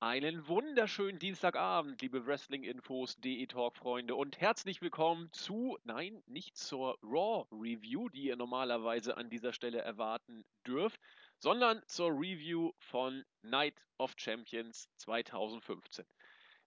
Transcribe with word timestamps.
Einen 0.00 0.46
wunderschönen 0.46 1.18
Dienstagabend, 1.18 2.00
liebe 2.02 2.24
Wrestling-Infos, 2.24 3.16
DE 3.16 3.48
Talk-Freunde 3.48 4.14
und 4.14 4.40
herzlich 4.40 4.80
willkommen 4.80 5.28
zu, 5.32 5.76
nein, 5.82 6.22
nicht 6.26 6.56
zur 6.56 7.00
Raw-Review, 7.02 8.08
die 8.10 8.26
ihr 8.26 8.36
normalerweise 8.36 9.16
an 9.16 9.28
dieser 9.28 9.52
Stelle 9.52 9.80
erwarten 9.80 10.44
dürft, 10.64 11.00
sondern 11.40 11.82
zur 11.88 12.10
Review 12.10 12.70
von 12.78 13.24
Night 13.42 13.74
of 13.98 14.14
Champions 14.16 14.88
2015. 14.98 16.06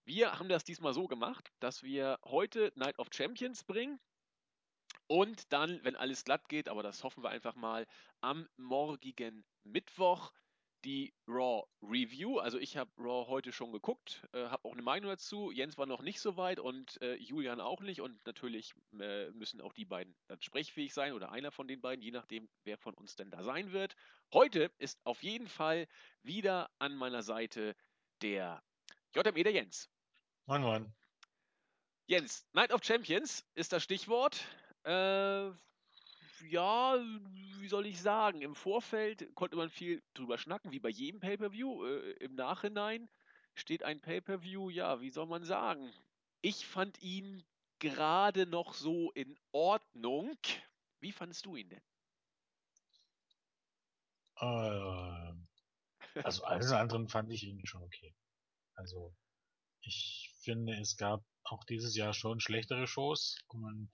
Wir 0.04 0.38
haben 0.38 0.50
das 0.50 0.66
diesmal 0.66 0.93
so 0.93 1.07
gemacht, 1.07 1.54
dass 1.61 1.84
wir 1.84 2.20
heute 2.25 2.73
Night 2.75 3.00
of 3.00 3.07
Champions 3.13 3.63
bringen 3.63 3.98
und 5.07 5.54
dann, 5.54 5.79
wenn 5.84 5.95
alles 5.95 6.25
glatt 6.25 6.50
geht, 6.50 6.68
aber 6.68 6.84
das 6.84 7.05
hoffen 7.05 7.23
wir 7.23 7.29
einfach 7.29 7.55
mal, 7.55 7.88
am 8.20 8.50
morgigen 8.57 9.45
Mittwoch 9.63 10.34
die 10.84 11.13
Raw 11.27 11.63
Review. 11.82 12.39
Also 12.39 12.57
ich 12.57 12.77
habe 12.77 12.91
Raw 12.97 13.27
heute 13.27 13.52
schon 13.52 13.71
geguckt, 13.71 14.28
äh, 14.33 14.46
habe 14.46 14.68
auch 14.68 14.74
eine 14.74 14.82
Meinung 14.82 15.10
dazu. 15.10 15.51
Jens 15.51 15.78
war 15.78 15.86
noch 15.86 16.01
nicht 16.01 16.19
so 16.19 16.37
weit 16.37 16.60
und 16.60 17.01
äh, 17.01 17.15
Julian 17.15 17.61
auch 17.61 17.82
nicht. 17.82 18.01
Und 18.01 18.25
natürlich 18.25 18.73
äh, 19.00 19.29
müssen 19.32 19.61
auch 19.61 19.73
die 19.73 19.86
beiden 19.86 20.15
dann 20.28 20.42
sprechfähig 20.42 20.93
sein 20.93 21.14
oder 21.14 21.32
einer 21.32 21.51
von 21.51 21.68
den 21.68 21.82
beiden, 21.82 22.01
je 22.01 22.11
nachdem, 22.11 22.50
wer 22.64 22.78
von 22.78 22.93
uns 22.93 23.15
denn 23.15 23.32
da 23.32 23.43
sein 23.43 23.71
wird. 23.71 23.96
Heute 24.33 24.71
ist 24.78 25.00
auf 25.06 25.23
jeden 25.23 25.47
Fall 25.47 25.87
wieder 26.23 26.70
an 26.79 26.95
meiner 26.95 27.23
Seite 27.23 27.75
der 28.21 28.64
JME 29.15 29.43
der 29.43 29.54
Jens. 29.54 29.89
Moin, 30.45 30.61
moin. 30.61 30.93
Jens, 32.08 32.45
Night 32.53 32.73
of 32.73 32.84
Champions 32.84 33.45
ist 33.56 33.72
das 33.72 33.84
Stichwort. 33.84 34.44
Ja, 36.50 36.97
wie 37.59 37.67
soll 37.67 37.86
ich 37.86 38.02
sagen, 38.02 38.41
im 38.41 38.55
Vorfeld 38.55 39.33
konnte 39.36 39.55
man 39.55 39.69
viel 39.69 40.02
drüber 40.13 40.38
schnacken, 40.38 40.72
wie 40.72 40.80
bei 40.80 40.89
jedem 40.89 41.19
Pay-per-View. 41.19 41.86
Äh, 41.86 42.11
Im 42.14 42.36
Nachhinein 42.36 43.09
steht 43.55 43.83
ein 43.83 44.02
Pay-per-View, 44.02 44.69
ja, 44.69 45.02
wie 45.02 45.09
soll 45.09 45.27
man 45.27 45.44
sagen? 45.44 45.94
Ich 46.42 46.66
fand 46.66 47.02
ihn 47.02 47.44
gerade 47.80 48.45
noch 48.45 48.73
so 48.73 49.11
in 49.11 49.38
Ordnung. 49.52 50.38
Wie 51.00 51.11
fandest 51.11 51.45
du 51.45 51.56
ihn 51.56 51.70
denn? 51.70 51.83
Äh, 54.38 56.22
also 56.23 56.44
alles 56.44 56.72
anderen 56.72 57.08
fand 57.08 57.31
ich 57.31 57.44
ihn 57.44 57.66
schon 57.66 57.83
okay. 57.83 58.16
Also 58.76 59.16
ich 59.81 60.33
finde, 60.44 60.73
es 60.80 60.98
gab 60.98 61.23
auch 61.44 61.64
dieses 61.66 61.95
Jahr 61.95 62.14
schon 62.14 62.39
schlechtere 62.39 62.88
Shows 62.88 63.38
und 63.48 63.89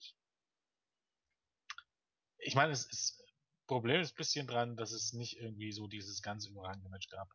ich 2.38 2.54
meine, 2.54 2.72
es 2.72 2.86
ist 2.86 3.24
Problem 3.66 4.00
ist 4.00 4.14
ein 4.14 4.16
bisschen 4.16 4.46
dran, 4.46 4.76
dass 4.76 4.92
es 4.92 5.12
nicht 5.12 5.36
irgendwie 5.36 5.72
so 5.72 5.86
dieses 5.86 6.22
ganz 6.22 6.46
überragende 6.46 6.88
Match 6.88 7.08
gab. 7.08 7.28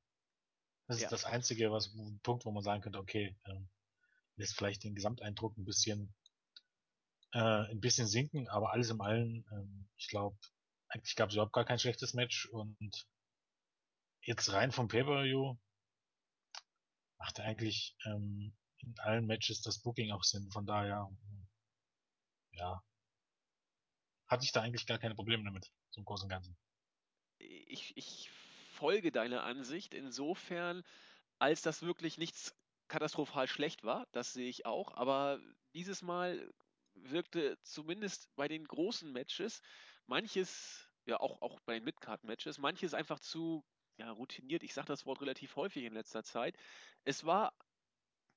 Das 0.87 0.97
Ja. 0.99 1.05
ist 1.05 1.11
das 1.11 1.25
einzige, 1.25 1.71
was 1.71 1.93
ein 1.93 2.19
Punkt, 2.23 2.45
wo 2.45 2.51
man 2.51 2.63
sagen 2.63 2.81
könnte, 2.81 2.99
okay, 2.99 3.37
ähm, 3.45 3.69
lässt 4.35 4.55
vielleicht 4.55 4.83
den 4.83 4.95
Gesamteindruck 4.95 5.57
ein 5.57 5.63
bisschen 5.63 6.15
äh, 7.33 7.39
ein 7.39 7.79
bisschen 7.79 8.07
sinken, 8.07 8.47
aber 8.47 8.71
alles 8.71 8.89
im 8.89 9.01
allen, 9.01 9.45
ähm, 9.51 9.89
ich 9.95 10.07
glaube, 10.07 10.37
eigentlich 10.87 11.15
gab 11.15 11.29
es 11.29 11.35
überhaupt 11.35 11.53
gar 11.53 11.65
kein 11.65 11.79
schlechtes 11.79 12.13
Match 12.13 12.47
und 12.47 13.07
jetzt 14.21 14.51
rein 14.51 14.71
vom 14.71 14.87
Pay-Per-View 14.87 15.57
macht 17.17 17.39
eigentlich 17.39 17.95
ähm, 18.05 18.53
in 18.77 18.99
allen 18.99 19.25
Matches 19.25 19.61
das 19.61 19.79
Booking 19.79 20.11
auch 20.11 20.23
Sinn. 20.23 20.51
Von 20.51 20.65
daher, 20.65 21.09
ja, 22.51 22.83
hatte 24.33 24.45
ich 24.45 24.51
da 24.51 24.61
eigentlich 24.61 24.85
gar 24.85 24.99
keine 24.99 25.15
Probleme 25.15 25.43
damit, 25.43 25.71
zum 25.91 26.05
Großen 26.05 26.25
und 26.25 26.29
Ganzen. 26.29 26.57
ich, 27.39 27.95
ich 27.95 28.29
folge 28.73 29.11
deiner 29.11 29.43
Ansicht 29.43 29.93
insofern, 29.93 30.83
als 31.39 31.61
das 31.61 31.81
wirklich 31.81 32.17
nichts 32.17 32.55
katastrophal 32.87 33.47
schlecht 33.47 33.83
war. 33.83 34.07
Das 34.11 34.33
sehe 34.33 34.49
ich 34.49 34.65
auch. 34.65 34.93
Aber 34.95 35.39
dieses 35.73 36.01
Mal 36.01 36.53
wirkte 36.93 37.57
zumindest 37.63 38.29
bei 38.35 38.47
den 38.47 38.65
großen 38.65 39.11
Matches 39.11 39.61
manches, 40.05 40.89
ja 41.05 41.19
auch, 41.19 41.41
auch 41.41 41.59
bei 41.61 41.75
den 41.75 41.85
Midcard-Matches, 41.85 42.57
manches 42.57 42.93
einfach 42.93 43.19
zu 43.19 43.63
ja, 43.97 44.11
routiniert. 44.11 44.63
Ich 44.63 44.73
sage 44.73 44.87
das 44.87 45.05
Wort 45.05 45.21
relativ 45.21 45.55
häufig 45.55 45.83
in 45.83 45.93
letzter 45.93 46.23
Zeit. 46.23 46.57
Es 47.03 47.25
war 47.25 47.53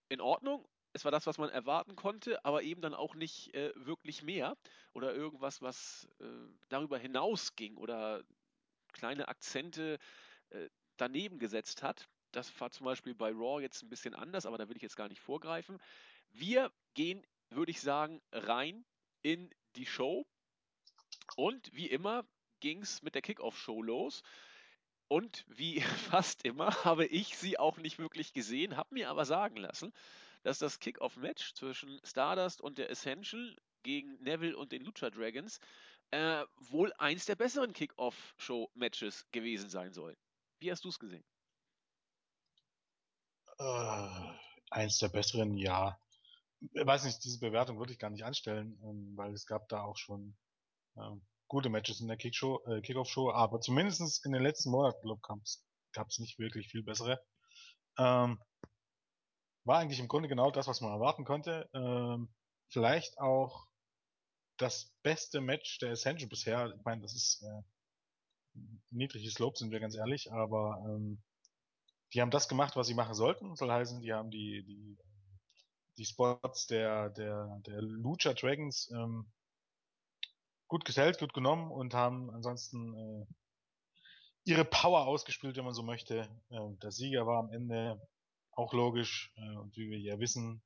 in 0.09 0.21
Ordnung. 0.21 0.67
Es 0.97 1.05
war 1.05 1.13
das, 1.13 1.27
was 1.27 1.37
man 1.37 1.51
erwarten 1.51 1.95
konnte, 1.95 2.43
aber 2.43 2.63
eben 2.63 2.81
dann 2.81 2.95
auch 2.95 3.15
nicht 3.15 3.53
äh, 3.55 3.71
wirklich 3.77 4.23
mehr 4.23 4.57
oder 4.95 5.15
irgendwas, 5.15 5.61
was 5.61 6.09
äh, 6.21 6.25
darüber 6.71 6.97
hinausging 6.97 7.77
oder 7.77 8.25
kleine 8.95 9.29
Akzente 9.29 9.99
äh, 10.49 10.71
daneben 10.97 11.39
gesetzt 11.39 11.83
hat. 11.83 12.09
Das 12.33 12.59
war 12.63 12.71
zum 12.71 12.87
Beispiel 12.87 13.15
bei 13.15 13.31
Raw 13.31 13.61
jetzt 13.61 13.83
ein 13.83 13.91
bisschen 13.91 14.15
anders, 14.15 14.47
aber 14.47 14.57
da 14.57 14.71
will 14.71 14.77
ich 14.77 14.83
jetzt 14.83 14.97
gar 14.97 15.09
nicht 15.09 15.21
vorgreifen. 15.21 15.79
Wir 16.31 16.73
gehen, 16.95 17.23
würde 17.51 17.73
ich 17.73 17.83
sagen, 17.83 18.23
rein 18.33 18.87
in 19.21 19.51
die 19.77 19.85
Show. 19.85 20.27
Und 21.37 21.75
wie 21.75 21.91
immer 21.91 22.25
ging 22.61 22.81
es 22.81 23.03
mit 23.03 23.15
der 23.15 23.23
Kickoff-Show 23.23 23.83
los. 23.83 24.23
Und 25.09 25.45
wie 25.47 25.81
fast 26.11 26.43
immer 26.47 26.85
habe 26.85 27.05
ich 27.05 27.37
sie 27.37 27.59
auch 27.59 27.77
nicht 27.77 27.99
wirklich 27.99 28.33
gesehen, 28.33 28.79
habe 28.79 28.95
mir 28.95 29.11
aber 29.11 29.27
sagen 29.27 29.59
lassen, 29.59 29.93
dass 30.47 30.61
das 30.61 30.79
Kickoff-Match 30.79 31.55
zwischen 31.55 32.01
Stardust 32.05 32.61
und 32.61 32.79
der 32.79 32.89
Essential 32.89 33.57
gegen 33.83 34.15
Neville 34.23 34.57
und 34.57 34.71
den 34.71 34.85
Lucha 34.85 35.11
Dragons 35.11 35.59
äh, 36.13 36.45
wohl 36.71 36.93
eins 36.99 37.27
der 37.27 37.35
besseren 37.35 37.73
Kickoff-Show-Matches 37.73 39.27
gewesen 39.33 39.69
sein 39.69 39.93
soll. 39.93 40.17
Wie 40.61 40.71
hast 40.71 40.85
du 40.85 40.91
es 40.91 41.01
gesehen? 41.01 41.25
Äh, 43.59 44.09
eins 44.71 44.99
der 44.99 45.09
besseren, 45.09 45.57
ja. 45.57 45.99
Ich 46.61 46.87
weiß 46.87 47.03
nicht, 47.07 47.25
diese 47.25 47.41
Bewertung 47.41 47.81
würde 47.81 47.93
ich 47.93 47.99
gar 47.99 48.11
nicht 48.11 48.25
anstellen, 48.25 48.79
ähm, 48.85 49.17
weil 49.17 49.33
es 49.33 49.47
gab 49.47 49.69
da 49.69 49.83
auch 49.83 49.97
schon 49.97 50.37
ähm, 50.97 51.27
gute 51.49 51.71
Matches 51.71 52.01
in 52.01 52.07
der 52.07 52.19
Kickshow, 52.19 52.63
äh, 52.69 52.81
Kickoff-Show, 52.83 53.33
aber 53.33 53.61
zumindest 53.61 54.25
in 54.25 54.31
den 54.31 54.43
letzten 54.45 54.71
Monaten, 54.71 55.03
glaube 55.03 55.21
ich, 55.45 55.59
gab 55.91 56.07
es 56.07 56.21
nicht 56.21 56.39
wirklich 56.39 56.69
viel 56.69 56.85
bessere. 56.85 57.21
Ähm, 57.99 58.41
war 59.67 59.79
eigentlich 59.79 59.99
im 59.99 60.09
Grunde 60.09 60.29
genau 60.29 60.51
das, 60.51 60.69
was 60.69 60.81
man 60.81 60.93
erwarten 60.93 61.25
konnte. 61.25 61.69
Ähm, 61.75 62.29
vielleicht 62.69 63.19
auch 63.19 63.67
das 64.57 64.93
beste 65.03 65.41
Match 65.41 65.79
der 65.79 65.91
Essential 65.91 66.29
bisher. 66.29 66.73
Ich 66.77 66.85
meine, 66.85 67.03
das 67.03 67.15
ist 67.15 67.43
äh, 67.43 67.63
niedriges 68.91 69.39
Lob, 69.39 69.59
sind 69.59 69.71
wir 69.71 69.81
ganz 69.81 69.97
ehrlich, 69.97 70.33
aber 70.33 70.83
ähm, 70.89 71.23
die 72.15 72.21
haben 72.21 72.31
das 72.31 72.49
gemacht, 72.49 72.77
was 72.77 72.87
sie 72.87 72.95
machen 72.95 73.15
sollten. 73.15 73.57
Soll 73.57 73.71
heißen, 73.71 74.01
die 74.01 74.13
haben 74.13 74.31
die, 74.31 74.65
die, 74.65 74.97
die 75.99 76.05
Spots 76.05 76.69
der, 76.69 77.11
der, 77.11 77.61
der 77.67 77.83
Lucha 77.83 78.35
Dragons 78.35 78.91
ähm, 78.93 79.31
gut 80.69 80.85
gesellt, 80.85 81.19
gut 81.19 81.35
genommen 81.35 81.71
und 81.73 81.93
haben 81.93 82.31
ansonsten 82.31 82.95
äh, 82.95 83.27
ihre 84.45 84.65
Power 84.65 85.07
ausgespielt, 85.07 85.57
wenn 85.57 85.65
man 85.65 85.75
so 85.75 85.83
möchte. 85.83 86.29
Äh, 86.51 86.77
der 86.83 86.93
Sieger 86.93 87.27
war 87.27 87.41
am 87.41 87.51
Ende 87.51 88.01
auch 88.57 88.73
logisch 88.73 89.33
äh, 89.37 89.57
und 89.57 89.77
wie 89.77 89.89
wir 89.91 89.99
ja 89.99 90.19
wissen, 90.19 90.63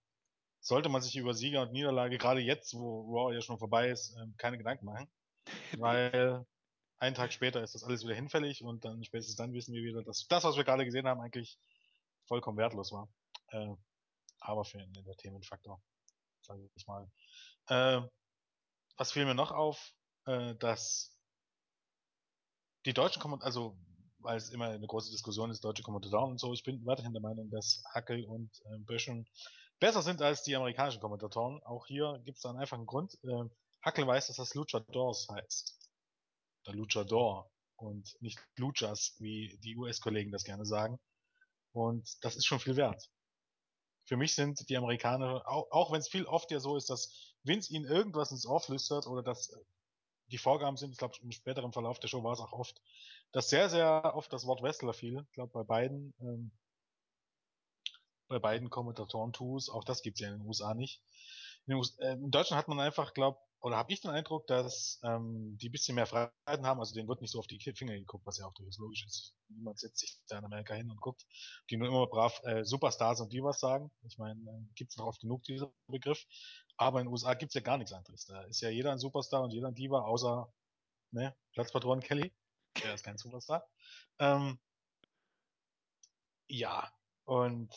sollte 0.60 0.88
man 0.88 1.02
sich 1.02 1.16
über 1.16 1.34
Sieger 1.34 1.62
und 1.62 1.72
Niederlage, 1.72 2.18
gerade 2.18 2.40
jetzt, 2.40 2.74
wo 2.74 3.12
Raw 3.12 3.34
ja 3.34 3.40
schon 3.42 3.58
vorbei 3.58 3.90
ist, 3.90 4.16
äh, 4.16 4.26
keine 4.38 4.58
Gedanken 4.58 4.86
machen. 4.86 5.10
Weil 5.78 6.46
einen 6.98 7.14
Tag 7.14 7.32
später 7.32 7.62
ist 7.62 7.74
das 7.74 7.82
alles 7.82 8.04
wieder 8.04 8.14
hinfällig 8.14 8.62
und 8.62 8.84
dann 8.84 9.02
spätestens 9.04 9.36
dann 9.36 9.52
wissen 9.52 9.74
wir 9.74 9.82
wieder, 9.82 10.02
dass 10.02 10.26
das, 10.28 10.44
was 10.44 10.56
wir 10.56 10.64
gerade 10.64 10.84
gesehen 10.84 11.08
haben, 11.08 11.20
eigentlich 11.20 11.58
vollkommen 12.26 12.58
wertlos 12.58 12.92
war. 12.92 13.08
Äh, 13.48 13.74
aber 14.38 14.64
für 14.64 14.78
den 14.78 14.94
Entertainment-Faktor, 14.94 15.82
sage 16.42 16.70
ich 16.74 16.86
mal. 16.86 17.10
Äh, 17.68 18.02
was 18.96 19.12
fiel 19.12 19.24
mir 19.24 19.34
noch 19.34 19.50
auf, 19.50 19.92
äh, 20.26 20.54
dass 20.56 21.16
die 22.86 22.92
deutschen 22.92 23.20
Kommentatoren, 23.20 23.46
also 23.46 23.89
weil 24.22 24.36
es 24.36 24.50
immer 24.50 24.66
eine 24.66 24.86
große 24.86 25.10
Diskussion 25.10 25.50
ist, 25.50 25.64
deutsche 25.64 25.82
Kommentatoren 25.82 26.32
und 26.32 26.40
so, 26.40 26.52
ich 26.52 26.62
bin 26.62 26.84
weiterhin 26.86 27.12
der 27.12 27.22
Meinung, 27.22 27.50
dass 27.50 27.82
Hackel 27.92 28.24
und 28.24 28.50
äh, 28.66 28.78
Böschen 28.78 29.26
besser 29.78 30.02
sind 30.02 30.22
als 30.22 30.42
die 30.42 30.54
amerikanischen 30.54 31.00
Kommentatoren. 31.00 31.62
Auch 31.64 31.86
hier 31.86 32.20
gibt 32.24 32.38
es 32.38 32.44
einen 32.44 32.58
einfachen 32.58 32.86
Grund. 32.86 33.18
Äh, 33.24 33.48
Hackel 33.82 34.06
weiß, 34.06 34.26
dass 34.28 34.36
das 34.36 34.54
Luchadors 34.54 35.28
heißt. 35.30 35.74
Oder 36.66 36.76
Luchador 36.76 37.50
und 37.76 38.20
nicht 38.20 38.38
Luchas, 38.56 39.16
wie 39.18 39.58
die 39.64 39.76
US-Kollegen 39.76 40.30
das 40.30 40.44
gerne 40.44 40.66
sagen. 40.66 41.00
Und 41.72 42.22
das 42.24 42.36
ist 42.36 42.46
schon 42.46 42.60
viel 42.60 42.76
wert. 42.76 43.10
Für 44.04 44.16
mich 44.16 44.34
sind 44.34 44.68
die 44.68 44.76
Amerikaner, 44.76 45.46
auch, 45.46 45.70
auch 45.70 45.92
wenn 45.92 46.00
es 46.00 46.08
viel 46.08 46.26
oft 46.26 46.50
ja 46.50 46.60
so 46.60 46.76
ist, 46.76 46.90
dass 46.90 47.34
Vince 47.42 47.72
ihnen 47.72 47.86
irgendwas 47.86 48.32
ins 48.32 48.44
Ohr 48.44 48.60
flüstert 48.60 49.06
oder 49.06 49.22
dass 49.22 49.52
die 50.30 50.38
Vorgaben 50.38 50.76
sind, 50.76 50.92
ich 50.92 50.98
glaube 50.98 51.16
im 51.22 51.32
späteren 51.32 51.72
Verlauf 51.72 51.98
der 52.00 52.08
Show 52.08 52.22
war 52.22 52.32
es 52.32 52.40
auch 52.40 52.52
oft, 52.52 52.80
dass 53.32 53.50
sehr, 53.50 53.68
sehr 53.68 54.14
oft 54.14 54.32
das 54.32 54.46
Wort 54.46 54.62
Wrestler 54.62 54.92
fiel. 54.92 55.24
Ich 55.28 55.32
glaube 55.32 55.52
bei 55.52 55.62
beiden, 55.62 56.14
ähm, 56.20 56.50
bei 58.28 58.38
beiden 58.38 58.70
Kommentatoren-Tools, 58.70 59.68
auch 59.70 59.84
das 59.84 60.02
gibt's 60.02 60.20
ja 60.20 60.28
in 60.28 60.38
den 60.38 60.46
USA 60.46 60.74
nicht. 60.74 61.02
In, 61.66 61.80
äh, 61.98 62.12
in 62.12 62.30
Deutschland 62.30 62.58
hat 62.60 62.68
man 62.68 62.80
einfach, 62.80 63.14
glaube 63.14 63.38
oder 63.62 63.76
habe 63.76 63.92
ich 63.92 64.00
den 64.00 64.10
Eindruck, 64.10 64.46
dass 64.46 64.98
ähm, 65.02 65.58
die 65.60 65.68
bisschen 65.68 65.94
mehr 65.94 66.06
Freiheiten 66.06 66.66
haben, 66.66 66.80
also 66.80 66.94
denen 66.94 67.08
wird 67.08 67.20
nicht 67.20 67.30
so 67.30 67.38
auf 67.38 67.46
die 67.46 67.58
Finger 67.58 67.92
geguckt, 67.92 68.24
was 68.24 68.38
ja 68.38 68.46
auch 68.46 68.54
durchaus 68.54 68.78
logisch 68.78 69.04
ist. 69.04 69.34
Niemand 69.48 69.78
setzt 69.78 69.98
sich 69.98 70.16
da 70.28 70.38
in 70.38 70.44
Amerika 70.46 70.74
hin 70.74 70.90
und 70.90 71.00
guckt, 71.00 71.26
die 71.68 71.76
nur 71.76 71.88
immer 71.88 72.06
brav 72.06 72.40
äh, 72.44 72.64
Superstars 72.64 73.20
und 73.20 73.32
Divas 73.32 73.60
sagen. 73.60 73.90
Ich 74.02 74.16
meine, 74.16 74.40
äh, 74.40 74.74
gibt 74.76 74.92
es 74.92 74.96
noch 74.96 75.06
oft 75.06 75.20
genug 75.20 75.42
dieser 75.42 75.70
Begriff. 75.88 76.24
Aber 76.78 77.00
in 77.00 77.06
den 77.06 77.12
USA 77.12 77.34
gibt's 77.34 77.54
ja 77.54 77.60
gar 77.60 77.76
nichts 77.76 77.92
anderes. 77.92 78.24
Da 78.24 78.42
ist 78.44 78.62
ja 78.62 78.70
jeder 78.70 78.92
ein 78.92 78.98
Superstar 78.98 79.42
und 79.42 79.52
jeder 79.52 79.68
ein 79.68 79.74
Diva, 79.74 80.00
außer 80.00 80.50
ne, 81.10 81.36
Platzpatron 81.52 82.00
Kelly. 82.00 82.32
Der 82.82 82.94
ist 82.94 83.04
kein 83.04 83.18
Superstar. 83.18 83.66
Ähm, 84.18 84.58
ja, 86.48 86.90
und 87.24 87.72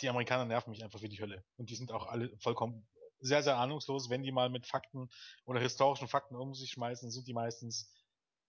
die 0.00 0.08
Amerikaner 0.08 0.44
nerven 0.44 0.70
mich 0.70 0.84
einfach 0.84 1.02
wie 1.02 1.08
die 1.08 1.20
Hölle. 1.20 1.44
Und 1.56 1.70
die 1.70 1.74
sind 1.74 1.92
auch 1.92 2.06
alle 2.06 2.36
vollkommen 2.38 2.86
sehr, 3.18 3.42
sehr 3.42 3.56
ahnungslos. 3.56 4.10
Wenn 4.10 4.22
die 4.22 4.32
mal 4.32 4.50
mit 4.50 4.66
Fakten 4.66 5.08
oder 5.44 5.60
historischen 5.60 6.08
Fakten 6.08 6.36
um 6.36 6.54
sich 6.54 6.70
schmeißen, 6.70 7.10
sind 7.10 7.26
die 7.26 7.32
meistens 7.32 7.92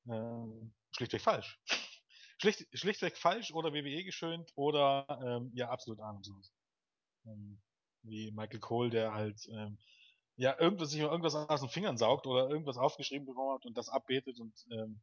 ähm, 0.08 0.74
schlichtweg 0.92 1.22
falsch. 1.22 1.60
Schlicht, 2.40 2.68
schlichtweg 2.72 3.18
falsch 3.18 3.52
oder 3.52 3.74
WWE 3.74 4.04
geschönt 4.04 4.52
oder 4.54 5.08
ähm, 5.26 5.50
ja 5.56 5.70
absolut 5.70 6.00
ahnungslos. 6.00 6.54
Ähm, 7.26 7.60
wie 8.04 8.30
Michael 8.30 8.60
Cole, 8.60 8.92
der 8.92 9.12
halt 9.16 9.48
ähm, 9.50 9.80
ja 10.36 10.56
irgendwas 10.60 10.92
sich 10.92 11.00
irgendwas 11.00 11.34
aus 11.34 11.62
den 11.62 11.70
Fingern 11.70 11.98
saugt 11.98 12.28
oder 12.28 12.48
irgendwas 12.48 12.78
aufgeschrieben 12.78 13.26
bekommen 13.26 13.56
hat 13.56 13.66
und 13.66 13.76
das 13.76 13.90
abbetet 13.90 14.40
und 14.40 14.54
ähm, 14.70 15.02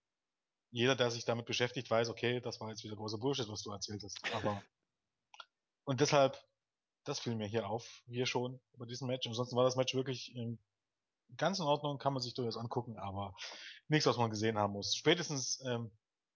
jeder, 0.74 0.96
der 0.96 1.10
sich 1.10 1.24
damit 1.24 1.46
beschäftigt, 1.46 1.90
weiß, 1.90 2.08
okay, 2.08 2.40
das 2.40 2.60
war 2.60 2.68
jetzt 2.68 2.84
wieder 2.84 2.96
großer 2.96 3.18
Bullshit, 3.18 3.48
was 3.48 3.62
du 3.62 3.70
erzählt 3.70 4.02
hast. 4.02 4.18
Aber 4.34 4.62
und 5.84 6.00
deshalb 6.00 6.42
das 7.04 7.20
fiel 7.20 7.34
mir 7.34 7.46
hier 7.46 7.68
auf, 7.68 8.02
hier 8.06 8.26
schon, 8.26 8.60
bei 8.76 8.86
diesem 8.86 9.06
Match. 9.06 9.26
Ansonsten 9.26 9.56
war 9.56 9.64
das 9.64 9.76
Match 9.76 9.94
wirklich 9.94 10.34
ähm, 10.34 10.58
ganz 11.36 11.58
in 11.58 11.66
Ordnung, 11.66 11.98
kann 11.98 12.12
man 12.12 12.22
sich 12.22 12.34
durchaus 12.34 12.56
angucken, 12.56 12.98
aber 12.98 13.36
nichts, 13.88 14.06
was 14.06 14.16
man 14.16 14.30
gesehen 14.30 14.58
haben 14.58 14.72
muss. 14.72 14.96
Spätestens 14.96 15.62
ähm, 15.66 15.90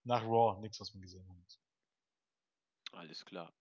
nach 0.05 0.23
Raw 0.23 0.61
nichts, 0.61 0.81
was 0.81 0.93
man 0.94 1.02
gesehen 1.02 1.26
haben 1.29 1.40
muss. 1.40 1.61
Alles 2.93 3.25
klar. 3.25 3.52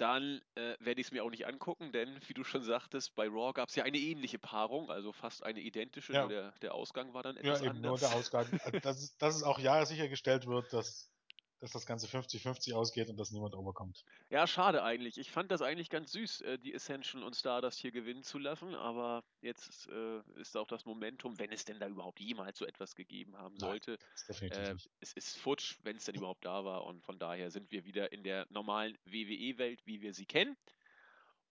Dann 0.00 0.40
äh, 0.54 0.76
werde 0.80 1.00
ich 1.00 1.08
es 1.08 1.12
mir 1.12 1.22
auch 1.22 1.30
nicht 1.30 1.46
angucken, 1.46 1.92
denn 1.92 2.18
wie 2.26 2.32
du 2.32 2.42
schon 2.42 2.62
sagtest, 2.62 3.14
bei 3.14 3.28
Raw 3.28 3.52
gab 3.52 3.68
es 3.68 3.74
ja 3.74 3.84
eine 3.84 3.98
ähnliche 3.98 4.38
Paarung, 4.38 4.90
also 4.90 5.12
fast 5.12 5.44
eine 5.44 5.60
identische, 5.60 6.14
ja. 6.14 6.20
nur 6.20 6.28
der, 6.30 6.52
der 6.62 6.74
Ausgang 6.74 7.12
war 7.12 7.22
dann 7.22 7.36
etwas 7.36 7.60
ja, 7.60 7.66
eben 7.66 7.76
anders. 7.76 8.00
Nur 8.00 8.08
der 8.08 8.18
Ausgang. 8.18 8.46
Dass, 8.82 8.98
es, 8.98 9.16
dass 9.18 9.36
es 9.36 9.42
auch 9.42 9.58
ja 9.58 9.84
sichergestellt 9.84 10.46
wird, 10.46 10.72
dass 10.72 11.10
dass 11.60 11.72
das 11.72 11.86
Ganze 11.86 12.06
50-50 12.06 12.74
ausgeht 12.74 13.08
und 13.08 13.18
dass 13.18 13.30
niemand 13.30 13.54
overkommt. 13.54 14.04
Ja, 14.30 14.46
schade 14.46 14.82
eigentlich. 14.82 15.18
Ich 15.18 15.30
fand 15.30 15.50
das 15.50 15.62
eigentlich 15.62 15.90
ganz 15.90 16.12
süß, 16.12 16.40
äh, 16.40 16.58
die 16.58 16.74
Ascension 16.74 17.22
und 17.22 17.36
Stardust 17.36 17.78
hier 17.78 17.92
gewinnen 17.92 18.22
zu 18.22 18.38
lassen, 18.38 18.74
aber 18.74 19.22
jetzt 19.42 19.88
äh, 19.88 20.20
ist 20.40 20.56
auch 20.56 20.66
das 20.66 20.86
Momentum, 20.86 21.38
wenn 21.38 21.52
es 21.52 21.64
denn 21.64 21.78
da 21.78 21.86
überhaupt 21.86 22.18
jemals 22.18 22.58
so 22.58 22.66
etwas 22.66 22.94
gegeben 22.94 23.36
haben 23.36 23.58
sollte. 23.58 23.98
Nein, 24.28 24.50
äh, 24.50 24.74
es 25.00 25.12
ist 25.12 25.38
futsch, 25.38 25.78
wenn 25.82 25.96
es 25.96 26.04
denn 26.04 26.14
überhaupt 26.14 26.44
da 26.44 26.64
war 26.64 26.84
und 26.84 27.04
von 27.04 27.18
daher 27.18 27.50
sind 27.50 27.70
wir 27.70 27.84
wieder 27.84 28.12
in 28.12 28.24
der 28.24 28.46
normalen 28.50 28.96
WWE-Welt, 29.04 29.86
wie 29.86 30.00
wir 30.00 30.14
sie 30.14 30.26
kennen. 30.26 30.56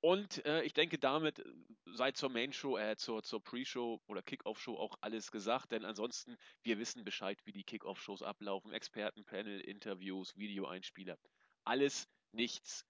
Und 0.02 0.46
äh, 0.46 0.64
ich 0.64 0.74
denke, 0.74 0.98
damit 0.98 1.40
äh, 1.40 1.44
sei 1.86 2.12
zur 2.12 2.30
Main-Show, 2.30 2.78
äh, 2.78 2.96
zur, 2.96 3.22
zur 3.24 3.44
Pre-Show 3.44 4.02
oder 4.08 4.22
Kick-Off-Show 4.22 4.78
auch 4.78 4.96
alles 5.02 5.32
gesagt, 5.32 5.72
denn 5.72 5.84
ansonsten, 5.84 6.38
wir 6.64 6.80
wissen 6.80 7.04
Bescheid, 7.04 7.38
wie 7.46 7.52
die 7.52 7.64
Kick-Off-Shows 7.64 8.24
ablaufen. 8.24 8.72
Expertenpanel, 8.72 9.60
Interviews, 9.60 10.38
Videoeinspieler. 10.38 11.18
Alles 11.66 12.08
nichts 12.32 12.86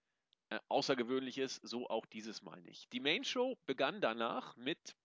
äh, 0.50 0.60
Außergewöhnliches, 0.68 1.56
so 1.64 1.90
auch 1.90 2.06
dieses 2.06 2.44
Mal 2.44 2.62
nicht. 2.62 2.92
Die 2.94 3.00
Main-Show 3.00 3.58
begann 3.66 4.02
danach 4.02 4.56
mit 4.56 4.96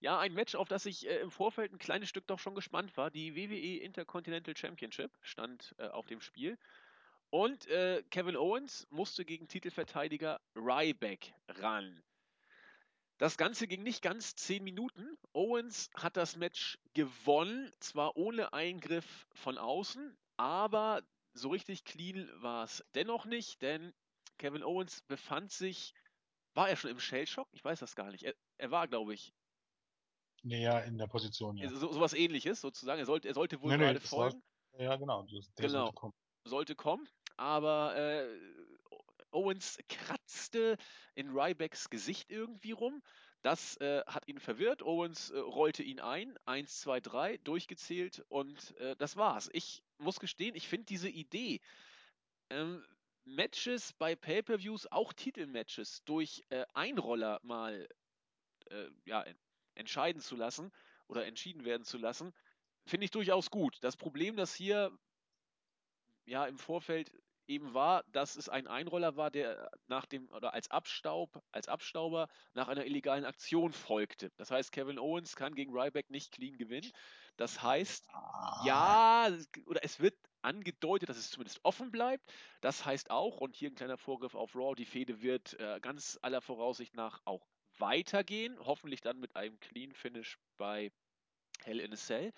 ja, 0.00 0.18
ein 0.18 0.34
Match, 0.34 0.56
auf 0.56 0.68
das 0.68 0.84
ich 0.86 1.06
äh, 1.06 1.20
im 1.20 1.30
Vorfeld 1.30 1.72
ein 1.72 1.78
kleines 1.78 2.08
Stück 2.08 2.26
doch 2.26 2.38
schon 2.38 2.56
gespannt 2.56 2.96
war. 2.96 3.10
Die 3.10 3.36
WWE 3.36 3.82
Intercontinental 3.84 4.56
Championship 4.56 5.12
stand 5.20 5.74
äh, 5.78 5.86
auf 5.88 6.06
dem 6.06 6.20
Spiel. 6.20 6.58
Und 7.32 7.66
äh, 7.68 8.02
Kevin 8.10 8.36
Owens 8.36 8.86
musste 8.90 9.24
gegen 9.24 9.48
Titelverteidiger 9.48 10.38
Ryback 10.54 11.32
ran. 11.48 12.02
Das 13.16 13.38
Ganze 13.38 13.66
ging 13.66 13.82
nicht 13.82 14.02
ganz 14.02 14.34
10 14.34 14.62
Minuten. 14.62 15.16
Owens 15.32 15.88
hat 15.94 16.18
das 16.18 16.36
Match 16.36 16.78
gewonnen, 16.92 17.72
zwar 17.80 18.18
ohne 18.18 18.52
Eingriff 18.52 19.26
von 19.32 19.56
außen, 19.56 20.14
aber 20.36 21.02
so 21.32 21.48
richtig 21.48 21.84
clean 21.84 22.28
war 22.42 22.64
es 22.64 22.84
dennoch 22.94 23.24
nicht, 23.24 23.62
denn 23.62 23.94
Kevin 24.36 24.62
Owens 24.62 25.00
befand 25.00 25.52
sich, 25.52 25.94
war 26.52 26.68
er 26.68 26.76
schon 26.76 26.90
im 26.90 27.00
Shellshock? 27.00 27.48
Ich 27.52 27.64
weiß 27.64 27.80
das 27.80 27.96
gar 27.96 28.10
nicht. 28.10 28.24
Er, 28.24 28.34
er 28.58 28.70
war, 28.70 28.88
glaube 28.88 29.14
ich. 29.14 29.32
Naja, 30.42 30.80
in 30.80 30.98
der 30.98 31.06
Position, 31.06 31.56
ja. 31.56 31.70
So, 31.70 31.90
sowas 31.92 32.12
ähnliches 32.12 32.60
sozusagen. 32.60 32.98
Er 32.98 33.06
sollte, 33.06 33.28
er 33.28 33.34
sollte 33.34 33.62
wohl 33.62 33.70
nee, 33.70 33.78
gerade 33.78 34.00
nee, 34.00 34.06
folgen. 34.06 34.42
War, 34.72 34.82
ja, 34.82 34.96
genau. 34.96 35.22
Der 35.22 35.40
genau. 35.56 35.84
Sollte 35.84 35.94
kommen. 35.94 36.14
Sollte 36.44 36.74
kommen 36.74 37.08
aber 37.36 37.96
äh, 37.96 38.26
Owens 39.30 39.78
kratzte 39.88 40.76
in 41.14 41.30
Rybacks 41.30 41.90
Gesicht 41.90 42.30
irgendwie 42.30 42.72
rum. 42.72 43.02
Das 43.42 43.76
äh, 43.78 44.02
hat 44.06 44.28
ihn 44.28 44.38
verwirrt. 44.38 44.82
Owens 44.82 45.30
äh, 45.30 45.38
rollte 45.38 45.82
ihn 45.82 46.00
ein. 46.00 46.38
Eins, 46.44 46.80
zwei, 46.80 47.00
drei, 47.00 47.38
durchgezählt 47.38 48.24
und 48.28 48.76
äh, 48.76 48.94
das 48.96 49.16
war's. 49.16 49.50
Ich 49.52 49.82
muss 49.98 50.20
gestehen, 50.20 50.54
ich 50.54 50.68
finde 50.68 50.86
diese 50.86 51.08
Idee, 51.08 51.60
ähm, 52.50 52.84
Matches 53.24 53.92
bei 53.94 54.14
Pay-Per-Views, 54.14 54.90
auch 54.90 55.12
Titelmatches, 55.12 56.02
durch 56.04 56.44
äh, 56.50 56.64
Einroller 56.74 57.40
mal 57.42 57.88
äh, 58.70 58.88
ja, 59.04 59.24
entscheiden 59.74 60.20
zu 60.20 60.36
lassen 60.36 60.72
oder 61.08 61.26
entschieden 61.26 61.64
werden 61.64 61.84
zu 61.84 61.98
lassen, 61.98 62.32
finde 62.84 63.04
ich 63.04 63.10
durchaus 63.10 63.50
gut. 63.50 63.78
Das 63.82 63.96
Problem, 63.96 64.36
das 64.36 64.54
hier 64.54 64.96
ja 66.26 66.46
im 66.46 66.58
Vorfeld 66.58 67.10
eben 67.46 67.74
war, 67.74 68.04
dass 68.12 68.36
es 68.36 68.48
ein 68.48 68.66
Einroller 68.66 69.16
war, 69.16 69.30
der 69.30 69.70
nach 69.86 70.06
dem 70.06 70.28
oder 70.30 70.54
als 70.54 70.70
Abstaub, 70.70 71.42
als 71.50 71.68
Abstauber 71.68 72.28
nach 72.54 72.68
einer 72.68 72.86
illegalen 72.86 73.24
Aktion 73.24 73.72
folgte. 73.72 74.30
Das 74.36 74.50
heißt, 74.50 74.72
Kevin 74.72 74.98
Owens 74.98 75.36
kann 75.36 75.54
gegen 75.54 75.72
Ryback 75.72 76.10
nicht 76.10 76.32
clean 76.32 76.56
gewinnen. 76.56 76.90
Das 77.36 77.62
heißt, 77.62 78.08
ja, 78.64 79.28
oder 79.66 79.84
es 79.84 80.00
wird 80.00 80.14
angedeutet, 80.42 81.08
dass 81.08 81.16
es 81.16 81.30
zumindest 81.30 81.60
offen 81.64 81.90
bleibt. 81.90 82.32
Das 82.60 82.84
heißt 82.84 83.10
auch, 83.10 83.40
und 83.40 83.56
hier 83.56 83.70
ein 83.70 83.74
kleiner 83.74 83.98
Vorgriff 83.98 84.34
auf 84.34 84.54
Raw, 84.54 84.74
die 84.74 84.86
Fehde 84.86 85.22
wird 85.22 85.58
äh, 85.58 85.80
ganz 85.80 86.18
aller 86.22 86.40
Voraussicht 86.40 86.94
nach 86.94 87.20
auch 87.24 87.46
weitergehen. 87.78 88.58
Hoffentlich 88.60 89.00
dann 89.00 89.18
mit 89.18 89.36
einem 89.36 89.58
Clean 89.60 89.92
Finish 89.92 90.38
bei 90.58 90.92
Hell 91.64 91.80
in 91.80 91.92
a 91.92 91.96
Cell. 91.96 92.32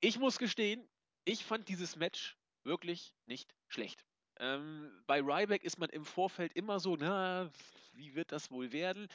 Ich 0.00 0.18
muss 0.18 0.38
gestehen, 0.38 0.86
ich 1.24 1.44
fand 1.44 1.68
dieses 1.68 1.96
Match 1.96 2.36
wirklich 2.64 3.14
nicht 3.26 3.54
schlecht. 3.68 4.04
Ähm, 4.38 4.90
bei 5.06 5.20
Ryback 5.20 5.62
ist 5.64 5.78
man 5.78 5.90
im 5.90 6.04
Vorfeld 6.04 6.52
immer 6.54 6.80
so, 6.80 6.96
na, 6.96 7.50
wie 7.92 8.14
wird 8.14 8.32
das 8.32 8.50
wohl 8.50 8.72
werden? 8.72 9.08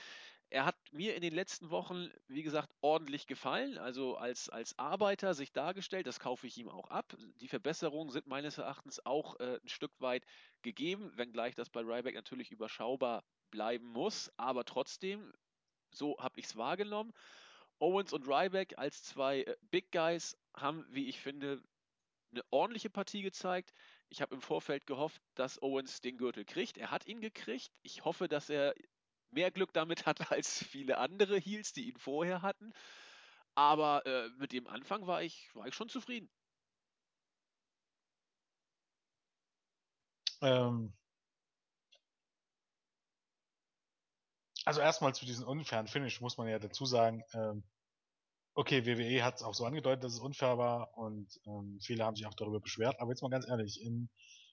Er 0.51 0.65
hat 0.65 0.75
mir 0.91 1.15
in 1.15 1.21
den 1.21 1.33
letzten 1.33 1.69
Wochen, 1.69 2.09
wie 2.27 2.41
gesagt, 2.41 2.69
ordentlich 2.81 3.27
gefallen, 3.27 3.77
also 3.77 4.17
als, 4.17 4.49
als 4.49 4.77
Arbeiter 4.79 5.35
sich 5.35 5.51
dargestellt, 5.51 6.07
das 6.07 6.19
kaufe 6.19 6.47
ich 6.47 6.57
ihm 6.57 6.69
auch 6.69 6.89
ab. 6.89 7.15
Die 7.39 7.47
Verbesserungen 7.47 8.09
sind 8.09 8.25
meines 8.25 8.57
Erachtens 8.57 9.05
auch 9.05 9.39
äh, 9.39 9.59
ein 9.61 9.69
Stück 9.69 9.91
weit 9.99 10.25
gegeben, 10.63 11.11
wenngleich 11.15 11.53
das 11.53 11.69
bei 11.69 11.81
Ryback 11.81 12.15
natürlich 12.15 12.51
überschaubar 12.51 13.23
bleiben 13.51 13.85
muss, 13.87 14.31
aber 14.37 14.65
trotzdem, 14.65 15.31
so 15.91 16.17
habe 16.19 16.39
ich 16.39 16.45
es 16.45 16.55
wahrgenommen. 16.55 17.13
Owens 17.79 18.11
und 18.11 18.27
Ryback 18.27 18.77
als 18.77 19.03
zwei 19.03 19.43
äh, 19.43 19.55
Big 19.69 19.91
Guys 19.91 20.35
haben, 20.55 20.85
wie 20.89 21.07
ich 21.07 21.19
finde, 21.19 21.61
eine 22.31 22.43
ordentliche 22.51 22.89
Partie 22.89 23.21
gezeigt. 23.21 23.73
Ich 24.09 24.21
habe 24.21 24.35
im 24.35 24.41
Vorfeld 24.41 24.85
gehofft, 24.85 25.21
dass 25.35 25.61
Owens 25.61 26.01
den 26.01 26.17
Gürtel 26.17 26.45
kriegt. 26.45 26.77
Er 26.77 26.91
hat 26.91 27.07
ihn 27.07 27.21
gekriegt. 27.21 27.71
Ich 27.81 28.05
hoffe, 28.05 28.27
dass 28.27 28.49
er 28.49 28.73
mehr 29.31 29.51
Glück 29.51 29.73
damit 29.73 30.05
hat 30.05 30.19
als 30.31 30.63
viele 30.63 30.97
andere 30.97 31.37
Heels, 31.37 31.73
die 31.73 31.89
ihn 31.89 31.97
vorher 31.97 32.41
hatten. 32.41 32.73
Aber 33.55 34.05
äh, 34.05 34.29
mit 34.37 34.51
dem 34.51 34.67
Anfang 34.67 35.07
war 35.07 35.21
ich, 35.23 35.53
war 35.55 35.67
ich 35.67 35.75
schon 35.75 35.89
zufrieden. 35.89 36.29
Ähm 40.41 40.93
also 44.65 44.81
erstmal 44.81 45.13
zu 45.13 45.25
diesem 45.25 45.47
unfairen 45.47 45.87
Finish 45.87 46.21
muss 46.21 46.37
man 46.37 46.47
ja 46.47 46.59
dazu 46.59 46.85
sagen, 46.85 47.23
ähm, 47.33 47.63
okay, 48.59 48.85
WWE 48.85 49.23
hat 49.23 49.37
es 49.37 49.41
auch 49.41 49.53
so 49.53 49.65
angedeutet, 49.65 50.03
dass 50.03 50.11
es 50.13 50.19
unfair 50.19 50.57
war 50.57 50.97
und 50.97 51.39
ähm, 51.45 51.79
viele 51.81 52.03
haben 52.03 52.17
sich 52.17 52.25
auch 52.25 52.33
darüber 52.33 52.59
beschwert. 52.59 52.99
Aber 52.99 53.11
jetzt 53.11 53.21
mal 53.21 53.29
ganz 53.29 53.47
ehrlich, 53.47 53.81
in, 53.81 54.09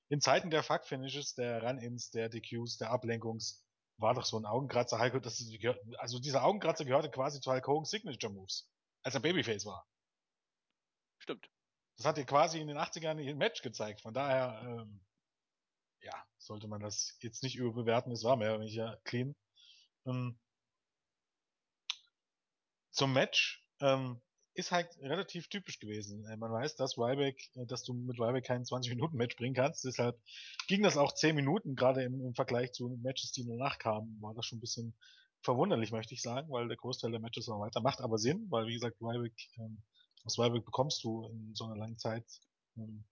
in 0.09 0.21
Zeiten 0.21 0.49
der 0.49 0.63
Fuck-Finishes, 0.63 1.35
der 1.35 1.61
Run-Ins, 1.65 2.13
der 2.13 2.29
DQs, 2.29 2.77
der 2.79 2.91
Ablenkungs, 2.91 3.65
war 3.99 4.15
doch 4.15 4.25
so 4.25 4.39
ein 4.39 4.47
Augenkratzer. 4.47 5.01
Hulk, 5.01 5.21
das 5.25 5.41
ist, 5.41 5.53
also 5.99 6.21
dieser 6.21 6.45
Augenkratzer 6.45 6.85
gehörte 6.85 7.11
quasi 7.11 7.41
zu 7.41 7.51
Hulk 7.51 7.67
Hogan's 7.67 7.91
Signature 7.91 8.33
Moves, 8.33 8.71
als 9.03 9.15
er 9.17 9.21
Babyface 9.21 9.67
war. 9.67 9.85
Stimmt. 11.19 11.51
Das 11.97 12.07
hat 12.07 12.17
er 12.19 12.27
quasi 12.27 12.61
in 12.61 12.69
den 12.69 12.79
80ern 12.79 13.19
im 13.19 13.39
Match 13.39 13.61
gezeigt. 13.63 14.03
Von 14.03 14.15
daher, 14.15 14.63
ähm, 14.63 15.01
ja, 16.03 16.15
sollte 16.39 16.69
man 16.69 16.81
das 16.81 17.17
jetzt 17.23 17.43
nicht 17.43 17.57
überbewerten. 17.57 18.13
Es 18.13 18.23
war 18.23 18.37
mehr 18.37 18.51
oder 18.51 18.61
weniger 18.61 19.01
clean. 19.03 19.35
Ähm, 20.07 20.39
zum 22.93 23.13
Match. 23.13 23.66
Ähm, 23.81 24.21
ist 24.57 24.73
halt 24.73 24.89
relativ 25.01 25.49
typisch 25.49 25.79
gewesen. 25.79 26.27
Äh, 26.27 26.37
man 26.37 26.51
weiß, 26.51 26.77
dass 26.77 26.97
Ryback, 26.97 27.39
äh, 27.55 27.67
dass 27.67 27.85
du 27.85 27.93
mit 27.93 28.19
Ryback 28.19 28.45
keinen 28.45 28.65
20-Minuten-Match 28.65 29.37
bringen 29.37 29.55
kannst. 29.55 29.85
Deshalb 29.85 30.19
ging 30.67 30.83
das 30.83 30.97
auch 30.97 31.13
10 31.13 31.37
Minuten, 31.37 31.77
gerade 31.77 32.03
im, 32.03 32.21
im 32.21 32.35
Vergleich 32.35 32.73
zu 32.73 32.99
Matches, 33.03 33.33
die 33.33 33.47
danach 33.47 33.79
kamen, 33.79 34.17
war 34.21 34.35
das 34.35 34.47
schon 34.47 34.59
ein 34.59 34.63
bisschen 34.63 34.97
verwunderlich, 35.43 35.93
möchte 35.93 36.15
ich 36.15 36.23
sagen, 36.23 36.51
weil 36.51 36.69
der 36.69 36.77
Großteil 36.77 37.11
der 37.11 37.21
Matches 37.21 37.47
noch 37.47 37.61
weiter 37.61 37.81
macht 37.81 38.01
aber 38.01 38.19
Sinn, 38.19 38.47
weil 38.51 38.67
wie 38.67 38.75
gesagt, 38.75 38.97
Ryback, 39.01 39.35
ähm, 39.59 39.83
aus 40.25 40.39
Ryback 40.39 40.65
bekommst 40.65 41.05
du 41.05 41.29
in 41.29 41.55
so 41.55 41.67
einer 41.67 41.77
langen 41.77 41.99
Zeit 41.99 42.25
ähm, 42.77 43.05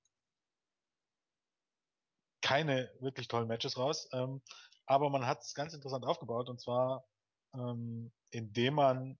keine 2.41 2.91
wirklich 3.01 3.29
tollen 3.29 3.49
Matches 3.49 3.79
raus. 3.79 4.09
Ähm, 4.13 4.43
aber 4.87 5.09
man 5.11 5.27
hat 5.27 5.41
es 5.41 5.55
ganz 5.55 5.75
interessant 5.75 6.05
aufgebaut 6.05 6.49
und 6.49 6.61
zwar 6.61 7.07
ähm, 7.55 8.13
indem 8.31 8.75
man 8.75 9.19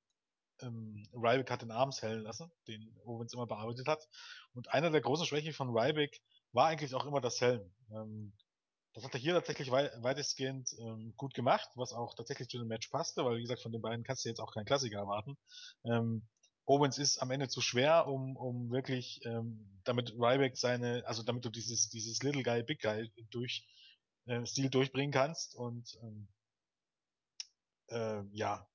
ähm, 0.61 1.09
Ryback 1.13 1.51
hat 1.51 1.63
den 1.63 1.71
Arm 1.71 1.91
hellen 1.93 2.23
lassen, 2.23 2.51
den 2.69 2.95
Owens 3.05 3.33
immer 3.33 3.47
bearbeitet 3.47 3.87
hat. 3.87 4.09
Und 4.55 4.73
einer 4.73 4.91
der 4.91 5.01
großen 5.01 5.27
Schwächen 5.27 5.53
von 5.53 5.71
Ryback 5.71 6.21
war 6.53 6.67
eigentlich 6.69 6.95
auch 6.95 7.07
immer 7.07 7.21
das 7.21 7.41
Hellen. 7.41 7.75
Ähm, 7.91 8.33
das 8.95 9.03
hat 9.05 9.13
er 9.15 9.21
hier 9.21 9.35
tatsächlich 9.35 9.73
wei 9.73 9.91
weitestgehend 9.99 10.71
ähm, 10.79 11.15
gut 11.17 11.35
gemacht, 11.35 11.69
was 11.75 11.93
auch 11.93 12.15
tatsächlich 12.15 12.49
zu 12.49 12.59
dem 12.59 12.69
Match 12.69 12.89
passte, 12.89 13.25
weil 13.25 13.39
wie 13.39 13.43
gesagt, 13.43 13.63
von 13.63 13.73
den 13.73 13.83
beiden 13.83 14.05
kannst 14.05 14.25
du 14.25 14.29
jetzt 14.29 14.41
auch 14.41 14.55
keinen 14.55 14.67
Klassiker 14.67 14.99
erwarten. 14.99 15.37
Ähm, 15.85 16.29
Owens 16.67 16.97
ist 16.97 17.19
am 17.19 17.31
Ende 17.31 17.49
zu 17.49 17.61
schwer, 17.61 18.07
um, 18.07 18.37
um 18.37 18.71
wirklich, 18.71 19.21
ähm, 19.25 19.81
damit 19.85 20.13
Ryback 20.13 20.57
seine, 20.57 21.05
also 21.07 21.23
damit 21.23 21.45
du 21.45 21.51
dieses, 21.51 21.91
dieses 21.91 22.23
Little 22.23 22.43
Guy, 22.43 22.63
Big 22.63 22.81
Guy 22.81 23.13
durch 23.31 23.67
äh, 24.27 24.47
Stil 24.47 24.71
durchbringen 24.71 25.13
kannst 25.13 25.57
und 25.57 25.99
ähm, 26.03 26.29
äh, 27.89 28.23
ja, 28.33 28.67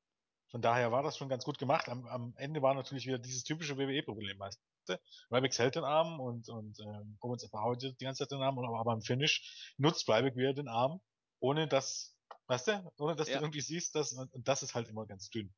von 0.50 0.62
daher 0.62 0.92
war 0.92 1.04
das 1.04 1.18
schon 1.18 1.30
ganz 1.30 1.44
gut 1.46 1.58
gemacht. 1.58 1.90
Am, 1.90 2.08
am 2.08 2.34
Ende 2.38 2.62
war 2.62 2.74
natürlich 2.74 3.06
wieder 3.06 3.20
dieses 3.20 3.44
typische 3.44 3.78
WWE-Problem, 3.78 4.40
weißt 4.40 4.60
du? 4.88 5.00
Ryback 5.32 5.58
hält 5.58 5.76
den 5.76 5.84
Arm 5.84 6.20
und, 6.20 6.50
und 6.50 6.80
ähm, 6.80 7.18
Owens 7.22 7.48
behauptet 7.50 8.00
die 8.02 8.06
ganze 8.06 8.24
Zeit 8.24 8.32
den 8.32 8.42
Arm, 8.42 8.58
aber, 8.58 8.80
aber 8.80 8.94
im 8.94 9.02
Finish 9.02 9.74
nutzt 9.78 10.10
Ryback 10.10 10.36
wieder 10.36 10.54
den 10.54 10.68
Arm, 10.68 11.02
ohne 11.40 11.68
dass, 11.68 12.18
weißt 12.48 12.68
du, 12.70 12.92
ohne 12.98 13.16
dass 13.16 13.28
Ja. 13.28 13.38
du 13.38 13.44
irgendwie 13.46 13.62
siehst, 13.62 13.94
dass, 13.96 14.14
und 14.14 14.48
das 14.48 14.64
ist 14.64 14.74
halt 14.76 14.90
immer 14.90 15.06
ganz 15.06 15.30
dünn. 15.30 15.54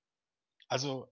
Also 0.68 1.08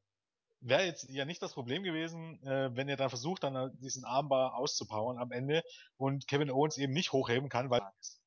wäre 0.61 0.85
jetzt 0.85 1.09
ja 1.09 1.25
nicht 1.25 1.41
das 1.41 1.53
Problem 1.53 1.83
gewesen, 1.83 2.41
äh, 2.45 2.75
wenn 2.75 2.89
er 2.89 2.97
dann 2.97 3.09
versucht, 3.09 3.43
dann 3.43 3.55
halt 3.55 3.73
diesen 3.81 4.03
Armbar 4.03 4.55
auszupowern 4.55 5.17
am 5.17 5.31
Ende 5.31 5.63
und 5.97 6.27
Kevin 6.27 6.51
Owens 6.51 6.77
eben 6.77 6.93
nicht 6.93 7.13
hochheben 7.13 7.49
kann, 7.49 7.69
weil, 7.69 7.81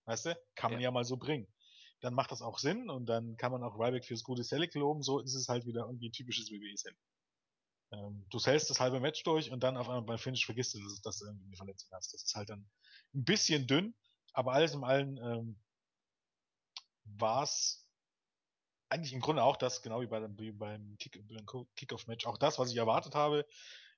weißt 0.06 0.26
du, 0.26 0.40
kann 0.54 0.73
man 0.73 0.80
Ja. 0.80 0.88
ja 0.88 0.90
mal 0.90 1.04
so 1.04 1.16
bringen. 1.16 1.49
Dann 2.02 2.14
macht 2.14 2.32
das 2.32 2.42
auch 2.42 2.59
Sinn 2.59 2.90
und 2.90 3.06
dann 3.06 3.37
kann 3.37 3.52
man 3.52 3.62
auch 3.62 3.78
Ryback 3.78 4.04
fürs 4.04 4.25
gute 4.25 4.44
Select 4.44 4.75
loben, 4.75 5.02
so 5.02 5.21
ist 5.21 5.35
es 5.35 5.49
halt 5.49 5.66
wieder 5.66 5.87
irgendwie 5.87 6.11
typisches 6.11 6.50
WWE-Select. 6.50 6.99
Ähm, 7.92 8.26
du 8.30 8.38
hältst 8.40 8.71
das 8.71 8.80
halbe 8.80 9.00
Match 9.00 9.23
durch 9.23 9.50
und 9.50 9.62
dann 9.62 9.76
auf 9.76 9.88
einmal 9.88 10.02
beim 10.02 10.18
Finish 10.18 10.44
vergisst 10.44 10.75
du, 10.75 10.82
dass, 10.82 11.00
dass 11.02 11.18
du 11.18 11.26
irgendwie 11.26 11.47
eine 11.47 11.56
Verletzung 11.56 11.90
hast. 11.92 12.12
Das 12.12 12.23
ist 12.23 12.35
halt 12.35 12.50
dann 12.50 12.68
ein 13.14 13.25
bisschen 13.25 13.66
dünn, 13.66 13.94
aber 14.32 14.52
alles 14.52 14.75
in 14.75 14.82
allem 14.82 15.16
ähm, 15.18 15.61
war 17.04 17.42
es 17.42 17.87
eigentlich 18.88 19.12
im 19.12 19.21
Grunde 19.21 19.42
auch 19.42 19.56
das, 19.56 19.82
genau 19.82 20.00
wie, 20.00 20.06
bei 20.06 20.23
wie 20.38 20.52
beim 20.52 20.97
Kickoff-Match, 21.76 22.26
auch 22.26 22.38
das, 22.38 22.59
was 22.59 22.71
ich 22.71 22.76
erwartet 22.76 23.14
habe. 23.14 23.47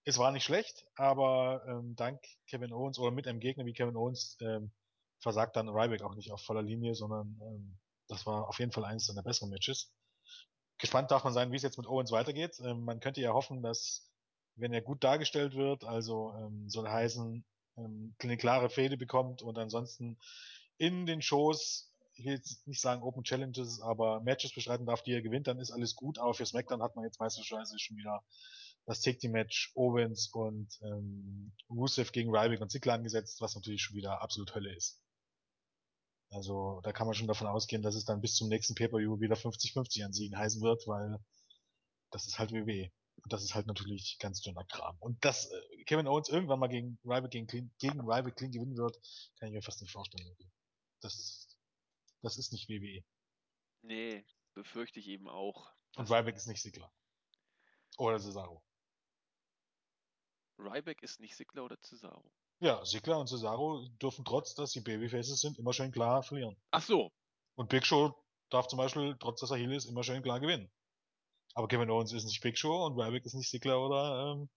Es 0.05 0.19
war 0.19 0.31
nicht 0.33 0.45
schlecht, 0.45 0.87
aber 0.97 1.65
ähm, 1.67 1.97
dank 1.97 2.21
Kevin 2.47 2.73
Owens 2.73 2.99
oder 2.99 3.11
mit 3.11 3.27
einem 3.27 3.41
Gegner 3.41 3.65
wie 3.65 3.73
Kevin 3.73 3.97
Owens 3.97 4.37
ähm, 4.41 4.73
versagt 5.19 5.57
dann 5.57 5.69
Ryback 5.69 6.03
auch 6.03 6.15
nicht 6.15 6.31
auf 6.31 6.43
voller 6.43 6.63
Linie, 6.63 6.95
sondern 6.95 7.41
ähm, 7.43 7.79
das 8.15 8.27
war 8.27 8.49
auf 8.49 8.59
jeden 8.59 8.73
Fall 8.73 8.85
eines 8.85 9.07
seiner 9.07 9.23
besseren 9.23 9.51
Matches. 9.51 9.93
Gespannt 10.79 11.11
darf 11.11 11.25
man 11.25 11.33
sein, 11.33 11.53
wie 11.53 11.57
es 11.57 11.63
jetzt 11.63 11.79
mit 11.79 11.87
Owens 11.87 12.11
weitergeht. 12.11 12.59
Ähm, 12.61 12.85
man 12.85 13.01
könnte 13.01 13.21
ja 13.21 13.33
hoffen, 13.33 13.63
dass, 13.63 14.11
wenn 14.57 14.73
er 14.73 14.83
gut 14.83 15.05
dargestellt 15.05 15.55
wird, 15.55 15.85
also 15.85 16.33
ähm, 16.37 16.69
soll 16.69 16.89
heißen, 16.89 17.45
ähm, 17.77 18.15
eine 18.19 18.37
klare 18.37 18.71
Fehde 18.71 18.97
bekommt 18.97 19.43
und 19.43 19.59
ansonsten 19.59 20.19
in 20.79 21.07
den 21.07 21.23
Shows, 21.23 21.93
ich 22.15 22.25
will 22.25 22.35
jetzt 22.35 22.67
nicht 22.67 22.81
sagen 22.81 23.03
Open 23.03 23.25
Challenges, 23.25 23.81
aber 23.81 24.21
Matches 24.21 24.55
bestreiten 24.55 24.87
darf, 24.87 25.03
die 25.03 25.13
er 25.13 25.23
gewinnt, 25.23 25.47
dann 25.47 25.59
ist 25.59 25.71
alles 25.71 25.95
gut. 25.95 26.19
Aber 26.19 26.35
für 26.35 26.47
SmackDown 26.47 26.83
hat 26.83 26.97
man 26.97 27.05
jetzt 27.05 27.19
beispielsweise 27.19 27.79
schon 27.79 27.97
wieder 27.97 28.23
das 28.87 29.01
Take 29.01 29.19
Team 29.19 29.33
Match 29.33 29.73
Owens 29.75 30.29
und 30.33 30.69
ähm, 30.83 31.53
Rusev 31.71 32.13
gegen 32.13 32.31
Ryback 32.31 32.61
und 32.61 32.71
Ziggler 32.71 32.95
angesetzt, 32.95 33.41
was 33.41 33.55
natürlich 33.55 33.83
schon 33.83 33.97
wieder 33.97 34.21
absolut 34.21 34.55
Hölle 34.55 34.75
ist. 34.75 35.01
Also 36.31 36.81
da 36.83 36.93
kann 36.93 37.07
man 37.07 37.15
schon 37.15 37.29
davon 37.29 37.47
ausgehen, 37.47 37.83
dass 37.83 37.95
es 37.95 38.05
dann 38.05 38.21
bis 38.21 38.35
zum 38.35 38.49
nächsten 38.49 38.75
Pay-Per-View 38.75 39.21
wieder 39.21 39.37
50-50 39.37 40.05
an 40.05 40.13
Siegen 40.13 40.37
heißen 40.37 40.63
wird, 40.63 40.87
weil 40.87 41.19
das 42.11 42.27
ist 42.27 42.39
halt 42.39 42.53
WWE. 42.53 42.91
Und 43.23 43.33
das 43.33 43.43
ist 43.43 43.55
halt 43.55 43.67
natürlich 43.67 44.19
ganz 44.19 44.41
dünner 44.41 44.65
Kram. 44.65 44.97
Und 45.01 45.25
dass 45.25 45.51
äh, 45.51 45.85
Kevin 45.85 46.09
Owens 46.09 46.29
irgendwann 46.29 46.59
mal 46.59 46.69
gegen 46.69 46.99
Ryback 47.05 47.31
gegen, 47.31 47.47
Clean, 47.47 47.73
gegen 47.79 48.01
Ryback 48.01 48.37
Clean 48.37 48.53
gewinnen 48.53 48.77
wird, 48.77 49.01
kann 49.39 49.49
ich 49.49 49.55
mir 49.55 49.63
fast 49.63 49.81
nicht 49.81 49.93
vorstellen. 49.93 50.37
Das 51.01 51.15
ist, 51.19 51.57
das 52.23 52.37
ist 52.37 52.53
nicht 52.53 52.69
WWE. 52.69 53.05
Nee, 53.83 54.25
befürchte 54.55 55.01
ich 55.01 55.09
eben 55.09 55.29
auch. 55.29 55.71
Und 55.97 56.11
Ryback 56.11 56.37
ist 56.37 56.47
nicht 56.47 56.63
Sigler. 56.63 56.93
Oder 57.99 58.19
Cesaro. 58.19 58.63
Ryback 60.59 61.03
ist 61.03 61.21
nicht 61.21 61.37
Sigler 61.37 61.65
oder 61.65 61.81
Cesaro. 61.81 62.33
Ja, 62.61 62.85
Sigler 62.85 63.19
und 63.19 63.29
Cesaro 63.29 63.87
dürfen 64.01 64.25
trotz, 64.25 64.55
dass 64.55 64.73
sie 64.73 64.81
Babyfaces 64.81 65.41
sind, 65.41 65.59
immer 65.59 65.73
schön 65.73 65.93
klar 65.93 66.23
verlieren. 66.23 66.57
Ach 66.71 66.83
so, 66.83 67.11
Und 67.57 67.69
Big 67.69 67.85
Show 67.85 68.15
darf 68.51 68.69
zum 68.69 68.79
Beispiel, 68.79 69.17
trotz 69.19 69.41
dass 69.41 69.51
er 69.51 69.57
Heel 69.57 69.73
ist, 69.73 69.87
immer 69.87 70.03
schön 70.03 70.23
klar 70.23 70.41
gewinnen. 70.41 70.71
Aber 71.55 71.69
Kevin 71.69 71.91
Owens 71.91 72.13
ist 72.13 72.25
nicht 72.25 72.41
Big 72.41 72.59
Show 72.59 72.85
und 72.87 72.99
Ryback 72.99 73.25
ist 73.25 73.35
nicht 73.35 73.51
Sigler 73.51 73.81
oder 73.81 74.33
ähm, 74.33 74.49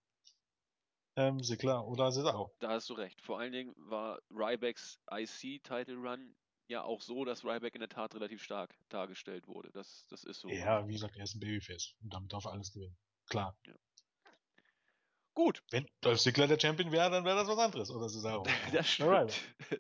ähm, 1.15 1.43
Sigler 1.43 1.85
oder 1.85 2.11
Cesaro. 2.11 2.53
da 2.59 2.69
hast 2.69 2.89
du 2.89 2.93
recht. 2.93 3.21
Vor 3.21 3.39
allen 3.39 3.51
Dingen 3.51 3.73
war 3.77 4.19
Rybacks 4.31 4.99
IC-Title 5.11 5.95
Run 5.95 6.35
ja 6.67 6.83
auch 6.83 7.01
so, 7.01 7.23
dass 7.25 7.43
Ryback 7.43 7.75
in 7.75 7.79
der 7.79 7.89
Tat 7.89 8.13
relativ 8.15 8.43
stark 8.43 8.75
dargestellt 8.89 9.47
wurde. 9.47 9.71
Das, 9.71 10.05
das 10.09 10.23
ist 10.23 10.39
so. 10.39 10.49
Ja, 10.49 10.87
wie 10.87 10.93
gesagt, 10.93 11.15
er 11.17 11.23
ist 11.23 11.35
ein 11.35 11.39
Babyface 11.39 11.95
und 12.01 12.13
damit 12.13 12.33
darf 12.33 12.45
er 12.45 12.51
alles 12.51 12.71
gewinnen. 12.71 12.97
Klar. 13.29 13.57
Gut, 15.37 15.61
Wenn 15.69 15.87
Dolph 16.01 16.19
Ziggler 16.19 16.47
der 16.47 16.59
Champion 16.59 16.91
wäre, 16.91 17.11
dann 17.11 17.23
wäre 17.23 17.35
das 17.35 17.47
was 17.47 17.59
anderes 17.59 17.91
oder 17.91 18.09
Cesaro. 18.09 18.43
das 18.73 18.87
stimmt. 18.93 19.33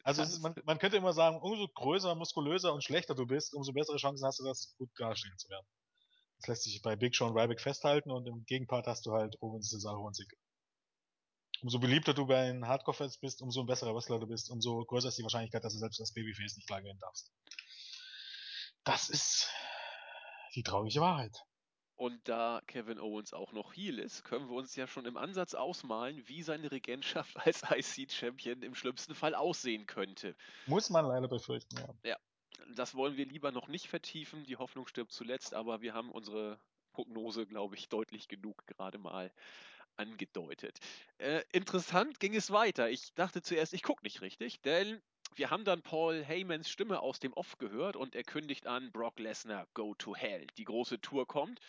Also 0.03 0.21
Das- 0.21 0.33
ist, 0.33 0.39
man, 0.43 0.53
man 0.65 0.77
könnte 0.77 0.97
immer 0.97 1.13
sagen, 1.13 1.41
umso 1.41 1.67
größer, 1.67 2.13
muskulöser 2.13 2.71
und 2.75 2.83
schlechter 2.83 3.15
du 3.15 3.25
bist, 3.25 3.55
umso 3.55 3.73
bessere 3.73 3.97
Chancen 3.97 4.23
hast 4.23 4.37
du, 4.39 4.43
das 4.43 4.75
gut 4.77 4.91
darstellen 4.99 5.35
zu 5.39 5.49
werden. 5.49 5.65
Das 6.37 6.47
lässt 6.47 6.63
sich 6.65 6.79
bei 6.83 6.95
Big 6.95 7.15
Show 7.15 7.25
und 7.25 7.35
Ryback 7.35 7.59
festhalten 7.59 8.11
und 8.11 8.27
im 8.27 8.45
Gegenpart 8.45 8.85
hast 8.85 9.07
du 9.07 9.13
halt 9.13 9.35
Owens, 9.41 9.71
Cesaro 9.71 10.05
und 10.05 10.13
Ziggler. 10.15 10.37
Umso 11.63 11.79
beliebter 11.79 12.13
du 12.13 12.27
bei 12.27 12.45
den 12.51 12.67
Hardcore-Fans 12.67 13.17
bist, 13.17 13.41
umso 13.41 13.61
ein 13.61 13.65
besserer 13.65 13.95
Wrestler 13.95 14.19
du 14.19 14.27
bist, 14.27 14.51
umso 14.51 14.85
größer 14.85 15.07
ist 15.09 15.17
die 15.17 15.23
Wahrscheinlichkeit, 15.23 15.63
dass 15.63 15.73
du 15.73 15.79
selbst 15.79 15.99
als 15.99 16.13
Babyface 16.13 16.55
nicht 16.57 16.67
klar 16.67 16.83
gewinnen 16.83 16.99
darfst. 16.99 17.31
Das 18.83 19.09
ist 19.09 19.49
die 20.53 20.61
traurige 20.61 21.01
Wahrheit. 21.01 21.35
Und 21.97 22.19
da 22.29 22.61
Kevin 22.67 22.99
Owens 22.99 23.33
auch 23.33 23.53
noch 23.53 23.73
Heel 23.73 23.97
ist, 23.97 24.23
können 24.23 24.47
wir 24.49 24.55
uns 24.55 24.75
ja 24.75 24.85
schon 24.85 25.05
im 25.05 25.17
Ansatz 25.17 25.55
ausmalen, 25.55 26.21
wie 26.27 26.43
seine 26.43 26.71
Regentschaft 26.71 27.35
als 27.45 27.63
IC-Champion 27.63 28.61
im 28.61 28.75
schlimmsten 28.75 29.15
Fall 29.15 29.33
aussehen 29.33 29.87
könnte. 29.87 30.35
Muss 30.67 30.91
man 30.91 31.05
leider 31.05 31.27
befürchten, 31.27 31.75
ja. 32.03 32.17
Das 32.75 32.95
wollen 32.95 33.17
wir 33.17 33.25
lieber 33.25 33.51
noch 33.51 33.67
nicht 33.67 33.87
vertiefen. 33.87 34.43
Die 34.43 34.57
Hoffnung 34.57 34.87
stirbt 34.87 35.11
zuletzt, 35.11 35.53
aber 35.53 35.81
wir 35.81 35.93
haben 35.93 36.11
unsere 36.11 36.59
Prognose, 36.93 37.47
glaube 37.47 37.75
ich, 37.75 37.89
deutlich 37.89 38.27
genug 38.27 38.65
gerade 38.67 38.99
mal 38.99 39.31
angedeutet. 39.95 40.77
Äh, 41.17 41.41
interessant 41.51 42.19
ging 42.19 42.35
es 42.35 42.51
weiter. 42.51 42.89
Ich 42.89 43.13
dachte 43.15 43.41
zuerst, 43.41 43.73
ich 43.73 43.83
gucke 43.83 44.03
nicht 44.03 44.21
richtig, 44.21 44.61
denn 44.61 45.01
wir 45.35 45.49
haben 45.49 45.65
dann 45.65 45.81
Paul 45.81 46.25
Heymans 46.25 46.69
Stimme 46.69 46.99
aus 46.99 47.19
dem 47.19 47.33
Off 47.33 47.57
gehört 47.57 47.95
und 47.95 48.15
er 48.15 48.23
kündigt 48.23 48.67
an, 48.67 48.91
Brock 48.91 49.19
Lesnar, 49.19 49.67
go 49.73 49.93
to 49.95 50.15
hell. 50.15 50.45
Die 50.57 50.63
große 50.63 51.01
Tour 51.01 51.27
kommt. 51.27 51.59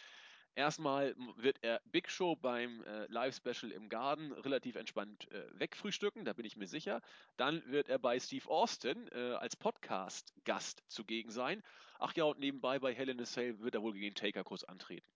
Erstmal 0.55 1.15
wird 1.37 1.59
er 1.63 1.81
Big 1.93 2.11
Show 2.11 2.37
beim 2.37 2.83
äh, 2.83 3.07
Live-Special 3.07 3.71
im 3.73 3.89
Garden 3.89 4.33
relativ 4.33 4.77
entspannt 4.77 5.31
äh, 5.31 5.45
wegfrühstücken, 5.53 6.25
da 6.25 6.33
bin 6.33 6.45
ich 6.45 6.57
mir 6.57 6.67
sicher. 6.67 7.01
Dann 7.37 7.63
wird 7.67 7.89
er 7.89 7.99
bei 7.99 8.19
Steve 8.19 8.49
Austin 8.49 9.09
äh, 9.13 9.35
als 9.35 9.57
Podcast-Gast 9.57 10.83
zugegen 10.89 11.31
sein. 11.31 11.63
Ach 11.99 12.15
ja, 12.15 12.25
und 12.25 12.41
nebenbei 12.41 12.79
bei 12.79 12.95
Hell 12.95 13.09
in 13.09 13.21
a 13.21 13.25
Cell 13.25 13.59
wird 13.61 13.75
er 13.75 13.83
wohl 13.83 13.93
gegen 13.93 14.15
Taker 14.15 14.45
kurz 14.45 14.65
antreten. 14.65 15.09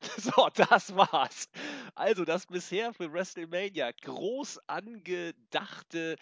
So, 0.16 0.48
das 0.54 0.94
war's. 0.94 1.48
Also 1.94 2.24
das 2.24 2.46
bisher 2.46 2.92
für 2.92 3.12
WrestleMania 3.12 3.90
groß 3.92 4.60
angedachte 4.68 6.16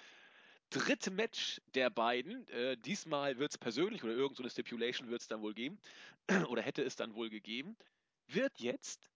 dritte 0.70 1.10
Match 1.10 1.60
der 1.74 1.90
beiden. 1.90 2.46
Äh, 2.48 2.76
diesmal 2.76 3.38
wird 3.38 3.52
es 3.52 3.58
persönlich 3.58 4.02
oder 4.04 4.12
irgendeine 4.12 4.48
so 4.48 4.52
Stipulation 4.52 5.08
wird 5.08 5.20
es 5.20 5.28
dann 5.28 5.42
wohl 5.42 5.54
geben. 5.54 5.78
oder 6.48 6.62
hätte 6.62 6.82
es 6.82 6.96
dann 6.96 7.14
wohl 7.14 7.30
gegeben. 7.30 7.76
Wird 8.26 8.58
jetzt 8.60 9.10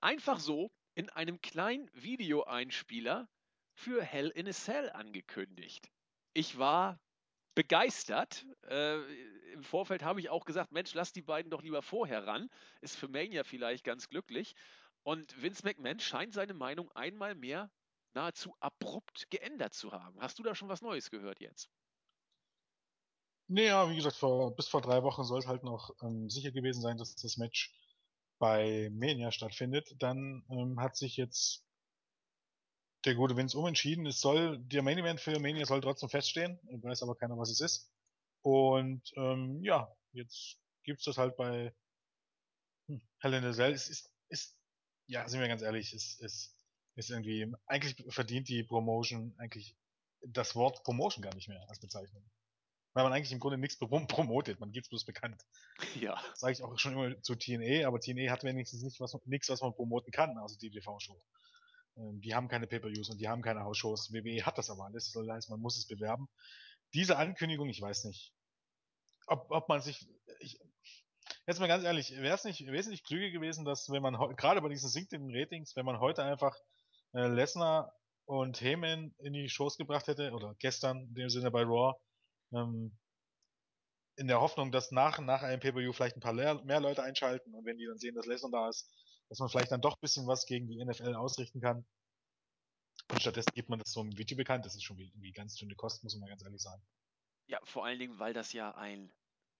einfach 0.00 0.40
so 0.40 0.70
in 0.94 1.10
einem 1.10 1.40
kleinen 1.40 1.90
Videoeinspieler 1.92 3.28
für 3.74 4.02
Hell 4.02 4.28
in 4.28 4.48
a 4.48 4.52
Cell 4.52 4.90
angekündigt. 4.90 5.90
Ich 6.32 6.58
war 6.58 6.98
begeistert. 7.54 8.46
Äh, 8.68 9.00
Im 9.52 9.62
Vorfeld 9.62 10.02
habe 10.02 10.20
ich 10.20 10.30
auch 10.30 10.44
gesagt, 10.44 10.72
Mensch, 10.72 10.94
lass 10.94 11.12
die 11.12 11.22
beiden 11.22 11.50
doch 11.50 11.62
lieber 11.62 11.82
vorher 11.82 12.26
ran. 12.26 12.48
Ist 12.80 12.96
für 12.96 13.08
Mania 13.08 13.44
vielleicht 13.44 13.84
ganz 13.84 14.08
glücklich. 14.08 14.54
Und 15.02 15.40
Vince 15.42 15.64
McMahon 15.64 16.00
scheint 16.00 16.34
seine 16.34 16.54
Meinung 16.54 16.90
einmal 16.92 17.34
mehr 17.34 17.70
nahezu 18.14 18.54
abrupt 18.60 19.30
geändert 19.30 19.74
zu 19.74 19.92
haben. 19.92 20.20
Hast 20.20 20.38
du 20.38 20.42
da 20.42 20.54
schon 20.54 20.68
was 20.68 20.82
Neues 20.82 21.10
gehört 21.10 21.40
jetzt? 21.40 21.70
Naja, 23.48 23.88
wie 23.88 23.96
gesagt, 23.96 24.16
vor, 24.16 24.54
bis 24.56 24.68
vor 24.68 24.80
drei 24.80 25.02
Wochen 25.02 25.22
soll 25.22 25.38
es 25.38 25.46
halt 25.46 25.62
noch 25.62 25.90
ähm, 26.02 26.28
sicher 26.28 26.50
gewesen 26.50 26.82
sein, 26.82 26.96
dass 26.96 27.14
das 27.14 27.36
Match 27.36 27.72
bei 28.38 28.90
Mania 28.92 29.32
stattfindet. 29.32 29.94
Dann 29.98 30.44
ähm, 30.50 30.80
hat 30.80 30.96
sich 30.96 31.16
jetzt 31.16 31.64
der 33.04 33.14
gute 33.14 33.36
Vince 33.36 33.58
umentschieden. 33.58 34.06
Es 34.06 34.20
soll, 34.20 34.58
der 34.58 34.82
Main 34.82 34.98
Event 34.98 35.20
für 35.20 35.38
Mania 35.38 35.64
soll 35.66 35.80
trotzdem 35.80 36.08
feststehen. 36.08 36.58
Weiß 36.82 37.02
aber 37.02 37.16
keiner, 37.16 37.38
was 37.38 37.50
es 37.50 37.60
ist. 37.60 37.90
Und 38.42 39.12
ähm, 39.16 39.62
ja, 39.62 39.94
jetzt 40.12 40.58
gibt's 40.84 41.04
das 41.04 41.18
halt 41.18 41.36
bei 41.36 41.74
hm, 42.88 43.00
Hell 43.18 43.34
in 43.34 43.44
a. 43.44 43.48
Es 43.48 43.88
ist, 43.88 44.12
ist, 44.28 44.56
ja, 45.06 45.28
sind 45.28 45.40
wir 45.40 45.48
ganz 45.48 45.62
ehrlich, 45.62 45.92
es 45.92 46.18
ist, 46.20 46.56
ist 46.94 47.10
irgendwie, 47.10 47.52
eigentlich 47.66 48.04
verdient 48.12 48.48
die 48.48 48.62
Promotion 48.62 49.34
eigentlich 49.38 49.76
das 50.22 50.54
Wort 50.54 50.82
Promotion 50.84 51.22
gar 51.22 51.34
nicht 51.34 51.48
mehr 51.48 51.64
als 51.68 51.80
Bezeichnung. 51.80 52.24
Weil 52.96 53.04
man 53.04 53.12
eigentlich 53.12 53.32
im 53.32 53.40
Grunde 53.40 53.58
nichts 53.58 53.76
promotet, 54.08 54.58
man 54.58 54.72
gibt's 54.72 54.88
bloß 54.88 55.04
bekannt. 55.04 55.44
Ja. 56.00 56.18
Sage 56.32 56.54
ich 56.54 56.62
auch 56.62 56.78
schon 56.78 56.94
immer 56.94 57.20
zu 57.20 57.34
TNA, 57.34 57.86
aber 57.86 58.00
TNA 58.00 58.32
hat 58.32 58.42
wenigstens 58.42 58.82
nicht 58.82 59.00
was, 59.00 59.14
nichts, 59.26 59.50
was 59.50 59.60
man 59.60 59.74
promoten 59.74 60.10
kann, 60.10 60.38
also 60.38 60.56
die 60.58 60.70
TV-Show. 60.70 61.22
Ähm, 61.98 62.22
die 62.22 62.34
haben 62.34 62.48
keine 62.48 62.66
Pay-Per-Views 62.66 63.10
und 63.10 63.18
die 63.20 63.28
haben 63.28 63.42
keine 63.42 63.64
Hausshows. 63.64 64.14
WWE 64.14 64.46
hat 64.46 64.56
das 64.56 64.70
aber 64.70 64.86
alles. 64.86 65.12
Das 65.12 65.28
heißen, 65.28 65.52
man 65.52 65.60
muss 65.60 65.76
es 65.76 65.86
bewerben. 65.86 66.26
Diese 66.94 67.18
Ankündigung, 67.18 67.68
ich 67.68 67.82
weiß 67.82 68.04
nicht, 68.04 68.32
ob, 69.26 69.50
ob 69.50 69.68
man 69.68 69.82
sich, 69.82 70.08
ich, 70.40 70.58
jetzt 71.46 71.60
mal 71.60 71.68
ganz 71.68 71.84
ehrlich, 71.84 72.12
wäre 72.12 72.34
es 72.34 72.44
nicht 72.44 72.66
wesentlich 72.66 73.04
klüger 73.04 73.30
gewesen, 73.30 73.66
dass 73.66 73.90
wenn 73.90 74.02
man 74.02 74.14
gerade 74.36 74.62
bei 74.62 74.70
diesen 74.70 74.88
sinkenden 74.88 75.36
Ratings, 75.36 75.76
wenn 75.76 75.84
man 75.84 76.00
heute 76.00 76.22
einfach 76.22 76.56
äh, 77.12 77.26
Lesnar 77.26 77.92
und 78.24 78.58
Heyman 78.58 79.14
in 79.18 79.34
die 79.34 79.50
Shows 79.50 79.76
gebracht 79.76 80.06
hätte 80.06 80.32
oder 80.32 80.54
gestern 80.60 81.08
in 81.08 81.14
dem 81.14 81.28
Sinne 81.28 81.50
bei 81.50 81.62
Raw, 81.62 81.94
ähm, 82.52 82.96
in 84.16 84.28
der 84.28 84.40
Hoffnung, 84.40 84.72
dass 84.72 84.90
nach, 84.90 85.18
nach 85.18 85.42
einem 85.42 85.60
Pay-Per-View 85.60 85.92
vielleicht 85.92 86.16
ein 86.16 86.20
paar 86.20 86.32
mehr 86.32 86.80
Leute 86.80 87.02
einschalten 87.02 87.54
und 87.54 87.64
wenn 87.64 87.76
die 87.76 87.86
dann 87.86 87.98
sehen, 87.98 88.14
dass 88.14 88.26
Lesnar 88.26 88.50
da 88.50 88.68
ist, 88.68 88.90
dass 89.28 89.38
man 89.38 89.48
vielleicht 89.48 89.72
dann 89.72 89.80
doch 89.80 89.94
ein 89.94 90.00
bisschen 90.00 90.26
was 90.26 90.46
gegen 90.46 90.68
die 90.68 90.82
NFL 90.82 91.14
ausrichten 91.14 91.60
kann. 91.60 91.84
Und 93.10 93.20
stattdessen 93.20 93.52
gibt 93.54 93.68
man 93.68 93.78
das 93.78 93.92
so 93.92 94.00
im 94.00 94.16
Video 94.16 94.36
bekannt. 94.36 94.64
Das 94.64 94.74
ist 94.74 94.82
schon 94.82 94.98
irgendwie 94.98 95.32
ganz 95.32 95.58
schöne 95.58 95.74
Kosten, 95.74 96.06
muss 96.06 96.16
man 96.16 96.28
ganz 96.28 96.42
ehrlich 96.42 96.62
sagen. 96.62 96.82
Ja, 97.46 97.60
vor 97.64 97.84
allen 97.84 97.98
Dingen, 97.98 98.18
weil 98.18 98.32
das 98.32 98.52
ja 98.52 98.74
ein, 98.74 99.12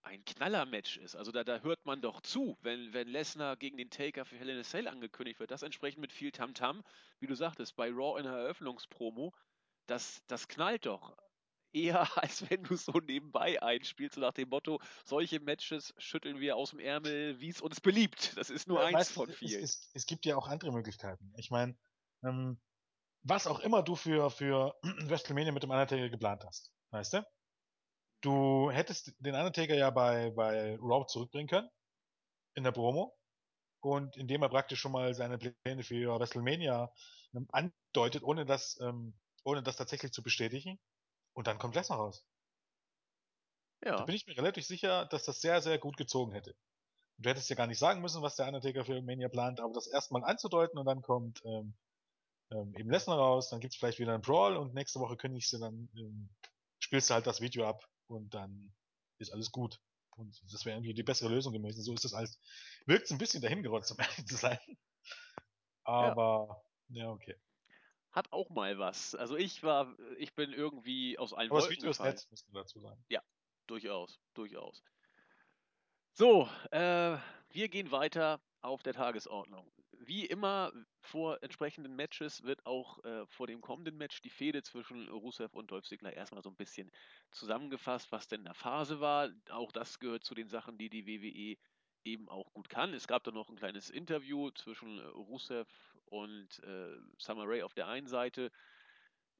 ein 0.02 0.25
Knaller-Match 0.25 0.97
ist. 0.97 1.14
Also 1.14 1.31
da, 1.33 1.45
da 1.45 1.61
hört 1.61 1.85
man 1.85 2.00
doch 2.00 2.21
zu, 2.23 2.57
wenn, 2.62 2.93
wenn 2.93 3.09
Lesnar 3.09 3.57
gegen 3.57 3.76
den 3.76 3.90
Taker 3.90 4.25
für 4.25 4.37
Hell 4.37 4.64
Cell 4.64 4.88
angekündigt 4.88 5.38
wird. 5.38 5.50
Das 5.50 5.62
entsprechend 5.62 6.00
mit 6.00 6.12
viel 6.12 6.33
Tamtam, 6.33 6.78
-Tam, 6.78 6.85
wie 7.21 7.26
du 7.26 7.35
sagtest, 7.35 7.76
bei 7.76 7.90
Raw 7.90 8.19
in 8.19 8.25
der 8.25 8.33
Eröffnungspromo. 8.33 9.33
Das, 9.87 10.23
das 10.26 10.49
knallt 10.49 10.87
doch 10.87 11.16
eher, 11.73 12.01
als 12.23 12.49
wenn 12.51 12.63
du 12.63 12.77
so 12.77 12.93
nebenbei 12.93 13.63
einspielst, 13.63 14.17
so 14.17 14.21
nach 14.21 14.33
dem 14.33 14.49
Motto, 14.49 14.81
solche 15.05 15.41
Matches 15.41 15.95
schütteln 15.99 16.41
wir 16.41 16.57
aus 16.57 16.71
dem 16.71 16.81
Ärmel, 16.81 17.41
wie 17.41 17.49
es 17.49 17.61
uns 17.61 17.81
beliebt. 17.81 18.37
Das 18.37 18.51
ist 18.51 18.67
nur 18.69 18.81
ja, 18.81 18.87
eins 18.87 18.95
weißt, 18.95 19.13
von 19.13 19.31
vielen. 19.31 19.63
Es, 19.63 19.71
es, 19.71 19.91
es, 19.95 20.07
gibt 20.07 20.27
ja 20.27 20.37
auch 20.37 20.49
andere 20.49 20.73
Möglichkeiten. 20.73 21.33
Ich 21.37 21.51
meine, 21.51 21.77
ähm, 22.25 22.59
was 23.23 23.47
auch 23.47 23.61
immer 23.61 23.83
du 23.83 23.97
für, 23.97 24.31
für 24.31 24.77
WrestleMania 24.83 25.53
mit 25.53 25.63
dem 25.63 25.71
Undertaker 25.71 26.09
geplant 26.09 26.45
hast, 26.45 26.73
weißt 26.91 27.15
du? 27.15 27.27
Du 28.23 28.71
hättest 28.71 29.15
den 29.19 29.35
Undertaker 29.35 29.75
ja 29.75 29.91
bei, 29.91 30.31
bei 30.31 30.77
Raw 30.81 31.07
zurückbringen 31.07 31.49
können, 31.49 31.69
in 32.55 32.65
der 32.65 32.73
Promo, 32.73 33.17
und 33.81 34.17
indem 34.17 34.43
er 34.43 34.49
praktisch 34.49 34.81
schon 34.81 34.93
mal 34.93 35.15
seine 35.15 35.39
Pläne 35.39 35.83
für 35.83 36.19
WrestleMania 36.19 36.93
ähm, 37.35 37.47
andeutet, 37.53 38.23
ohne 38.23 38.47
das, 38.47 38.79
ähm, 38.81 39.15
ohne 39.45 39.63
das 39.63 39.77
tatsächlich 39.77 40.13
zu 40.13 40.23
bestätigen, 40.23 40.79
und 41.37 41.47
dann 41.47 41.59
kommt 41.59 41.75
Lesnar 41.75 41.99
raus. 41.99 42.25
Ja. 43.85 43.99
Da 43.99 44.05
bin 44.05 44.14
ich 44.14 44.26
mir 44.26 44.37
relativ 44.37 44.66
sicher, 44.66 45.05
dass 45.07 45.25
das 45.25 45.40
sehr, 45.40 45.61
sehr 45.61 45.78
gut 45.78 45.97
gezogen 45.97 46.33
hätte. 46.33 46.57
du 47.19 47.28
hättest 47.28 47.50
ja 47.50 47.57
gar 47.57 47.66
nicht 47.66 47.78
sagen 47.78 48.00
müssen, 48.00 48.23
was 48.23 48.37
der 48.37 48.47
Undertaker 48.47 48.84
für 48.84 49.00
Mania 49.02 49.28
plant, 49.28 49.61
aber 49.61 49.75
das 49.75 49.87
erstmal 49.87 50.25
anzudeuten 50.25 50.78
und 50.78 50.87
dann 50.87 51.02
kommt 51.02 51.43
ähm, 51.45 51.75
ähm, 52.50 52.75
eben 52.76 52.91
Lesnar 52.91 53.19
raus, 53.19 53.50
dann 53.50 53.61
gibt's 53.61 53.76
vielleicht 53.76 53.99
wieder 53.99 54.15
einen 54.15 54.23
Brawl 54.23 54.56
und 54.56 54.75
nächste 54.75 54.99
Woche 54.99 55.17
kündigst 55.17 55.52
du 55.52 55.58
dann, 55.58 55.91
ähm, 55.95 56.30
spielst 56.78 57.11
du 57.11 57.15
halt 57.15 57.26
das 57.26 57.41
Video 57.43 57.69
ab 57.69 57.87
und 58.06 58.32
dann 58.32 58.75
ist 59.19 59.32
alles 59.32 59.52
gut. 59.52 59.80
Und 60.17 60.41
das 60.50 60.65
wäre 60.65 60.76
irgendwie 60.76 60.95
die 60.95 61.02
bessere 61.02 61.28
Lösung 61.28 61.52
gewesen. 61.52 61.82
So 61.82 61.93
ist 61.93 62.04
das 62.04 62.15
alles. 62.15 62.41
Wirkt 62.87 63.11
ein 63.11 63.19
bisschen 63.19 63.43
dahingerotzt, 63.43 63.93
um 63.93 63.99
ehrlich 64.00 64.26
zu 64.26 64.37
sein. 64.37 64.58
Aber, 65.84 66.65
ja, 66.89 67.04
ja 67.04 67.11
okay 67.11 67.37
hat 68.17 68.33
auch 68.33 68.49
mal 68.49 68.79
was. 68.79 69.15
Also 69.15 69.37
ich 69.37 69.63
war, 69.63 69.95
ich 70.17 70.35
bin 70.35 70.52
irgendwie 70.52 71.19
aus 71.19 71.35
allen 71.35 71.50
Aber 71.50 71.61
Wolken 71.61 71.75
das 71.75 71.79
Video 71.79 71.91
ist 71.91 72.00
nett, 72.00 72.26
muss 72.31 72.45
man 72.47 72.63
dazu 72.63 72.81
sagen. 72.81 73.05
Ja, 73.09 73.21
durchaus, 73.67 74.19
durchaus. 74.33 74.83
So, 76.15 76.49
äh, 76.71 77.19
wir 77.50 77.69
gehen 77.69 77.91
weiter 77.91 78.41
auf 78.63 78.83
der 78.83 78.95
Tagesordnung. 78.95 79.71
Wie 79.99 80.25
immer 80.25 80.73
vor 81.00 81.43
entsprechenden 81.43 81.95
Matches 81.95 82.43
wird 82.43 82.65
auch 82.65 83.05
äh, 83.05 83.26
vor 83.26 83.47
dem 83.47 83.61
kommenden 83.61 83.99
Match 83.99 84.23
die 84.23 84.31
Fehde 84.31 84.63
zwischen 84.63 85.09
Rusev 85.09 85.55
und 85.55 85.71
Dolph 85.71 85.87
Ziggler 85.87 86.15
erstmal 86.15 86.43
so 86.43 86.49
ein 86.49 86.57
bisschen 86.57 86.91
zusammengefasst, 87.33 88.11
was 88.13 88.29
denn 88.29 88.41
in 88.41 88.45
der 88.45 88.55
Phase 88.55 89.00
war. 89.00 89.31
Auch 89.50 89.73
das 89.73 89.99
gehört 89.99 90.25
zu 90.25 90.35
den 90.35 90.49
Sachen, 90.49 90.79
die 90.79 90.89
die 90.89 91.07
WWE 91.07 91.59
eben 92.05 92.29
auch 92.31 92.52
gut 92.55 92.71
kann. 92.71 92.95
Es 92.95 93.07
gab 93.07 93.25
da 93.25 93.31
noch 93.31 93.50
ein 93.50 93.57
kleines 93.57 93.91
Interview 93.91 94.50
zwischen 94.52 95.00
Rusev 95.00 95.69
und 96.06 96.62
äh, 96.64 96.97
Summer 97.19 97.45
Rae 97.47 97.62
auf 97.62 97.75
der 97.75 97.88
einen 97.88 98.06
Seite. 98.06 98.50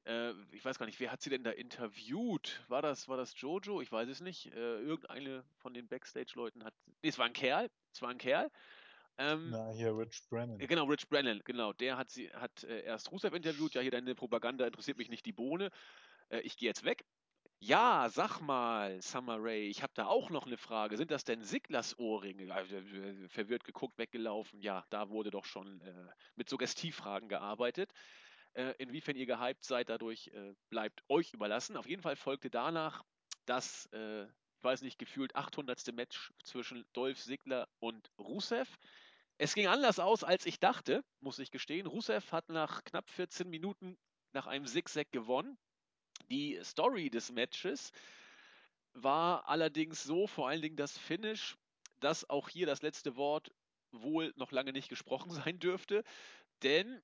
Äh, 0.05 0.31
ich 0.51 0.63
weiß 0.63 0.79
gar 0.79 0.85
nicht, 0.85 0.99
wer 0.99 1.11
hat 1.11 1.21
sie 1.21 1.29
denn 1.29 1.43
da 1.43 1.51
interviewt? 1.51 2.63
War 2.67 2.81
das, 2.81 3.07
war 3.07 3.17
das 3.17 3.39
Jojo? 3.39 3.81
Ich 3.81 3.91
weiß 3.91 4.07
es 4.09 4.21
nicht. 4.21 4.47
Äh, 4.53 4.79
irgendeine 4.79 5.43
von 5.57 5.73
den 5.73 5.87
Backstage-Leuten 5.87 6.63
hat. 6.63 6.73
Nee, 7.01 7.09
es 7.09 7.17
war 7.17 7.25
ein 7.25 7.33
Kerl. 7.33 7.69
Es 7.93 8.01
war 8.01 8.09
ein 8.09 8.17
Kerl. 8.17 8.49
Ähm, 9.17 9.49
Na, 9.49 9.71
hier 9.71 9.97
Rich 9.97 10.29
Brennan. 10.29 10.59
Genau, 10.59 10.85
Rich 10.85 11.09
Brennan, 11.09 11.41
genau. 11.43 11.73
Der 11.73 11.97
hat 11.97 12.11
sie, 12.11 12.29
hat 12.31 12.63
äh, 12.63 12.83
erst 12.83 13.11
Rusev 13.11 13.33
interviewt. 13.33 13.73
Ja, 13.73 13.81
hier 13.81 13.91
deine 13.91 14.15
Propaganda 14.15 14.65
interessiert 14.65 14.97
mich 14.97 15.09
nicht 15.09 15.25
die 15.25 15.33
Bohne. 15.33 15.71
Äh, 16.29 16.41
ich 16.41 16.57
gehe 16.57 16.69
jetzt 16.69 16.83
weg. 16.83 17.03
Ja, 17.59 18.07
sag 18.09 18.39
mal, 18.41 19.01
Summer 19.01 19.37
Ray, 19.41 19.67
ich 19.67 19.81
habe 19.81 19.93
da 19.95 20.05
auch 20.05 20.29
noch 20.29 20.45
eine 20.45 20.57
Frage. 20.57 20.95
Sind 20.95 21.09
das 21.09 21.23
denn 21.23 21.43
Siglas 21.43 21.97
Ohrringe? 21.97 22.43
Äh, 22.45 23.27
verwirrt 23.29 23.63
geguckt, 23.63 23.97
weggelaufen. 23.97 24.61
Ja, 24.61 24.85
da 24.91 25.09
wurde 25.09 25.31
doch 25.31 25.45
schon 25.45 25.81
äh, 25.81 26.07
mit 26.35 26.49
Suggestivfragen 26.49 27.29
gearbeitet. 27.29 27.91
Äh, 28.53 28.73
inwiefern 28.77 29.15
ihr 29.15 29.25
gehypt 29.25 29.63
seid, 29.63 29.89
dadurch 29.89 30.27
äh, 30.29 30.53
bleibt 30.69 31.03
euch 31.09 31.33
überlassen. 31.33 31.77
Auf 31.77 31.87
jeden 31.87 32.03
Fall 32.03 32.15
folgte 32.15 32.51
danach 32.51 33.03
das, 33.45 33.87
äh, 33.91 34.23
ich 34.25 34.63
weiß 34.63 34.83
nicht, 34.83 34.99
gefühlt 34.99 35.35
800. 35.35 35.93
Match 35.93 36.31
zwischen 36.43 36.85
Dolph 36.93 37.19
Sigler 37.19 37.67
und 37.79 38.11
Rusev. 38.19 38.69
Es 39.39 39.55
ging 39.55 39.67
anders 39.67 39.99
aus, 39.99 40.23
als 40.23 40.45
ich 40.45 40.59
dachte, 40.59 41.03
muss 41.21 41.39
ich 41.39 41.49
gestehen. 41.49 41.87
Rusev 41.87 42.31
hat 42.31 42.49
nach 42.49 42.83
knapp 42.83 43.09
14 43.09 43.49
Minuten 43.49 43.97
nach 44.33 44.45
einem 44.45 44.65
Zigzag 44.67 45.11
gewonnen. 45.11 45.57
Die 46.29 46.59
Story 46.63 47.09
des 47.09 47.31
Matches 47.31 47.91
war 48.93 49.47
allerdings 49.47 50.03
so, 50.03 50.27
vor 50.27 50.49
allen 50.49 50.61
Dingen 50.61 50.75
das 50.75 50.97
Finish, 50.97 51.57
dass 51.99 52.29
auch 52.29 52.49
hier 52.49 52.65
das 52.65 52.81
letzte 52.81 53.15
Wort 53.15 53.51
wohl 53.91 54.33
noch 54.35 54.51
lange 54.51 54.73
nicht 54.73 54.89
gesprochen 54.89 55.31
sein 55.31 55.59
dürfte, 55.59 56.03
denn 56.63 57.01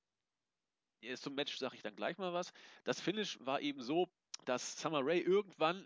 zum 1.16 1.36
Match 1.36 1.58
sage 1.58 1.76
ich 1.76 1.82
dann 1.82 1.96
gleich 1.96 2.18
mal 2.18 2.34
was. 2.34 2.54
Das 2.86 3.02
Finish 3.02 3.38
war 3.42 3.60
eben 3.60 3.82
so, 3.82 4.10
dass 4.46 4.78
Summer 4.80 5.02
Rae 5.04 5.20
irgendwann 5.20 5.86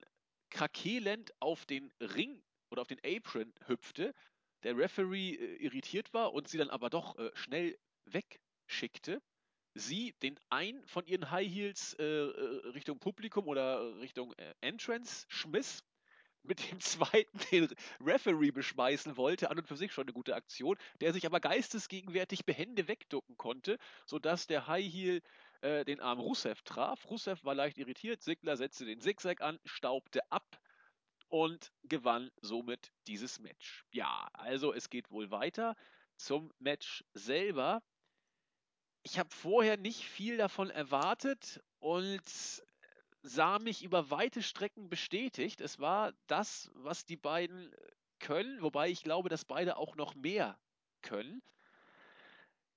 krakelend 0.50 1.34
auf 1.42 1.66
den 1.66 1.92
Ring 2.00 2.42
oder 2.70 2.82
auf 2.82 2.88
den 2.88 3.00
Apron 3.04 3.54
hüpfte, 3.66 4.14
der 4.64 4.78
Referee 4.78 5.36
äh, 5.36 5.56
irritiert 5.58 6.14
war 6.14 6.34
und 6.34 6.48
sie 6.48 6.58
dann 6.58 6.70
aber 6.70 6.90
doch 6.90 7.18
äh, 7.18 7.32
schnell 7.36 7.78
wegschickte 8.06 9.22
sie 9.78 10.14
den 10.22 10.40
einen 10.50 10.86
von 10.88 11.06
ihren 11.06 11.32
High 11.32 11.48
Heels 11.52 11.96
äh, 12.00 12.04
äh 12.04 12.68
Richtung 12.70 13.00
Publikum 13.00 13.48
oder 13.48 13.98
Richtung 14.00 14.34
äh, 14.34 14.54
Entrance 14.62 15.26
schmiss, 15.30 15.84
mit 16.44 16.72
dem 16.72 16.80
zweiten 16.80 17.40
den 17.52 17.68
Referee 18.00 18.52
beschmeißen 18.52 19.18
wollte, 19.18 19.50
an 19.52 19.60
und 19.60 19.68
für 19.68 19.76
sich 19.76 19.92
schon 19.92 20.06
eine 20.06 20.14
gute 20.14 20.36
Aktion, 20.36 20.78
der 21.02 21.14
sich 21.14 21.26
aber 21.26 21.40
geistesgegenwärtig 21.40 22.46
behende 22.46 22.88
wegducken 22.88 23.38
konnte, 23.38 23.78
sodass 24.06 24.48
der 24.48 24.68
High 24.68 24.92
Heel 24.92 25.22
äh, 25.62 25.86
den 25.86 26.00
Arm 26.00 26.20
Rusev 26.20 26.62
traf. 26.64 27.10
Rusev 27.10 27.44
war 27.44 27.56
leicht 27.56 27.78
irritiert, 27.78 28.22
Sigler 28.22 28.58
setzte 28.58 28.86
den 28.86 29.02
Zigzag 29.02 29.42
an, 29.42 29.60
staubte 29.66 30.22
ab 30.32 30.60
und 31.30 31.72
gewann 31.84 32.32
somit 32.42 32.92
dieses 33.08 33.40
Match. 33.40 33.84
Ja, 33.92 34.30
also 34.34 34.74
es 34.74 34.90
geht 34.90 35.12
wohl 35.12 35.30
weiter 35.30 35.76
zum 36.16 36.52
Match 36.60 37.04
selber 37.14 37.84
ich 39.04 39.20
habe 39.20 39.30
vorher 39.34 39.78
nicht 39.78 40.04
viel 40.04 40.38
davon 40.38 40.70
erwartet 40.70 41.62
und 41.80 42.22
sah 43.24 43.60
mich 43.60 43.84
über 43.84 44.10
weite 44.10 44.42
Strecken 44.42 44.90
bestätigt. 44.90 45.62
Es 45.62 45.80
war 45.80 46.14
das, 46.28 46.72
was 46.76 47.06
die 47.06 47.18
beiden 47.18 47.74
können, 48.20 48.62
wobei 48.62 48.90
ich 48.90 49.04
glaube, 49.04 49.30
dass 49.30 49.46
beide 49.46 49.78
auch 49.78 49.96
noch 49.96 50.16
mehr 50.16 50.58
können. 51.02 51.42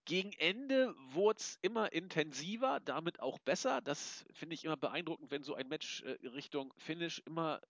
Gegen 0.04 0.32
Ende 0.32 0.94
wurde 1.12 1.38
es 1.38 1.58
immer 1.62 1.92
intensiver, 1.92 2.80
damit 2.80 3.20
auch 3.20 3.38
besser. 3.38 3.80
Das 3.80 4.24
finde 4.32 4.54
ich 4.54 4.64
immer 4.64 4.76
beeindruckend, 4.76 5.30
wenn 5.30 5.42
so 5.42 5.54
ein 5.54 5.68
Match 5.68 6.02
äh, 6.02 6.18
Richtung 6.28 6.72
Finish 6.78 7.22
immer 7.26 7.60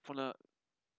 von 0.00 0.16
der 0.16 0.36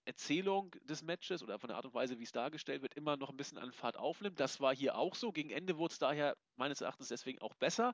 Erzählung 0.06 0.72
des 0.84 1.04
Matches 1.04 1.44
oder 1.44 1.60
von 1.60 1.68
der 1.68 1.78
Art 1.78 1.86
und 1.86 1.94
Weise, 1.94 2.20
wie 2.20 2.24
es 2.24 2.32
dargestellt 2.32 2.82
wird, 2.82 2.96
immer 2.96 3.18
noch 3.18 3.30
ein 3.30 3.38
bisschen 3.38 3.58
an 3.58 3.72
Fahrt 3.72 3.98
aufnimmt. 3.98 4.40
Das 4.40 4.60
war 4.60 4.76
hier 4.76 4.96
auch 4.96 5.16
so. 5.16 5.32
Gegen 5.32 5.52
Ende 5.52 5.78
wurde 5.78 5.92
es 5.92 6.00
daher 6.00 6.38
meines 6.56 6.82
Erachtens 6.82 7.10
deswegen 7.10 7.40
auch 7.40 7.54
besser. 7.56 7.94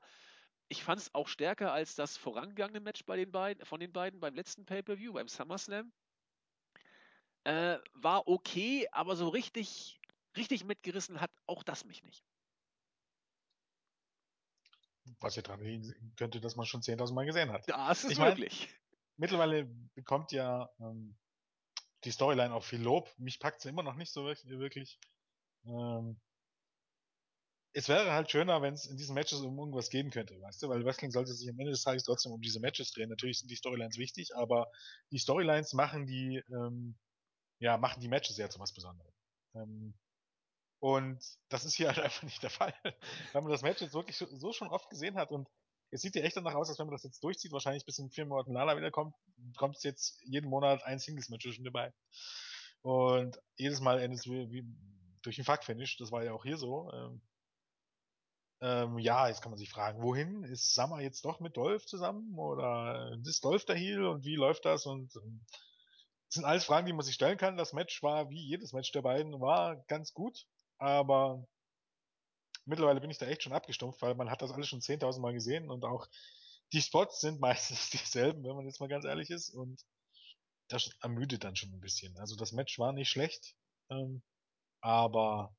Ich 0.68 0.82
fand 0.82 1.00
es 1.00 1.14
auch 1.14 1.28
stärker 1.28 1.72
als 1.72 1.94
das 1.94 2.16
vorangegangene 2.16 2.80
Match 2.80 3.04
bei 3.04 3.16
den 3.16 3.30
beiden, 3.30 3.64
von 3.64 3.80
den 3.80 3.92
beiden 3.92 4.20
beim 4.20 4.34
letzten 4.34 4.64
Pay-Per-View, 4.64 5.12
beim 5.12 5.28
SummerSlam. 5.28 5.92
Äh, 7.44 7.78
war 7.94 8.28
okay, 8.28 8.88
aber 8.92 9.16
so 9.16 9.28
richtig, 9.28 10.00
richtig 10.36 10.64
mitgerissen 10.64 11.20
hat 11.20 11.30
auch 11.46 11.62
das 11.62 11.84
mich 11.84 12.02
nicht. 12.02 12.24
Was 15.20 15.36
ja 15.36 15.42
dran 15.42 15.60
liegen 15.60 16.12
könnte, 16.16 16.40
dass 16.40 16.56
man 16.56 16.66
schon 16.66 16.82
10.000 16.82 17.14
Mal 17.14 17.24
gesehen 17.24 17.50
hat. 17.50 17.66
Das 17.68 18.04
ist 18.04 18.12
ich 18.12 18.18
möglich. 18.18 18.68
Mein, 18.68 18.98
mittlerweile 19.16 19.64
bekommt 19.94 20.32
ja 20.32 20.68
ähm, 20.80 21.16
die 22.04 22.10
Storyline 22.10 22.54
auch 22.54 22.64
viel 22.64 22.82
Lob. 22.82 23.12
Mich 23.18 23.40
packt 23.40 23.60
sie 23.60 23.68
immer 23.68 23.82
noch 23.82 23.96
nicht 23.96 24.12
so 24.12 24.24
wirklich. 24.24 24.98
Ähm, 25.66 26.20
es 27.72 27.88
wäre 27.88 28.12
halt 28.12 28.30
schöner, 28.30 28.62
wenn 28.62 28.74
es 28.74 28.86
in 28.86 28.96
diesen 28.96 29.14
Matches 29.14 29.40
um 29.40 29.58
irgendwas 29.58 29.90
gehen 29.90 30.10
könnte, 30.10 30.40
weißt 30.40 30.62
du, 30.62 30.68
weil 30.68 30.84
Wrestling 30.84 31.10
sollte 31.10 31.32
sich 31.32 31.48
am 31.48 31.58
Ende 31.58 31.72
des 31.72 31.82
Tages 31.82 32.04
trotzdem 32.04 32.32
um 32.32 32.40
diese 32.40 32.60
Matches 32.60 32.92
drehen. 32.92 33.10
Natürlich 33.10 33.38
sind 33.38 33.50
die 33.50 33.56
Storylines 33.56 33.98
wichtig, 33.98 34.34
aber 34.34 34.66
die 35.12 35.18
Storylines 35.18 35.74
machen 35.74 36.06
die, 36.06 36.42
ähm, 36.50 36.96
ja, 37.60 37.76
machen 37.78 38.00
die 38.00 38.08
Matches 38.08 38.36
ja 38.38 38.48
zu 38.48 38.58
was 38.58 38.72
Besonderem. 38.72 39.12
Ähm, 39.54 39.94
und 40.80 41.20
das 41.48 41.64
ist 41.64 41.74
hier 41.74 41.88
halt 41.88 41.98
einfach 42.00 42.22
nicht 42.22 42.42
der 42.42 42.50
Fall. 42.50 42.74
Wenn 43.32 43.42
man 43.44 43.52
das 43.52 43.62
Match 43.62 43.80
jetzt 43.80 43.94
wirklich 43.94 44.16
so 44.16 44.52
schon 44.52 44.68
oft 44.68 44.88
gesehen 44.90 45.16
hat 45.16 45.30
und 45.30 45.48
es 45.90 46.02
sieht 46.02 46.14
ja 46.14 46.22
echt 46.22 46.36
danach 46.36 46.54
aus, 46.54 46.68
als 46.68 46.78
wenn 46.78 46.86
man 46.86 46.94
das 46.94 47.04
jetzt 47.04 47.22
durchzieht, 47.22 47.52
wahrscheinlich 47.52 47.84
bis 47.84 47.98
in 47.98 48.10
vier 48.10 48.26
Monaten 48.26 48.52
Lala 48.52 48.76
wiederkommt, 48.76 49.14
kommt 49.56 49.76
es 49.76 49.82
jetzt 49.82 50.20
jeden 50.24 50.50
Monat 50.50 50.82
ein 50.84 50.98
Singles-Match 50.98 51.44
zwischen 51.44 51.64
dabei. 51.64 51.92
Und 52.82 53.40
jedes 53.56 53.80
Mal 53.80 54.00
endet 54.00 54.20
es 54.20 54.26
wie, 54.26 54.50
wie 54.50 54.64
durch 55.22 55.38
ein 55.38 55.44
Fuck-Finish, 55.44 55.96
das 55.96 56.12
war 56.12 56.24
ja 56.24 56.32
auch 56.32 56.44
hier 56.44 56.56
so. 56.56 56.90
Ähm, 56.92 57.22
ähm, 58.60 58.98
ja, 58.98 59.28
jetzt 59.28 59.40
kann 59.40 59.50
man 59.50 59.58
sich 59.58 59.70
fragen, 59.70 60.02
wohin? 60.02 60.42
Ist 60.44 60.74
Summer 60.74 61.00
jetzt 61.00 61.24
doch 61.24 61.40
mit 61.40 61.56
Dolph 61.56 61.86
zusammen? 61.86 62.36
Oder 62.38 63.16
ist 63.24 63.44
Dolph 63.44 63.64
der 63.64 63.76
Heel 63.76 64.04
und 64.04 64.24
wie 64.24 64.36
läuft 64.36 64.64
das? 64.64 64.86
Und 64.86 65.14
ähm, 65.16 65.44
das 66.26 66.34
sind 66.34 66.44
alles 66.44 66.64
Fragen, 66.64 66.86
die 66.86 66.92
man 66.92 67.04
sich 67.04 67.14
stellen 67.14 67.38
kann. 67.38 67.56
Das 67.56 67.72
Match 67.72 68.02
war, 68.02 68.28
wie 68.30 68.40
jedes 68.40 68.72
Match 68.72 68.92
der 68.92 69.02
beiden, 69.02 69.40
war 69.40 69.76
ganz 69.86 70.12
gut, 70.12 70.46
aber 70.76 71.46
mittlerweile 72.68 73.00
bin 73.00 73.10
ich 73.10 73.18
da 73.18 73.26
echt 73.26 73.42
schon 73.42 73.52
abgestumpft, 73.52 74.02
weil 74.02 74.14
man 74.14 74.30
hat 74.30 74.42
das 74.42 74.52
alles 74.52 74.68
schon 74.68 74.80
10.000 74.80 75.20
Mal 75.20 75.32
gesehen 75.32 75.70
und 75.70 75.84
auch 75.84 76.08
die 76.72 76.82
Spots 76.82 77.20
sind 77.20 77.40
meistens 77.40 77.90
dieselben, 77.90 78.44
wenn 78.44 78.54
man 78.56 78.66
jetzt 78.66 78.80
mal 78.80 78.88
ganz 78.88 79.04
ehrlich 79.04 79.30
ist 79.30 79.50
und 79.50 79.84
das 80.68 80.90
ermüdet 81.00 81.44
dann 81.44 81.56
schon 81.56 81.72
ein 81.72 81.80
bisschen. 81.80 82.16
Also 82.18 82.36
das 82.36 82.52
Match 82.52 82.78
war 82.78 82.92
nicht 82.92 83.08
schlecht, 83.08 83.56
ähm, 83.90 84.22
aber 84.80 85.56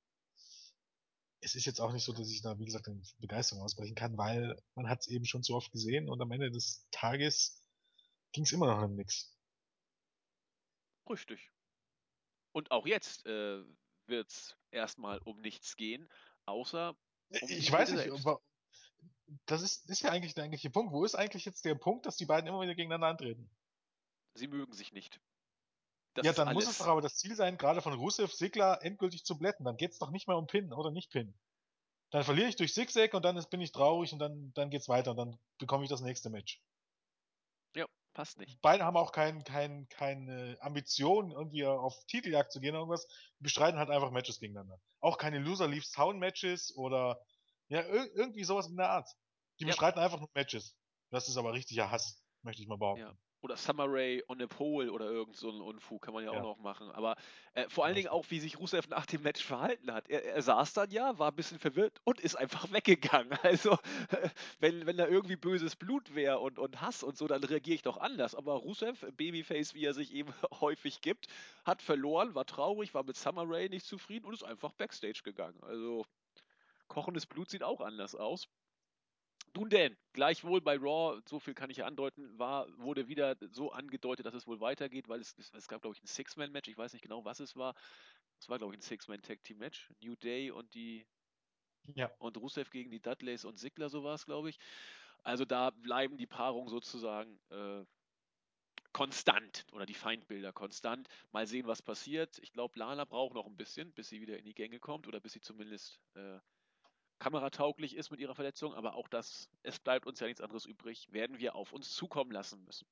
es 1.41 1.55
ist 1.55 1.65
jetzt 1.65 1.79
auch 1.79 1.91
nicht 1.91 2.03
so, 2.03 2.13
dass 2.13 2.29
ich 2.29 2.41
da, 2.41 2.59
wie 2.59 2.65
gesagt, 2.65 2.87
in 2.87 3.01
Begeisterung 3.17 3.63
ausbrechen 3.63 3.95
kann, 3.95 4.17
weil 4.17 4.61
man 4.75 4.87
hat 4.87 5.01
es 5.01 5.07
eben 5.07 5.25
schon 5.25 5.41
so 5.41 5.55
oft 5.55 5.71
gesehen 5.71 6.09
und 6.09 6.21
am 6.21 6.31
Ende 6.31 6.51
des 6.51 6.85
Tages 6.91 7.63
ging 8.33 8.43
es 8.43 8.51
immer 8.51 8.67
noch 8.67 8.83
um 8.83 8.95
nichts. 8.95 9.35
Richtig. 11.09 11.51
Und 12.51 12.71
auch 12.71 12.85
jetzt 12.85 13.25
äh, 13.25 13.63
wird 14.05 14.29
es 14.29 14.55
erstmal 14.71 15.19
um 15.19 15.39
nichts 15.41 15.75
gehen, 15.75 16.09
außer 16.49 16.95
um 17.29 17.49
Ich 17.49 17.71
weiß 17.71 17.91
nicht, 17.91 18.11
aber 18.11 18.41
das 19.45 19.61
ist, 19.61 19.89
ist 19.89 20.01
ja 20.01 20.11
eigentlich 20.11 20.33
der 20.33 20.43
eigentliche 20.43 20.69
Punkt. 20.69 20.91
Wo 20.91 21.05
ist 21.05 21.15
eigentlich 21.15 21.45
jetzt 21.45 21.65
der 21.65 21.75
Punkt, 21.75 22.05
dass 22.05 22.17
die 22.17 22.25
beiden 22.25 22.47
immer 22.47 22.61
wieder 22.61 22.75
gegeneinander 22.75 23.07
antreten? 23.07 23.49
Sie 24.33 24.47
mögen 24.47 24.73
sich 24.73 24.91
nicht. 24.91 25.19
Das 26.15 26.25
ja, 26.25 26.33
dann 26.33 26.53
muss 26.53 26.67
es 26.67 26.79
doch 26.79 26.87
aber 26.87 27.01
das 27.01 27.15
Ziel 27.17 27.35
sein, 27.35 27.57
gerade 27.57 27.81
von 27.81 27.93
Rusev 27.93 28.33
Sigler 28.33 28.79
endgültig 28.81 29.23
zu 29.23 29.37
blätten. 29.37 29.65
Dann 29.65 29.77
geht 29.77 29.91
es 29.91 29.99
doch 29.99 30.09
nicht 30.09 30.27
mehr 30.27 30.37
um 30.37 30.47
Pin 30.47 30.73
oder 30.73 30.91
nicht 30.91 31.11
Pin. 31.11 31.33
Dann 32.11 32.23
verliere 32.23 32.49
ich 32.49 32.55
durch 32.55 32.73
Zigzag 32.73 33.13
und 33.13 33.23
dann 33.23 33.37
ist, 33.37 33.51
bin 33.51 33.61
ich 33.61 33.71
traurig 33.71 34.11
und 34.13 34.19
dann, 34.19 34.51
dann 34.55 34.71
geht's 34.71 34.89
weiter 34.89 35.11
und 35.11 35.17
dann 35.17 35.39
bekomme 35.59 35.83
ich 35.83 35.89
das 35.89 36.01
nächste 36.01 36.29
Match. 36.29 36.59
Passt 38.13 38.37
nicht. 38.39 38.59
Beide 38.61 38.83
haben 38.85 38.97
auch 38.97 39.11
kein, 39.11 39.43
kein, 39.43 39.87
keine 39.89 40.57
Ambition, 40.61 41.31
irgendwie 41.31 41.65
auf 41.65 41.95
Titeljagd 42.07 42.51
zu 42.51 42.59
gehen 42.59 42.71
oder 42.71 42.79
irgendwas. 42.79 43.07
Die 43.39 43.43
bestreiten 43.43 43.79
halt 43.79 43.89
einfach 43.89 44.11
Matches 44.11 44.39
gegeneinander. 44.39 44.79
Auch 44.99 45.17
keine 45.17 45.39
Loser 45.39 45.67
Leaves 45.67 45.91
Town 45.91 46.19
Matches 46.19 46.75
oder 46.75 47.21
ja, 47.67 47.83
irgendwie 47.83 48.43
sowas 48.43 48.67
in 48.67 48.77
der 48.77 48.89
Art. 48.89 49.09
Die 49.59 49.63
ja. 49.63 49.67
bestreiten 49.67 49.99
einfach 49.99 50.19
nur 50.19 50.29
Matches. 50.33 50.75
Das 51.11 51.29
ist 51.29 51.37
aber 51.37 51.53
richtiger 51.53 51.91
Hass, 51.91 52.23
möchte 52.41 52.61
ich 52.61 52.67
mal 52.67 52.77
behaupten. 52.77 53.03
Ja 53.03 53.17
oder 53.41 53.55
Summer 53.55 53.85
Ray 53.87 54.23
on 54.27 54.41
a 54.41 54.47
Pole 54.47 54.91
oder 54.91 55.05
irgend 55.05 55.35
so 55.35 55.49
ein 55.49 55.61
Unfug 55.61 56.01
kann 56.01 56.13
man 56.13 56.25
ja, 56.25 56.33
ja. 56.33 56.39
auch 56.39 56.43
noch 56.43 56.57
machen. 56.57 56.91
Aber 56.91 57.15
äh, 57.53 57.69
vor 57.69 57.85
allen 57.85 57.95
Dingen 57.95 58.09
auch, 58.09 58.25
wie 58.29 58.39
sich 58.39 58.59
Rusev 58.59 58.89
nach 58.89 59.05
dem 59.05 59.21
Match 59.21 59.43
verhalten 59.43 59.93
hat. 59.93 60.09
Er, 60.09 60.23
er, 60.25 60.41
saß 60.41 60.73
dann 60.73 60.91
ja, 60.91 61.17
war 61.19 61.31
ein 61.31 61.35
bisschen 61.35 61.59
verwirrt 61.59 61.99
und 62.03 62.19
ist 62.19 62.35
einfach 62.35 62.71
weggegangen. 62.71 63.37
Also, 63.43 63.73
äh, 63.73 64.29
wenn, 64.59 64.85
wenn 64.85 64.97
da 64.97 65.07
irgendwie 65.07 65.37
böses 65.37 65.75
Blut 65.75 66.15
wäre 66.15 66.39
und, 66.39 66.59
und 66.59 66.81
Hass 66.81 67.03
und 67.03 67.17
so, 67.17 67.27
dann 67.27 67.43
reagiere 67.43 67.75
ich 67.75 67.81
doch 67.81 67.97
anders. 67.97 68.35
Aber 68.35 68.53
Rusev, 68.53 69.05
Babyface, 69.15 69.73
wie 69.73 69.85
er 69.85 69.93
sich 69.93 70.13
eben 70.13 70.33
häufig 70.59 71.01
gibt, 71.01 71.27
hat 71.63 71.81
verloren, 71.81 72.35
war 72.35 72.45
traurig, 72.45 72.93
war 72.93 73.03
mit 73.03 73.15
Summer 73.15 73.43
Ray 73.47 73.69
nicht 73.69 73.85
zufrieden 73.85 74.25
und 74.25 74.33
ist 74.33 74.43
einfach 74.43 74.73
Backstage 74.73 75.21
gegangen. 75.23 75.59
Also, 75.63 76.05
kochendes 76.87 77.25
Blut 77.25 77.49
sieht 77.49 77.63
auch 77.63 77.81
anders 77.81 78.15
aus. 78.15 78.49
Nun 79.55 79.69
denn, 79.69 79.97
gleichwohl 80.13 80.61
bei 80.61 80.77
Raw, 80.77 81.19
so 81.27 81.39
viel 81.39 81.53
kann 81.53 81.69
ich 81.69 81.77
ja 81.77 81.85
andeuten, 81.85 82.37
war, 82.37 82.67
wurde 82.77 83.07
wieder 83.07 83.35
so 83.51 83.71
angedeutet, 83.71 84.25
dass 84.25 84.33
es 84.33 84.47
wohl 84.47 84.59
weitergeht, 84.59 85.07
weil 85.07 85.21
es, 85.21 85.35
es, 85.37 85.53
es 85.53 85.67
gab, 85.67 85.81
glaube 85.81 85.95
ich, 85.95 86.03
ein 86.03 86.07
Six-Man-Match, 86.07 86.69
ich 86.69 86.77
weiß 86.77 86.93
nicht 86.93 87.01
genau, 87.01 87.25
was 87.25 87.39
es 87.39 87.55
war. 87.55 87.75
Es 88.39 88.47
war, 88.49 88.57
glaube 88.57 88.73
ich, 88.73 88.79
ein 88.79 88.83
Six-Man-Tag-Team-Match. 88.83 89.91
New 90.01 90.15
Day 90.15 90.51
und 90.51 90.73
die 90.73 91.05
ja. 91.95 92.11
und 92.19 92.37
Rusev 92.37 92.69
gegen 92.69 92.91
die 92.91 93.01
Dudleys 93.01 93.45
und 93.45 93.57
Sigler, 93.59 93.89
so 93.89 94.03
war 94.03 94.15
es, 94.15 94.25
glaube 94.25 94.49
ich. 94.49 94.59
Also 95.23 95.45
da 95.45 95.71
bleiben 95.71 96.17
die 96.17 96.27
Paarungen 96.27 96.69
sozusagen 96.69 97.39
äh, 97.49 97.83
konstant 98.93 99.65
oder 99.71 99.85
die 99.85 99.93
Feindbilder 99.93 100.53
konstant. 100.53 101.07
Mal 101.31 101.47
sehen, 101.47 101.67
was 101.67 101.81
passiert. 101.81 102.39
Ich 102.39 102.51
glaube, 102.51 102.79
Lana 102.79 103.05
braucht 103.05 103.33
noch 103.33 103.45
ein 103.45 103.57
bisschen, 103.57 103.91
bis 103.93 104.09
sie 104.09 104.21
wieder 104.21 104.37
in 104.37 104.45
die 104.45 104.53
Gänge 104.53 104.79
kommt 104.79 105.07
oder 105.07 105.19
bis 105.19 105.33
sie 105.33 105.41
zumindest 105.41 105.99
äh, 106.15 106.39
kameratauglich 107.19 107.95
ist 107.95 108.11
mit 108.11 108.19
ihrer 108.19 108.35
Verletzung, 108.35 108.73
aber 108.73 108.95
auch 108.95 109.07
das, 109.07 109.49
es 109.63 109.79
bleibt 109.79 110.05
uns 110.07 110.19
ja 110.19 110.27
nichts 110.27 110.41
anderes 110.41 110.65
übrig, 110.65 111.11
werden 111.11 111.39
wir 111.39 111.55
auf 111.55 111.73
uns 111.73 111.93
zukommen 111.93 112.31
lassen 112.31 112.63
müssen. 112.65 112.87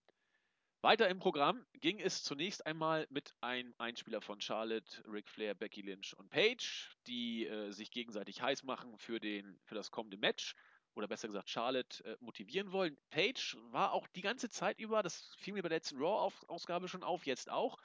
Weiter 0.81 1.09
im 1.09 1.17
Programm 1.17 1.65
ging 1.73 1.99
es 1.99 2.23
zunächst 2.23 2.65
einmal 2.67 3.07
mit 3.09 3.33
einem 3.41 3.73
Einspieler 3.79 4.21
von 4.21 4.39
Charlotte, 4.39 5.03
Ric 5.11 5.27
Flair, 5.27 5.55
Becky 5.55 5.81
Lynch 5.81 6.15
und 6.15 6.29
Paige, 6.29 6.89
die 7.07 7.47
äh, 7.47 7.71
sich 7.71 7.89
gegenseitig 7.89 8.41
heiß 8.41 8.63
machen 8.63 8.97
für, 8.97 9.19
den, 9.19 9.59
für 9.65 9.73
das 9.73 9.89
kommende 9.89 10.17
Match 10.17 10.55
oder 10.93 11.07
besser 11.07 11.27
gesagt 11.27 11.49
Charlotte 11.49 12.03
äh, 12.03 12.15
motivieren 12.19 12.71
wollen. 12.71 12.95
Paige 13.09 13.57
war 13.71 13.91
auch 13.91 14.07
die 14.07 14.21
ganze 14.21 14.49
Zeit 14.49 14.79
über, 14.79 15.01
das 15.01 15.33
fiel 15.39 15.53
mir 15.53 15.63
bei 15.63 15.69
der 15.69 15.77
letzten 15.77 15.97
Raw-Ausgabe 15.97 16.87
schon 16.87 17.03
auf, 17.03 17.25
jetzt 17.25 17.49
auch, 17.49 17.77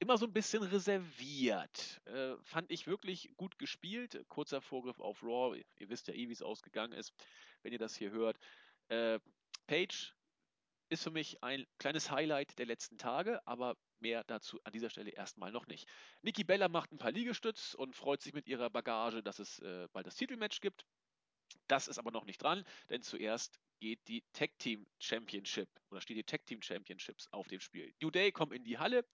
immer 0.00 0.18
so 0.18 0.26
ein 0.26 0.32
bisschen 0.32 0.62
reserviert. 0.62 2.00
Äh, 2.06 2.36
fand 2.42 2.70
ich 2.70 2.86
wirklich 2.86 3.30
gut 3.36 3.58
gespielt. 3.58 4.24
Kurzer 4.28 4.60
Vorgriff 4.60 4.98
auf 4.98 5.22
Raw. 5.22 5.56
Ihr 5.78 5.88
wisst 5.88 6.08
ja 6.08 6.14
eh, 6.14 6.28
wie 6.28 6.32
es 6.32 6.42
ausgegangen 6.42 6.92
ist, 6.92 7.12
wenn 7.62 7.72
ihr 7.72 7.78
das 7.78 7.94
hier 7.94 8.10
hört. 8.10 8.38
Äh, 8.88 9.20
Page 9.66 10.14
ist 10.88 11.04
für 11.04 11.10
mich 11.10 11.42
ein 11.44 11.66
kleines 11.78 12.10
Highlight 12.10 12.58
der 12.58 12.66
letzten 12.66 12.98
Tage, 12.98 13.46
aber 13.46 13.76
mehr 14.00 14.24
dazu 14.24 14.58
an 14.64 14.72
dieser 14.72 14.90
Stelle 14.90 15.10
erstmal 15.10 15.52
noch 15.52 15.66
nicht. 15.66 15.88
Nikki 16.22 16.42
Bella 16.42 16.68
macht 16.68 16.90
ein 16.90 16.98
paar 16.98 17.12
Liegestütz 17.12 17.74
und 17.74 17.94
freut 17.94 18.22
sich 18.22 18.32
mit 18.32 18.48
ihrer 18.48 18.70
Bagage, 18.70 19.22
dass 19.22 19.38
es 19.38 19.60
äh, 19.60 19.86
bald 19.92 20.06
das 20.06 20.16
Titelmatch 20.16 20.60
gibt. 20.60 20.84
Das 21.68 21.86
ist 21.86 21.98
aber 21.98 22.10
noch 22.10 22.24
nicht 22.24 22.42
dran, 22.42 22.64
denn 22.88 23.02
zuerst 23.02 23.60
geht 23.80 24.00
die 24.08 24.24
Tag 24.32 24.58
Team 24.58 24.86
Championship 24.98 25.68
oder 25.90 26.00
steht 26.00 26.16
die 26.16 26.24
Tag 26.24 26.44
Team 26.46 26.62
Championships 26.62 27.28
auf 27.30 27.46
dem 27.48 27.60
Spiel. 27.60 27.94
New 28.00 28.10
Day 28.10 28.32
kommt 28.32 28.52
in 28.52 28.64
die 28.64 28.78
Halle, 28.78 29.04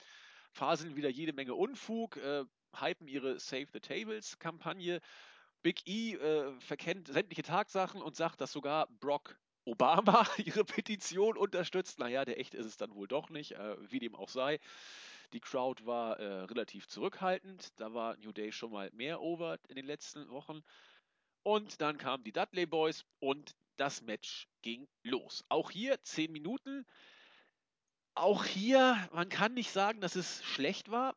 faseln 0.56 0.96
wieder 0.96 1.10
jede 1.10 1.32
Menge 1.32 1.54
Unfug, 1.54 2.16
äh, 2.16 2.44
hypen 2.74 3.08
ihre 3.08 3.38
Save 3.38 3.66
the 3.72 3.80
Tables 3.80 4.38
Kampagne. 4.38 5.00
Big 5.62 5.86
E 5.86 6.14
äh, 6.14 6.52
verkennt 6.60 7.08
sämtliche 7.08 7.42
Tatsachen 7.42 8.00
und 8.00 8.16
sagt, 8.16 8.40
dass 8.40 8.52
sogar 8.52 8.88
Brock 9.00 9.38
Obama 9.64 10.26
ihre 10.38 10.64
Petition 10.64 11.36
unterstützt. 11.36 11.98
Naja, 11.98 12.24
der 12.24 12.40
echte 12.40 12.56
ist 12.56 12.66
es 12.66 12.76
dann 12.76 12.94
wohl 12.94 13.08
doch 13.08 13.28
nicht, 13.30 13.52
äh, 13.52 13.76
wie 13.90 13.98
dem 13.98 14.14
auch 14.14 14.28
sei. 14.28 14.58
Die 15.32 15.40
Crowd 15.40 15.84
war 15.84 16.18
äh, 16.18 16.44
relativ 16.44 16.86
zurückhaltend. 16.86 17.68
Da 17.76 17.92
war 17.92 18.16
New 18.18 18.32
Day 18.32 18.52
schon 18.52 18.70
mal 18.70 18.90
mehr 18.92 19.20
over 19.20 19.58
in 19.68 19.76
den 19.76 19.86
letzten 19.86 20.28
Wochen. 20.30 20.62
Und 21.42 21.80
dann 21.80 21.98
kamen 21.98 22.24
die 22.24 22.32
Dudley 22.32 22.66
Boys 22.66 23.04
und 23.18 23.54
das 23.76 24.02
Match 24.02 24.48
ging 24.62 24.88
los. 25.02 25.44
Auch 25.48 25.70
hier 25.70 26.02
10 26.02 26.32
Minuten 26.32 26.86
auch 28.16 28.44
hier, 28.44 29.08
man 29.12 29.28
kann 29.28 29.54
nicht 29.54 29.70
sagen, 29.70 30.00
dass 30.00 30.16
es 30.16 30.42
schlecht 30.44 30.90
war, 30.90 31.14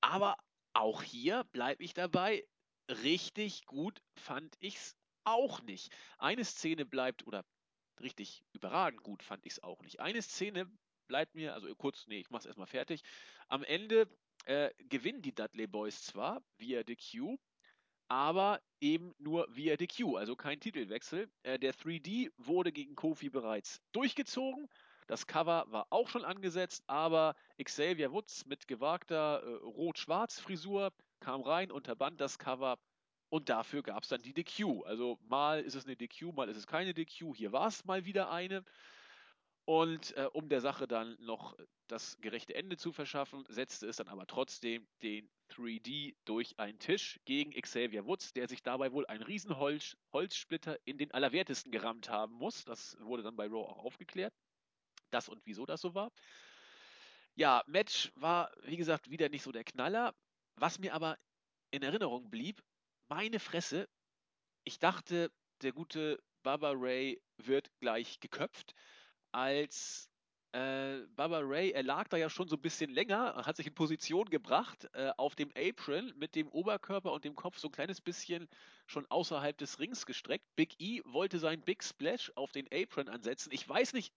aber 0.00 0.36
auch 0.74 1.02
hier 1.02 1.44
bleibe 1.52 1.82
ich 1.82 1.94
dabei. 1.94 2.46
Richtig 2.88 3.64
gut 3.64 4.02
fand 4.14 4.54
ich's 4.60 4.96
auch 5.24 5.62
nicht. 5.62 5.92
Eine 6.18 6.44
Szene 6.44 6.84
bleibt, 6.84 7.26
oder 7.26 7.44
richtig 8.00 8.44
überragend 8.52 9.02
gut 9.02 9.22
fand 9.22 9.46
ich 9.46 9.52
es 9.52 9.62
auch 9.62 9.82
nicht. 9.82 10.00
Eine 10.00 10.20
Szene 10.20 10.70
bleibt 11.08 11.34
mir, 11.34 11.54
also 11.54 11.74
kurz, 11.74 12.06
nee, 12.06 12.20
ich 12.20 12.30
mach's 12.30 12.46
erstmal 12.46 12.66
fertig. 12.66 13.02
Am 13.48 13.64
Ende 13.64 14.08
äh, 14.44 14.70
gewinnen 14.88 15.22
die 15.22 15.34
Dudley 15.34 15.66
Boys 15.66 16.02
zwar 16.02 16.42
via 16.58 16.82
DQ, 16.82 17.38
aber 18.08 18.60
eben 18.80 19.14
nur 19.18 19.46
via 19.54 19.76
DQ, 19.76 20.16
also 20.16 20.36
kein 20.36 20.60
Titelwechsel. 20.60 21.30
Äh, 21.44 21.58
der 21.58 21.74
3D 21.74 22.30
wurde 22.36 22.72
gegen 22.72 22.94
Kofi 22.94 23.30
bereits 23.30 23.80
durchgezogen. 23.92 24.68
Das 25.12 25.26
Cover 25.26 25.66
war 25.68 25.88
auch 25.90 26.08
schon 26.08 26.24
angesetzt, 26.24 26.84
aber 26.86 27.36
Xavier 27.62 28.12
Woods 28.12 28.46
mit 28.46 28.66
gewagter 28.66 29.42
äh, 29.42 29.56
Rot-Schwarz-Frisur 29.56 30.90
kam 31.20 31.42
rein, 31.42 31.70
unterband 31.70 32.18
das 32.18 32.38
Cover 32.38 32.78
und 33.28 33.50
dafür 33.50 33.82
gab 33.82 34.04
es 34.04 34.08
dann 34.08 34.22
die 34.22 34.32
DQ. 34.32 34.86
Also 34.86 35.18
mal 35.28 35.60
ist 35.60 35.74
es 35.74 35.84
eine 35.84 35.96
DQ, 35.96 36.32
mal 36.32 36.48
ist 36.48 36.56
es 36.56 36.66
keine 36.66 36.94
DQ. 36.94 37.34
Hier 37.36 37.52
war 37.52 37.66
es 37.66 37.84
mal 37.84 38.06
wieder 38.06 38.30
eine. 38.30 38.64
Und 39.66 40.16
äh, 40.16 40.30
um 40.32 40.48
der 40.48 40.62
Sache 40.62 40.88
dann 40.88 41.18
noch 41.20 41.58
das 41.88 42.18
gerechte 42.22 42.54
Ende 42.54 42.78
zu 42.78 42.90
verschaffen, 42.90 43.44
setzte 43.50 43.88
es 43.88 43.96
dann 43.96 44.08
aber 44.08 44.26
trotzdem 44.26 44.88
den 45.02 45.28
3D 45.50 46.16
durch 46.24 46.58
einen 46.58 46.78
Tisch 46.78 47.20
gegen 47.26 47.52
Xavier 47.52 48.06
Woods, 48.06 48.32
der 48.32 48.48
sich 48.48 48.62
dabei 48.62 48.92
wohl 48.92 49.04
einen 49.04 49.22
riesen 49.22 49.58
Holz 49.58 49.94
Holzsplitter 50.14 50.78
in 50.86 50.96
den 50.96 51.10
Allerwertesten 51.10 51.70
gerammt 51.70 52.08
haben 52.08 52.32
muss. 52.32 52.64
Das 52.64 52.96
wurde 53.02 53.22
dann 53.22 53.36
bei 53.36 53.44
Raw 53.44 53.68
auch 53.68 53.84
aufgeklärt. 53.84 54.32
Das 55.12 55.28
und 55.28 55.40
wieso 55.44 55.66
das 55.66 55.80
so 55.80 55.94
war. 55.94 56.10
Ja, 57.34 57.62
Match 57.66 58.12
war, 58.16 58.50
wie 58.64 58.76
gesagt, 58.76 59.10
wieder 59.10 59.28
nicht 59.28 59.42
so 59.42 59.52
der 59.52 59.64
Knaller. 59.64 60.14
Was 60.56 60.78
mir 60.78 60.94
aber 60.94 61.18
in 61.70 61.82
Erinnerung 61.82 62.30
blieb, 62.30 62.62
meine 63.08 63.40
Fresse, 63.40 63.88
ich 64.64 64.78
dachte, 64.78 65.30
der 65.62 65.72
gute 65.72 66.22
Baba 66.42 66.72
Ray 66.74 67.22
wird 67.38 67.70
gleich 67.80 68.20
geköpft 68.20 68.74
als 69.32 70.10
äh, 70.52 71.06
Baba 71.16 71.40
Ray, 71.42 71.70
er 71.70 71.82
lag 71.82 72.08
da 72.08 72.16
ja 72.18 72.28
schon 72.28 72.48
so 72.48 72.56
ein 72.56 72.62
bisschen 72.62 72.90
länger, 72.90 73.34
hat 73.46 73.56
sich 73.56 73.66
in 73.66 73.74
Position 73.74 74.28
gebracht, 74.28 74.88
äh, 74.92 75.10
auf 75.16 75.34
dem 75.34 75.50
Apron 75.56 76.12
mit 76.16 76.34
dem 76.34 76.48
Oberkörper 76.48 77.12
und 77.12 77.24
dem 77.24 77.34
Kopf 77.34 77.58
so 77.58 77.68
ein 77.68 77.72
kleines 77.72 78.02
bisschen 78.02 78.48
schon 78.86 79.06
außerhalb 79.10 79.56
des 79.56 79.78
Rings 79.78 80.04
gestreckt. 80.04 80.44
Big 80.56 80.74
E 80.78 81.00
wollte 81.04 81.38
seinen 81.38 81.62
Big 81.62 81.82
Splash 81.82 82.30
auf 82.34 82.52
den 82.52 82.68
Apron 82.70 83.08
ansetzen. 83.08 83.50
Ich 83.52 83.66
weiß 83.66 83.94
nicht, 83.94 84.12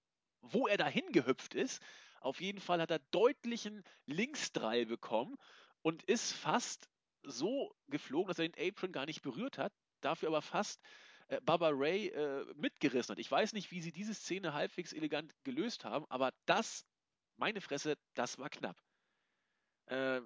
wo 0.51 0.67
er 0.67 0.77
dahin 0.77 1.11
gehüpft 1.11 1.53
ist. 1.53 1.81
Auf 2.21 2.41
jeden 2.41 2.59
Fall 2.59 2.81
hat 2.81 2.91
er 2.91 2.99
deutlichen 3.11 3.83
Linksdrall 4.05 4.85
bekommen 4.85 5.35
und 5.81 6.03
ist 6.03 6.33
fast 6.33 6.89
so 7.23 7.75
geflogen, 7.87 8.27
dass 8.27 8.39
er 8.39 8.49
den 8.49 8.69
Apron 8.69 8.91
gar 8.91 9.05
nicht 9.05 9.21
berührt 9.21 9.57
hat, 9.57 9.73
dafür 10.01 10.29
aber 10.29 10.41
fast 10.41 10.81
äh, 11.27 11.39
Baba 11.41 11.69
Ray 11.71 12.07
äh, 12.09 12.45
mitgerissen 12.55 13.13
hat. 13.13 13.19
Ich 13.19 13.29
weiß 13.29 13.53
nicht, 13.53 13.71
wie 13.71 13.81
sie 13.81 13.91
diese 13.91 14.13
Szene 14.13 14.53
halbwegs 14.53 14.93
elegant 14.93 15.33
gelöst 15.43 15.85
haben, 15.85 16.05
aber 16.09 16.31
das, 16.45 16.85
meine 17.37 17.61
Fresse, 17.61 17.95
das 18.13 18.37
war 18.37 18.49
knapp. 18.49 18.77
Äh, 19.87 20.21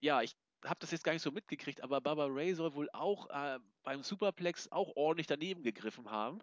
ja, 0.00 0.22
ich 0.22 0.36
habe 0.64 0.80
das 0.80 0.90
jetzt 0.90 1.04
gar 1.04 1.12
nicht 1.12 1.22
so 1.22 1.30
mitgekriegt, 1.30 1.82
aber 1.82 2.00
Baba 2.00 2.26
Ray 2.26 2.54
soll 2.54 2.74
wohl 2.74 2.90
auch 2.92 3.28
äh, 3.30 3.58
beim 3.82 4.02
Superplex 4.02 4.70
auch 4.70 4.94
ordentlich 4.96 5.26
daneben 5.26 5.62
gegriffen 5.62 6.10
haben. 6.10 6.40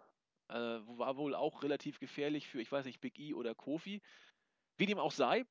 Äh, 0.48 0.54
war 0.54 1.16
wohl 1.16 1.34
auch 1.34 1.62
relativ 1.62 1.98
gefährlich 1.98 2.48
für, 2.48 2.60
ich 2.60 2.72
weiß 2.72 2.86
nicht, 2.86 3.00
Big 3.00 3.18
E 3.18 3.34
oder 3.34 3.54
Kofi. 3.54 4.00
Wie 4.76 4.86
dem 4.86 4.98
auch 4.98 5.12
sei, 5.12 5.44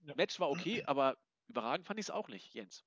ja. 0.00 0.14
Match 0.16 0.38
war 0.40 0.50
okay, 0.50 0.82
aber 0.86 1.16
überragend 1.48 1.86
fand 1.86 1.98
ich 1.98 2.06
es 2.06 2.10
auch 2.10 2.28
nicht, 2.28 2.52
Jens. 2.54 2.84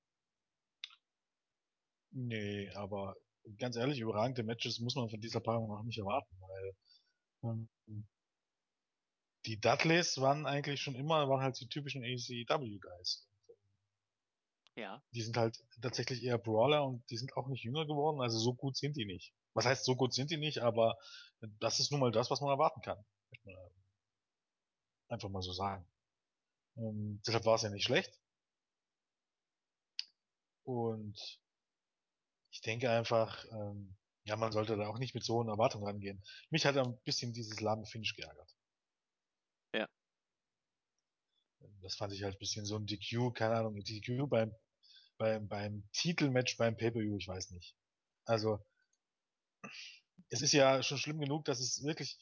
Nee, 2.12 2.70
aber 2.76 3.16
ganz 3.58 3.76
ehrlich, 3.76 4.00
überragende 4.00 4.44
Matches 4.44 4.80
muss 4.80 4.96
man 4.96 5.10
von 5.10 5.22
dieser 5.22 5.40
Paarung 5.40 5.72
auch 5.72 5.84
nicht 5.84 5.98
erwarten, 5.98 6.36
weil 6.40 6.76
ähm, 7.44 7.70
die 9.46 9.60
Dudleys 9.60 10.20
waren 10.20 10.46
eigentlich 10.46 10.82
schon 10.82 10.96
immer, 10.96 11.28
waren 11.28 11.42
halt 11.42 11.60
die 11.60 11.68
typischen 11.68 12.04
ACW-Guys. 12.04 13.28
Ja. 14.76 15.02
Die 15.14 15.22
sind 15.22 15.38
halt 15.38 15.58
tatsächlich 15.82 16.24
eher 16.24 16.38
Brawler 16.38 16.86
und 16.86 17.04
die 17.10 17.18
sind 17.18 17.36
auch 17.36 17.48
nicht 17.48 17.64
jünger 17.64 17.86
geworden, 17.86 18.22
also 18.22 18.40
so 18.40 18.54
gut 18.54 18.78
sind 18.78 18.96
die 18.96 19.06
nicht. 19.06 19.34
Was 19.54 19.66
heißt, 19.66 19.84
so 19.84 19.96
gut 19.96 20.14
sind 20.14 20.32
die 20.32 20.38
nicht, 20.38 20.60
aber 20.60 20.98
das 21.60 21.80
ist 21.80 21.92
nun 21.92 22.00
mal 22.00 22.12
das, 22.12 22.32
was 22.32 22.42
man 22.42 22.52
erwarten 22.52 22.82
kann. 22.82 23.04
Einfach 25.10 25.30
mal 25.30 25.42
so 25.42 25.52
sagen. 25.52 25.86
Ähm, 26.78 27.22
deshalb 27.28 27.46
war 27.46 27.56
es 27.56 27.64
ja 27.64 27.70
nicht 27.70 27.84
schlecht. 27.84 28.18
Und 30.64 31.40
ich 32.52 32.62
denke 32.62 32.90
einfach, 32.90 33.44
ähm, 33.52 33.98
ja, 34.24 34.36
man 34.36 34.52
sollte 34.52 34.78
da 34.78 34.88
auch 34.88 35.00
nicht 35.00 35.16
mit 35.16 35.24
so 35.24 35.36
hohen 35.36 35.50
Erwartungen 35.50 35.86
rangehen. 35.86 36.24
Mich 36.50 36.66
hat 36.66 36.78
ein 36.78 36.98
bisschen 37.04 37.34
dieses 37.34 37.60
lahme 37.60 37.86
Finish 37.86 38.16
geärgert. 38.16 38.56
Ja. 39.74 39.88
Das 41.82 41.96
fand 41.96 42.14
ich 42.14 42.24
halt 42.24 42.36
ein 42.36 42.40
bisschen 42.40 42.66
so 42.66 42.76
ein 42.76 42.86
DQ, 42.86 43.34
keine 43.34 43.56
Ahnung, 43.56 43.76
DQ 43.76 44.28
beim, 44.28 44.54
beim, 45.18 45.48
beim 45.48 45.84
Titelmatch 45.94 46.58
beim 46.58 46.78
Pay-Per-View, 46.78 47.18
ich 47.18 47.28
weiß 47.28 47.52
nicht. 47.52 47.76
Also, 48.26 48.60
es 50.30 50.42
ist 50.42 50.54
ja 50.54 50.82
schon 50.84 50.98
schlimm 50.98 51.20
genug, 51.20 51.46
dass 51.46 51.60
es 51.60 51.84
wirklich 51.84 52.18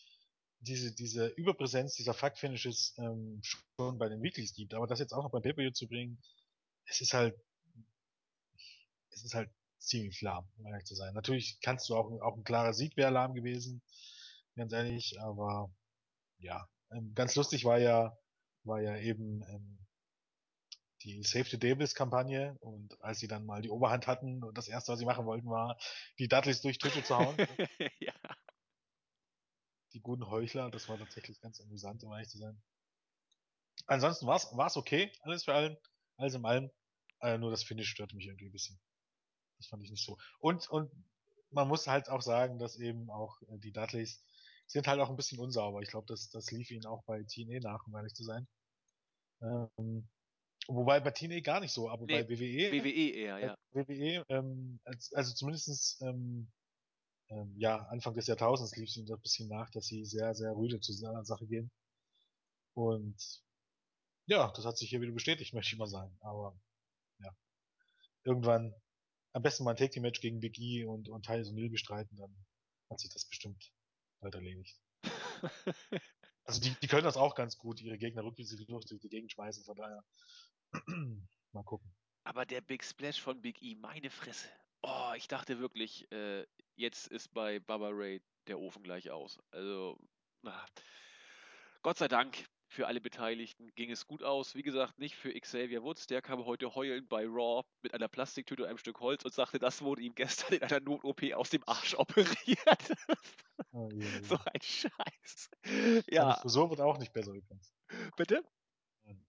diese, 0.62 0.94
diese 0.94 1.28
Überpräsenz 1.28 1.96
dieser 1.96 2.14
Fuck-Finishes 2.14 2.96
ähm, 2.98 3.42
schon 3.44 3.98
bei 3.98 4.10
den 4.10 4.22
Weeklies 4.22 4.54
gibt, 4.54 4.74
aber 4.74 4.88
das 4.88 5.00
jetzt 5.00 5.14
auch 5.14 5.24
noch 5.24 5.32
beim 5.32 5.42
Pay-Per-View 5.42 5.72
zu 5.72 5.88
bringen, 5.88 6.22
es 6.86 7.02
ist 7.02 7.14
halt, 7.14 7.36
es 9.12 9.24
ist 9.24 9.36
halt 9.36 9.50
ziemlich 9.78 10.22
lahm, 10.22 10.48
um 10.58 10.66
ehrlich 10.68 10.86
zu 10.86 10.96
sein. 10.96 11.14
Natürlich 11.14 11.60
kannst 11.62 11.90
du 11.90 11.96
auch, 11.96 12.12
auch 12.22 12.38
ein 12.38 12.44
klarer 12.44 12.74
Sieg 12.74 12.98
wäre 12.98 13.12
lahm 13.12 13.34
gewesen, 13.34 13.82
ganz 14.56 14.74
ehrlich, 14.74 15.20
aber 15.22 15.72
ja. 16.40 16.68
Ähm, 16.92 17.14
ganz 17.14 17.36
lustig 17.36 17.66
war 17.66 17.78
ja, 17.78 18.18
war 18.70 18.82
ja 18.82 18.96
eben 18.98 19.44
ähm, 19.50 19.80
die 21.04 21.24
Save 21.24 21.50
the 21.50 21.60
Devils 21.60 21.96
Kampagne 21.96 22.58
und 22.60 23.02
als 23.02 23.20
sie 23.20 23.28
dann 23.28 23.46
mal 23.46 23.62
die 23.62 23.70
Oberhand 23.70 24.08
hatten 24.08 24.44
und 24.44 24.58
das 24.58 24.68
erste, 24.68 24.92
was 24.92 25.00
sie 25.00 25.06
machen 25.06 25.26
wollten, 25.26 25.50
war, 25.50 25.78
die 26.18 26.28
Dudleys 26.28 26.62
durch 26.62 26.78
Tische 26.78 27.04
zu 27.04 27.18
hauen. 27.18 27.36
ja. 28.00 28.14
Die 29.94 30.02
guten 30.02 30.30
Heuchler, 30.30 30.70
das 30.70 30.88
war 30.88 30.98
tatsächlich 30.98 31.40
ganz 31.42 31.60
amüsant, 31.62 32.04
um 32.04 32.12
ehrlich 32.14 32.30
zu 32.30 32.38
sein. 32.38 32.62
Ansonsten 33.88 34.28
war 34.28 34.68
es 34.68 34.78
okay, 34.78 35.12
alles 35.22 35.46
für 35.46 35.54
allen, 35.54 35.78
alles 36.18 36.36
in 36.36 36.46
allem. 36.46 36.70
Äh, 37.22 37.38
nur 37.38 37.52
das 37.52 37.64
Finish 37.64 37.90
stört 37.90 38.14
mich 38.14 38.28
irgendwie 38.28 38.46
ein 38.46 38.52
bisschen. 38.52 38.80
Das 39.58 39.68
fand 39.68 39.84
ich 39.84 39.90
nicht 39.90 40.06
so. 40.06 40.18
Und, 40.40 40.70
und 40.70 40.92
man 41.52 41.68
muss 41.68 41.88
halt 41.88 42.10
auch 42.10 42.22
sagen, 42.22 42.60
dass 42.60 42.78
eben 42.78 43.10
auch 43.10 43.42
äh, 43.44 43.58
die 43.58 43.72
Dudleys 43.72 44.24
sind 44.68 44.88
halt 44.88 45.00
auch 45.00 45.10
ein 45.10 45.16
bisschen 45.16 45.40
unsauber. 45.40 45.82
Ich 45.82 45.90
glaube, 45.90 46.06
das, 46.08 46.30
das 46.30 46.52
lief 46.52 46.70
ihnen 46.70 46.86
auch 46.86 47.04
bei 47.06 47.24
TNA 47.24 47.60
nach, 47.62 47.88
um 47.88 47.96
ehrlich 47.96 48.14
zu 48.14 48.24
sein. 48.24 48.48
Ähm, 49.42 50.08
wobei 50.68 51.00
bei 51.00 51.12
TNA 51.12 51.40
gar 51.42 51.60
nicht 51.60 51.72
so, 51.72 51.90
aber 51.90 52.06
nee, 52.06 52.24
bei 52.24 52.30
WWE. 52.30 52.72
WWE 52.72 53.12
eher, 53.12 53.40
ja. 53.40 53.58
WWE, 53.72 54.26
ähm, 54.30 54.80
als, 54.84 55.14
also 55.14 55.34
zumindestens 55.34 56.00
ähm, 56.02 56.52
ähm, 57.30 57.54
ja, 57.58 57.78
Anfang 57.90 58.16
des 58.16 58.28
Jahrtausends 58.28 58.76
lief 58.76 58.90
es 58.90 58.98
ihnen 58.98 59.12
ein 59.12 59.22
bisschen 59.22 59.48
nach, 59.48 59.70
dass 59.70 59.86
sie 59.86 60.04
sehr, 60.06 60.34
sehr 60.34 60.56
rüde 60.56 60.80
zu 60.80 60.94
seiner 60.94 61.24
Sache 61.26 61.46
gehen. 61.46 61.72
Und 62.74 63.44
ja, 64.26 64.52
das 64.56 64.66
hat 64.66 64.78
sich 64.78 64.90
hier 64.90 65.02
wieder 65.02 65.12
bestätigt, 65.12 65.54
möchte 65.54 65.74
ich 65.74 65.80
mal 65.80 65.88
sagen. 65.88 66.16
Aber 66.22 66.60
ja, 67.20 67.36
irgendwann 68.24 68.74
am 69.34 69.44
besten 69.44 69.64
mal 69.64 69.72
ein 69.72 69.78
Take 69.78 69.92
Team 69.92 70.04
Match 70.04 70.22
gegen 70.22 70.40
Big 70.40 70.58
E 70.60 70.86
und, 70.86 71.08
und 71.10 71.26
Tyson 71.26 71.56
Hill 71.56 71.70
bestreiten, 71.70 72.18
dann 72.18 72.36
hat 72.90 73.00
sich 73.00 73.12
das 73.12 73.26
bestimmt 73.26 73.72
bald 74.20 74.34
erledigt. 74.34 74.80
also 76.50 76.62
die, 76.62 76.76
die 76.82 76.88
können 76.88 77.04
das 77.04 77.16
auch 77.16 77.36
ganz 77.36 77.60
gut, 77.60 77.80
ihre 77.80 78.00
Gegner 78.00 78.24
rückwärts 78.24 78.56
durch 78.56 79.02
die 79.02 79.10
Gegend 79.10 79.32
schmeißen, 79.32 79.64
von 79.64 79.76
daher 79.76 80.04
mal 81.54 81.64
gucken. 81.64 81.94
Aber 82.24 82.44
der 82.44 82.62
Big 82.62 82.84
Splash 82.84 83.22
von 83.22 83.40
Big 83.40 83.62
E, 83.62 83.76
meine 83.76 84.10
Fresse. 84.10 84.50
Oh, 84.82 85.14
ich 85.16 85.28
dachte 85.28 85.60
wirklich, 85.60 86.12
äh, 86.12 86.48
jetzt 86.76 87.08
ist 87.08 87.32
bei 87.34 87.60
Baba 87.60 87.90
Ray 87.92 88.22
der 88.48 88.60
Ofen 88.60 88.82
gleich 88.82 89.12
aus. 89.12 89.40
Also, 89.52 90.00
na. 90.42 90.66
Gott 91.84 92.00
sei 92.00 92.08
Dank 92.08 92.50
für 92.70 92.88
alle 92.88 93.02
Beteiligten 93.02 93.74
ging 93.76 93.90
es 93.90 94.06
gut 94.06 94.24
aus. 94.24 94.54
Wie 94.54 94.62
gesagt, 94.62 95.00
nicht 95.00 95.16
für 95.16 95.34
Xavier 95.34 95.82
Woods. 95.82 96.06
Der 96.06 96.22
kam 96.22 96.46
heute 96.46 96.76
heulend 96.76 97.10
bei 97.10 97.26
Raw 97.26 97.64
mit 97.82 97.94
einer 97.96 98.08
Plastiktüte 98.08 98.64
und 98.64 98.70
einem 98.70 98.78
Stück 98.78 99.00
Holz 99.00 99.26
und 99.26 99.34
sagte, 99.34 99.58
das 99.58 99.82
wurde 99.82 100.04
ihm 100.04 100.14
gestern 100.14 100.54
in 100.54 100.64
einer 100.64 100.80
Not-OP 100.80 101.34
aus 101.34 101.50
dem 101.50 101.64
Arsch 101.68 101.96
operiert. 101.96 102.94
Oh, 103.72 103.90
je, 103.92 104.06
je. 104.06 104.22
So 104.22 104.36
ein 104.36 104.62
Scheiß. 104.62 105.50
Ja. 106.08 106.32
Seine 106.32 106.42
Frisur 106.42 106.70
wird 106.70 106.82
auch 106.82 107.00
nicht 107.00 107.12
besser 107.12 107.34
übrigens. 107.34 107.74
Bitte? 108.16 108.44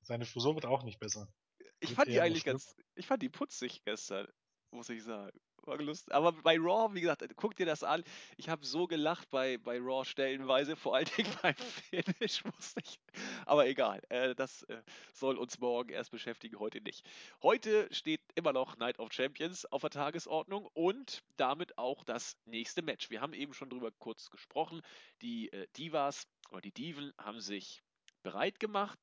Seine 0.03 0.27
Frisur 0.27 0.55
wird 0.55 0.67
auch 0.67 0.83
nicht 0.83 1.01
besser. 1.01 1.33
Ich 1.81 1.95
fand 1.95 2.09
die 2.09 2.21
eigentlich 2.21 2.45
ganz, 2.45 2.77
ich 2.95 3.07
fand 3.07 3.23
die 3.23 3.31
putzig 3.31 3.83
gestern, 3.85 4.29
muss 4.71 4.91
ich 4.91 5.03
sagen. 5.03 5.41
War 5.67 5.79
lustig. 5.79 6.15
Aber 6.15 6.33
bei 6.33 6.57
Raw, 6.59 6.95
wie 6.95 7.01
gesagt, 7.01 7.25
guck 7.37 7.57
dir 7.57 7.67
das 7.67 7.83
an. 7.83 8.03
Ich 8.37 8.49
habe 8.49 8.65
so 8.65 8.87
gelacht 8.87 9.31
bei, 9.31 9.59
bei 9.59 9.79
Raw 9.79 10.05
stellenweise, 10.05 10.77
vor 10.77 10.97
allen 10.97 11.09
Dingen 11.17 11.33
beim 11.43 11.55
Finish 11.55 12.45
musste 12.45 12.81
ich. 12.81 12.99
Aber 13.47 13.67
egal, 13.67 14.03
äh, 14.09 14.35
das 14.35 14.63
äh, 14.65 14.83
soll 15.13 15.37
uns 15.37 15.59
morgen 15.59 15.91
erst 15.91 16.11
beschäftigen, 16.11 16.59
heute 16.59 16.81
nicht. 16.81 17.09
Heute 17.43 17.93
steht 17.93 18.21
immer 18.35 18.53
noch 18.53 18.77
Night 18.77 18.99
of 18.99 19.13
Champions 19.13 19.67
auf 19.67 19.83
der 19.83 19.91
Tagesordnung 19.91 20.67
und 20.75 21.23
damit 21.37 21.79
auch 21.79 22.05
das 22.05 22.37
nächste 22.45 22.83
Match. 22.83 23.11
Wir 23.11 23.21
haben 23.21 23.35
eben 23.35 23.55
schon 23.55 23.71
drüber 23.71 23.91
kurz 23.99 24.31
gesprochen. 24.31 24.83
Die 25.23 25.53
äh, 25.53 25.67
Divas 25.77 26.27
oder 26.51 26.61
die 26.61 26.73
Diven 26.73 27.13
haben 27.19 27.41
sich 27.41 27.83
bereit 28.23 28.61
gemacht 28.61 28.99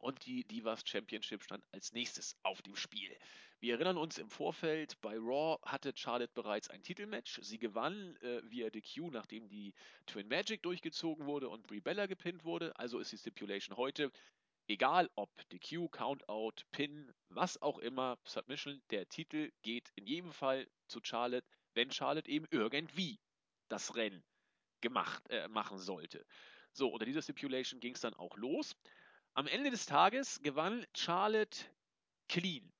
und 0.00 0.24
die 0.26 0.44
Divas 0.44 0.82
Championship 0.84 1.42
stand 1.42 1.64
als 1.72 1.92
nächstes 1.92 2.36
auf 2.42 2.62
dem 2.62 2.76
Spiel. 2.76 3.16
Wir 3.62 3.74
erinnern 3.74 3.98
uns 3.98 4.16
im 4.16 4.30
Vorfeld, 4.30 4.98
bei 5.02 5.18
Raw 5.18 5.58
hatte 5.62 5.92
Charlotte 5.94 6.32
bereits 6.32 6.70
ein 6.70 6.82
Titelmatch. 6.82 7.40
Sie 7.42 7.58
gewann 7.58 8.16
äh, 8.22 8.40
via 8.50 8.70
DQ, 8.70 9.10
nachdem 9.10 9.50
die 9.50 9.74
Twin 10.06 10.28
Magic 10.28 10.62
durchgezogen 10.62 11.26
wurde 11.26 11.50
und 11.50 11.66
Brie 11.66 11.82
Bella 11.82 12.06
gepinnt 12.06 12.44
wurde. 12.44 12.74
Also 12.78 12.98
ist 12.98 13.12
die 13.12 13.18
Stipulation 13.18 13.76
heute, 13.76 14.10
egal 14.66 15.10
ob 15.14 15.30
DQ, 15.50 15.90
Countout, 15.90 16.64
Pin, 16.72 17.12
was 17.28 17.60
auch 17.60 17.78
immer, 17.80 18.18
Submission, 18.24 18.80
der 18.88 19.06
Titel 19.10 19.52
geht 19.60 19.92
in 19.94 20.06
jedem 20.06 20.32
Fall 20.32 20.66
zu 20.88 21.00
Charlotte, 21.02 21.46
wenn 21.74 21.90
Charlotte 21.90 22.30
eben 22.30 22.46
irgendwie 22.50 23.20
das 23.68 23.94
Rennen 23.94 24.24
gemacht, 24.80 25.22
äh, 25.28 25.48
machen 25.48 25.76
sollte. 25.76 26.24
So, 26.72 26.88
unter 26.88 27.04
dieser 27.04 27.20
Stipulation 27.20 27.78
ging 27.80 27.94
es 27.94 28.00
dann 28.00 28.14
auch 28.14 28.38
los. 28.38 28.74
Am 29.34 29.46
Ende 29.46 29.70
des 29.70 29.84
Tages 29.84 30.40
gewann 30.40 30.86
Charlotte 30.94 31.66
clean 32.26 32.72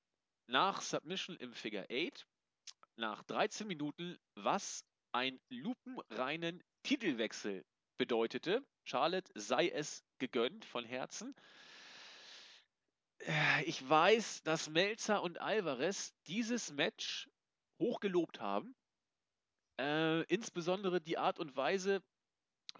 nach 0.51 0.81
Submission 0.81 1.37
im 1.37 1.53
Figure 1.53 1.87
8 1.89 2.27
nach 2.97 3.23
13 3.23 3.65
Minuten, 3.65 4.19
was 4.35 4.85
ein 5.13 5.39
lupenreinen 5.49 6.61
Titelwechsel 6.83 7.65
bedeutete. 7.97 8.61
Charlotte 8.83 9.31
sei 9.33 9.69
es 9.69 10.03
gegönnt 10.19 10.65
von 10.65 10.83
Herzen. 10.83 11.33
Äh, 13.19 13.63
ich 13.63 13.87
weiß, 13.87 14.43
dass 14.43 14.69
Melzer 14.69 15.23
und 15.23 15.39
Alvarez 15.39 16.13
dieses 16.27 16.71
Match 16.73 17.29
hochgelobt 17.79 18.41
haben. 18.41 18.75
Äh, 19.79 20.23
insbesondere 20.23 20.99
die 20.99 21.17
Art 21.17 21.39
und 21.39 21.55
Weise, 21.55 22.03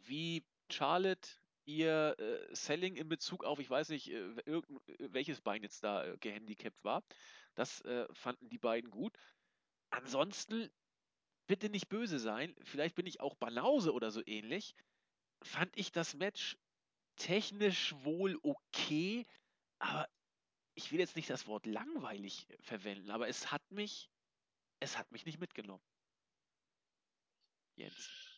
wie 0.03 0.45
Charlotte 0.69 1.29
ihr 1.65 2.15
äh, 2.19 2.55
Selling 2.55 2.95
in 2.95 3.09
Bezug 3.09 3.43
auf, 3.43 3.59
ich 3.59 3.69
weiß 3.69 3.89
nicht, 3.89 4.09
äh, 4.09 4.21
äh 4.45 4.61
welches 4.99 5.41
Bein 5.41 5.63
jetzt 5.63 5.83
da 5.83 6.05
äh, 6.05 6.17
gehandicapt 6.17 6.83
war. 6.83 7.03
Das 7.55 7.81
äh, 7.81 8.07
fanden 8.13 8.49
die 8.49 8.57
beiden 8.57 8.91
gut. 8.91 9.17
Ansonsten, 9.89 10.69
bitte 11.47 11.69
nicht 11.69 11.89
böse 11.89 12.19
sein, 12.19 12.55
vielleicht 12.63 12.95
bin 12.95 13.05
ich 13.05 13.19
auch 13.19 13.35
Banause 13.35 13.93
oder 13.93 14.11
so 14.11 14.21
ähnlich. 14.25 14.75
Fand 15.41 15.75
ich 15.77 15.91
das 15.91 16.13
Match 16.13 16.57
technisch 17.17 17.93
wohl 18.03 18.39
okay, 18.41 19.25
aber 19.79 20.07
ich 20.75 20.91
will 20.91 20.99
jetzt 20.99 21.15
nicht 21.15 21.29
das 21.29 21.47
Wort 21.47 21.65
langweilig 21.65 22.47
verwenden, 22.61 23.11
aber 23.11 23.27
es 23.27 23.51
hat 23.51 23.69
mich, 23.71 24.09
es 24.79 24.97
hat 24.97 25.11
mich 25.11 25.25
nicht 25.25 25.39
mitgenommen. 25.39 25.83
Jens. 27.75 28.31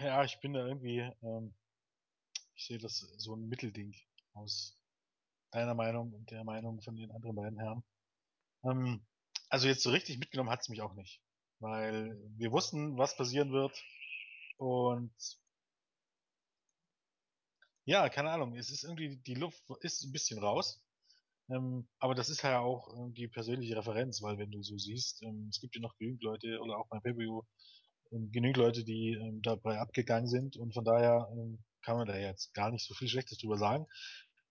Ja, 0.00 0.24
ich 0.24 0.40
bin 0.40 0.54
da 0.54 0.66
irgendwie, 0.66 1.00
ähm, 1.22 1.54
ich 2.54 2.66
sehe 2.66 2.78
das 2.78 3.00
so 3.18 3.34
ein 3.34 3.48
Mittelding 3.48 3.94
aus 4.32 4.78
deiner 5.50 5.74
Meinung 5.74 6.14
und 6.14 6.30
der 6.30 6.42
Meinung 6.42 6.80
von 6.80 6.96
den 6.96 7.10
anderen 7.10 7.36
beiden 7.36 7.58
Herren. 7.58 7.84
Ähm, 8.64 9.06
also 9.50 9.68
jetzt 9.68 9.82
so 9.82 9.90
richtig 9.90 10.18
mitgenommen 10.18 10.50
hat 10.50 10.62
es 10.62 10.70
mich 10.70 10.80
auch 10.80 10.94
nicht. 10.94 11.20
Weil 11.58 12.16
wir 12.38 12.50
wussten, 12.50 12.96
was 12.96 13.16
passieren 13.16 13.52
wird. 13.52 13.78
Und 14.56 15.12
ja, 17.84 18.08
keine 18.08 18.30
Ahnung, 18.30 18.56
es 18.56 18.70
ist 18.70 18.84
irgendwie, 18.84 19.16
die 19.18 19.34
Luft 19.34 19.62
ist 19.80 20.02
ein 20.04 20.12
bisschen 20.12 20.38
raus. 20.38 20.82
Ähm, 21.50 21.88
aber 21.98 22.14
das 22.14 22.30
ist 22.30 22.42
ja 22.42 22.60
auch 22.60 22.88
äh, 22.96 23.12
die 23.12 23.28
persönliche 23.28 23.76
Referenz, 23.76 24.22
weil 24.22 24.38
wenn 24.38 24.50
du 24.52 24.62
so 24.62 24.78
siehst, 24.78 25.22
ähm, 25.22 25.48
es 25.50 25.60
gibt 25.60 25.74
ja 25.74 25.82
noch 25.82 25.96
genügend 25.96 26.22
Leute 26.22 26.60
oder 26.60 26.78
auch 26.78 26.88
Preview 26.88 27.42
ähm, 27.42 27.46
genügend 28.10 28.56
Leute, 28.56 28.84
die 28.84 29.12
ähm, 29.12 29.40
dabei 29.42 29.78
abgegangen 29.78 30.28
sind 30.28 30.56
und 30.56 30.74
von 30.74 30.84
daher 30.84 31.28
ähm, 31.32 31.62
kann 31.82 31.96
man 31.96 32.06
da 32.06 32.16
jetzt 32.16 32.52
gar 32.54 32.70
nicht 32.70 32.86
so 32.86 32.94
viel 32.94 33.08
Schlechtes 33.08 33.38
drüber 33.38 33.56
sagen. 33.56 33.86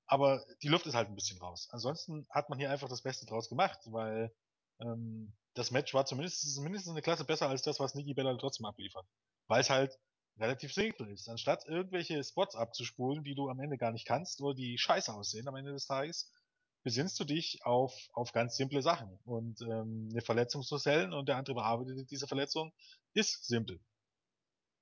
Aber 0.08 0.44
die 0.64 0.70
Luft 0.70 0.88
ist 0.88 0.96
halt 0.96 1.08
ein 1.08 1.16
bisschen 1.16 1.40
raus. 1.40 1.68
Ansonsten 1.72 2.26
hat 2.32 2.50
man 2.50 2.58
hier 2.58 2.72
einfach 2.72 2.90
das 2.90 3.04
Beste 3.04 3.26
draus 3.28 3.48
gemacht, 3.50 3.80
weil 3.86 4.34
ähm, 4.82 5.36
das 5.54 5.72
Match 5.72 5.94
war 5.94 6.06
zumindest 6.06 6.56
zumindest 6.56 6.90
eine 6.90 7.02
Klasse 7.02 7.26
besser 7.26 7.50
als 7.50 7.62
das, 7.62 7.80
was 7.80 7.94
Nikki 7.94 8.14
Bella 8.14 8.36
trotzdem 8.38 8.66
abliefert. 8.66 9.06
Weil 9.48 9.62
es 9.62 9.70
halt 9.70 10.00
relativ 10.40 10.74
simpel 10.74 11.12
ist. 11.12 11.28
Anstatt 11.28 11.66
irgendwelche 11.68 12.24
Spots 12.24 12.56
abzuspulen, 12.56 13.24
die 13.24 13.36
du 13.36 13.50
am 13.50 13.60
Ende 13.60 13.78
gar 13.78 13.92
nicht 13.92 14.08
kannst 14.08 14.42
oder 14.42 14.56
die 14.56 14.78
scheiße 14.78 15.14
aussehen 15.14 15.48
am 15.48 15.56
Ende 15.56 15.74
des 15.74 15.86
Tages, 15.86 16.32
besinnst 16.84 17.20
du 17.20 17.24
dich 17.24 17.64
auf, 17.66 17.94
auf 18.14 18.32
ganz 18.32 18.56
simple 18.56 18.82
Sachen. 18.82 19.20
Und 19.26 19.62
ähm, 19.62 20.10
eine 20.12 20.22
Verletzung 20.22 20.64
zu 20.64 20.78
sellen 20.78 21.14
und 21.14 21.28
der 21.28 21.38
andere 21.38 21.56
bearbeitet 21.56 22.10
diese 22.10 22.28
Verletzung, 22.28 22.74
ist 23.14 23.46
simpel. 23.46 23.80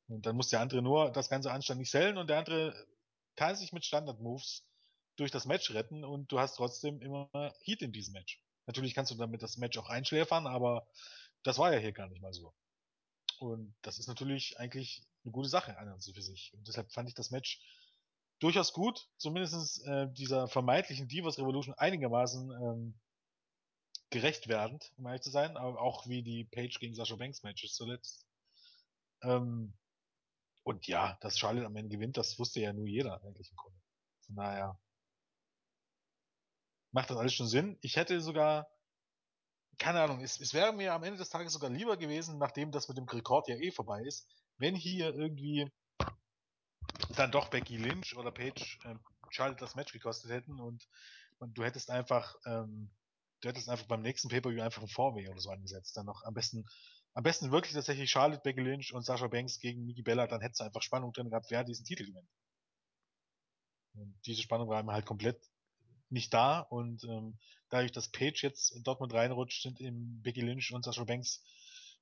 Und 0.07 0.25
dann 0.25 0.35
muss 0.35 0.49
der 0.49 0.61
andere 0.61 0.81
nur 0.81 1.11
das 1.11 1.29
Ganze 1.29 1.51
anständig 1.51 1.89
sellen 1.89 2.17
und 2.17 2.29
der 2.29 2.39
andere 2.39 2.73
kann 3.35 3.55
sich 3.55 3.73
mit 3.73 3.85
Standard-Moves 3.85 4.63
durch 5.17 5.31
das 5.31 5.45
Match 5.45 5.73
retten 5.73 6.03
und 6.03 6.31
du 6.31 6.39
hast 6.39 6.55
trotzdem 6.55 7.01
immer 7.01 7.29
Heat 7.61 7.81
in 7.81 7.91
diesem 7.91 8.13
Match. 8.13 8.41
Natürlich 8.67 8.93
kannst 8.93 9.11
du 9.11 9.15
damit 9.15 9.41
das 9.41 9.57
Match 9.57 9.77
auch 9.77 9.89
einschläfern, 9.89 10.47
aber 10.47 10.87
das 11.43 11.57
war 11.57 11.73
ja 11.73 11.79
hier 11.79 11.93
gar 11.93 12.07
nicht 12.07 12.21
mal 12.21 12.33
so. 12.33 12.53
Und 13.39 13.75
das 13.81 13.99
ist 13.99 14.07
natürlich 14.07 14.59
eigentlich 14.59 15.03
eine 15.23 15.31
gute 15.31 15.49
Sache 15.49 15.77
an 15.77 15.91
und 15.91 16.03
für 16.03 16.21
sich. 16.21 16.53
Und 16.53 16.67
deshalb 16.67 16.91
fand 16.91 17.09
ich 17.09 17.15
das 17.15 17.31
Match 17.31 17.59
durchaus 18.39 18.73
gut, 18.73 19.09
zumindest 19.17 19.85
äh, 19.85 20.07
dieser 20.11 20.47
vermeintlichen 20.47 21.07
Divas 21.07 21.37
Revolution 21.37 21.73
einigermaßen 21.75 22.51
ähm, 22.51 22.99
gerecht 24.09 24.47
werdend, 24.47 24.91
um 24.97 25.05
ehrlich 25.05 25.21
zu 25.21 25.31
sein, 25.31 25.57
aber 25.57 25.81
auch 25.81 26.07
wie 26.07 26.23
die 26.23 26.45
Page 26.45 26.79
gegen 26.79 26.95
Sasha 26.95 27.15
Banks 27.15 27.43
Matches 27.43 27.73
zuletzt. 27.73 28.25
Ähm, 29.21 29.73
und 30.63 30.87
ja, 30.87 31.17
dass 31.21 31.39
Charlotte 31.39 31.65
am 31.65 31.75
Ende 31.75 31.95
gewinnt, 31.95 32.17
das 32.17 32.37
wusste 32.39 32.59
ja 32.59 32.73
nur 32.73 32.87
jeder 32.87 33.23
eigentlich 33.23 33.49
im 33.49 33.57
Grunde. 33.57 33.79
Von 34.25 34.35
daher 34.35 34.79
macht 36.91 37.09
das 37.09 37.17
alles 37.17 37.33
schon 37.33 37.47
Sinn. 37.47 37.77
Ich 37.81 37.95
hätte 37.95 38.21
sogar, 38.21 38.69
keine 39.77 40.01
Ahnung, 40.01 40.21
es, 40.21 40.39
es 40.39 40.53
wäre 40.53 40.73
mir 40.73 40.93
am 40.93 41.03
Ende 41.03 41.17
des 41.17 41.29
Tages 41.29 41.53
sogar 41.53 41.69
lieber 41.69 41.97
gewesen, 41.97 42.37
nachdem 42.37 42.71
das 42.71 42.87
mit 42.87 42.97
dem 42.97 43.07
Rekord 43.07 43.47
ja 43.47 43.55
eh 43.55 43.71
vorbei 43.71 44.01
ist, 44.03 44.27
wenn 44.57 44.75
hier 44.75 45.13
irgendwie 45.13 45.71
dann 47.19 47.31
doch 47.31 47.49
Becky 47.49 47.77
Lynch 47.77 48.15
oder 48.15 48.31
Paige 48.31 48.63
ähm, 48.85 48.99
Charlotte 49.29 49.59
das 49.59 49.75
Match 49.75 49.91
gekostet 49.93 50.31
hätten 50.31 50.59
und, 50.59 50.87
und 51.39 51.57
du 51.57 51.63
hättest 51.63 51.89
einfach, 51.89 52.35
ähm, 52.45 52.89
du 53.41 53.49
hättest 53.49 53.69
einfach 53.69 53.87
beim 53.87 54.01
nächsten 54.01 54.29
Pay-Per-View 54.29 54.61
einfach 54.61 54.81
ein 54.81 54.87
Vorweg 54.87 55.29
oder 55.29 55.39
so 55.39 55.49
angesetzt. 55.49 55.97
Dann 55.97 56.05
noch 56.05 56.23
am 56.23 56.33
besten, 56.33 56.65
am 57.13 57.23
besten 57.23 57.51
wirklich 57.51 57.73
tatsächlich 57.73 58.09
Charlotte, 58.09 58.41
Becky 58.43 58.61
Lynch 58.61 58.93
und 58.93 59.03
Sasha 59.03 59.27
Banks 59.27 59.59
gegen 59.59 59.85
Nikki 59.85 60.01
Bella, 60.01 60.27
dann 60.27 60.41
hättest 60.41 60.61
du 60.61 60.65
einfach 60.65 60.81
Spannung 60.81 61.11
drin 61.13 61.29
gehabt, 61.29 61.47
wer 61.49 61.63
diesen 61.63 61.85
Titel 61.85 62.05
gewinnt. 62.05 62.29
Und 63.93 64.15
diese 64.25 64.41
Spannung 64.41 64.69
war 64.69 64.79
immer 64.79 64.93
halt 64.93 65.05
komplett 65.05 65.41
nicht 66.09 66.33
da 66.33 66.59
und 66.59 67.03
ähm, 67.03 67.37
dadurch, 67.69 67.91
dass 67.91 68.11
Page 68.11 68.43
jetzt 68.43 68.71
in 68.71 68.83
Dortmund 68.83 69.13
reinrutscht, 69.13 69.63
sind 69.63 69.81
eben 69.81 70.21
Becky 70.21 70.41
Lynch 70.41 70.71
und 70.71 70.85
Sasha 70.85 71.03
Banks 71.03 71.43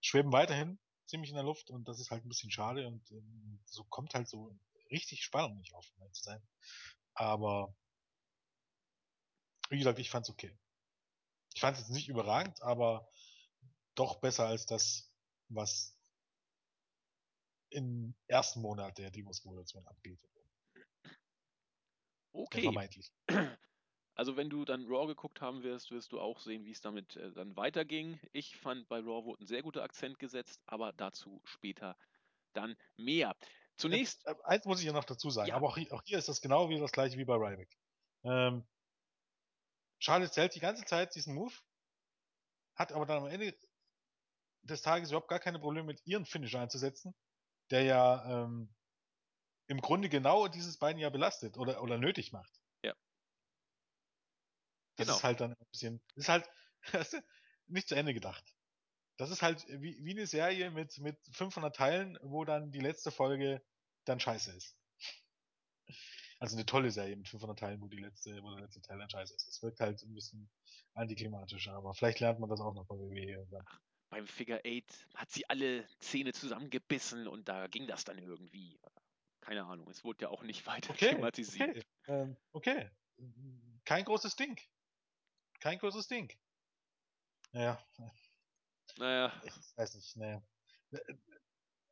schweben 0.02 0.32
weiterhin 0.32 0.78
ziemlich 1.08 1.30
in 1.30 1.36
der 1.36 1.46
Luft 1.46 1.70
und 1.70 1.88
das 1.88 2.00
ist 2.00 2.12
halt 2.12 2.26
ein 2.26 2.30
bisschen 2.30 2.52
schade 2.52 2.88
und 2.88 3.10
ähm, 3.12 3.60
so 3.66 3.84
kommt 3.86 4.14
halt 4.14 4.28
so 4.28 4.56
richtig 4.96 5.24
Spannung 5.24 5.58
nicht 5.58 5.74
auf, 5.74 5.86
um 5.98 6.14
zu 6.14 6.24
sein. 6.24 6.42
Aber 7.14 7.76
wie 9.70 9.78
gesagt, 9.78 10.00
ich 10.00 10.10
fand's 10.10 10.30
okay. 10.30 10.58
Ich 11.54 11.62
fand's 11.62 11.80
jetzt 11.80 11.92
nicht 11.92 12.10
überragend, 12.10 12.62
aber 12.62 13.10
doch 13.96 14.20
besser 14.20 14.48
als 14.48 14.66
das, 14.66 15.12
was 15.50 15.98
im 17.70 18.16
ersten 18.28 18.62
Monat 18.62 18.98
der 18.98 19.12
Demos-Revolution 19.12 19.86
abgeht. 19.88 20.20
Okay. 22.32 22.64
vermeintlich. 22.64 23.12
Also 24.18 24.38
wenn 24.38 24.50
du 24.50 24.64
dann 24.64 24.86
Raw 24.88 25.08
geguckt 25.08 25.42
haben 25.42 25.64
wirst, 25.64 25.92
wirst 25.92 26.14
du 26.14 26.22
auch 26.22 26.40
sehen, 26.40 26.64
wie 26.64 26.72
es 26.72 26.80
damit 26.80 27.18
äh, 27.18 27.34
dann 27.34 27.56
weiterging. 27.58 28.18
Ich 28.32 28.56
fand, 28.56 28.88
bei 28.88 29.00
Raw 29.00 29.26
wurde 29.26 29.44
ein 29.44 29.48
sehr 29.48 29.62
guter 29.62 29.84
Akzent 29.84 30.20
gesetzt, 30.20 30.62
aber 30.66 30.94
dazu 30.94 31.42
später 31.44 31.98
dann 32.54 32.78
mehr. 32.96 33.36
Zunächst. 33.78 34.26
Äh, 34.26 34.36
eins 34.44 34.66
muss 34.66 34.80
ich 34.80 34.86
ja 34.86 34.94
noch 34.94 35.04
dazu 35.04 35.30
sagen, 35.30 35.50
ja. 35.50 35.56
aber 35.56 35.68
auch 35.68 35.78
hier, 35.78 35.92
auch 35.94 36.02
hier, 36.06 36.18
ist 36.18 36.30
das 36.30 36.42
genau 36.42 36.70
wie 36.70 36.80
das 36.80 36.92
gleiche 36.92 37.18
wie 37.18 37.26
bei 37.26 37.36
Ryback. 37.36 37.78
Ähm, 38.24 38.66
Charlotte 40.00 40.32
zählt 40.32 40.56
die 40.56 40.60
ganze 40.60 40.86
Zeit 40.86 41.16
diesen 41.16 41.36
Move, 41.36 41.54
hat 42.76 42.92
aber 42.92 43.06
dann 43.06 43.24
am 43.24 43.28
Ende 43.28 43.58
des 44.64 44.82
Tages 44.82 45.10
überhaupt 45.10 45.30
gar 45.30 45.40
keine 45.40 45.60
Probleme 45.60 45.88
mit 45.88 46.06
ihren 46.06 46.26
Finisher 46.26 46.60
einzusetzen, 46.60 47.16
der 47.70 47.84
ja 47.84 48.44
ähm, 48.44 48.74
im 49.68 49.82
Grunde 49.82 50.10
genau 50.10 50.48
dieses 50.48 50.78
Bein 50.78 50.98
ja 50.98 51.10
belastet 51.10 51.58
oder, 51.58 51.82
oder 51.82 51.98
nötig 51.98 52.32
macht. 52.32 52.62
Das 54.96 55.08
genau. 55.08 55.18
ist 55.18 55.24
halt 55.24 55.42
dann 55.42 55.52
ein 55.52 55.68
bisschen, 55.72 56.02
ist 56.16 56.30
halt, 56.30 56.50
nicht 57.68 57.88
zu 57.88 57.96
Ende 57.96 58.14
gedacht. 58.14 58.55
Das 59.18 59.30
ist 59.30 59.42
halt 59.42 59.66
wie, 59.70 59.98
wie 60.04 60.12
eine 60.12 60.28
Serie 60.28 60.72
mit, 60.72 60.98
mit 61.00 61.18
500 61.32 61.76
Teilen, 61.76 62.18
wo 62.22 62.44
dann 62.44 62.72
die 62.72 62.80
letzte 62.80 63.12
Folge 63.12 63.62
dann 64.06 64.20
scheiße 64.20 64.52
ist. 64.56 64.78
Also 66.40 66.58
eine 66.58 66.66
tolle 66.66 66.92
Serie 66.92 67.16
mit 67.16 67.28
500 67.30 67.58
Teilen, 67.58 67.82
wo 67.82 67.88
die 67.88 67.98
letzte, 67.98 68.42
wo 68.44 68.52
der 68.52 68.62
letzte 68.62 68.82
Teil 68.82 69.00
dann 69.00 69.10
scheiße 69.10 69.34
ist. 69.34 69.48
Es 69.48 69.62
wirkt 69.64 69.80
halt 69.80 70.02
ein 70.04 70.14
bisschen 70.14 70.50
antiklimatisch, 70.94 71.68
aber 71.70 71.94
vielleicht 71.94 72.20
lernt 72.20 72.40
man 72.40 72.50
das 72.50 72.60
auch 72.60 72.74
noch 72.74 72.86
bei 72.86 72.96
WWE 72.96 73.32
irgendwann. 73.32 73.66
Beim 74.10 74.28
Figure 74.28 74.62
8 74.66 75.08
hat 75.16 75.32
sie 75.32 75.50
alle 75.50 75.88
Zähne 76.00 76.34
zusammengebissen 76.34 77.28
und 77.28 77.48
da 77.48 77.68
ging 77.68 77.88
das 77.88 78.04
dann 78.04 78.18
irgendwie. 78.18 78.80
Keine 79.42 79.66
Ahnung, 79.66 79.90
es 79.90 80.04
wurde 80.04 80.24
ja 80.24 80.30
auch 80.30 80.44
nicht 80.44 80.66
weiter 80.68 80.94
Okay, 80.94 81.10
thematisiert. 81.10 81.70
okay, 81.70 81.86
ähm, 82.08 82.38
okay. 82.52 82.92
Kein 83.86 84.04
großes 84.06 84.36
Ding. 84.36 84.60
Kein 85.60 85.80
großes 85.80 86.08
Ding. 86.08 86.32
Naja, 87.54 87.80
Naja, 88.98 89.34
ich 89.44 89.54
weiß 89.76 89.96
nicht, 89.96 90.16
naja. 90.18 90.42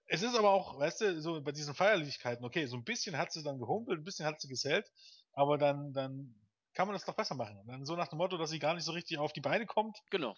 Es 0.05 0.21
ist 0.21 0.35
aber 0.35 0.51
auch, 0.51 0.79
weißt 0.79 1.01
du, 1.01 1.21
so 1.21 1.41
bei 1.41 1.51
diesen 1.51 1.73
Feierlichkeiten, 1.73 2.45
okay, 2.45 2.65
so 2.67 2.77
ein 2.77 2.83
bisschen 2.83 3.17
hat 3.17 3.31
sie 3.31 3.43
dann 3.43 3.59
gehumpelt, 3.59 3.99
ein 3.99 4.03
bisschen 4.03 4.25
hat 4.25 4.39
sie 4.41 4.47
gesellt, 4.47 4.91
aber 5.33 5.57
dann, 5.57 5.93
dann 5.93 6.35
kann 6.73 6.87
man 6.87 6.93
das 6.95 7.05
doch 7.05 7.15
besser 7.15 7.35
machen. 7.35 7.57
Und 7.59 7.67
dann 7.67 7.85
so 7.85 7.95
nach 7.95 8.07
dem 8.09 8.17
Motto, 8.17 8.37
dass 8.37 8.49
sie 8.49 8.59
gar 8.59 8.73
nicht 8.73 8.83
so 8.83 8.91
richtig 8.91 9.17
auf 9.17 9.33
die 9.33 9.41
Beine 9.41 9.65
kommt, 9.65 9.97
genau. 10.09 10.35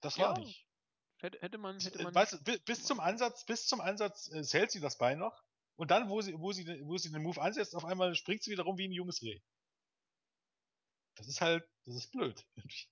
das 0.00 0.16
Ja, 0.16 0.28
war 0.28 0.38
nicht. 0.38 0.66
Hätte, 1.18 1.38
hätte 1.40 1.58
man, 1.58 1.80
hätte 1.80 2.02
man. 2.02 2.14
Weißt 2.14 2.34
du, 2.34 2.42
bi- 2.42 2.58
bis 2.64 2.84
zum 2.84 3.00
Ansatz, 3.00 3.44
bis 3.46 3.66
zum 3.66 3.80
Ansatz 3.80 4.30
äh, 4.32 4.44
hält 4.44 4.70
sie 4.70 4.80
das 4.80 4.98
Bein 4.98 5.18
noch. 5.18 5.42
Und 5.76 5.90
dann, 5.90 6.08
wo 6.08 6.20
sie, 6.20 6.38
wo 6.38 6.52
sie, 6.52 6.66
wo 6.84 6.96
sie 6.96 7.10
den 7.10 7.22
Move 7.22 7.40
ansetzt, 7.40 7.74
auf 7.74 7.84
einmal 7.84 8.14
springt 8.14 8.42
sie 8.42 8.50
wieder 8.50 8.62
rum 8.64 8.78
wie 8.78 8.88
ein 8.88 8.92
junges 8.92 9.22
Reh. 9.22 9.40
Das 11.16 11.28
ist 11.28 11.40
halt, 11.40 11.64
das 11.84 11.96
ist 11.96 12.12
blöd. 12.12 12.44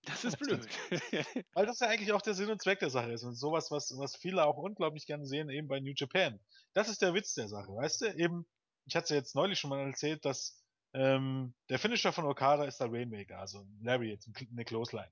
das 0.07 0.25
ist 0.25 0.39
blöd. 0.39 0.66
Weil 1.55 1.66
das 1.66 1.81
ja 1.81 1.89
eigentlich 1.89 2.12
auch 2.12 2.22
der 2.22 2.35
Sinn 2.35 2.51
und 2.51 2.61
Zweck 2.62 2.79
der 2.81 2.91
Sache 2.91 3.12
ist. 3.12 3.22
Und 3.22 3.35
sowas, 3.35 3.70
was, 3.70 3.93
was 3.99 4.16
viele 4.16 4.45
auch 4.45 4.57
unglaublich 4.57 5.07
gerne 5.07 5.27
sehen, 5.27 5.51
eben 5.51 5.68
bei 5.68 5.81
New 5.81 5.93
Japan. 5.95 6.41
Das 6.72 6.89
ist 6.89 7.03
der 7.03 7.14
Witz 7.14 7.35
der 7.35 7.49
Sache, 7.49 7.68
weißt 7.75 8.01
du? 8.03 8.14
Eben, 8.16 8.47
ich 8.87 8.97
hatte 8.97 9.14
ja 9.14 9.20
jetzt 9.20 9.35
neulich 9.35 9.59
schon 9.59 9.70
mal 9.70 9.81
erzählt, 9.87 10.25
dass 10.25 10.61
ähm, 10.95 11.55
der 11.68 11.79
Finisher 11.79 12.12
von 12.12 12.25
Okada 12.25 12.64
ist 12.64 12.79
der 12.81 12.91
Rainmaker, 12.91 13.39
also 13.41 13.61
ein 13.61 13.81
Lariat, 13.83 14.25
ein- 14.27 14.49
eine 14.53 14.64
Clothesline. 14.64 15.11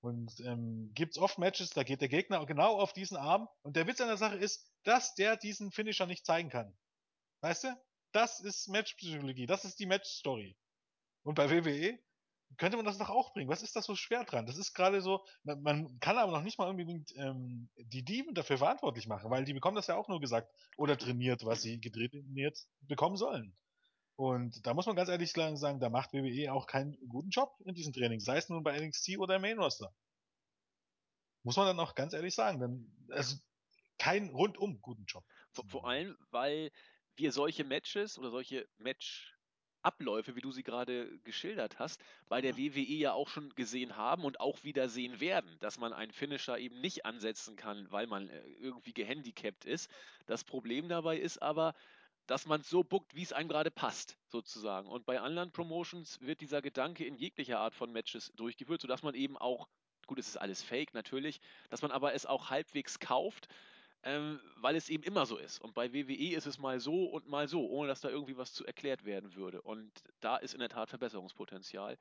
Und 0.00 0.38
ähm, 0.40 0.90
gibt's 0.94 1.16
oft 1.18 1.38
Matches, 1.38 1.70
da 1.70 1.82
geht 1.82 2.00
der 2.02 2.08
Gegner 2.08 2.44
genau 2.46 2.78
auf 2.78 2.92
diesen 2.92 3.16
Arm. 3.16 3.48
Und 3.62 3.76
der 3.76 3.86
Witz 3.86 4.00
an 4.00 4.08
der 4.08 4.16
Sache 4.18 4.36
ist, 4.36 4.70
dass 4.82 5.14
der 5.14 5.36
diesen 5.36 5.70
Finisher 5.72 6.06
nicht 6.06 6.26
zeigen 6.26 6.50
kann. 6.50 6.76
Weißt 7.40 7.64
du? 7.64 7.68
Das 8.12 8.40
ist 8.40 8.68
Matchpsychologie, 8.68 9.46
das 9.46 9.64
ist 9.64 9.78
die 9.78 9.86
Matchstory. 9.86 10.56
Und 11.22 11.34
bei 11.36 11.50
WWE 11.50 11.98
könnte 12.56 12.76
man 12.76 12.86
das 12.86 12.98
doch 12.98 13.10
auch 13.10 13.32
bringen. 13.32 13.50
Was 13.50 13.62
ist 13.62 13.76
das 13.76 13.86
so 13.86 13.94
schwer 13.94 14.24
dran? 14.24 14.46
Das 14.46 14.56
ist 14.56 14.74
gerade 14.74 15.00
so, 15.00 15.24
man, 15.42 15.62
man 15.62 16.00
kann 16.00 16.18
aber 16.18 16.32
noch 16.32 16.42
nicht 16.42 16.58
mal 16.58 16.68
unbedingt 16.68 17.12
ähm, 17.16 17.68
die 17.76 18.04
Dieben 18.04 18.34
dafür 18.34 18.58
verantwortlich 18.58 19.06
machen, 19.06 19.30
weil 19.30 19.44
die 19.44 19.54
bekommen 19.54 19.76
das 19.76 19.86
ja 19.86 19.96
auch 19.96 20.08
nur 20.08 20.20
gesagt 20.20 20.52
oder 20.76 20.96
trainiert, 20.96 21.44
was 21.44 21.62
sie 21.62 21.80
trainiert 21.80 22.58
bekommen 22.82 23.16
sollen. 23.16 23.56
Und 24.16 24.64
da 24.64 24.74
muss 24.74 24.86
man 24.86 24.94
ganz 24.94 25.08
ehrlich 25.08 25.32
sagen, 25.32 25.80
da 25.80 25.90
macht 25.90 26.12
WWE 26.12 26.52
auch 26.52 26.66
keinen 26.66 26.96
guten 27.08 27.30
Job 27.30 27.52
in 27.64 27.74
diesem 27.74 27.92
Training, 27.92 28.20
sei 28.20 28.36
es 28.36 28.48
nun 28.48 28.62
bei 28.62 28.78
NXT 28.78 29.18
oder 29.18 29.36
im 29.36 29.42
Main 29.42 29.58
Roster. 29.58 29.92
Muss 31.42 31.56
man 31.56 31.66
dann 31.66 31.80
auch 31.80 31.94
ganz 31.94 32.12
ehrlich 32.12 32.34
sagen, 32.34 32.60
denn 32.60 33.08
also 33.10 33.36
keinen 33.98 34.30
rundum 34.30 34.80
guten 34.80 35.04
Job. 35.06 35.24
Vor, 35.52 35.68
vor 35.68 35.88
allem, 35.88 36.16
weil 36.30 36.70
wir 37.16 37.32
solche 37.32 37.64
Matches 37.64 38.18
oder 38.18 38.30
solche 38.30 38.68
Match-Abläufe, 39.84 40.34
wie 40.34 40.40
du 40.40 40.50
sie 40.50 40.62
gerade 40.62 41.18
geschildert 41.24 41.78
hast, 41.78 42.00
bei 42.28 42.40
der 42.40 42.56
WWE 42.56 42.80
ja 42.80 43.12
auch 43.12 43.28
schon 43.28 43.54
gesehen 43.54 43.96
haben 43.96 44.24
und 44.24 44.40
auch 44.40 44.64
wieder 44.64 44.88
sehen 44.88 45.20
werden, 45.20 45.56
dass 45.60 45.78
man 45.78 45.92
einen 45.92 46.12
Finisher 46.12 46.58
eben 46.58 46.80
nicht 46.80 47.04
ansetzen 47.04 47.56
kann, 47.56 47.90
weil 47.90 48.06
man 48.06 48.28
äh, 48.28 48.40
irgendwie 48.60 48.94
gehandicapt 48.94 49.64
ist. 49.64 49.90
Das 50.26 50.44
Problem 50.44 50.88
dabei 50.88 51.18
ist 51.18 51.42
aber, 51.42 51.74
dass 52.26 52.46
man 52.46 52.62
es 52.62 52.70
so 52.70 52.82
buckt, 52.82 53.14
wie 53.14 53.22
es 53.22 53.34
einem 53.34 53.48
gerade 53.48 53.70
passt, 53.70 54.16
sozusagen. 54.28 54.88
Und 54.88 55.04
bei 55.04 55.20
anderen 55.20 55.52
Promotions 55.52 56.20
wird 56.22 56.40
dieser 56.40 56.62
Gedanke 56.62 57.04
in 57.04 57.16
jeglicher 57.16 57.60
Art 57.60 57.74
von 57.74 57.92
Matches 57.92 58.32
durchgeführt, 58.36 58.80
sodass 58.80 59.02
man 59.02 59.14
eben 59.14 59.36
auch, 59.36 59.68
gut, 60.06 60.18
es 60.18 60.28
ist 60.28 60.38
alles 60.38 60.62
fake 60.62 60.94
natürlich, 60.94 61.40
dass 61.68 61.82
man 61.82 61.90
aber 61.90 62.14
es 62.14 62.24
auch 62.24 62.48
halbwegs 62.48 62.98
kauft, 62.98 63.48
ähm, 64.04 64.40
weil 64.56 64.76
es 64.76 64.88
eben 64.90 65.02
immer 65.02 65.26
so 65.26 65.36
ist. 65.38 65.60
Und 65.60 65.74
bei 65.74 65.92
WWE 65.92 66.36
ist 66.36 66.46
es 66.46 66.58
mal 66.58 66.80
so 66.80 67.06
und 67.06 67.26
mal 67.28 67.48
so, 67.48 67.68
ohne 67.68 67.88
dass 67.88 68.02
da 68.02 68.10
irgendwie 68.10 68.36
was 68.36 68.52
zu 68.52 68.64
erklärt 68.66 69.04
werden 69.04 69.34
würde. 69.34 69.62
Und 69.62 69.90
da 70.20 70.36
ist 70.36 70.54
in 70.54 70.60
der 70.60 70.68
Tat 70.68 70.90
Verbesserungspotenzial, 70.90 71.98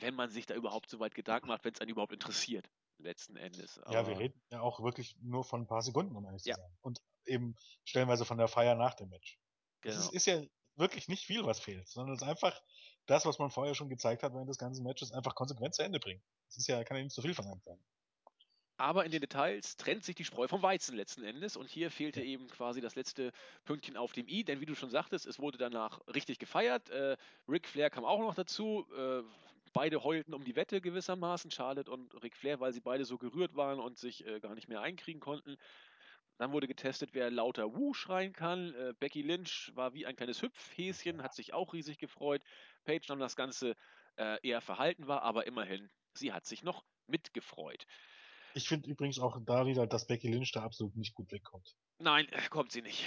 wenn 0.00 0.14
man 0.14 0.30
sich 0.30 0.46
da 0.46 0.54
überhaupt 0.54 0.90
so 0.90 1.00
weit 1.00 1.14
Gedanken 1.14 1.48
macht, 1.48 1.64
wenn 1.64 1.74
es 1.74 1.80
einen 1.80 1.90
überhaupt 1.90 2.12
interessiert, 2.12 2.70
letzten 2.98 3.36
Endes. 3.36 3.80
Ja, 3.88 4.06
wir 4.06 4.16
Aber 4.16 4.18
reden 4.18 4.42
ja 4.50 4.60
auch 4.60 4.80
wirklich 4.80 5.16
nur 5.20 5.44
von 5.44 5.62
ein 5.62 5.66
paar 5.66 5.82
Sekunden, 5.82 6.16
um 6.16 6.24
ehrlich 6.26 6.44
Ja. 6.44 6.54
zu 6.54 6.60
sein. 6.60 6.78
Und 6.82 7.00
eben 7.26 7.56
stellenweise 7.84 8.24
von 8.24 8.38
der 8.38 8.48
Feier 8.48 8.74
nach 8.74 8.94
dem 8.94 9.10
Match. 9.10 9.38
Genau. 9.82 9.96
ist, 9.96 10.12
ist 10.12 10.26
ja 10.26 10.42
wirklich 10.76 11.08
nicht 11.08 11.24
viel, 11.26 11.44
was 11.44 11.60
fehlt, 11.60 11.88
sondern 11.88 12.14
es 12.16 12.22
ist 12.22 12.28
einfach 12.28 12.60
das, 13.06 13.26
was 13.26 13.38
man 13.38 13.50
vorher 13.50 13.74
schon 13.74 13.88
gezeigt 13.88 14.22
hat 14.22 14.32
während 14.34 14.48
des 14.48 14.58
ganzen 14.58 14.84
Matches, 14.84 15.12
einfach 15.12 15.34
konsequent 15.34 15.74
zu 15.74 15.82
Ende 15.82 16.00
bringen. 16.00 16.22
Das 16.48 16.56
ist 16.58 16.66
ja, 16.68 16.82
kann 16.84 16.96
ja 16.96 17.02
nicht 17.04 17.14
so 17.14 17.22
viel 17.22 17.34
verlangt 17.34 17.64
sein. 17.64 17.82
Aber 18.78 19.04
in 19.04 19.10
den 19.10 19.20
Details 19.20 19.76
trennt 19.76 20.04
sich 20.04 20.14
die 20.14 20.24
Spreu 20.24 20.46
vom 20.46 20.62
Weizen 20.62 20.96
letzten 20.96 21.24
Endes. 21.24 21.56
Und 21.56 21.68
hier 21.68 21.90
fehlte 21.90 22.22
eben 22.22 22.46
quasi 22.48 22.80
das 22.80 22.94
letzte 22.94 23.32
Pünktchen 23.64 23.96
auf 23.96 24.12
dem 24.12 24.28
i. 24.28 24.44
Denn 24.44 24.60
wie 24.60 24.66
du 24.66 24.76
schon 24.76 24.88
sagtest, 24.88 25.26
es 25.26 25.40
wurde 25.40 25.58
danach 25.58 26.00
richtig 26.06 26.38
gefeiert. 26.38 26.88
Äh, 26.90 27.16
Ric 27.48 27.66
Flair 27.66 27.90
kam 27.90 28.04
auch 28.04 28.20
noch 28.20 28.36
dazu. 28.36 28.86
Äh, 28.96 29.22
beide 29.72 30.04
heulten 30.04 30.32
um 30.32 30.44
die 30.44 30.54
Wette 30.54 30.80
gewissermaßen, 30.80 31.50
Charlotte 31.50 31.90
und 31.90 32.22
Ric 32.22 32.36
Flair, 32.36 32.60
weil 32.60 32.72
sie 32.72 32.80
beide 32.80 33.04
so 33.04 33.18
gerührt 33.18 33.56
waren 33.56 33.80
und 33.80 33.98
sich 33.98 34.24
äh, 34.24 34.38
gar 34.38 34.54
nicht 34.54 34.68
mehr 34.68 34.80
einkriegen 34.80 35.20
konnten. 35.20 35.56
Dann 36.38 36.52
wurde 36.52 36.68
getestet, 36.68 37.10
wer 37.14 37.32
lauter 37.32 37.74
Woo 37.74 37.94
schreien 37.94 38.32
kann. 38.32 38.72
Äh, 38.74 38.94
Becky 39.00 39.22
Lynch 39.22 39.72
war 39.74 39.92
wie 39.92 40.06
ein 40.06 40.14
kleines 40.14 40.40
Hüpfhäschen, 40.40 41.24
hat 41.24 41.34
sich 41.34 41.52
auch 41.52 41.72
riesig 41.72 41.98
gefreut. 41.98 42.42
Paige 42.84 43.06
nahm 43.08 43.18
das 43.18 43.34
Ganze 43.34 43.74
äh, 44.16 44.38
eher 44.46 44.60
verhalten 44.60 45.08
war, 45.08 45.22
aber 45.22 45.48
immerhin, 45.48 45.90
sie 46.14 46.32
hat 46.32 46.46
sich 46.46 46.62
noch 46.62 46.84
mitgefreut. 47.08 47.86
Ich 48.54 48.68
finde 48.68 48.88
übrigens 48.88 49.18
auch 49.18 49.38
da 49.44 49.66
wieder, 49.66 49.86
dass 49.86 50.06
Becky 50.06 50.28
Lynch 50.28 50.52
da 50.52 50.62
absolut 50.62 50.96
nicht 50.96 51.14
gut 51.14 51.30
wegkommt. 51.32 51.76
Nein, 51.98 52.28
äh, 52.32 52.48
kommt 52.48 52.72
sie 52.72 52.82
nicht. 52.82 53.04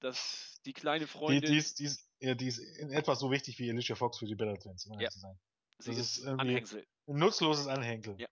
Das, 0.00 0.60
die 0.64 0.72
kleine 0.72 1.06
Die, 1.06 1.10
Freundin, 1.10 1.50
die, 1.50 1.58
ist, 1.58 1.78
die, 1.80 1.84
ist, 1.84 2.08
ja, 2.20 2.34
die 2.34 2.46
ist 2.46 2.58
in 2.58 2.90
etwa 2.92 3.16
so 3.16 3.30
wichtig 3.30 3.58
wie 3.58 3.70
Alicia 3.70 3.96
Fox 3.96 4.18
für 4.18 4.26
die 4.26 4.36
Bella 4.36 4.56
Twins, 4.56 4.86
um 4.86 5.00
Ja. 5.00 5.10
zu 5.10 5.18
sein. 5.18 5.38
sie 5.80 5.90
das 5.90 5.98
ist 5.98 6.18
ist 6.18 6.26
Anhängsel. 6.26 6.86
Ein 7.06 7.16
nutzloses 7.16 7.66
Anhänkel. 7.66 8.16
Ja. 8.18 8.28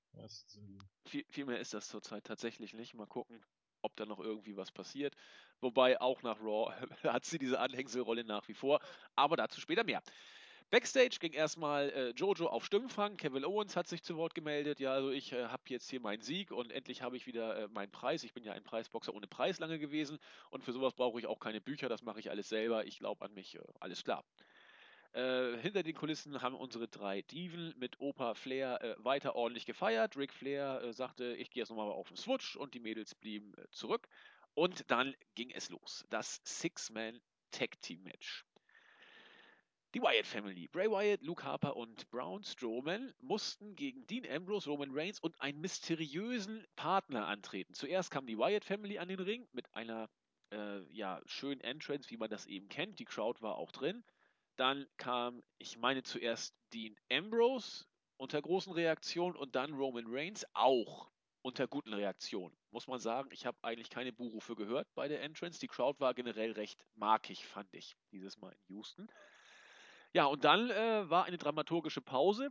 Viel, 1.08 1.24
viel 1.28 1.44
mehr 1.44 1.58
ist 1.60 1.74
das 1.74 1.88
zurzeit 1.88 2.24
tatsächlich 2.24 2.72
nicht. 2.74 2.94
Mal 2.94 3.06
gucken, 3.06 3.44
ob 3.82 3.96
da 3.96 4.06
noch 4.06 4.20
irgendwie 4.20 4.56
was 4.56 4.72
passiert. 4.72 5.14
Wobei 5.60 6.00
auch 6.00 6.22
nach 6.22 6.40
Raw 6.40 6.72
hat 7.04 7.24
sie 7.24 7.38
diese 7.38 7.58
Anhängselrolle 7.58 8.24
nach 8.24 8.46
wie 8.48 8.54
vor. 8.54 8.80
Aber 9.14 9.36
dazu 9.36 9.60
später 9.60 9.84
mehr. 9.84 10.02
Backstage 10.70 11.18
ging 11.20 11.32
erstmal 11.32 11.90
äh, 11.90 12.10
Jojo 12.10 12.48
auf 12.48 12.64
Stimmfang. 12.64 13.16
Kevin 13.16 13.44
Owens 13.44 13.76
hat 13.76 13.86
sich 13.86 14.02
zu 14.02 14.16
Wort 14.16 14.34
gemeldet. 14.34 14.80
Ja, 14.80 14.92
also 14.94 15.10
ich 15.10 15.32
äh, 15.32 15.44
habe 15.46 15.62
jetzt 15.68 15.88
hier 15.88 16.00
meinen 16.00 16.22
Sieg 16.22 16.50
und 16.50 16.72
endlich 16.72 17.02
habe 17.02 17.16
ich 17.16 17.26
wieder 17.28 17.56
äh, 17.56 17.68
meinen 17.68 17.92
Preis. 17.92 18.24
Ich 18.24 18.34
bin 18.34 18.42
ja 18.42 18.52
ein 18.52 18.64
Preisboxer 18.64 19.14
ohne 19.14 19.28
Preis 19.28 19.60
lange 19.60 19.78
gewesen 19.78 20.18
und 20.50 20.64
für 20.64 20.72
sowas 20.72 20.94
brauche 20.94 21.20
ich 21.20 21.26
auch 21.26 21.38
keine 21.38 21.60
Bücher. 21.60 21.88
Das 21.88 22.02
mache 22.02 22.18
ich 22.18 22.30
alles 22.30 22.48
selber. 22.48 22.84
Ich 22.84 22.98
glaube 22.98 23.24
an 23.24 23.32
mich. 23.32 23.54
Äh, 23.54 23.60
alles 23.78 24.02
klar. 24.02 24.24
Äh, 25.12 25.56
hinter 25.58 25.84
den 25.84 25.94
Kulissen 25.94 26.42
haben 26.42 26.56
unsere 26.56 26.88
drei 26.88 27.22
Diven 27.22 27.72
mit 27.78 28.00
Opa 28.00 28.34
Flair 28.34 28.82
äh, 28.82 28.96
weiter 28.98 29.36
ordentlich 29.36 29.66
gefeiert. 29.66 30.16
Ric 30.16 30.34
Flair 30.34 30.92
sagte, 30.92 31.36
ich 31.36 31.50
gehe 31.50 31.62
jetzt 31.62 31.70
nochmal 31.70 31.88
auf 31.92 32.08
den 32.08 32.16
Switch 32.16 32.56
und 32.56 32.74
die 32.74 32.80
Mädels 32.80 33.14
blieben 33.14 33.54
zurück. 33.70 34.08
Und 34.54 34.90
dann 34.90 35.14
ging 35.36 35.52
es 35.52 35.70
los. 35.70 36.04
Das 36.10 36.40
Six-Man 36.44 37.20
Tag 37.52 37.80
Team 37.82 38.02
Match. 38.02 38.44
Die 39.96 40.02
Wyatt 40.02 40.26
Family, 40.26 40.68
Bray 40.68 40.90
Wyatt, 40.90 41.22
Luke 41.22 41.42
Harper 41.42 41.74
und 41.74 42.10
Braun 42.10 42.44
Strowman 42.44 43.14
mussten 43.22 43.74
gegen 43.76 44.06
Dean 44.06 44.30
Ambrose, 44.30 44.68
Roman 44.68 44.90
Reigns 44.92 45.20
und 45.20 45.40
einen 45.40 45.58
mysteriösen 45.62 46.66
Partner 46.76 47.26
antreten. 47.26 47.72
Zuerst 47.72 48.10
kam 48.10 48.26
die 48.26 48.36
Wyatt 48.36 48.66
Family 48.66 48.98
an 48.98 49.08
den 49.08 49.20
Ring 49.20 49.48
mit 49.52 49.74
einer 49.74 50.10
äh, 50.52 50.82
ja, 50.92 51.22
schönen 51.24 51.62
Entrance, 51.62 52.10
wie 52.10 52.18
man 52.18 52.28
das 52.28 52.44
eben 52.44 52.68
kennt. 52.68 52.98
Die 52.98 53.06
Crowd 53.06 53.40
war 53.40 53.54
auch 53.54 53.72
drin. 53.72 54.04
Dann 54.56 54.86
kam, 54.98 55.42
ich 55.56 55.78
meine 55.78 56.02
zuerst 56.02 56.54
Dean 56.74 56.94
Ambrose 57.10 57.86
unter 58.18 58.42
großen 58.42 58.74
Reaktionen 58.74 59.34
und 59.34 59.56
dann 59.56 59.72
Roman 59.72 60.04
Reigns 60.08 60.44
auch 60.52 61.10
unter 61.40 61.66
guten 61.66 61.94
Reaktionen. 61.94 62.54
Muss 62.70 62.86
man 62.86 63.00
sagen, 63.00 63.30
ich 63.32 63.46
habe 63.46 63.56
eigentlich 63.62 63.88
keine 63.88 64.12
Buhrufe 64.12 64.56
gehört 64.56 64.94
bei 64.94 65.08
der 65.08 65.22
Entrance. 65.22 65.58
Die 65.58 65.68
Crowd 65.68 65.98
war 66.00 66.12
generell 66.12 66.52
recht 66.52 66.84
markig, 66.96 67.46
fand 67.46 67.72
ich, 67.72 67.96
dieses 68.12 68.36
Mal 68.36 68.52
in 68.52 68.74
Houston. 68.74 69.08
Ja, 70.16 70.24
und 70.24 70.44
dann 70.44 70.70
äh, 70.70 71.10
war 71.10 71.26
eine 71.26 71.36
dramaturgische 71.36 72.00
Pause, 72.00 72.48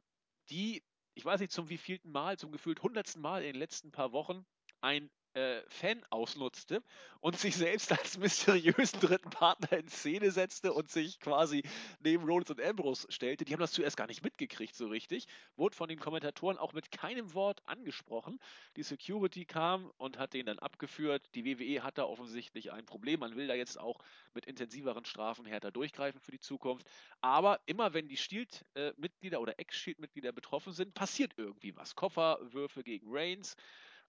die, 0.51 0.83
ich 1.15 1.25
weiß 1.25 1.39
nicht 1.39 1.51
zum 1.51 1.67
wievielten 1.67 2.11
Mal, 2.11 2.37
zum 2.37 2.51
gefühlt 2.51 2.83
hundertsten 2.83 3.23
Mal 3.23 3.41
in 3.41 3.53
den 3.53 3.59
letzten 3.59 3.91
paar 3.91 4.11
Wochen 4.11 4.45
ein 4.81 5.09
äh, 5.35 5.61
Fan 5.67 6.01
ausnutzte 6.09 6.81
und 7.19 7.37
sich 7.37 7.55
selbst 7.55 7.91
als 7.91 8.17
mysteriösen 8.17 8.99
dritten 8.99 9.29
Partner 9.29 9.77
in 9.77 9.89
Szene 9.89 10.31
setzte 10.31 10.73
und 10.73 10.89
sich 10.89 11.19
quasi 11.19 11.63
neben 11.99 12.23
Rollins 12.23 12.49
und 12.49 12.61
Ambrose 12.61 13.11
stellte. 13.11 13.45
Die 13.45 13.53
haben 13.53 13.59
das 13.59 13.73
zuerst 13.73 13.97
gar 13.97 14.07
nicht 14.07 14.23
mitgekriegt 14.23 14.75
so 14.75 14.87
richtig, 14.87 15.27
wurde 15.57 15.75
von 15.75 15.89
den 15.89 15.99
Kommentatoren 15.99 16.57
auch 16.57 16.73
mit 16.73 16.91
keinem 16.91 17.33
Wort 17.33 17.61
angesprochen. 17.65 18.39
Die 18.77 18.83
Security 18.83 19.45
kam 19.45 19.91
und 19.97 20.17
hat 20.17 20.33
den 20.33 20.45
dann 20.45 20.59
abgeführt. 20.59 21.29
Die 21.35 21.45
WWE 21.45 21.83
hat 21.83 21.97
da 21.97 22.05
offensichtlich 22.05 22.71
ein 22.71 22.85
Problem. 22.85 23.19
Man 23.19 23.35
will 23.35 23.47
da 23.47 23.55
jetzt 23.55 23.79
auch 23.79 23.99
mit 24.33 24.45
intensiveren 24.45 25.05
Strafen 25.05 25.45
härter 25.45 25.71
durchgreifen 25.71 26.21
für 26.21 26.31
die 26.31 26.39
Zukunft. 26.39 26.87
Aber 27.21 27.59
immer 27.65 27.93
wenn 27.93 28.07
die 28.07 28.17
Shield-Mitglieder 28.17 29.41
oder 29.41 29.59
Ex-Shield-Mitglieder 29.59 30.31
betroffen 30.31 30.73
sind, 30.73 30.93
passiert 30.93 31.33
irgendwie 31.37 31.75
was. 31.75 31.95
Kofferwürfe 31.95 32.83
gegen 32.83 33.07
Reigns, 33.09 33.55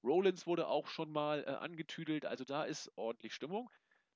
Rollins 0.02 0.46
wurde 0.46 0.68
auch 0.68 0.86
schon 0.86 1.10
mal 1.10 1.44
äh, 1.44 1.50
angetüdelt, 1.50 2.26
also 2.26 2.44
da 2.44 2.64
ist 2.64 2.90
ordentlich 2.96 3.34
Stimmung. 3.34 3.70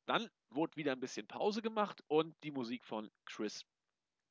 Dann 0.07 0.29
wurde 0.51 0.77
wieder 0.77 0.93
ein 0.93 1.01
bisschen 1.01 1.27
Pause 1.27 1.63
gemacht 1.63 2.03
und 2.09 2.35
die 2.43 2.51
Musik 2.51 2.85
von 2.85 3.11
Chris 3.27 3.65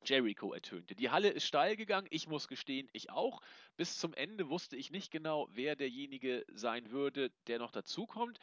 Jericho 0.04 0.52
ertönte. 0.52 0.94
Die 0.94 1.10
Halle 1.10 1.28
ist 1.28 1.46
steil 1.46 1.76
gegangen, 1.76 2.06
ich 2.10 2.26
muss 2.26 2.48
gestehen, 2.48 2.88
ich 2.92 3.10
auch. 3.10 3.40
Bis 3.76 3.98
zum 3.98 4.14
Ende 4.14 4.48
wusste 4.48 4.76
ich 4.76 4.90
nicht 4.90 5.10
genau, 5.10 5.48
wer 5.50 5.76
derjenige 5.76 6.44
sein 6.52 6.90
würde, 6.90 7.30
der 7.46 7.58
noch 7.58 7.70
dazukommt. 7.70 8.38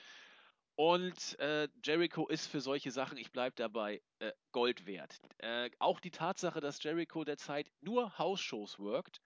Und 0.76 1.40
äh, 1.40 1.68
Jericho 1.84 2.28
ist 2.28 2.46
für 2.48 2.62
solche 2.62 2.92
Sachen, 2.92 3.18
ich 3.18 3.32
bleibe 3.32 3.56
dabei, 3.56 4.02
äh, 4.20 4.32
Gold 4.52 4.86
wert. 4.86 5.20
Äh, 5.40 5.72
auch 5.80 6.00
die 6.00 6.12
Tatsache, 6.12 6.60
dass 6.60 6.82
Jericho 6.84 7.24
derzeit 7.24 7.72
nur 7.82 8.16
House-Shows 8.20 8.78
workt, 8.78 9.20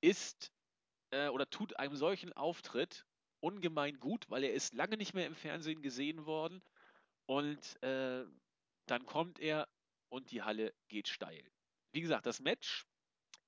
ist 0.00 0.52
äh, 1.10 1.28
oder 1.28 1.48
tut 1.48 1.78
einem 1.78 1.96
solchen 1.96 2.32
Auftritt 2.32 3.06
ungemein 3.40 3.98
gut, 3.98 4.28
weil 4.28 4.44
er 4.44 4.52
ist 4.52 4.74
lange 4.74 4.96
nicht 4.96 5.14
mehr 5.14 5.26
im 5.26 5.34
Fernsehen 5.34 5.82
gesehen 5.82 6.26
worden. 6.26 6.62
Und 7.26 7.82
äh, 7.82 8.24
dann 8.86 9.06
kommt 9.06 9.38
er 9.38 9.68
und 10.08 10.30
die 10.30 10.42
Halle 10.42 10.74
geht 10.88 11.08
steil. 11.08 11.42
Wie 11.92 12.00
gesagt, 12.00 12.26
das 12.26 12.40
Match 12.40 12.86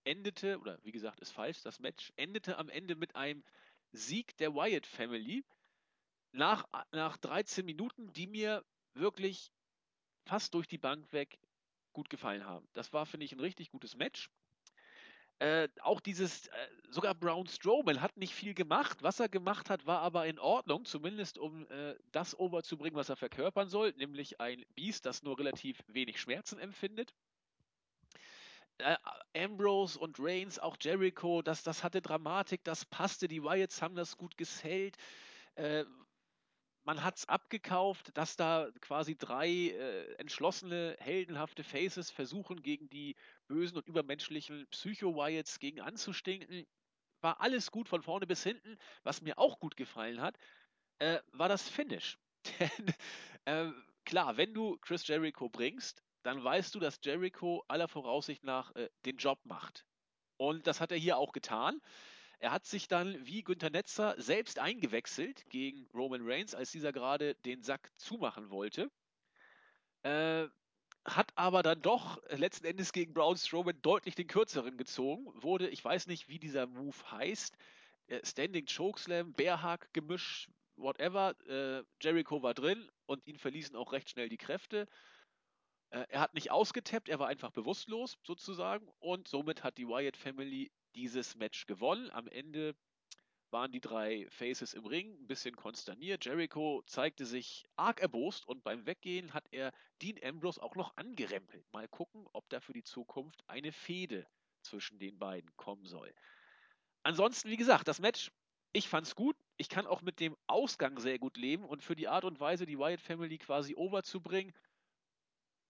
endete, 0.04 0.58
oder 0.58 0.78
wie 0.82 0.92
gesagt, 0.92 1.20
ist 1.20 1.32
falsch, 1.32 1.62
das 1.62 1.80
Match 1.80 2.12
endete 2.16 2.58
am 2.58 2.68
Ende 2.68 2.94
mit 2.96 3.14
einem 3.16 3.44
Sieg 3.92 4.36
der 4.38 4.54
Wyatt 4.54 4.86
Family 4.86 5.44
nach, 6.32 6.66
nach 6.92 7.16
13 7.18 7.64
Minuten, 7.64 8.12
die 8.12 8.26
mir 8.26 8.64
wirklich 8.94 9.52
fast 10.24 10.54
durch 10.54 10.66
die 10.66 10.78
Bank 10.78 11.12
weg 11.12 11.38
gut 11.92 12.08
gefallen 12.08 12.44
haben. 12.44 12.66
Das 12.72 12.92
war, 12.92 13.06
finde 13.06 13.26
ich, 13.26 13.32
ein 13.32 13.40
richtig 13.40 13.70
gutes 13.70 13.96
Match. 13.96 14.30
Äh, 15.38 15.68
auch 15.82 16.00
dieses, 16.00 16.46
äh, 16.46 16.68
sogar 16.90 17.14
Braun 17.14 17.46
Strowman 17.48 18.00
hat 18.00 18.16
nicht 18.16 18.34
viel 18.34 18.54
gemacht. 18.54 19.02
Was 19.02 19.20
er 19.20 19.28
gemacht 19.28 19.70
hat, 19.70 19.86
war 19.86 20.00
aber 20.00 20.26
in 20.26 20.38
Ordnung, 20.38 20.84
zumindest 20.84 21.38
um 21.38 21.66
äh, 21.70 21.96
das 22.12 22.38
overzubringen, 22.38 22.96
was 22.96 23.08
er 23.08 23.16
verkörpern 23.16 23.68
soll, 23.68 23.92
nämlich 23.96 24.40
ein 24.40 24.64
Biest, 24.74 25.04
das 25.06 25.22
nur 25.22 25.38
relativ 25.38 25.82
wenig 25.88 26.20
Schmerzen 26.20 26.58
empfindet. 26.58 27.12
Äh, 28.78 28.96
Ambrose 29.36 29.98
und 29.98 30.16
Reigns, 30.20 30.58
auch 30.58 30.76
Jericho, 30.80 31.42
das, 31.42 31.62
das 31.62 31.82
hatte 31.82 32.02
Dramatik, 32.02 32.62
das 32.64 32.84
passte. 32.84 33.28
Die 33.28 33.42
Wyatts 33.42 33.82
haben 33.82 33.94
das 33.96 34.16
gut 34.16 34.36
gesellt. 34.36 34.96
Man 36.84 37.04
hat 37.04 37.16
es 37.18 37.28
abgekauft, 37.28 38.16
dass 38.16 38.36
da 38.36 38.68
quasi 38.80 39.16
drei 39.16 39.48
äh, 39.48 40.14
entschlossene, 40.14 40.96
heldenhafte 40.98 41.62
Faces 41.62 42.10
versuchen, 42.10 42.62
gegen 42.62 42.90
die 42.90 43.14
bösen 43.46 43.76
und 43.76 43.86
übermenschlichen 43.86 44.66
Psycho-Wyatts 44.68 45.60
gegen 45.60 45.80
anzustinken. 45.80 46.66
War 47.20 47.40
alles 47.40 47.70
gut 47.70 47.88
von 47.88 48.02
vorne 48.02 48.26
bis 48.26 48.42
hinten. 48.42 48.78
Was 49.04 49.22
mir 49.22 49.38
auch 49.38 49.60
gut 49.60 49.76
gefallen 49.76 50.20
hat, 50.20 50.36
äh, 50.98 51.20
war 51.32 51.48
das 51.48 51.68
Finish. 51.68 52.18
Denn 52.60 52.94
äh, 53.44 53.72
klar, 54.04 54.36
wenn 54.36 54.54
du 54.54 54.78
Chris 54.80 55.06
Jericho 55.06 55.48
bringst, 55.48 56.02
dann 56.24 56.42
weißt 56.42 56.74
du, 56.74 56.80
dass 56.80 57.00
Jericho 57.02 57.64
aller 57.68 57.88
Voraussicht 57.88 58.44
nach 58.44 58.74
äh, 58.76 58.88
den 59.04 59.16
Job 59.18 59.40
macht. 59.44 59.86
Und 60.36 60.66
das 60.66 60.80
hat 60.80 60.92
er 60.92 60.98
hier 60.98 61.18
auch 61.18 61.32
getan. 61.32 61.80
Er 62.42 62.50
hat 62.50 62.66
sich 62.66 62.88
dann 62.88 63.24
wie 63.24 63.44
Günter 63.44 63.70
Netzer 63.70 64.16
selbst 64.20 64.58
eingewechselt 64.58 65.48
gegen 65.48 65.88
Roman 65.94 66.22
Reigns, 66.24 66.56
als 66.56 66.72
dieser 66.72 66.92
gerade 66.92 67.36
den 67.36 67.62
Sack 67.62 67.92
zumachen 67.98 68.50
wollte. 68.50 68.90
Äh, 70.02 70.48
hat 71.04 71.30
aber 71.36 71.62
dann 71.62 71.80
doch 71.82 72.20
letzten 72.30 72.66
Endes 72.66 72.92
gegen 72.92 73.14
Braun 73.14 73.36
Strowman 73.36 73.80
deutlich 73.82 74.16
den 74.16 74.26
kürzeren 74.26 74.76
gezogen. 74.76 75.32
Wurde, 75.40 75.68
ich 75.68 75.84
weiß 75.84 76.08
nicht, 76.08 76.28
wie 76.28 76.40
dieser 76.40 76.66
Move 76.66 76.96
heißt, 77.12 77.56
äh, 78.08 78.26
Standing 78.26 78.66
Chokeslam, 78.66 79.34
Bearhug, 79.34 79.88
Gemisch, 79.92 80.50
whatever. 80.74 81.36
Äh, 81.46 81.84
Jericho 82.00 82.42
war 82.42 82.54
drin 82.54 82.90
und 83.06 83.24
ihn 83.24 83.38
verließen 83.38 83.76
auch 83.76 83.92
recht 83.92 84.10
schnell 84.10 84.28
die 84.28 84.36
Kräfte. 84.36 84.88
Äh, 85.90 86.06
er 86.08 86.20
hat 86.20 86.34
nicht 86.34 86.50
ausgetappt, 86.50 87.08
er 87.08 87.20
war 87.20 87.28
einfach 87.28 87.52
bewusstlos 87.52 88.18
sozusagen 88.24 88.88
und 88.98 89.28
somit 89.28 89.62
hat 89.62 89.78
die 89.78 89.86
Wyatt 89.86 90.16
Family 90.16 90.72
dieses 90.94 91.34
Match 91.36 91.66
gewonnen. 91.66 92.10
Am 92.10 92.28
Ende 92.28 92.74
waren 93.50 93.70
die 93.70 93.80
drei 93.80 94.26
Faces 94.30 94.72
im 94.74 94.86
Ring, 94.86 95.12
ein 95.20 95.26
bisschen 95.26 95.54
konsterniert. 95.56 96.24
Jericho 96.24 96.82
zeigte 96.86 97.26
sich 97.26 97.64
arg 97.76 98.00
erbost 98.00 98.46
und 98.48 98.64
beim 98.64 98.86
Weggehen 98.86 99.34
hat 99.34 99.46
er 99.50 99.72
Dean 100.00 100.18
Ambrose 100.22 100.62
auch 100.62 100.74
noch 100.74 100.96
angerempelt. 100.96 101.64
Mal 101.72 101.86
gucken, 101.88 102.26
ob 102.32 102.48
da 102.48 102.60
für 102.60 102.72
die 102.72 102.82
Zukunft 102.82 103.44
eine 103.48 103.72
Fehde 103.72 104.26
zwischen 104.62 104.98
den 104.98 105.18
beiden 105.18 105.54
kommen 105.56 105.84
soll. 105.84 106.14
Ansonsten, 107.02 107.50
wie 107.50 107.56
gesagt, 107.56 107.88
das 107.88 108.00
Match, 108.00 108.30
ich 108.72 108.88
fand's 108.88 109.14
gut. 109.14 109.36
Ich 109.58 109.68
kann 109.68 109.86
auch 109.86 110.00
mit 110.00 110.18
dem 110.18 110.36
Ausgang 110.46 110.98
sehr 110.98 111.18
gut 111.18 111.36
leben 111.36 111.64
und 111.64 111.82
für 111.82 111.94
die 111.94 112.08
Art 112.08 112.24
und 112.24 112.40
Weise, 112.40 112.64
die 112.64 112.78
Wyatt 112.78 113.00
Family 113.00 113.38
quasi 113.38 113.74
overzubringen, 113.76 114.54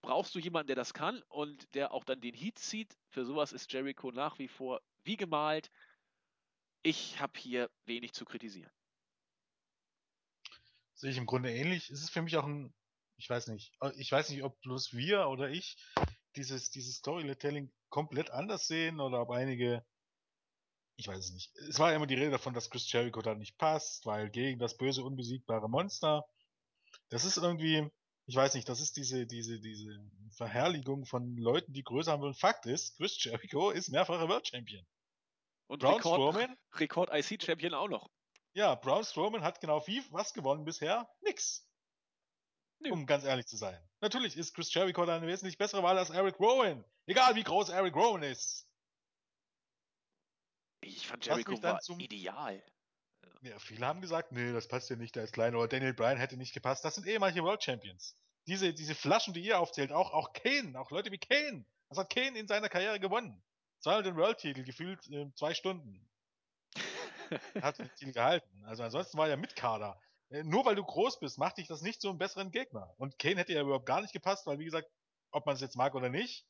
brauchst 0.01 0.35
du 0.35 0.39
jemanden, 0.39 0.67
der 0.67 0.75
das 0.75 0.93
kann 0.93 1.21
und 1.27 1.73
der 1.75 1.91
auch 1.91 2.05
dann 2.05 2.21
den 2.21 2.33
Heat 2.33 2.59
zieht. 2.59 2.97
Für 3.09 3.25
sowas 3.25 3.51
ist 3.51 3.71
Jericho 3.73 4.11
nach 4.11 4.39
wie 4.39 4.47
vor 4.47 4.81
wie 5.03 5.17
gemalt. 5.17 5.71
Ich 6.81 7.19
habe 7.19 7.39
hier 7.39 7.69
wenig 7.85 8.13
zu 8.13 8.25
kritisieren. 8.25 8.71
Sehe 10.95 11.11
ich 11.11 11.17
im 11.17 11.25
Grunde 11.25 11.53
ähnlich. 11.53 11.89
Es 11.89 12.01
ist 12.01 12.11
für 12.11 12.21
mich 12.21 12.37
auch 12.37 12.45
ein, 12.45 12.73
ich 13.17 13.29
weiß 13.29 13.47
nicht, 13.47 13.73
ich 13.95 14.11
weiß 14.11 14.29
nicht, 14.29 14.43
ob 14.43 14.59
bloß 14.61 14.93
wir 14.93 15.27
oder 15.27 15.49
ich 15.49 15.77
dieses, 16.35 16.69
dieses 16.69 16.97
Storytelling 16.97 17.71
komplett 17.89 18.31
anders 18.31 18.67
sehen 18.67 18.99
oder 18.99 19.21
ob 19.21 19.29
einige, 19.31 19.85
ich 20.95 21.07
weiß 21.07 21.25
es 21.25 21.31
nicht. 21.31 21.55
Es 21.69 21.79
war 21.79 21.93
immer 21.93 22.07
die 22.07 22.15
Rede 22.15 22.31
davon, 22.31 22.53
dass 22.53 22.69
Chris 22.69 22.91
Jericho 22.91 23.21
da 23.21 23.35
nicht 23.35 23.57
passt, 23.57 24.05
weil 24.05 24.29
gegen 24.29 24.59
das 24.59 24.77
böse, 24.77 25.03
unbesiegbare 25.03 25.69
Monster. 25.69 26.25
Das 27.09 27.25
ist 27.25 27.37
irgendwie, 27.37 27.87
ich 28.25 28.35
weiß 28.35 28.55
nicht, 28.55 28.67
das 28.69 28.81
ist 28.81 28.95
diese, 28.97 29.25
diese, 29.25 29.59
diese 29.59 29.99
Verherrlichung 30.37 31.05
von 31.05 31.35
Leuten, 31.37 31.73
die 31.73 31.83
größer 31.83 32.11
haben 32.11 32.21
wollen. 32.21 32.33
Fakt 32.33 32.65
ist, 32.65 32.97
Chris 32.97 33.21
Jericho 33.23 33.71
ist 33.71 33.89
mehrfacher 33.89 34.27
World 34.27 34.47
Champion. 34.47 34.85
Und 35.67 35.79
Braun 35.79 35.95
Rekord, 35.95 36.15
Strowman, 36.15 36.57
Rekord 36.73 37.09
IC 37.13 37.41
Champion 37.43 37.73
auch 37.73 37.87
noch. 37.87 38.09
Ja, 38.53 38.75
Braun 38.75 39.03
Strowman 39.03 39.43
hat 39.43 39.61
genau 39.61 39.85
wie 39.87 40.03
was 40.11 40.33
gewonnen 40.33 40.65
bisher? 40.65 41.09
Nix. 41.21 41.67
Nö. 42.79 42.91
Um 42.91 43.05
ganz 43.05 43.23
ehrlich 43.23 43.47
zu 43.47 43.57
sein. 43.57 43.79
Natürlich 44.01 44.37
ist 44.37 44.53
Chris 44.53 44.73
Jericho 44.73 45.03
eine 45.03 45.25
wesentlich 45.25 45.57
bessere 45.57 45.81
Wahl 45.83 45.97
als 45.97 46.09
Eric 46.09 46.39
Rowan. 46.39 46.83
Egal 47.05 47.35
wie 47.35 47.43
groß 47.43 47.69
Eric 47.69 47.95
Rowan 47.95 48.23
ist. 48.23 48.67
Ich 50.81 51.07
fand 51.07 51.25
Jericho 51.25 51.61
war 51.63 51.79
ideal. 51.97 52.61
Ja, 53.41 53.57
viele 53.59 53.85
haben 53.85 54.01
gesagt, 54.01 54.31
nee, 54.31 54.51
das 54.51 54.67
passt 54.67 54.89
ja 54.89 54.95
nicht, 54.95 55.15
der 55.15 55.23
ist 55.23 55.33
klein. 55.33 55.55
Oder 55.55 55.67
Daniel 55.67 55.93
Bryan 55.93 56.17
hätte 56.17 56.37
nicht 56.37 56.53
gepasst. 56.53 56.83
Das 56.85 56.95
sind 56.95 57.07
ehemalige 57.07 57.43
World 57.43 57.63
Champions. 57.63 58.15
Diese, 58.47 58.73
diese 58.73 58.95
Flaschen, 58.95 59.33
die 59.33 59.41
ihr 59.41 59.59
aufzählt, 59.59 59.91
auch, 59.91 60.11
auch 60.11 60.33
Kane, 60.33 60.77
auch 60.79 60.91
Leute 60.91 61.11
wie 61.11 61.17
Kane. 61.17 61.65
Was 61.89 61.97
hat 61.97 62.09
Kane 62.09 62.37
in 62.37 62.47
seiner 62.47 62.69
Karriere 62.69 62.99
gewonnen? 62.99 63.41
Zweimal 63.83 64.03
den 64.03 64.15
World-Titel, 64.15 64.63
gefühlt 64.63 65.05
äh, 65.09 65.29
zwei 65.35 65.53
Stunden. 65.53 66.09
hat 67.61 67.79
den 67.79 67.93
Titel 67.95 68.13
gehalten. 68.13 68.63
Also 68.65 68.83
ansonsten 68.83 69.17
war 69.17 69.27
er 69.27 69.35
mit 69.35 69.57
Kader. 69.57 69.99
Äh, 70.29 70.43
nur 70.43 70.65
weil 70.65 70.75
du 70.75 70.83
groß 70.83 71.19
bist, 71.19 71.37
macht 71.37 71.57
dich 71.57 71.67
das 71.67 71.81
nicht 71.81 71.99
zu 71.99 72.07
einem 72.07 72.17
besseren 72.17 72.51
Gegner. 72.51 72.93
Und 72.97 73.19
Kane 73.19 73.35
hätte 73.35 73.51
ja 73.51 73.61
überhaupt 73.61 73.85
gar 73.85 74.01
nicht 74.01 74.13
gepasst, 74.13 74.47
weil 74.47 74.57
wie 74.57 74.65
gesagt, 74.65 74.89
ob 75.31 75.45
man 75.45 75.55
es 75.55 75.61
jetzt 75.61 75.75
mag 75.75 75.95
oder 75.95 76.07
nicht, 76.07 76.45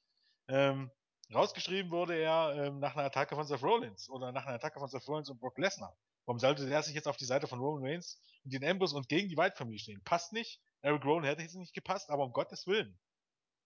ähm, 0.48 0.92
rausgeschrieben 1.34 1.90
wurde 1.92 2.16
er 2.16 2.54
ähm, 2.56 2.80
nach 2.80 2.96
einer 2.96 3.06
Attacke 3.06 3.36
von 3.36 3.48
Seth 3.48 3.64
Rollins 3.64 4.10
oder 4.10 4.32
nach 4.32 4.46
einer 4.46 4.56
Attacke 4.56 4.80
von 4.80 4.90
Seth 4.90 5.08
Rollins 5.08 5.30
und 5.30 5.40
Brock 5.40 5.58
Lesnar. 5.58 5.98
Warum 6.26 6.38
sollte 6.38 6.68
der 6.68 6.84
sich 6.84 6.94
jetzt 6.94 7.08
auf 7.08 7.18
die 7.18 7.26
Seite 7.26 7.48
von 7.48 7.60
Roman 7.60 7.84
Reigns 7.84 8.22
und 8.44 8.54
den 8.54 8.64
Ambrose 8.64 8.96
und 8.96 9.10
gegen 9.10 9.28
die 9.28 9.38
White 9.38 9.56
Family 9.56 9.80
stehen? 9.80 10.04
Passt 10.04 10.34
nicht. 10.34 10.62
Eric 10.82 11.04
Rowan 11.04 11.24
hätte 11.24 11.42
jetzt 11.42 11.56
nicht 11.56 11.74
gepasst, 11.74 12.12
aber 12.12 12.26
um 12.26 12.32
Gottes 12.34 12.68
Willen. 12.68 13.00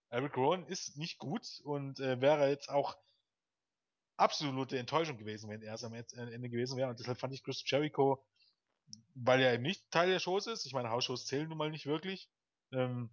Eric 0.10 0.38
Rowan 0.38 0.66
ist 0.68 0.98
nicht 0.98 1.18
gut 1.18 1.60
und 1.66 2.00
äh, 2.00 2.22
wäre 2.22 2.48
jetzt 2.48 2.70
auch 2.70 2.96
absolute 4.18 4.78
Enttäuschung 4.78 5.18
gewesen, 5.18 5.50
wenn 5.50 5.62
er 5.62 5.76
es 5.76 5.84
am 5.84 5.94
äh, 5.94 6.04
Ende 6.16 6.50
gewesen 6.50 6.78
wäre. 6.78 6.90
Und 6.90 7.00
deshalb 7.00 7.20
fand 7.20 7.34
ich 7.34 7.44
Chris 7.44 7.64
Jericho, 7.66 8.24
weil 9.16 9.42
er 9.42 9.54
eben 9.54 9.64
nicht 9.64 9.90
Teil 9.92 10.10
der 10.10 10.20
Shows 10.20 10.48
ist, 10.48 10.66
ich 10.66 10.74
meine, 10.74 10.90
Hausshows 10.90 11.26
zählen 11.26 11.48
nun 11.48 11.58
mal 11.58 11.70
nicht 11.70 11.86
wirklich, 11.86 12.30
ähm, 12.72 13.10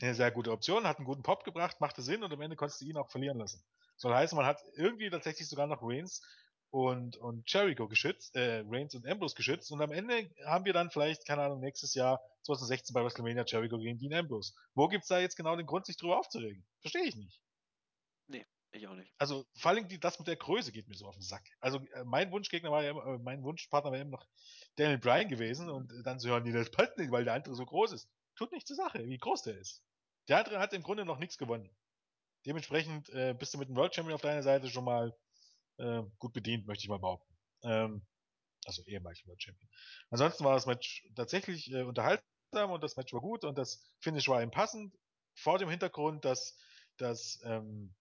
eine 0.00 0.14
sehr 0.14 0.30
gute 0.30 0.50
Option, 0.50 0.86
hat 0.86 0.98
einen 0.98 1.06
guten 1.06 1.22
Pop 1.22 1.44
gebracht, 1.44 1.80
machte 1.80 2.02
Sinn 2.02 2.22
und 2.22 2.32
am 2.32 2.40
Ende 2.40 2.56
konntest 2.56 2.80
du 2.80 2.86
ihn 2.86 2.96
auch 2.96 3.10
verlieren 3.10 3.38
lassen. 3.38 3.62
Soll 3.96 4.14
heißen, 4.14 4.36
man 4.36 4.46
hat 4.46 4.62
irgendwie 4.74 5.10
tatsächlich 5.10 5.48
sogar 5.48 5.66
noch 5.66 5.82
Reigns 5.82 6.22
und, 6.70 7.18
und 7.18 7.50
Jericho 7.52 7.86
geschützt, 7.86 8.34
äh, 8.34 8.64
Reigns 8.66 8.94
und 8.94 9.06
Ambrose 9.06 9.36
geschützt 9.36 9.70
und 9.70 9.80
am 9.82 9.92
Ende 9.92 10.30
haben 10.46 10.64
wir 10.64 10.72
dann 10.72 10.90
vielleicht, 10.90 11.26
keine 11.26 11.42
Ahnung, 11.42 11.60
nächstes 11.60 11.94
Jahr 11.94 12.20
2016 12.44 12.94
bei 12.94 13.04
WrestleMania 13.04 13.44
Jericho 13.46 13.78
gegen 13.78 13.98
Dean 13.98 14.14
Ambrose. 14.14 14.54
Wo 14.74 14.88
gibt's 14.88 15.08
da 15.08 15.20
jetzt 15.20 15.36
genau 15.36 15.54
den 15.54 15.66
Grund, 15.66 15.86
sich 15.86 15.96
drüber 15.96 16.18
aufzuregen? 16.18 16.64
Verstehe 16.80 17.04
ich 17.04 17.14
nicht. 17.14 17.40
Nee, 18.72 18.78
ich 18.78 18.88
auch 18.88 18.94
nicht. 18.94 19.12
Also 19.18 19.46
vor 19.54 19.70
allem 19.70 19.88
die, 19.88 20.00
das 20.00 20.18
mit 20.18 20.28
der 20.28 20.36
Größe 20.36 20.72
geht 20.72 20.88
mir 20.88 20.96
so 20.96 21.06
auf 21.06 21.14
den 21.14 21.22
Sack. 21.22 21.46
Also 21.60 21.78
äh, 21.94 22.04
mein 22.04 22.30
Wunschgegner 22.30 22.70
war 22.70 22.82
ja 22.82 22.92
äh, 22.92 23.18
mein 23.18 23.42
Wunschpartner 23.42 23.90
war 23.90 23.98
eben 23.98 24.10
noch 24.10 24.26
Daniel 24.76 24.98
Bryan 24.98 25.28
gewesen 25.28 25.68
und 25.68 25.92
dann 26.04 26.18
so 26.18 26.28
hören 26.28 26.44
die 26.44 26.52
das 26.52 26.70
passt 26.70 26.96
nicht, 26.96 27.10
weil 27.10 27.24
der 27.24 27.34
andere 27.34 27.54
so 27.54 27.64
groß 27.64 27.92
ist. 27.92 28.08
Tut 28.36 28.52
nicht 28.52 28.66
zur 28.66 28.76
Sache, 28.76 29.06
wie 29.06 29.18
groß 29.18 29.42
der 29.42 29.58
ist. 29.58 29.82
Der 30.28 30.38
andere 30.38 30.58
hat 30.58 30.72
im 30.72 30.82
Grunde 30.82 31.04
noch 31.04 31.18
nichts 31.18 31.36
gewonnen. 31.36 31.68
Dementsprechend 32.46 33.08
äh, 33.10 33.34
bist 33.38 33.54
du 33.54 33.58
mit 33.58 33.68
dem 33.68 33.76
World 33.76 33.94
Champion 33.94 34.14
auf 34.14 34.22
deiner 34.22 34.42
Seite 34.42 34.68
schon 34.68 34.84
mal 34.84 35.14
äh, 35.78 36.02
gut 36.18 36.32
bedient, 36.32 36.66
möchte 36.66 36.84
ich 36.84 36.88
mal 36.88 36.98
behaupten. 36.98 37.36
Ähm, 37.62 38.06
also 38.64 38.82
ehemaliger 38.86 39.26
World 39.26 39.42
Champion. 39.42 39.68
Ansonsten 40.10 40.44
war 40.44 40.54
das 40.54 40.66
Match 40.66 41.06
tatsächlich 41.14 41.70
äh, 41.72 41.82
unterhaltsam 41.82 42.70
und 42.70 42.82
das 42.82 42.96
Match 42.96 43.12
war 43.12 43.20
gut 43.20 43.44
und 43.44 43.58
das 43.58 43.84
Finish 44.00 44.28
war 44.28 44.42
ihm 44.42 44.50
passend. 44.50 44.94
Vor 45.34 45.58
dem 45.58 45.68
Hintergrund, 45.68 46.24
dass, 46.24 46.58
dass 46.96 47.40
ähm, 47.44 47.94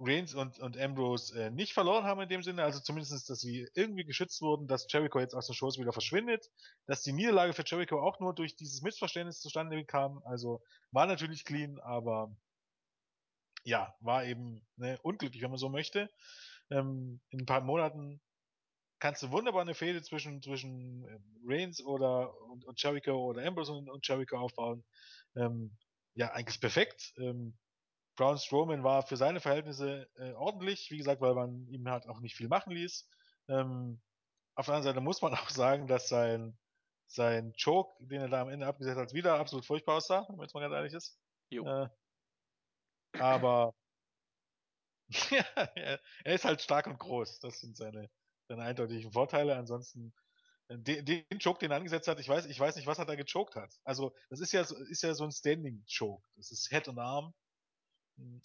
Reigns 0.00 0.34
und, 0.34 0.58
und 0.60 0.78
Ambrose 0.78 1.38
äh, 1.38 1.50
nicht 1.50 1.72
verloren 1.72 2.04
haben 2.04 2.20
in 2.20 2.28
dem 2.28 2.42
Sinne, 2.42 2.62
also 2.62 2.80
zumindest, 2.80 3.28
dass 3.28 3.40
sie 3.40 3.68
irgendwie 3.74 4.04
geschützt 4.04 4.40
wurden, 4.40 4.68
dass 4.68 4.86
Jericho 4.90 5.18
jetzt 5.18 5.34
aus 5.34 5.46
den 5.46 5.54
Shows 5.54 5.78
wieder 5.78 5.92
verschwindet, 5.92 6.50
dass 6.86 7.02
die 7.02 7.12
Niederlage 7.12 7.52
für 7.52 7.64
Jericho 7.66 8.00
auch 8.00 8.20
nur 8.20 8.34
durch 8.34 8.54
dieses 8.54 8.82
Missverständnis 8.82 9.40
zustande 9.40 9.84
kam, 9.84 10.22
also 10.24 10.62
war 10.92 11.06
natürlich 11.06 11.44
clean, 11.44 11.80
aber 11.80 12.34
ja, 13.64 13.94
war 14.00 14.24
eben 14.24 14.66
ne, 14.76 14.98
unglücklich, 15.02 15.42
wenn 15.42 15.50
man 15.50 15.58
so 15.58 15.68
möchte. 15.68 16.08
Ähm, 16.70 17.20
in 17.30 17.40
ein 17.40 17.46
paar 17.46 17.60
Monaten 17.60 18.20
kannst 19.00 19.22
du 19.22 19.30
wunderbar 19.30 19.62
eine 19.62 19.74
Fehde 19.74 20.02
zwischen, 20.02 20.42
zwischen 20.42 21.04
ähm, 21.08 21.42
Reigns 21.44 21.84
oder 21.84 22.34
und, 22.50 22.64
und 22.64 22.82
Jericho 22.82 23.16
oder 23.16 23.44
Ambrose 23.44 23.72
und, 23.72 23.90
und 23.90 24.06
Jericho 24.06 24.38
aufbauen. 24.38 24.84
Ähm, 25.36 25.76
ja, 26.14 26.32
eigentlich 26.32 26.60
perfekt. 26.60 27.12
Ähm, 27.16 27.56
Braun 28.18 28.36
Strowman 28.36 28.82
war 28.82 29.06
für 29.06 29.16
seine 29.16 29.40
Verhältnisse 29.40 30.10
äh, 30.16 30.32
ordentlich, 30.32 30.90
wie 30.90 30.98
gesagt, 30.98 31.20
weil 31.20 31.34
man 31.34 31.68
ihm 31.68 31.88
halt 31.88 32.08
auch 32.08 32.20
nicht 32.20 32.34
viel 32.34 32.48
machen 32.48 32.72
ließ. 32.72 33.08
Ähm, 33.48 34.02
auf 34.56 34.66
der 34.66 34.74
anderen 34.74 34.92
Seite 34.92 35.00
muss 35.00 35.22
man 35.22 35.34
auch 35.34 35.50
sagen, 35.50 35.86
dass 35.86 36.08
sein, 36.08 36.58
sein 37.06 37.54
Choke, 37.54 37.94
den 38.04 38.20
er 38.20 38.28
da 38.28 38.42
am 38.42 38.48
Ende 38.50 38.66
abgesetzt 38.66 38.98
hat, 38.98 39.14
wieder 39.14 39.38
absolut 39.38 39.64
furchtbar 39.64 39.96
aussah, 39.96 40.26
wenn 40.28 40.36
man 40.36 40.46
jetzt 40.46 40.54
mal 40.54 40.60
ganz 40.60 40.74
ehrlich 40.74 40.94
ist. 40.94 41.20
Äh, 41.50 41.88
aber 43.20 43.74
ja, 45.30 45.44
er 46.24 46.34
ist 46.34 46.44
halt 46.44 46.60
stark 46.60 46.88
und 46.88 46.98
groß. 46.98 47.38
Das 47.38 47.60
sind 47.60 47.76
seine, 47.76 48.10
seine 48.48 48.62
eindeutigen 48.64 49.12
Vorteile. 49.12 49.56
Ansonsten, 49.56 50.12
äh, 50.68 50.76
den, 50.78 51.04
den 51.04 51.38
Choke, 51.42 51.60
den 51.60 51.70
er 51.70 51.76
angesetzt 51.76 52.08
hat, 52.08 52.18
ich 52.18 52.28
weiß, 52.28 52.46
ich 52.46 52.58
weiß 52.58 52.74
nicht, 52.76 52.86
was 52.88 52.98
er 52.98 53.06
da 53.06 53.14
gechoked 53.14 53.54
hat. 53.54 53.72
Also, 53.84 54.12
das 54.28 54.40
ist 54.40 54.52
ja, 54.52 54.62
ist 54.62 55.02
ja 55.02 55.14
so 55.14 55.24
ein 55.24 55.32
Standing-Choke. 55.32 56.26
Das 56.36 56.50
ist 56.50 56.68
Head 56.68 56.88
und 56.88 56.98
Arm. 56.98 57.32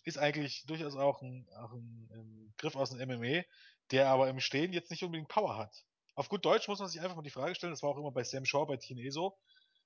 Ist 0.04 0.18
eigentlich 0.18 0.66
durchaus 0.66 0.96
auch 0.96 1.22
ein, 1.22 1.48
auch 1.58 1.74
ein, 1.74 2.10
ein 2.12 2.54
Griff 2.58 2.76
aus 2.76 2.92
dem 2.92 3.00
MMA, 3.08 3.44
der 3.92 4.10
aber 4.10 4.30
im 4.30 4.40
Stehen 4.40 4.74
jetzt 4.74 4.92
nicht 4.92 5.04
unbedingt 5.04 5.30
Power 5.30 5.58
hat. 5.58 5.84
Auf 6.16 6.30
gut 6.30 6.46
Deutsch 6.46 6.68
muss 6.68 6.80
man 6.80 6.90
sich 6.90 7.02
einfach 7.02 7.16
mal 7.16 7.24
die 7.24 7.32
Frage 7.32 7.56
stellen, 7.56 7.74
das 7.74 7.82
war 7.82 7.90
auch 7.90 7.98
immer 7.98 8.12
bei 8.12 8.24
Sam 8.24 8.46
Shaw, 8.46 8.66
bei 8.66 8.78
TNA 8.78 9.12
so. 9.12 9.38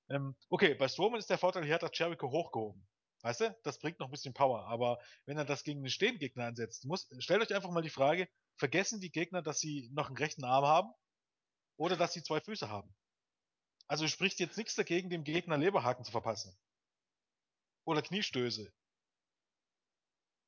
Ähm, 0.10 0.36
okay, 0.50 0.76
bei 0.76 0.88
Strowman 0.88 1.20
ist 1.20 1.30
der 1.30 1.38
Vorteil, 1.38 1.64
hier 1.64 1.76
hat 1.76 1.84
er 1.84 1.92
Jericho 1.94 2.30
hochgehoben. 2.30 2.86
Weißt 3.22 3.42
du? 3.42 3.58
Das 3.64 3.80
bringt 3.80 4.00
noch 4.00 4.08
ein 4.08 4.12
bisschen 4.12 4.34
Power. 4.34 4.66
Aber 4.68 5.00
wenn 5.26 5.38
er 5.38 5.46
das 5.46 5.64
gegen 5.64 5.80
einen 5.80 5.90
Stehengegner 5.90 6.46
ansetzt, 6.46 6.86
muss, 6.86 7.10
stellt 7.20 7.42
euch 7.42 7.54
einfach 7.54 7.72
mal 7.72 7.82
die 7.82 7.90
Frage, 7.90 8.30
vergessen 8.56 9.02
die 9.02 9.12
Gegner, 9.12 9.42
dass 9.42 9.60
sie 9.60 9.90
noch 9.94 10.08
einen 10.08 10.18
rechten 10.18 10.44
Arm 10.44 10.66
haben? 10.66 10.94
Oder 11.78 11.96
dass 11.96 12.14
sie 12.14 12.24
zwei 12.24 12.40
Füße 12.40 12.70
haben? 12.70 12.94
Also 13.88 14.08
spricht 14.08 14.40
jetzt 14.40 14.58
nichts 14.58 14.76
dagegen, 14.76 15.10
dem 15.10 15.24
Gegner 15.24 15.58
Leberhaken 15.58 16.04
zu 16.04 16.12
verpassen. 16.12 16.58
Oder 17.86 18.02
Kniestöße. 18.02 18.72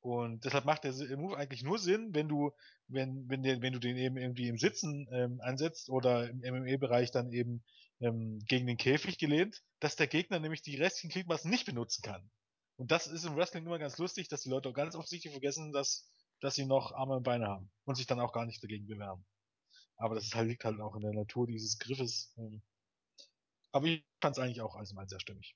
Und 0.00 0.44
deshalb 0.44 0.64
macht 0.64 0.84
der 0.84 0.92
Move 1.18 1.36
eigentlich 1.36 1.62
nur 1.62 1.78
Sinn, 1.78 2.14
wenn 2.14 2.28
du, 2.28 2.52
wenn, 2.88 3.28
wenn, 3.28 3.42
der, 3.42 3.60
wenn 3.60 3.74
du 3.74 3.78
den 3.78 3.96
eben 3.96 4.16
irgendwie 4.16 4.48
im 4.48 4.56
Sitzen 4.56 5.06
ähm, 5.12 5.40
ansetzt 5.42 5.90
oder 5.90 6.28
im 6.28 6.40
MMA-Bereich 6.40 7.10
dann 7.10 7.32
eben 7.32 7.62
ähm, 8.00 8.38
gegen 8.46 8.66
den 8.66 8.78
Käfig 8.78 9.18
gelehnt, 9.18 9.62
dass 9.78 9.96
der 9.96 10.06
Gegner 10.06 10.40
nämlich 10.40 10.62
die 10.62 10.76
restlichen 10.76 11.10
Gliedmaßen 11.10 11.50
nicht 11.50 11.66
benutzen 11.66 12.02
kann. 12.02 12.30
Und 12.76 12.90
das 12.90 13.06
ist 13.06 13.24
im 13.24 13.36
Wrestling 13.36 13.66
immer 13.66 13.78
ganz 13.78 13.98
lustig, 13.98 14.28
dass 14.28 14.40
die 14.40 14.48
Leute 14.48 14.70
auch 14.70 14.74
ganz 14.74 14.94
offensichtlich 14.94 15.34
vergessen, 15.34 15.70
dass, 15.72 16.10
dass 16.40 16.54
sie 16.54 16.64
noch 16.64 16.92
Arme 16.92 17.16
und 17.16 17.22
Beine 17.22 17.46
haben 17.46 17.70
und 17.84 17.96
sich 17.96 18.06
dann 18.06 18.20
auch 18.20 18.32
gar 18.32 18.46
nicht 18.46 18.62
dagegen 18.62 18.86
bewerben. 18.86 19.26
Aber 19.98 20.14
das 20.14 20.24
ist 20.24 20.34
halt, 20.34 20.48
liegt 20.48 20.64
halt 20.64 20.80
auch 20.80 20.96
in 20.96 21.02
der 21.02 21.12
Natur 21.12 21.46
dieses 21.46 21.78
Griffes. 21.78 22.32
Ähm. 22.38 22.62
Aber 23.70 23.86
ich 23.86 24.02
fand 24.22 24.34
es 24.34 24.42
eigentlich 24.42 24.62
auch 24.62 24.74
mal 24.94 25.06
sehr 25.06 25.20
stimmig. 25.20 25.54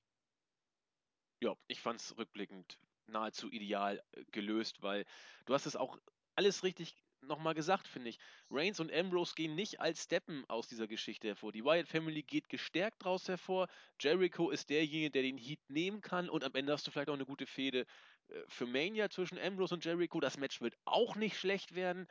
Ja, 1.41 1.55
ich 1.67 1.81
fand 1.81 1.99
es 1.99 2.15
rückblickend 2.15 2.79
nahezu 3.07 3.51
ideal 3.51 4.01
äh, 4.11 4.23
gelöst, 4.31 4.81
weil 4.81 5.05
du 5.45 5.53
hast 5.53 5.65
es 5.65 5.75
auch 5.75 5.97
alles 6.35 6.63
richtig 6.63 6.95
nochmal 7.21 7.53
gesagt, 7.53 7.87
finde 7.87 8.09
ich. 8.09 8.19
Reigns 8.49 8.79
und 8.79 8.93
Ambrose 8.93 9.33
gehen 9.35 9.55
nicht 9.55 9.79
als 9.79 10.03
Steppen 10.03 10.45
aus 10.47 10.67
dieser 10.67 10.87
Geschichte 10.87 11.27
hervor. 11.27 11.51
Die 11.51 11.63
Wyatt 11.63 11.87
Family 11.87 12.23
geht 12.23 12.49
gestärkt 12.49 13.01
daraus 13.03 13.27
hervor. 13.27 13.67
Jericho 13.99 14.51
ist 14.51 14.69
derjenige, 14.69 15.11
der 15.11 15.23
den 15.23 15.37
Heat 15.37 15.59
nehmen 15.67 16.01
kann 16.01 16.29
und 16.29 16.43
am 16.43 16.53
Ende 16.53 16.73
hast 16.73 16.85
du 16.85 16.91
vielleicht 16.91 17.09
auch 17.09 17.15
eine 17.15 17.25
gute 17.25 17.47
Fehde 17.47 17.85
äh, 18.27 18.41
für 18.47 18.65
Mania 18.65 19.09
zwischen 19.09 19.39
Ambrose 19.39 19.75
und 19.75 19.85
Jericho. 19.85 20.19
Das 20.19 20.37
Match 20.37 20.61
wird 20.61 20.77
auch 20.85 21.15
nicht 21.15 21.37
schlecht 21.37 21.75
werden. 21.75 22.07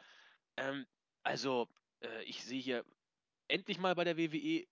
Ähm, 0.56 0.86
also, 1.22 1.68
äh, 2.00 2.24
ich 2.24 2.44
sehe 2.44 2.60
hier 2.60 2.84
endlich 3.48 3.78
mal 3.78 3.94
bei 3.94 4.04
der 4.04 4.16
WWE 4.16 4.64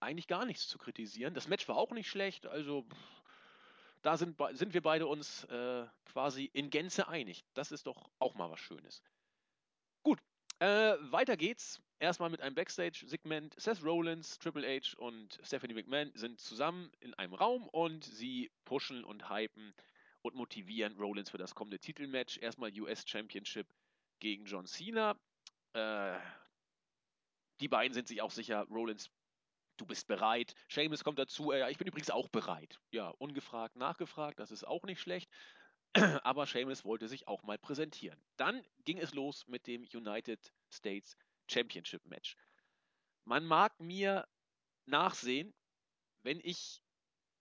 eigentlich 0.00 0.26
gar 0.28 0.44
nichts 0.44 0.68
zu 0.68 0.78
kritisieren. 0.78 1.34
Das 1.34 1.48
Match 1.48 1.66
war 1.68 1.76
auch 1.76 1.92
nicht 1.92 2.08
schlecht, 2.08 2.46
also 2.46 2.82
pff, 2.82 3.23
da 4.04 4.18
sind, 4.18 4.38
sind 4.52 4.74
wir 4.74 4.82
beide 4.82 5.06
uns 5.06 5.44
äh, 5.44 5.86
quasi 6.04 6.44
in 6.52 6.68
Gänze 6.68 7.08
einig. 7.08 7.44
Das 7.54 7.72
ist 7.72 7.86
doch 7.86 8.10
auch 8.18 8.34
mal 8.34 8.50
was 8.50 8.60
Schönes. 8.60 9.02
Gut, 10.02 10.20
äh, 10.58 10.96
weiter 11.00 11.36
geht's. 11.38 11.80
Erstmal 12.00 12.28
mit 12.28 12.42
einem 12.42 12.54
Backstage-Segment. 12.54 13.54
Seth 13.58 13.82
Rollins, 13.82 14.38
Triple 14.38 14.66
H 14.66 14.98
und 14.98 15.40
Stephanie 15.42 15.72
McMahon 15.72 16.12
sind 16.14 16.38
zusammen 16.38 16.92
in 17.00 17.14
einem 17.14 17.32
Raum 17.32 17.66
und 17.68 18.04
sie 18.04 18.50
pushen 18.66 19.04
und 19.04 19.30
hypen 19.30 19.74
und 20.20 20.34
motivieren 20.34 20.98
Rollins 20.98 21.30
für 21.30 21.38
das 21.38 21.54
kommende 21.54 21.78
Titelmatch. 21.78 22.36
Erstmal 22.38 22.78
US 22.78 23.04
Championship 23.06 23.66
gegen 24.20 24.44
John 24.44 24.66
Cena. 24.66 25.18
Äh, 25.72 26.18
die 27.60 27.68
beiden 27.68 27.94
sind 27.94 28.08
sich 28.08 28.20
auch 28.20 28.32
sicher, 28.32 28.66
Rollins, 28.68 29.10
du 29.76 29.86
bist 29.86 30.06
bereit. 30.06 30.54
Seamus 30.68 31.04
kommt 31.04 31.18
dazu, 31.18 31.52
äh, 31.52 31.70
ich 31.70 31.78
bin 31.78 31.86
übrigens 31.86 32.10
auch 32.10 32.28
bereit. 32.28 32.80
Ja, 32.90 33.08
ungefragt, 33.18 33.76
nachgefragt, 33.76 34.38
das 34.40 34.50
ist 34.50 34.64
auch 34.64 34.84
nicht 34.84 35.00
schlecht. 35.00 35.30
Aber 36.24 36.46
Seamus 36.46 36.84
wollte 36.84 37.08
sich 37.08 37.28
auch 37.28 37.42
mal 37.42 37.58
präsentieren. 37.58 38.20
Dann 38.36 38.64
ging 38.84 38.98
es 38.98 39.14
los 39.14 39.46
mit 39.46 39.66
dem 39.66 39.82
United 39.82 40.52
States 40.72 41.16
Championship 41.48 42.04
Match. 42.06 42.36
Man 43.24 43.44
mag 43.44 43.78
mir 43.80 44.26
nachsehen, 44.86 45.54
wenn 46.22 46.40
ich 46.42 46.82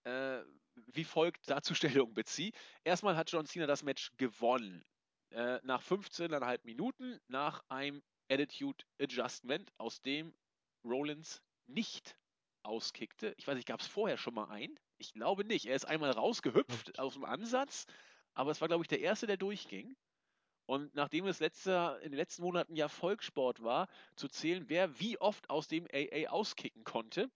äh, 0.04 0.44
wie 0.88 1.04
folgt 1.04 1.42
dazu 1.50 1.74
Stellung 1.76 2.14
beziehe. 2.14 2.52
Erstmal 2.84 3.16
hat 3.16 3.32
John 3.32 3.46
Cena 3.46 3.66
das 3.66 3.84
Match 3.84 4.12
gewonnen. 4.18 4.84
Äh, 5.32 5.60
nach 5.64 5.82
15,5 5.82 6.60
Minuten, 6.64 7.20
nach 7.28 7.64
einem 7.70 8.04
Attitude 8.30 8.84
Adjustment, 9.00 9.72
aus 9.78 10.02
dem 10.02 10.34
Rollins 10.84 11.42
nicht 11.66 12.18
auskickte. 12.64 13.34
Ich 13.38 13.48
weiß 13.48 13.56
nicht, 13.56 13.68
gab 13.68 13.82
es 13.82 13.88
vorher 13.88 14.18
schon 14.18 14.34
mal 14.34 14.50
einen? 14.50 14.80
Ich 14.98 15.14
glaube 15.14 15.46
nicht. 15.46 15.66
Er 15.66 15.76
ist 15.76 15.86
einmal 15.86 16.12
rausgehüpft 16.12 17.00
aus 17.00 17.14
dem 17.14 17.26
Ansatz 17.26 17.86
aber 18.34 18.52
es 18.52 18.62
war, 18.62 18.68
glaube 18.68 18.84
ich, 18.84 18.88
der 18.88 19.00
erste, 19.00 19.28
der 19.28 19.38
durchging. 19.38 19.96
Und 20.66 20.96
nachdem 20.96 21.28
es 21.28 21.40
letzter, 21.40 22.00
in 22.02 22.12
den 22.12 22.18
letzten 22.18 22.42
Monaten 22.42 22.76
ja 22.76 22.88
Volkssport 22.88 23.64
war, 23.64 23.88
zu 24.16 24.28
zählen, 24.28 24.70
wer 24.70 25.00
wie 25.00 25.20
oft 25.20 25.50
aus 25.50 25.68
dem 25.68 25.88
AA 25.94 26.30
auskicken 26.30 26.84
konnte, 26.84 27.30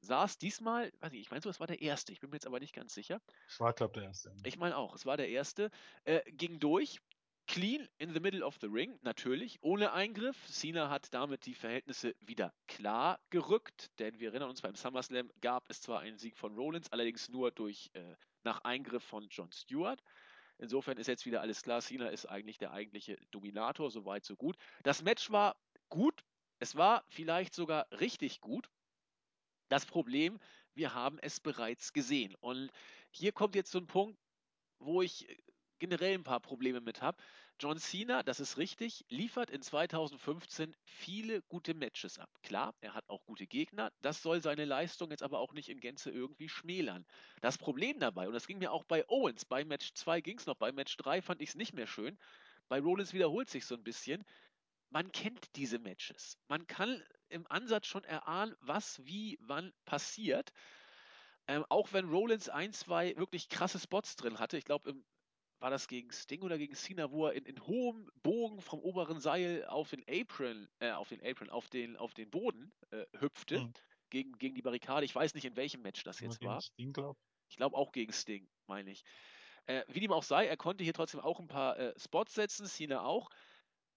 saß 0.00 0.38
diesmal, 0.38 0.92
weiß 1.00 1.12
ich, 1.12 1.20
ich 1.20 1.30
meine 1.30 1.42
so, 1.42 1.50
es 1.50 1.60
war 1.60 1.66
der 1.66 1.82
erste, 1.82 2.12
ich 2.12 2.20
bin 2.20 2.30
mir 2.30 2.36
jetzt 2.36 2.46
aber 2.46 2.60
nicht 2.60 2.74
ganz 2.74 2.94
sicher. 2.94 3.20
Es 3.46 3.60
war, 3.60 3.72
glaube 3.74 3.92
ich, 3.92 4.00
der 4.00 4.04
erste. 4.04 4.34
Ich 4.44 4.56
meine 4.56 4.76
auch, 4.76 4.94
es 4.94 5.06
war 5.06 5.16
der 5.16 5.28
erste. 5.28 5.70
Äh, 6.04 6.20
ging 6.32 6.58
durch, 6.58 7.00
clean 7.46 7.88
in 7.98 8.12
the 8.12 8.20
middle 8.20 8.42
of 8.42 8.56
the 8.60 8.68
ring, 8.68 8.98
natürlich, 9.02 9.58
ohne 9.62 9.92
Eingriff. 9.92 10.36
Cena 10.48 10.90
hat 10.90 11.12
damit 11.12 11.46
die 11.46 11.54
Verhältnisse 11.54 12.14
wieder 12.20 12.52
klar 12.66 13.20
gerückt, 13.30 13.90
denn 13.98 14.18
wir 14.18 14.30
erinnern 14.30 14.50
uns, 14.50 14.62
beim 14.62 14.74
SummerSlam 14.74 15.30
gab 15.40 15.68
es 15.68 15.80
zwar 15.80 16.00
einen 16.00 16.18
Sieg 16.18 16.36
von 16.36 16.54
Rollins, 16.54 16.90
allerdings 16.92 17.28
nur 17.28 17.50
durch 17.50 17.90
äh, 17.94 18.16
nach 18.42 18.60
Eingriff 18.64 19.04
von 19.04 19.28
John 19.28 19.52
Stewart. 19.52 20.02
Insofern 20.58 20.98
ist 20.98 21.08
jetzt 21.08 21.26
wieder 21.26 21.40
alles 21.40 21.62
klar. 21.62 21.80
Cena 21.80 22.08
ist 22.08 22.26
eigentlich 22.26 22.58
der 22.58 22.72
eigentliche 22.72 23.16
Dominator, 23.30 23.90
soweit 23.90 24.24
so 24.24 24.36
gut. 24.36 24.56
Das 24.82 25.02
Match 25.02 25.30
war 25.30 25.56
gut. 25.88 26.24
Es 26.60 26.76
war 26.76 27.04
vielleicht 27.08 27.54
sogar 27.54 27.86
richtig 28.00 28.40
gut. 28.40 28.70
Das 29.68 29.84
Problem, 29.84 30.38
wir 30.74 30.94
haben 30.94 31.18
es 31.18 31.40
bereits 31.40 31.92
gesehen. 31.92 32.34
Und 32.40 32.70
hier 33.10 33.32
kommt 33.32 33.54
jetzt 33.54 33.72
so 33.72 33.78
ein 33.78 33.86
Punkt, 33.86 34.18
wo 34.78 35.02
ich 35.02 35.26
generell 35.84 36.14
ein 36.14 36.24
paar 36.24 36.40
Probleme 36.40 36.80
mit 36.80 37.02
habe. 37.02 37.22
John 37.60 37.78
Cena, 37.78 38.22
das 38.22 38.40
ist 38.40 38.56
richtig, 38.56 39.04
liefert 39.10 39.50
in 39.50 39.60
2015 39.60 40.74
viele 40.82 41.42
gute 41.42 41.74
Matches 41.74 42.18
ab. 42.18 42.30
Klar, 42.42 42.74
er 42.80 42.94
hat 42.94 43.06
auch 43.10 43.22
gute 43.26 43.46
Gegner. 43.46 43.92
Das 44.00 44.22
soll 44.22 44.40
seine 44.40 44.64
Leistung 44.64 45.10
jetzt 45.10 45.22
aber 45.22 45.40
auch 45.40 45.52
nicht 45.52 45.68
in 45.68 45.80
Gänze 45.80 46.10
irgendwie 46.10 46.48
schmälern. 46.48 47.04
Das 47.42 47.58
Problem 47.58 47.98
dabei, 48.00 48.26
und 48.26 48.32
das 48.32 48.46
ging 48.46 48.58
mir 48.58 48.72
auch 48.72 48.84
bei 48.84 49.06
Owens, 49.08 49.44
bei 49.44 49.62
Match 49.66 49.92
2 49.92 50.22
ging 50.22 50.38
es 50.38 50.46
noch, 50.46 50.56
bei 50.56 50.72
Match 50.72 50.96
3 50.96 51.20
fand 51.20 51.42
ich 51.42 51.50
es 51.50 51.54
nicht 51.54 51.74
mehr 51.74 51.86
schön. 51.86 52.18
Bei 52.68 52.80
Rollins 52.80 53.12
wiederholt 53.12 53.50
sich 53.50 53.66
so 53.66 53.74
ein 53.74 53.84
bisschen. 53.84 54.24
Man 54.88 55.12
kennt 55.12 55.54
diese 55.56 55.78
Matches. 55.78 56.38
Man 56.48 56.66
kann 56.66 57.02
im 57.28 57.46
Ansatz 57.50 57.86
schon 57.86 58.04
erahnen, 58.04 58.56
was, 58.60 59.04
wie, 59.04 59.36
wann 59.42 59.74
passiert. 59.84 60.50
Ähm, 61.46 61.66
auch 61.68 61.92
wenn 61.92 62.08
Rollins 62.08 62.48
ein, 62.48 62.72
zwei 62.72 63.14
wirklich 63.16 63.50
krasse 63.50 63.78
Spots 63.78 64.16
drin 64.16 64.38
hatte. 64.38 64.56
Ich 64.56 64.64
glaube, 64.64 64.94
war 65.60 65.70
das 65.70 65.88
gegen 65.88 66.10
Sting 66.12 66.42
oder 66.42 66.58
gegen 66.58 66.74
Cena, 66.74 67.10
wo 67.10 67.26
er 67.26 67.34
in, 67.34 67.44
in 67.46 67.66
hohem 67.66 68.10
Bogen 68.22 68.60
vom 68.60 68.80
oberen 68.80 69.20
Seil 69.20 69.64
auf 69.66 69.90
den 69.90 70.04
Apron, 70.08 70.68
äh, 70.80 70.90
auf 70.90 71.08
den 71.08 71.24
Apron, 71.24 71.50
auf 71.50 71.68
den, 71.68 71.96
auf 71.96 72.14
den 72.14 72.30
Boden 72.30 72.72
äh, 72.90 73.04
hüpfte. 73.18 73.60
Mhm. 73.60 73.72
Gegen, 74.10 74.32
gegen 74.38 74.54
die 74.54 74.62
Barrikade. 74.62 75.04
Ich 75.04 75.14
weiß 75.14 75.34
nicht, 75.34 75.44
in 75.44 75.56
welchem 75.56 75.82
Match 75.82 76.04
das 76.04 76.20
jetzt 76.20 76.40
war. 76.44 76.60
Sting, 76.60 76.92
glaub. 76.92 77.16
Ich 77.48 77.56
glaube 77.56 77.76
auch 77.76 77.90
gegen 77.90 78.12
Sting, 78.12 78.48
meine 78.66 78.90
ich. 78.90 79.02
Äh, 79.66 79.82
wie 79.88 80.00
dem 80.00 80.12
auch 80.12 80.22
sei, 80.22 80.46
er 80.46 80.56
konnte 80.56 80.84
hier 80.84 80.92
trotzdem 80.92 81.20
auch 81.20 81.40
ein 81.40 81.48
paar 81.48 81.78
äh, 81.78 81.94
Spots 81.98 82.34
setzen, 82.34 82.66
Cena 82.66 83.02
auch. 83.02 83.30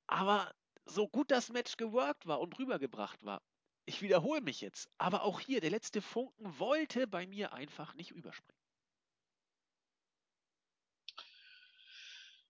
Aber 0.07 0.51
so 0.85 1.07
gut 1.07 1.29
das 1.29 1.49
Match 1.49 1.77
geworkt 1.77 2.25
war 2.25 2.39
und 2.39 2.57
rübergebracht 2.57 3.23
war, 3.25 3.41
ich 3.85 4.01
wiederhole 4.01 4.41
mich 4.41 4.61
jetzt, 4.61 4.89
aber 4.97 5.23
auch 5.23 5.39
hier, 5.39 5.61
der 5.61 5.69
letzte 5.69 6.01
Funken 6.01 6.59
wollte 6.59 7.07
bei 7.07 7.25
mir 7.25 7.53
einfach 7.53 7.93
nicht 7.93 8.11
überspringen. 8.11 8.59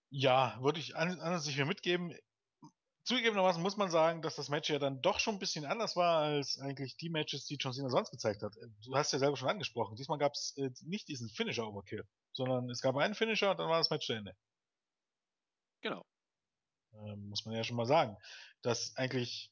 Ja, 0.09 0.57
würde 0.61 0.79
ich 0.79 0.95
an, 0.95 1.19
an 1.19 1.39
sich 1.39 1.57
mir 1.57 1.65
mitgeben. 1.65 2.15
Zugegebenermaßen 3.03 3.61
muss 3.61 3.77
man 3.77 3.89
sagen, 3.89 4.21
dass 4.21 4.35
das 4.35 4.49
Match 4.49 4.69
ja 4.69 4.79
dann 4.79 5.01
doch 5.01 5.19
schon 5.19 5.35
ein 5.35 5.39
bisschen 5.39 5.65
anders 5.65 5.95
war 5.95 6.23
als 6.23 6.59
eigentlich 6.59 6.97
die 6.97 7.09
Matches, 7.09 7.45
die 7.45 7.55
John 7.55 7.71
Cena 7.71 7.89
sonst 7.89 8.11
gezeigt 8.11 8.43
hat. 8.43 8.53
Du 8.83 8.95
hast 8.95 9.13
ja 9.13 9.19
selber 9.19 9.37
schon 9.37 9.47
angesprochen. 9.47 9.95
Diesmal 9.95 10.17
gab 10.17 10.33
es 10.33 10.55
äh, 10.57 10.71
nicht 10.81 11.07
diesen 11.07 11.29
Finisher-Overkill, 11.29 12.05
sondern 12.33 12.69
es 12.69 12.81
gab 12.81 12.97
einen 12.97 13.15
Finisher 13.15 13.51
und 13.51 13.59
dann 13.59 13.69
war 13.69 13.77
das 13.77 13.89
Match 13.89 14.07
zu 14.07 14.13
Ende. 14.13 14.35
Genau. 15.81 16.05
Ähm, 16.93 17.29
muss 17.29 17.45
man 17.45 17.55
ja 17.55 17.63
schon 17.63 17.77
mal 17.77 17.85
sagen. 17.85 18.17
Dass 18.61 18.95
eigentlich 18.97 19.51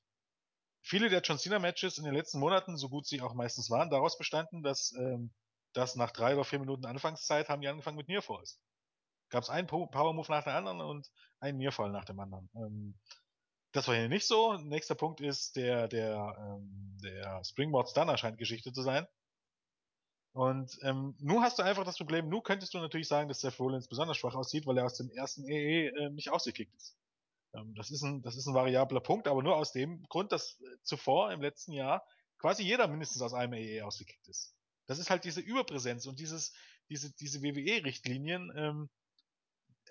viele 0.81 1.09
der 1.09 1.21
John 1.21 1.37
Cena 1.37 1.59
Matches 1.59 1.97
in 1.97 2.03
den 2.03 2.13
letzten 2.13 2.39
Monaten, 2.39 2.77
so 2.77 2.89
gut 2.89 3.07
sie 3.07 3.21
auch 3.21 3.33
meistens 3.33 3.69
waren, 3.69 3.89
daraus 3.89 4.17
bestanden, 4.17 4.63
dass 4.63 4.91
ähm, 4.93 5.33
das 5.73 5.95
nach 5.95 6.11
drei 6.11 6.33
oder 6.33 6.43
vier 6.43 6.59
Minuten 6.59 6.85
Anfangszeit 6.85 7.47
haben 7.47 7.61
die 7.61 7.67
angefangen 7.67 7.97
mit 7.97 8.07
Nearfalls. 8.09 8.59
Gab 9.35 9.43
es 9.43 9.49
einen 9.49 9.67
Power 9.67 10.13
Move 10.13 10.31
nach 10.31 10.45
dem 10.45 10.53
anderen 10.53 10.79
und 10.79 11.11
einen 11.41 11.57
Nearfall 11.57 11.91
nach 11.91 12.05
dem 12.05 12.21
anderen. 12.21 12.49
Ähm, 12.55 12.97
das 13.73 13.85
war 13.85 13.93
hier 13.93 14.07
nicht 14.07 14.25
so. 14.25 14.53
Nächster 14.53 14.95
Punkt 14.95 15.19
ist 15.19 15.57
der 15.57 15.89
der 15.89 16.37
ähm, 16.39 16.97
der 17.03 17.43
Springboard 17.43 17.89
Stunner 17.89 18.15
scheint 18.15 18.37
Geschichte 18.37 18.71
zu 18.71 18.81
sein. 18.81 19.05
Und 20.31 20.79
ähm, 20.83 21.17
nun 21.19 21.43
hast 21.43 21.59
du 21.59 21.63
einfach 21.63 21.83
das 21.83 21.97
Problem, 21.97 22.29
nun 22.29 22.43
könntest 22.43 22.73
du 22.73 22.77
natürlich 22.77 23.09
sagen, 23.09 23.27
dass 23.27 23.41
Seth 23.41 23.59
Rollins 23.59 23.89
besonders 23.89 24.15
schwach 24.15 24.35
aussieht, 24.35 24.67
weil 24.67 24.77
er 24.77 24.85
aus 24.85 24.95
dem 24.95 25.09
ersten 25.09 25.45
EE 25.49 25.87
äh, 25.87 26.09
nicht 26.11 26.31
ausgekickt 26.31 26.73
ist. 26.73 26.95
Ähm, 27.53 27.75
das, 27.75 27.91
ist 27.91 28.03
ein, 28.03 28.21
das 28.21 28.37
ist 28.37 28.47
ein 28.47 28.53
variabler 28.53 29.01
Punkt, 29.01 29.27
aber 29.27 29.43
nur 29.43 29.57
aus 29.57 29.73
dem 29.73 30.01
Grund, 30.07 30.31
dass 30.31 30.61
äh, 30.61 30.77
zuvor 30.83 31.33
im 31.33 31.41
letzten 31.41 31.73
Jahr 31.73 32.07
quasi 32.39 32.63
jeder 32.63 32.87
mindestens 32.87 33.21
aus 33.21 33.33
einem 33.33 33.51
EE 33.51 33.81
ausgekickt 33.81 34.29
ist. 34.29 34.55
Das 34.85 34.97
ist 34.97 35.09
halt 35.09 35.25
diese 35.25 35.41
Überpräsenz 35.41 36.05
und 36.05 36.21
dieses, 36.21 36.53
diese, 36.87 37.13
diese 37.13 37.41
WWE-Richtlinien, 37.41 38.53
ähm, 38.55 38.89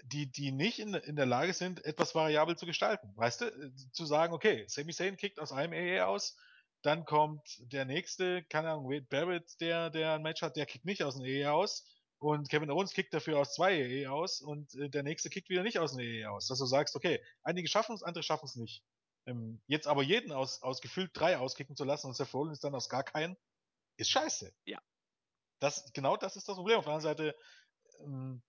die, 0.04 0.30
die 0.30 0.52
nicht 0.52 0.78
in, 0.78 0.94
in 0.94 1.16
der 1.16 1.26
Lage 1.26 1.52
sind, 1.52 1.84
etwas 1.84 2.14
variabel 2.14 2.56
zu 2.56 2.66
gestalten. 2.66 3.12
Weißt 3.16 3.40
du, 3.40 3.46
äh, 3.46 3.70
zu 3.92 4.04
sagen, 4.04 4.34
okay, 4.34 4.64
Sami 4.68 4.92
Zayn 4.92 5.16
kickt 5.16 5.40
aus 5.40 5.52
einem 5.52 5.72
EE 5.72 6.02
aus, 6.02 6.36
dann 6.82 7.06
kommt 7.06 7.42
der 7.72 7.86
nächste, 7.86 8.44
keine 8.44 8.70
Ahnung, 8.70 8.90
Wade 8.90 9.06
Barrett, 9.08 9.58
der, 9.60 9.88
der 9.90 10.14
ein 10.14 10.22
Match 10.22 10.42
hat, 10.42 10.56
der 10.56 10.66
kickt 10.66 10.84
nicht 10.84 11.02
aus 11.02 11.16
dem 11.16 11.24
EE 11.24 11.46
aus 11.46 11.86
und 12.18 12.50
Kevin 12.50 12.70
Owens 12.70 12.92
kickt 12.92 13.14
dafür 13.14 13.38
aus 13.38 13.54
zwei 13.54 13.74
EE 13.74 14.06
aus 14.08 14.42
und 14.42 14.74
äh, 14.74 14.90
der 14.90 15.02
nächste 15.02 15.30
kickt 15.30 15.48
wieder 15.48 15.62
nicht 15.62 15.78
aus 15.78 15.92
dem 15.92 16.00
EE 16.00 16.26
aus. 16.26 16.46
Dass 16.46 16.58
du 16.58 16.66
sagst, 16.66 16.94
okay, 16.96 17.22
einige 17.42 17.68
schaffen 17.68 17.94
es, 17.94 18.02
andere 18.02 18.22
schaffen 18.22 18.46
es 18.46 18.56
nicht. 18.56 18.82
Ähm, 19.26 19.62
jetzt 19.66 19.86
aber 19.86 20.02
jeden 20.02 20.32
aus, 20.32 20.62
aus 20.62 20.82
gefühlt 20.82 21.10
drei 21.14 21.38
auskicken 21.38 21.76
zu 21.76 21.84
lassen 21.84 22.08
und 22.08 22.14
Seth 22.14 22.34
Rollins 22.34 22.60
dann 22.60 22.74
aus 22.74 22.90
gar 22.90 23.04
keinen, 23.04 23.36
ist 23.96 24.10
scheiße. 24.10 24.52
Ja. 24.66 24.80
Das, 25.60 25.90
genau 25.94 26.18
das 26.18 26.36
ist 26.36 26.48
das 26.48 26.56
Problem. 26.56 26.78
Auf 26.78 26.84
der 26.84 26.94
anderen 26.94 27.16
Seite 27.16 27.36
ähm, 28.00 28.42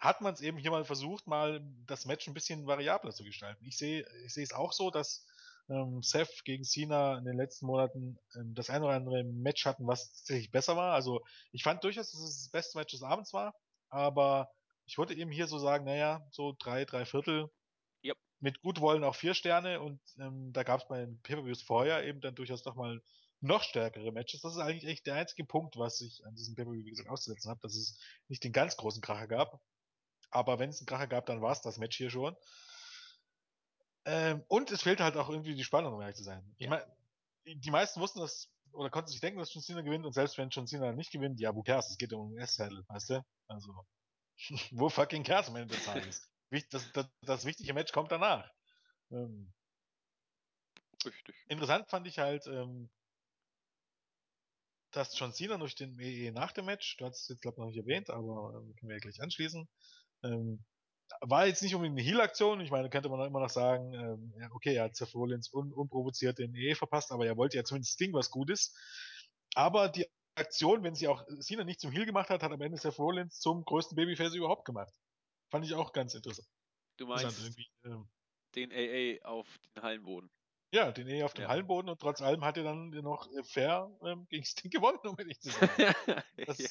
hat 0.00 0.22
man 0.22 0.32
es 0.32 0.40
eben 0.40 0.56
hier 0.56 0.70
mal 0.70 0.84
versucht, 0.84 1.26
mal 1.26 1.60
das 1.86 2.06
Match 2.06 2.26
ein 2.26 2.34
bisschen 2.34 2.66
variabler 2.66 3.12
zu 3.12 3.22
gestalten. 3.22 3.64
Ich 3.66 3.76
sehe 3.76 4.06
ich 4.24 4.32
sehe 4.32 4.44
es 4.44 4.52
auch 4.52 4.72
so, 4.72 4.90
dass 4.90 5.26
ähm, 5.68 6.02
Seth 6.02 6.44
gegen 6.44 6.64
Cena 6.64 7.18
in 7.18 7.24
den 7.24 7.36
letzten 7.36 7.66
Monaten 7.66 8.18
ähm, 8.34 8.54
das 8.54 8.70
ein 8.70 8.82
oder 8.82 8.94
andere 8.94 9.22
Match 9.24 9.66
hatten, 9.66 9.86
was 9.86 10.12
tatsächlich 10.12 10.50
besser 10.50 10.76
war. 10.76 10.94
Also 10.94 11.22
ich 11.52 11.62
fand 11.62 11.84
durchaus, 11.84 12.10
dass 12.10 12.20
es 12.20 12.42
das 12.44 12.48
beste 12.48 12.78
Match 12.78 12.92
des 12.92 13.02
Abends 13.02 13.32
war, 13.34 13.54
aber 13.90 14.50
ich 14.86 14.96
wollte 14.96 15.14
eben 15.14 15.30
hier 15.30 15.46
so 15.46 15.58
sagen, 15.58 15.84
naja, 15.84 16.26
so 16.32 16.56
drei, 16.58 16.84
drei 16.86 17.04
Viertel. 17.04 17.50
Yep. 18.02 18.16
Mit 18.40 18.60
gut 18.62 18.80
wollen 18.80 19.04
auch 19.04 19.14
vier 19.14 19.34
Sterne 19.34 19.80
und 19.80 20.00
ähm, 20.18 20.52
da 20.52 20.62
gab 20.62 20.80
es 20.80 20.88
bei 20.88 21.00
den 21.00 21.20
Pay-Per-Views 21.20 21.62
vorher 21.62 22.04
eben 22.04 22.22
dann 22.22 22.34
durchaus 22.34 22.64
nochmal 22.64 23.02
noch 23.42 23.62
stärkere 23.62 24.12
Matches. 24.12 24.40
Das 24.40 24.54
ist 24.54 24.60
eigentlich 24.60 24.90
echt 24.90 25.06
der 25.06 25.14
einzige 25.14 25.44
Punkt, 25.44 25.76
was 25.76 26.00
ich 26.00 26.24
an 26.26 26.34
diesem 26.34 26.54
Pay-Per-View, 26.54 26.84
wie 26.86 26.90
gesagt, 26.90 27.10
auszusetzen 27.10 27.50
habe, 27.50 27.60
dass 27.62 27.76
es 27.76 27.98
nicht 28.28 28.42
den 28.42 28.52
ganz 28.52 28.76
großen 28.76 29.02
Kracher 29.02 29.28
gab. 29.28 29.60
Aber 30.30 30.58
wenn 30.58 30.70
es 30.70 30.80
einen 30.80 30.86
Kracher 30.86 31.06
gab, 31.06 31.26
dann 31.26 31.42
war 31.42 31.52
es 31.52 31.60
das 31.60 31.78
Match 31.78 31.96
hier 31.96 32.10
schon. 32.10 32.36
Ähm, 34.04 34.44
und 34.48 34.70
es 34.70 34.82
fehlt 34.82 35.00
halt 35.00 35.16
auch 35.16 35.28
irgendwie 35.28 35.54
die 35.54 35.64
Spannung, 35.64 35.94
um 35.94 36.00
ehrlich 36.00 36.16
zu 36.16 36.24
sein. 36.24 36.42
Ja. 36.56 36.64
Ich 36.64 36.68
mein, 36.68 36.82
die 37.44 37.70
meisten 37.70 38.00
wussten 38.00 38.20
das 38.20 38.50
oder 38.72 38.90
konnten 38.90 39.10
sich 39.10 39.20
denken, 39.20 39.38
dass 39.40 39.52
John 39.52 39.62
Cena 39.62 39.82
gewinnt 39.82 40.06
und 40.06 40.12
selbst 40.12 40.38
wenn 40.38 40.50
John 40.50 40.66
Cena 40.66 40.92
nicht 40.92 41.10
gewinnt, 41.10 41.40
ja, 41.40 41.54
wo 41.54 41.62
cares? 41.62 41.90
Es 41.90 41.98
geht 41.98 42.12
um 42.12 42.30
den 42.30 42.38
S-Title, 42.38 42.84
weißt 42.88 43.10
du? 43.10 43.24
Also, 43.48 43.84
wo 44.70 44.88
fucking 44.88 45.24
cares 45.24 45.48
am 45.48 45.56
Ende 45.56 45.74
des 45.74 45.84
Tages? 45.84 46.30
das, 46.70 46.92
das, 46.92 47.06
das 47.22 47.44
wichtige 47.44 47.74
Match 47.74 47.92
kommt 47.92 48.12
danach. 48.12 48.48
Ähm, 49.10 49.52
Richtig. 51.04 51.34
Interessant 51.48 51.88
fand 51.88 52.06
ich 52.06 52.18
halt, 52.18 52.46
ähm, 52.46 52.90
dass 54.92 55.18
John 55.18 55.32
Cena 55.32 55.56
durch 55.56 55.74
den 55.74 55.98
EE 55.98 56.30
nach 56.32 56.52
dem 56.52 56.66
Match, 56.66 56.96
du 56.96 57.06
hast 57.06 57.22
es 57.22 57.28
jetzt 57.28 57.42
glaube 57.42 57.54
ich 57.54 57.58
noch 57.58 57.66
nicht 57.66 57.78
erwähnt, 57.78 58.10
aber 58.10 58.54
ähm, 58.54 58.74
können 58.76 58.88
wir 58.88 58.96
ja 58.96 59.00
gleich 59.00 59.22
anschließen, 59.22 59.68
ähm, 60.22 60.64
war 61.20 61.46
jetzt 61.46 61.62
nicht 61.62 61.74
unbedingt 61.74 61.98
eine 61.98 62.08
Heal-Aktion. 62.08 62.60
Ich 62.60 62.70
meine, 62.70 62.88
könnte 62.90 63.08
man 63.08 63.26
immer 63.26 63.40
noch 63.40 63.50
sagen, 63.50 63.92
ähm, 63.94 64.34
ja, 64.38 64.50
okay, 64.52 64.74
er 64.74 64.84
hat 64.84 64.96
Seth 64.96 65.14
Rollins 65.14 65.52
un 65.52 65.72
unprovoziert 65.72 66.38
den 66.38 66.54
EE 66.54 66.74
verpasst, 66.74 67.12
aber 67.12 67.26
er 67.26 67.36
wollte 67.36 67.56
ja 67.56 67.64
zumindest 67.64 67.94
Sting 67.94 68.12
was 68.12 68.30
Gutes. 68.30 68.74
Aber 69.54 69.88
die 69.88 70.06
Aktion, 70.36 70.82
wenn 70.82 70.94
sie 70.94 71.08
auch 71.08 71.24
Cena 71.40 71.64
nicht 71.64 71.80
zum 71.80 71.90
Heal 71.90 72.06
gemacht 72.06 72.30
hat, 72.30 72.42
hat 72.42 72.52
am 72.52 72.60
Ende 72.60 72.78
Seth 72.78 72.98
Rollins 72.98 73.40
zum 73.40 73.64
größten 73.64 73.96
Babyface 73.96 74.34
überhaupt 74.34 74.64
gemacht. 74.64 74.92
Fand 75.50 75.64
ich 75.64 75.74
auch 75.74 75.92
ganz 75.92 76.14
interessant. 76.14 76.48
Du 76.96 77.06
meinst 77.06 77.58
ähm, 77.84 78.08
den 78.54 78.72
AA 78.72 79.26
auf 79.26 79.46
den 79.74 79.82
Hallenboden. 79.82 80.30
Ja, 80.72 80.92
den 80.92 81.08
AA 81.08 81.24
auf 81.24 81.34
dem 81.34 81.42
ja. 81.42 81.48
Hallenboden 81.48 81.90
und 81.90 82.00
trotz 82.00 82.22
allem 82.22 82.44
hat 82.44 82.56
er 82.56 82.62
dann 82.62 82.90
noch 82.90 83.28
fair 83.42 83.90
ähm, 84.04 84.26
gegen 84.28 84.44
Sting 84.44 84.70
gewonnen, 84.70 85.00
um 85.02 85.18
ehrlich 85.18 85.40
zu 85.40 85.50
sagen. 85.50 85.72
das, 86.46 86.58
ja 86.58 86.68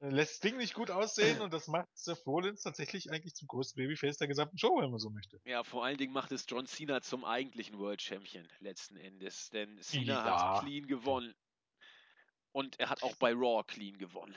lässt 0.00 0.36
Sting 0.36 0.56
nicht 0.56 0.74
gut 0.74 0.90
aussehen 0.90 1.40
und 1.42 1.52
das 1.52 1.68
macht 1.68 1.88
Seth 1.94 2.26
Rollins 2.26 2.62
tatsächlich 2.62 3.10
eigentlich 3.10 3.34
zum 3.34 3.48
größten 3.48 3.82
Babyface 3.82 4.18
der 4.18 4.28
gesamten 4.28 4.58
Show, 4.58 4.80
wenn 4.80 4.90
man 4.90 4.98
so 4.98 5.10
möchte. 5.10 5.40
Ja, 5.44 5.62
vor 5.62 5.84
allen 5.84 5.98
Dingen 5.98 6.12
macht 6.12 6.32
es 6.32 6.46
John 6.48 6.66
Cena 6.66 7.00
zum 7.02 7.24
eigentlichen 7.24 7.78
World 7.78 8.02
Champion 8.02 8.48
letzten 8.60 8.96
Endes, 8.96 9.50
denn 9.50 9.80
Cena 9.82 10.26
ja. 10.26 10.54
hat 10.54 10.64
clean 10.64 10.86
gewonnen 10.86 11.34
und 12.52 12.80
er 12.80 12.90
hat 12.90 13.02
auch 13.02 13.16
bei 13.16 13.32
Raw 13.32 13.62
clean 13.66 13.98
gewonnen. 13.98 14.34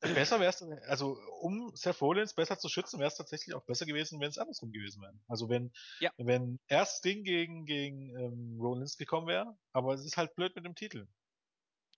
Besser 0.00 0.40
wäre 0.40 0.48
es, 0.48 0.62
also 0.88 1.18
um 1.40 1.72
Seth 1.74 2.00
Rollins 2.00 2.32
besser 2.32 2.58
zu 2.58 2.70
schützen, 2.70 2.98
wäre 3.00 3.08
es 3.08 3.16
tatsächlich 3.16 3.54
auch 3.54 3.64
besser 3.66 3.84
gewesen, 3.84 4.18
wenn 4.18 4.30
es 4.30 4.38
andersrum 4.38 4.72
gewesen 4.72 5.02
wäre. 5.02 5.12
Also 5.28 5.50
wenn, 5.50 5.72
ja. 5.98 6.10
wenn 6.16 6.58
erst 6.68 6.98
Sting 6.98 7.22
gegen, 7.22 7.66
gegen 7.66 8.08
ähm, 8.16 8.58
Rollins 8.58 8.96
gekommen 8.96 9.26
wäre, 9.26 9.58
aber 9.72 9.92
es 9.92 10.04
ist 10.06 10.16
halt 10.16 10.34
blöd 10.36 10.56
mit 10.56 10.64
dem 10.64 10.74
Titel. 10.74 11.06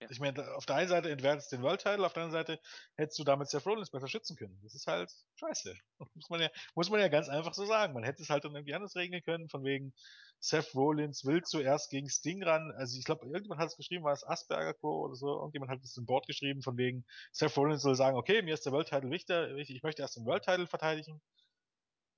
Ja. 0.02 0.10
Ich 0.10 0.18
meine, 0.18 0.54
auf 0.56 0.66
der 0.66 0.76
einen 0.76 0.88
Seite 0.88 1.10
entwertest 1.10 1.52
du 1.52 1.56
den 1.56 1.62
World 1.62 1.80
Title, 1.80 2.04
auf 2.04 2.12
der 2.12 2.24
anderen 2.24 2.44
Seite 2.44 2.60
hättest 2.96 3.18
du 3.20 3.24
damit 3.24 3.48
Seth 3.48 3.64
Rollins 3.66 3.90
besser 3.90 4.08
schützen 4.08 4.36
können. 4.36 4.58
Das 4.62 4.74
ist 4.74 4.86
halt 4.88 5.12
scheiße. 5.36 5.74
Muss 6.14 6.28
man 6.28 6.40
ja, 6.40 6.50
muss 6.74 6.90
man 6.90 7.00
ja 7.00 7.08
ganz 7.08 7.28
einfach 7.28 7.54
so 7.54 7.64
sagen. 7.64 7.94
Man 7.94 8.02
hätte 8.02 8.22
es 8.22 8.30
halt 8.30 8.44
dann 8.44 8.54
irgendwie 8.54 8.74
anders 8.74 8.96
regeln 8.96 9.22
können, 9.22 9.48
von 9.48 9.64
wegen 9.64 9.94
Seth 10.40 10.74
Rollins 10.74 11.24
will 11.24 11.42
zuerst 11.42 11.90
gegen 11.90 12.08
Sting 12.08 12.42
ran. 12.42 12.72
Also 12.76 12.98
ich 12.98 13.04
glaube, 13.04 13.26
irgendjemand 13.26 13.60
hat 13.60 13.68
es 13.68 13.76
geschrieben, 13.76 14.04
war 14.04 14.12
es 14.12 14.24
Asperger 14.26 14.74
Crow 14.74 15.04
oder 15.04 15.14
so. 15.14 15.28
Irgendjemand 15.36 15.70
hat 15.70 15.84
es 15.84 15.96
im 15.96 16.04
Board 16.06 16.26
geschrieben, 16.26 16.62
von 16.62 16.76
wegen 16.76 17.06
Seth 17.30 17.56
Rollins 17.56 17.82
soll 17.82 17.94
sagen, 17.94 18.16
okay, 18.16 18.42
mir 18.42 18.54
ist 18.54 18.66
der 18.66 18.72
World 18.72 18.88
Title 18.88 19.10
wichtig, 19.10 19.70
ich 19.70 19.82
möchte 19.84 20.02
erst 20.02 20.16
den 20.16 20.26
World 20.26 20.44
Title 20.44 20.66
verteidigen. 20.66 21.22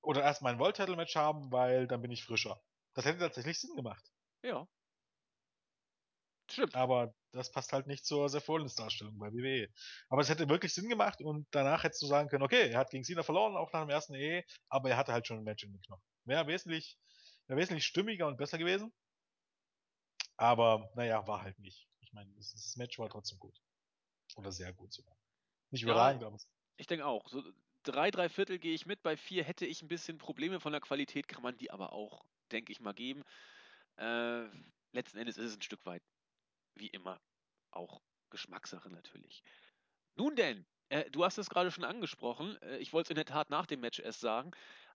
Oder 0.01 0.23
erst 0.23 0.43
mein 0.43 0.59
World 0.59 0.77
Title 0.77 0.97
Match 0.97 1.17
haben, 1.17 1.51
weil 1.53 1.87
dann 1.87 2.01
bin 2.03 2.11
ich 2.11 2.25
frischer. 2.25 2.63
Das 2.95 3.05
hätte 3.05 3.19
tatsächlich 3.19 3.59
Sinn 3.61 3.75
gemacht. 3.77 4.05
Ja. 4.43 4.67
Stimmt. 6.51 6.75
Aber 6.75 7.15
das 7.35 7.51
passt 7.51 7.73
halt 7.73 7.87
nicht 7.87 8.05
zur 8.05 8.29
Seth 8.29 8.49
Rollins 8.49 8.75
Darstellung 8.75 9.19
bei 9.19 9.33
WWE. 9.33 9.69
Aber 10.09 10.23
es 10.23 10.29
hätte 10.29 10.49
wirklich 10.49 10.73
Sinn 10.73 10.89
gemacht 10.89 11.21
und 11.21 11.47
danach 11.51 11.85
hättest 11.85 12.03
du 12.03 12.07
sagen 12.07 12.29
können, 12.29 12.45
okay, 12.45 12.71
er 12.71 12.79
hat 12.79 12.91
gegen 12.91 13.05
Cena 13.05 13.23
verloren, 13.23 13.57
auch 13.57 13.73
nach 13.73 13.83
dem 13.83 13.91
ersten 13.91 14.15
EE, 14.15 14.43
aber 14.69 14.91
er 14.91 14.97
hatte 14.97 15.13
halt 15.13 15.27
schon 15.27 15.39
ein 15.39 15.45
Match 15.45 15.65
in 15.65 15.73
den 15.73 15.83
Knochen. 15.83 16.03
Wäre 16.25 16.47
wesentlich, 16.47 16.99
wäre 17.47 17.59
wesentlich 17.59 17.85
stimmiger 17.85 18.27
und 18.27 18.37
besser 18.37 18.59
gewesen. 18.59 18.93
Aber, 20.37 20.91
naja, 20.97 21.27
war 21.27 21.43
halt 21.43 21.59
nicht. 21.59 21.89
Ich 22.01 22.13
meine, 22.13 22.33
das 22.35 22.75
Match 22.77 22.99
war 22.99 23.09
trotzdem 23.09 23.39
gut. 23.39 23.57
Oder 24.37 24.51
sehr 24.51 24.73
gut 24.73 24.93
sogar. 24.93 25.17
Nicht 25.71 25.83
überragend, 25.83 26.23
ja, 26.23 26.29
aber. 26.29 26.39
Ich 26.77 26.87
denke 26.87 27.07
auch. 27.07 27.29
So 27.29 27.43
drei, 27.85 28.11
drei 28.11 28.29
Viertel 28.29 28.59
gehe 28.59 28.75
ich 28.75 28.87
mit. 28.87 29.03
Bei 29.03 29.17
vier 29.17 29.45
hätte 29.45 29.67
ich 29.67 29.83
ein 29.83 29.89
bisschen 29.89 30.19
Probleme 30.19 30.61
von 30.61 30.73
der 30.73 30.81
Qualität, 30.81 31.29
kann 31.29 31.43
man 31.43 31.57
die 31.57 31.71
aber 31.71 31.93
auch, 31.93 32.25
denke 32.51 32.73
ich 32.73 32.81
mal, 32.81 32.95
geben. 32.95 33.23
Äh, 33.97 34.47
letzten 34.93 35.19
Endes 35.19 35.37
ist 35.37 35.51
es 35.51 35.57
ein 35.57 35.63
Stück 35.63 35.85
weit, 35.87 36.03
wie 36.75 36.89
immer, 36.89 37.21
auch 37.71 38.03
Geschmackssache 38.31 38.91
natürlich. 38.91 39.43
Nun 40.17 40.37
denn, 40.37 40.67
äh, 40.89 41.11
du 41.11 41.25
hast 41.25 41.39
es 41.39 41.51
gerade 41.51 41.71
schon 41.71 41.85
angesprochen. 41.85 42.61
Äh, 42.63 42.79
ich 42.79 42.93
wollte 42.93 43.09
es 43.09 43.11
in 43.11 43.17
der 43.17 43.25
Tat 43.25 43.51
nach 43.51 43.67
dem 43.67 43.81
Match 43.81 43.99
erst 43.99 44.21
sagen. 44.21 44.53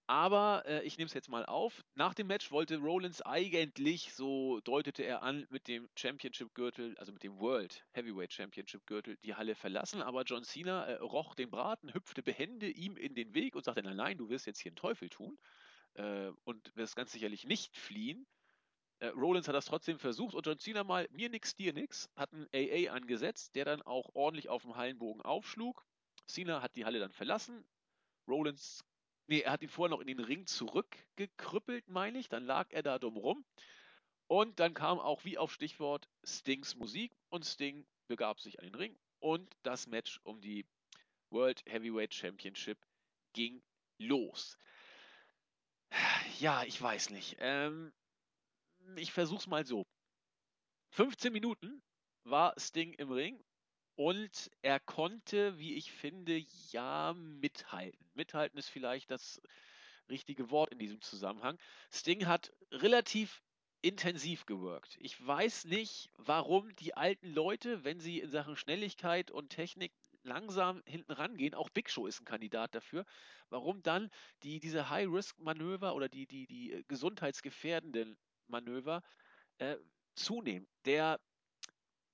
Aber 0.07 0.63
äh, 0.65 0.81
ich 0.85 0.97
nehme 0.97 1.05
es 1.05 1.13
jetzt 1.13 1.29
mal 1.29 1.45
auf. 1.45 1.83
Nach 1.93 2.15
dem 2.15 2.25
Match 2.25 2.49
wollte 2.49 2.77
Rollins 2.77 3.21
eigentlich, 3.21 4.11
so 4.13 4.59
deutete 4.61 5.03
er 5.03 5.21
an, 5.21 5.45
mit 5.51 5.67
dem 5.67 5.87
Championship-Gürtel, 5.95 6.97
also 6.97 7.11
mit 7.11 7.21
dem 7.21 7.39
World 7.39 7.85
Heavyweight 7.91 8.33
Championship-Gürtel, 8.33 9.17
die 9.17 9.35
Halle 9.35 9.53
verlassen. 9.53 10.01
Aber 10.01 10.23
John 10.23 10.43
Cena 10.43 10.85
äh, 10.85 10.95
roch 10.95 11.35
den 11.35 11.51
Braten, 11.51 11.93
hüpfte 11.93 12.23
behende 12.23 12.67
ihm 12.69 12.97
in 12.97 13.13
den 13.13 13.35
Weg 13.35 13.55
und 13.55 13.63
sagte: 13.65 13.83
Nein, 13.83 13.97
nein, 13.97 14.17
du 14.17 14.29
wirst 14.29 14.47
jetzt 14.47 14.59
hier 14.59 14.71
einen 14.71 14.77
Teufel 14.77 15.09
tun 15.09 15.37
äh, 15.93 16.31
und 16.43 16.75
wirst 16.75 16.95
ganz 16.95 17.11
sicherlich 17.11 17.45
nicht 17.45 17.77
fliehen. 17.77 18.25
Äh, 18.99 19.07
Rollins 19.07 19.47
hat 19.47 19.55
das 19.55 19.65
trotzdem 19.65 19.99
versucht 19.99 20.35
und 20.35 20.45
John 20.45 20.59
Cena 20.59 20.83
mal 20.83 21.07
mir 21.11 21.29
nix, 21.29 21.55
dir 21.55 21.73
nix, 21.73 22.09
hat 22.15 22.33
einen 22.33 22.47
AA 22.53 22.91
angesetzt, 22.91 23.55
der 23.55 23.65
dann 23.65 23.81
auch 23.81 24.09
ordentlich 24.13 24.49
auf 24.49 24.63
dem 24.63 24.75
Hallenbogen 24.75 25.21
aufschlug. 25.21 25.85
Cena 26.27 26.61
hat 26.61 26.75
die 26.75 26.85
Halle 26.85 26.99
dann 26.99 27.11
verlassen. 27.11 27.65
Rollins 28.27 28.83
Nee, 29.29 29.41
er 29.41 29.51
hat 29.51 29.61
ihn 29.61 29.69
vorher 29.69 29.95
noch 29.95 30.01
in 30.01 30.07
den 30.07 30.19
Ring 30.19 30.47
zurückgekrüppelt, 30.47 31.87
meine 31.87 32.17
ich. 32.17 32.29
Dann 32.29 32.45
lag 32.45 32.71
er 32.71 32.81
da 32.81 32.97
dumm 32.97 33.15
rum. 33.15 33.45
Und 34.25 34.59
dann 34.59 34.73
kam 34.73 34.99
auch 34.99 35.23
wie 35.23 35.37
auf 35.37 35.53
Stichwort 35.53 36.09
Stings 36.23 36.75
Musik 36.75 37.15
und 37.29 37.45
Sting 37.45 37.85
begab 38.07 38.39
sich 38.39 38.57
an 38.57 38.65
den 38.65 38.73
Ring. 38.73 38.97
Und 39.19 39.55
das 39.61 39.85
Match 39.85 40.19
um 40.23 40.41
die 40.41 40.65
World 41.29 41.61
Heavyweight 41.67 42.15
Championship 42.15 42.79
ging 43.33 43.61
los. 43.99 44.57
Ja, 46.39 46.63
ich 46.63 46.81
weiß 46.81 47.11
nicht. 47.11 47.37
Ähm, 47.39 47.93
ich 48.97 49.11
versuch's 49.11 49.47
mal 49.47 49.65
so. 49.65 49.85
15 50.91 51.31
Minuten 51.31 51.81
war 52.23 52.53
Sting 52.57 52.93
im 52.93 53.11
Ring 53.11 53.43
und 53.95 54.49
er 54.61 54.79
konnte, 54.79 55.57
wie 55.59 55.75
ich 55.75 55.91
finde, 55.91 56.43
ja 56.71 57.13
mithalten. 57.13 58.09
Mithalten 58.13 58.57
ist 58.57 58.69
vielleicht 58.69 59.11
das 59.11 59.41
richtige 60.09 60.49
Wort 60.49 60.71
in 60.71 60.79
diesem 60.79 61.01
Zusammenhang. 61.01 61.57
Sting 61.91 62.25
hat 62.25 62.51
relativ 62.71 63.41
intensiv 63.81 64.45
gewirkt. 64.45 64.97
Ich 64.99 65.25
weiß 65.25 65.65
nicht, 65.65 66.09
warum 66.17 66.75
die 66.77 66.95
alten 66.95 67.33
Leute, 67.33 67.83
wenn 67.83 67.99
sie 67.99 68.19
in 68.19 68.29
Sachen 68.29 68.55
Schnelligkeit 68.55 69.31
und 69.31 69.49
Technik 69.49 69.93
langsam 70.23 70.83
hinten 70.85 71.13
rangehen, 71.13 71.53
auch 71.53 71.69
Big 71.69 71.89
Show 71.89 72.05
ist 72.05 72.19
ein 72.19 72.25
Kandidat 72.25 72.75
dafür, 72.75 73.05
warum 73.49 73.81
dann 73.81 74.09
die, 74.43 74.59
diese 74.59 74.89
High-Risk-Manöver 74.89 75.95
oder 75.95 76.09
die, 76.09 76.27
die, 76.27 76.45
die 76.45 76.73
äh, 76.73 76.83
gesundheitsgefährdenden 76.87 78.17
Manöver 78.49 79.01
äh, 79.59 79.77
zunehmen. 80.15 80.67
Der 80.85 81.19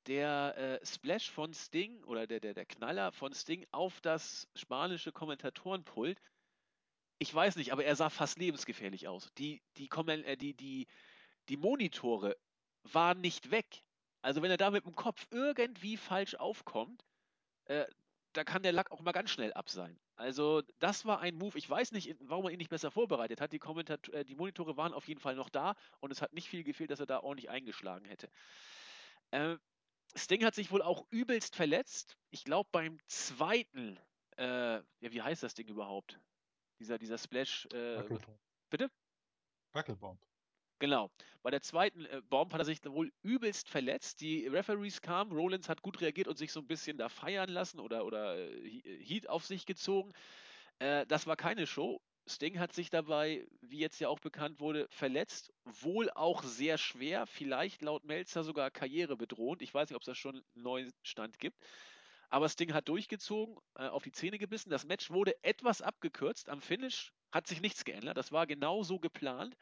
der 0.08 0.56
äh, 0.58 0.86
Splash 0.86 1.32
von 1.32 1.54
Sting 1.54 2.04
oder 2.04 2.28
der, 2.28 2.40
der, 2.40 2.54
der 2.54 2.66
Knaller 2.66 3.12
von 3.12 3.34
Sting 3.34 3.66
auf 3.72 4.02
das 4.02 4.48
spanische 4.56 5.12
Kommentatorenpult, 5.12 6.20
ich 7.18 7.34
weiß 7.34 7.56
nicht, 7.56 7.72
aber 7.72 7.86
er 7.86 7.96
sah 7.96 8.10
fast 8.10 8.38
lebensgefährlich 8.38 9.08
aus. 9.08 9.32
Die, 9.38 9.62
die, 9.78 9.90
äh, 9.90 10.38
die, 10.38 10.54
die, 10.54 10.88
die 11.50 11.58
Monitore 11.58 12.36
waren 12.84 13.22
nicht 13.22 13.52
weg. 13.52 13.84
Also 14.22 14.42
wenn 14.42 14.52
er 14.52 14.58
da 14.58 14.70
mit 14.70 14.86
dem 14.86 14.96
Kopf 14.96 15.26
irgendwie 15.32 15.98
falsch 15.98 16.36
aufkommt, 16.36 17.04
äh, 17.66 17.86
da 18.36 18.44
kann 18.44 18.64
der 18.64 18.74
Lack 18.74 18.92
auch 18.92 19.02
mal 19.02 19.14
ganz 19.14 19.30
schnell 19.30 19.54
ab 19.54 19.70
sein. 19.70 19.98
Also 20.16 20.62
das 20.80 21.06
war 21.06 21.20
ein 21.22 21.36
Move. 21.36 21.58
Ich 21.58 21.70
weiß 21.70 21.92
nicht, 21.94 22.16
warum 22.20 22.46
er 22.46 22.52
ihn 22.52 22.58
nicht 22.58 22.70
besser 22.70 22.92
vorbereitet 22.92 23.40
hat. 23.40 23.54
Die, 23.54 23.60
Kommentat 23.60 24.10
äh, 24.10 24.26
die 24.26 24.36
Monitore 24.36 24.78
waren 24.78 24.94
auf 24.94 25.08
jeden 25.08 25.20
Fall 25.20 25.36
noch 25.36 25.50
da 25.50 25.76
und 26.00 26.12
es 26.12 26.22
hat 26.22 26.34
nicht 26.34 26.50
viel 26.50 26.64
gefehlt, 26.64 26.92
dass 26.92 27.00
er 27.00 27.06
da 27.06 27.22
ordentlich 27.22 27.50
eingeschlagen 27.50 28.06
hätte. 28.06 28.30
Äh, 29.32 29.58
Sting 30.16 30.44
hat 30.46 30.56
sich 30.56 30.72
wohl 30.72 30.82
auch 30.82 31.06
übelst 31.10 31.56
verletzt. 31.56 32.18
Ich 32.30 32.44
glaube 32.44 32.70
beim 32.72 33.00
zweiten, 33.08 33.98
äh, 34.38 34.76
ja, 34.76 34.84
wie 35.00 35.22
heißt 35.22 35.44
das 35.44 35.54
Ding 35.54 35.68
überhaupt? 35.68 36.20
Dieser, 36.80 36.98
dieser 36.98 37.18
Splash. 37.18 37.68
Äh, 37.68 38.04
bitte? 38.70 38.92
Wackelbomb. 39.72 40.20
Genau. 40.86 41.10
Bei 41.42 41.50
der 41.50 41.64
zweiten 41.64 42.06
äh, 42.06 42.22
Bomb 42.30 42.54
hat 42.54 42.62
er 42.62 42.66
sich 42.66 42.86
wohl 42.86 43.12
übelst 43.24 43.68
verletzt. 43.70 44.22
Die 44.22 44.46
Referees 44.46 45.02
kamen, 45.02 45.32
Rollins 45.32 45.68
hat 45.68 45.82
gut 45.82 46.00
reagiert 46.00 46.28
und 46.28 46.38
sich 46.38 46.52
so 46.52 46.60
ein 46.60 46.68
bisschen 46.68 46.96
da 47.00 47.10
feiern 47.10 47.50
lassen 47.50 47.80
oder, 47.80 48.06
oder 48.06 48.38
äh, 48.38 49.04
Heat 49.04 49.28
auf 49.28 49.44
sich 49.48 49.66
gezogen. 49.66 50.14
Äh, 50.78 51.08
das 51.08 51.26
war 51.26 51.38
keine 51.38 51.66
Show. 51.66 52.02
Sting 52.28 52.60
hat 52.60 52.72
sich 52.74 52.92
dabei, 52.92 53.48
wie 53.62 53.80
jetzt 53.80 54.00
ja 54.00 54.10
auch 54.10 54.20
bekannt 54.20 54.60
wurde, 54.60 54.86
verletzt. 54.92 55.52
Wohl 55.64 56.12
auch 56.12 56.44
sehr 56.44 56.78
schwer, 56.78 57.26
vielleicht 57.26 57.82
laut 57.82 58.04
Melzer 58.06 58.44
sogar 58.44 58.70
karrierebedrohend. 58.70 59.64
Ich 59.64 59.74
weiß 59.74 59.90
nicht, 59.90 59.96
ob 59.96 60.04
es 60.04 60.08
da 60.08 60.14
schon 60.14 60.36
einen 60.36 60.64
neuen 60.64 60.94
Stand 61.02 61.40
gibt. 61.40 61.58
Aber 62.30 62.48
Sting 62.48 62.74
hat 62.74 62.90
durchgezogen, 62.90 63.58
äh, 63.74 63.88
auf 63.88 64.04
die 64.04 64.12
Zähne 64.12 64.38
gebissen. 64.38 64.70
Das 64.70 64.86
Match 64.86 65.10
wurde 65.10 65.34
etwas 65.44 65.82
abgekürzt. 65.82 66.48
Am 66.48 66.62
Finish 66.62 67.12
hat 67.32 67.48
sich 67.48 67.60
nichts 67.60 67.86
geändert. 67.86 68.18
Das 68.18 68.32
war 68.32 68.46
genau 68.46 68.84
so 68.84 69.00
geplant, 69.00 69.56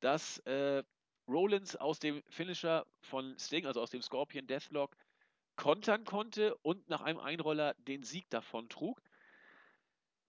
dass 0.00 0.38
äh, 0.40 0.82
Rollins 1.28 1.76
aus 1.76 1.98
dem 1.98 2.22
Finisher 2.28 2.86
von 3.00 3.36
Sting, 3.38 3.66
also 3.66 3.80
aus 3.80 3.90
dem 3.90 4.02
Scorpion 4.02 4.46
Deathlock, 4.46 4.96
kontern 5.56 6.04
konnte 6.04 6.54
und 6.56 6.88
nach 6.88 7.00
einem 7.00 7.18
Einroller 7.18 7.74
den 7.74 8.02
Sieg 8.02 8.28
davon 8.30 8.68
trug 8.68 9.00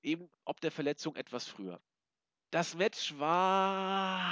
eben 0.07 0.29
ob 0.45 0.61
der 0.61 0.71
Verletzung 0.71 1.15
etwas 1.15 1.47
früher. 1.47 1.81
Das 2.51 2.75
Match 2.75 3.17
war 3.19 4.31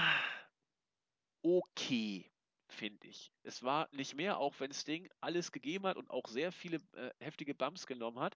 okay, 1.42 2.32
finde 2.70 3.08
ich. 3.08 3.32
Es 3.44 3.62
war 3.62 3.90
nicht 3.92 4.16
mehr, 4.16 4.38
auch 4.38 4.60
wenn 4.60 4.72
Sting 4.72 5.10
alles 5.20 5.52
gegeben 5.52 5.86
hat 5.86 5.98
und 5.98 6.10
auch 6.10 6.28
sehr 6.28 6.52
viele 6.52 6.78
äh, 6.94 7.12
heftige 7.20 7.54
Bumps 7.54 7.86
genommen 7.86 8.20
hat. 8.20 8.36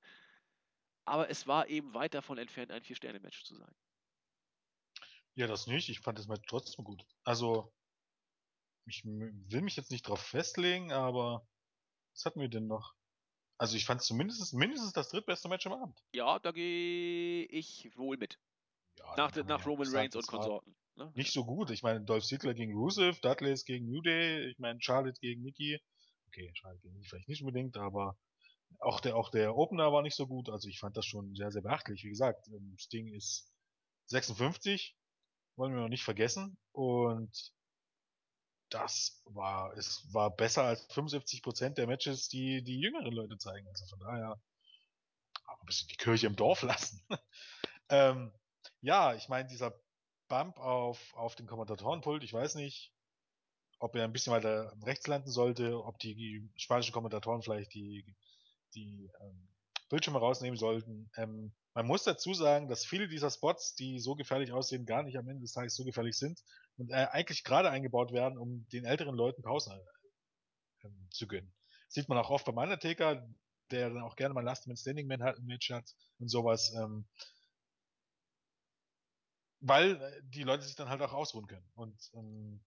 Aber 1.05 1.29
es 1.29 1.47
war 1.47 1.67
eben 1.69 1.93
weit 1.93 2.13
davon 2.13 2.37
entfernt, 2.37 2.71
ein 2.71 2.83
Vier-Sterne-Match 2.83 3.43
zu 3.45 3.55
sein. 3.55 3.73
Ja, 5.35 5.47
das 5.47 5.67
nicht. 5.67 5.89
Ich 5.89 5.99
fand 5.99 6.19
das 6.19 6.27
Match 6.27 6.45
trotzdem 6.47 6.83
gut. 6.83 7.03
Also, 7.23 7.71
ich 8.85 9.03
will 9.05 9.61
mich 9.61 9.75
jetzt 9.75 9.91
nicht 9.91 10.07
drauf 10.07 10.21
festlegen, 10.21 10.91
aber 10.91 11.47
was 12.13 12.25
hatten 12.25 12.41
wir 12.41 12.49
denn 12.49 12.67
noch? 12.67 12.93
Also 13.57 13.75
ich 13.75 13.85
fand 13.85 14.01
es 14.01 14.07
zumindest 14.07 14.53
mindestens 14.53 14.93
das 14.93 15.09
drittbeste 15.09 15.49
Match 15.49 15.67
am 15.67 15.73
Abend. 15.73 16.01
Ja, 16.13 16.39
da 16.39 16.51
gehe 16.51 17.45
ich 17.45 17.89
wohl 17.95 18.17
mit. 18.17 18.39
Ja, 18.97 19.15
nach, 19.17 19.35
nach 19.35 19.65
Roman 19.65 19.85
sagen, 19.85 19.97
Reigns 19.97 20.15
und 20.15 20.27
Konsorten. 20.27 20.75
Ne? 20.95 21.11
Nicht 21.15 21.33
so 21.33 21.45
gut. 21.45 21.69
Ich 21.69 21.83
meine, 21.83 22.01
Dolph 22.01 22.25
Ziggler 22.25 22.53
gegen 22.53 22.73
Rusev, 22.73 23.19
Dudleys 23.19 23.65
gegen 23.65 23.85
New 23.85 24.01
Day, 24.01 24.49
ich 24.49 24.59
meine, 24.59 24.81
Charlotte 24.81 25.19
gegen 25.19 25.41
Nikki. 25.41 25.77
Okay, 26.27 26.51
Charlotte 26.53 26.81
gegen 26.81 26.95
Nikki 26.95 27.09
vielleicht 27.09 27.27
nicht 27.27 27.41
unbedingt, 27.41 27.75
aber 27.75 28.17
auch 28.79 29.01
der, 29.01 29.15
auch 29.17 29.29
der 29.29 29.55
Opener 29.55 29.91
war 29.91 30.03
nicht 30.03 30.15
so 30.15 30.27
gut. 30.27 30.49
Also 30.49 30.69
ich 30.69 30.79
fand 30.79 30.95
das 30.95 31.05
schon 31.05 31.35
sehr, 31.35 31.51
sehr 31.51 31.61
beachtlich. 31.61 32.03
Wie 32.03 32.09
gesagt, 32.09 32.47
ähm, 32.47 32.75
Sting 32.77 33.07
ist 33.07 33.51
56, 34.07 34.95
wollen 35.59 35.73
wir 35.73 35.81
noch 35.81 35.89
nicht 35.89 36.03
vergessen. 36.03 36.57
Und 36.71 37.53
das 38.69 39.21
war, 39.25 39.75
es 39.77 40.07
war 40.13 40.35
besser 40.35 40.63
als 40.63 40.85
75 40.93 41.43
Prozent 41.43 41.77
der 41.77 41.87
Matches, 41.87 42.29
die 42.29 42.63
die 42.63 42.79
jüngeren 42.79 43.11
Leute 43.11 43.37
zeigen. 43.37 43.67
Also 43.67 43.85
von 43.87 43.99
daher 43.99 44.39
auch 45.45 45.59
ein 45.59 45.65
bisschen 45.65 45.89
die 45.89 45.97
Kirche 45.97 46.27
im 46.27 46.35
Dorf 46.35 46.61
lassen. 46.63 47.05
ähm, 47.89 48.31
ja, 48.81 49.13
ich 49.15 49.27
meine, 49.27 49.47
dieser 49.49 49.79
Bump 50.27 50.57
auf, 50.59 51.13
auf 51.15 51.35
den 51.35 51.47
Kommentatorenpult, 51.47 52.23
ich 52.23 52.33
weiß 52.33 52.55
nicht, 52.55 52.93
ob 53.79 53.95
er 53.95 54.03
ein 54.03 54.13
bisschen 54.13 54.33
weiter 54.33 54.73
rechts 54.83 55.07
landen 55.07 55.29
sollte, 55.29 55.83
ob 55.83 55.97
die 55.99 56.49
spanischen 56.55 56.93
Kommentatoren 56.93 57.41
vielleicht 57.41 57.73
die, 57.73 58.05
die 58.75 59.09
ähm, 59.21 59.49
Bildschirme 59.89 60.19
rausnehmen 60.19 60.57
sollten. 60.57 61.09
Ähm, 61.17 61.53
man 61.79 61.87
muss 61.87 62.03
dazu 62.03 62.33
sagen, 62.33 62.67
dass 62.67 62.85
viele 62.85 63.07
dieser 63.07 63.31
Spots, 63.31 63.73
die 63.73 63.99
so 63.99 64.15
gefährlich 64.15 64.51
aussehen, 64.51 64.85
gar 64.85 65.03
nicht 65.03 65.17
am 65.17 65.29
Ende 65.29 65.41
des 65.41 65.53
Tages 65.53 65.75
so 65.75 65.85
gefährlich 65.85 66.17
sind 66.17 66.43
und 66.77 66.89
äh, 66.89 67.07
eigentlich 67.11 67.45
gerade 67.45 67.69
eingebaut 67.69 68.11
werden, 68.11 68.37
um 68.37 68.67
den 68.73 68.83
älteren 68.83 69.15
Leuten 69.15 69.41
Pausen 69.41 69.79
äh, 70.81 70.89
zu 71.09 71.25
gönnen. 71.27 71.53
sieht 71.87 72.09
man 72.09 72.17
auch 72.17 72.29
oft 72.29 72.45
beim 72.45 72.57
Undertaker, 72.57 73.25
der 73.71 73.89
dann 73.89 74.03
auch 74.03 74.17
gerne 74.17 74.33
mal 74.33 74.43
Last 74.43 74.67
Man 74.67 74.75
Standing 74.75 75.07
Match 75.07 75.71
hat 75.71 75.95
und 76.17 76.27
sowas. 76.27 76.73
Ähm, 76.75 77.07
weil 79.61 80.01
äh, 80.01 80.21
die 80.23 80.43
Leute 80.43 80.63
sich 80.63 80.75
dann 80.75 80.89
halt 80.89 81.01
auch 81.01 81.13
ausruhen 81.13 81.47
können. 81.47 81.69
Und 81.75 82.11
ähm, 82.13 82.61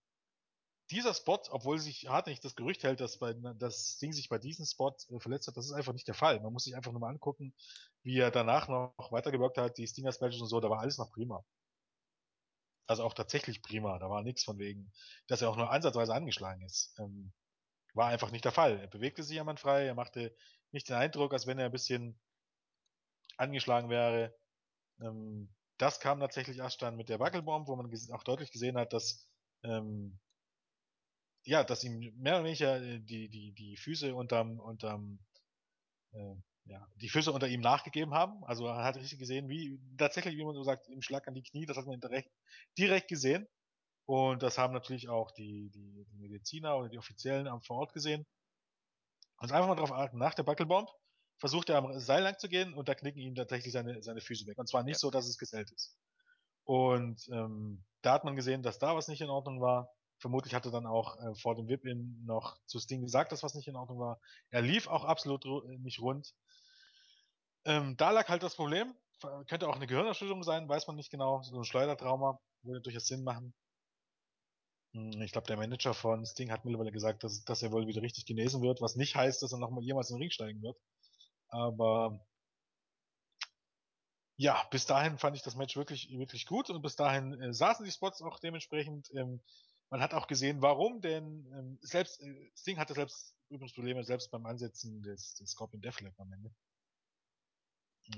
dieser 0.92 1.14
Spot, 1.14 1.40
obwohl 1.50 1.78
sich 1.78 2.08
hartnäckig 2.08 2.40
das 2.40 2.54
Gerücht 2.54 2.84
hält, 2.84 3.00
dass 3.00 3.18
bei, 3.18 3.32
das 3.32 3.98
Ding 3.98 4.12
sich 4.12 4.28
bei 4.28 4.38
diesem 4.38 4.66
Spot 4.66 4.94
äh, 5.10 5.18
verletzt 5.18 5.48
hat, 5.48 5.56
das 5.56 5.66
ist 5.66 5.72
einfach 5.72 5.92
nicht 5.92 6.06
der 6.06 6.14
Fall. 6.14 6.40
Man 6.40 6.52
muss 6.52 6.64
sich 6.64 6.76
einfach 6.76 6.92
nur 6.92 7.00
mal 7.00 7.10
angucken, 7.10 7.54
wie 8.02 8.18
er 8.18 8.30
danach 8.30 8.68
noch 8.68 9.10
weitergewirkt 9.10 9.58
hat, 9.58 9.78
die 9.78 9.86
Stinger 9.86 10.12
Specials 10.12 10.40
und 10.40 10.48
so, 10.48 10.60
da 10.60 10.70
war 10.70 10.80
alles 10.80 10.98
noch 10.98 11.10
prima. 11.10 11.44
Also 12.86 13.04
auch 13.04 13.14
tatsächlich 13.14 13.62
prima. 13.62 13.98
Da 13.98 14.10
war 14.10 14.22
nichts 14.22 14.44
von 14.44 14.58
wegen, 14.58 14.92
dass 15.28 15.40
er 15.40 15.50
auch 15.50 15.56
nur 15.56 15.70
ansatzweise 15.70 16.14
angeschlagen 16.14 16.62
ist. 16.62 16.94
Ähm, 16.98 17.32
war 17.94 18.08
einfach 18.08 18.30
nicht 18.30 18.44
der 18.44 18.52
Fall. 18.52 18.78
Er 18.80 18.88
bewegte 18.88 19.22
sich 19.22 19.40
frei, 19.56 19.86
er 19.86 19.94
machte 19.94 20.34
nicht 20.72 20.88
den 20.88 20.96
Eindruck, 20.96 21.32
als 21.32 21.46
wenn 21.46 21.58
er 21.58 21.66
ein 21.66 21.72
bisschen 21.72 22.18
angeschlagen 23.36 23.88
wäre. 23.88 24.34
Ähm, 25.00 25.48
das 25.78 26.00
kam 26.00 26.20
tatsächlich 26.20 26.58
erst 26.58 26.82
dann 26.82 26.96
mit 26.96 27.08
der 27.08 27.20
Wackelbomb, 27.20 27.68
wo 27.68 27.76
man 27.76 27.90
auch 28.12 28.22
deutlich 28.24 28.52
gesehen 28.52 28.76
hat, 28.76 28.92
dass 28.92 29.26
ähm, 29.62 30.18
ja, 31.44 31.64
dass 31.64 31.84
ihm 31.84 31.98
mehr 32.16 32.36
oder 32.36 32.44
weniger 32.44 32.80
äh, 32.80 33.00
die, 33.00 33.28
die, 33.28 33.52
die 33.52 33.76
Füße 33.76 34.14
unterm, 34.14 34.60
unterm 34.60 35.18
äh, 36.12 36.34
ja, 36.64 36.86
die 36.96 37.08
Füße 37.08 37.32
unter 37.32 37.48
ihm 37.48 37.60
nachgegeben 37.60 38.14
haben. 38.14 38.44
Also 38.44 38.66
er 38.66 38.84
hat 38.84 38.96
richtig 38.96 39.18
gesehen, 39.18 39.48
wie 39.48 39.80
tatsächlich, 39.98 40.36
wie 40.36 40.44
man 40.44 40.54
so 40.54 40.62
sagt, 40.62 40.88
im 40.88 41.02
Schlag 41.02 41.26
an 41.26 41.34
die 41.34 41.42
Knie, 41.42 41.66
das 41.66 41.76
hat 41.76 41.86
man 41.86 42.00
direkt, 42.00 42.30
direkt 42.78 43.08
gesehen. 43.08 43.48
Und 44.06 44.42
das 44.42 44.58
haben 44.58 44.72
natürlich 44.72 45.08
auch 45.08 45.30
die, 45.32 45.70
die, 45.70 46.04
die 46.04 46.18
Mediziner 46.18 46.76
oder 46.76 46.88
die 46.88 46.98
Offiziellen 46.98 47.48
am 47.48 47.62
vor 47.62 47.78
Ort 47.78 47.92
gesehen. 47.92 48.26
Und 49.38 49.50
einfach 49.50 49.68
mal 49.68 49.74
darauf 49.74 49.92
achten, 49.92 50.18
nach 50.18 50.34
der 50.34 50.44
Buckelbomb 50.44 50.88
versucht 51.38 51.70
er 51.70 51.78
am 51.78 51.98
Seil 51.98 52.22
lang 52.22 52.38
zu 52.38 52.48
gehen 52.48 52.74
und 52.74 52.88
da 52.88 52.94
knicken 52.94 53.20
ihm 53.20 53.34
tatsächlich 53.34 53.72
seine, 53.72 54.00
seine 54.02 54.20
Füße 54.20 54.46
weg. 54.46 54.58
Und 54.58 54.68
zwar 54.68 54.84
nicht 54.84 54.96
ja. 54.96 54.98
so, 55.00 55.10
dass 55.10 55.26
es 55.26 55.38
gesellt 55.38 55.70
ist. 55.72 55.96
Und 56.64 57.28
ähm, 57.32 57.84
da 58.02 58.12
hat 58.12 58.24
man 58.24 58.36
gesehen, 58.36 58.62
dass 58.62 58.78
da 58.78 58.94
was 58.94 59.08
nicht 59.08 59.20
in 59.20 59.30
Ordnung 59.30 59.60
war. 59.60 59.92
Vermutlich 60.22 60.54
hatte 60.54 60.70
dann 60.70 60.86
auch 60.86 61.18
äh, 61.18 61.34
vor 61.34 61.56
dem 61.56 61.66
Whip-In 61.66 62.24
noch 62.24 62.56
zu 62.66 62.78
Sting 62.78 63.02
gesagt, 63.02 63.32
dass 63.32 63.42
was 63.42 63.54
nicht 63.54 63.66
in 63.66 63.74
Ordnung 63.74 63.98
war. 63.98 64.20
Er 64.50 64.62
lief 64.62 64.86
auch 64.86 65.04
absolut 65.04 65.44
nicht 65.80 66.00
rund. 66.00 66.32
Ähm, 67.64 67.96
da 67.96 68.12
lag 68.12 68.28
halt 68.28 68.44
das 68.44 68.54
Problem. 68.54 68.94
Könnte 69.48 69.68
auch 69.68 69.74
eine 69.74 69.88
Gehirnerschütterung 69.88 70.44
sein, 70.44 70.68
weiß 70.68 70.86
man 70.86 70.94
nicht 70.94 71.10
genau. 71.10 71.42
So 71.42 71.58
ein 71.58 71.64
Schleudertrauma 71.64 72.40
würde 72.62 72.80
durchaus 72.80 73.08
Sinn 73.08 73.24
machen. 73.24 73.52
Hm, 74.92 75.20
ich 75.22 75.32
glaube, 75.32 75.48
der 75.48 75.56
Manager 75.56 75.92
von 75.92 76.24
Sting 76.24 76.52
hat 76.52 76.64
mittlerweile 76.64 76.92
gesagt, 76.92 77.24
dass, 77.24 77.42
dass 77.42 77.62
er 77.62 77.72
wohl 77.72 77.88
wieder 77.88 78.02
richtig 78.02 78.24
genesen 78.24 78.62
wird, 78.62 78.80
was 78.80 78.94
nicht 78.94 79.16
heißt, 79.16 79.42
dass 79.42 79.50
er 79.50 79.58
nochmal 79.58 79.82
jemals 79.82 80.10
in 80.10 80.16
den 80.16 80.22
Ring 80.22 80.30
steigen 80.30 80.62
wird. 80.62 80.78
Aber 81.48 82.24
ja, 84.36 84.62
bis 84.70 84.86
dahin 84.86 85.18
fand 85.18 85.36
ich 85.36 85.42
das 85.42 85.56
Match 85.56 85.76
wirklich, 85.76 86.16
wirklich 86.16 86.46
gut 86.46 86.70
und 86.70 86.80
bis 86.80 86.94
dahin 86.94 87.40
äh, 87.40 87.52
saßen 87.52 87.84
die 87.84 87.90
Spots 87.90 88.22
auch 88.22 88.38
dementsprechend. 88.38 89.10
Ähm, 89.16 89.40
man 89.92 90.00
hat 90.00 90.14
auch 90.14 90.26
gesehen, 90.26 90.62
warum, 90.62 91.02
denn 91.02 91.46
ähm, 91.52 91.78
selbst 91.82 92.22
äh, 92.22 92.50
Sting 92.56 92.78
hatte 92.78 92.94
selbst 92.94 93.36
übrigens 93.50 93.74
Probleme, 93.74 94.02
selbst 94.02 94.30
beim 94.30 94.46
Ansetzen 94.46 95.02
des, 95.02 95.34
des 95.34 95.50
Scorpion 95.50 95.82
Deathlock 95.82 96.18
am 96.18 96.32
Ende. 96.32 96.50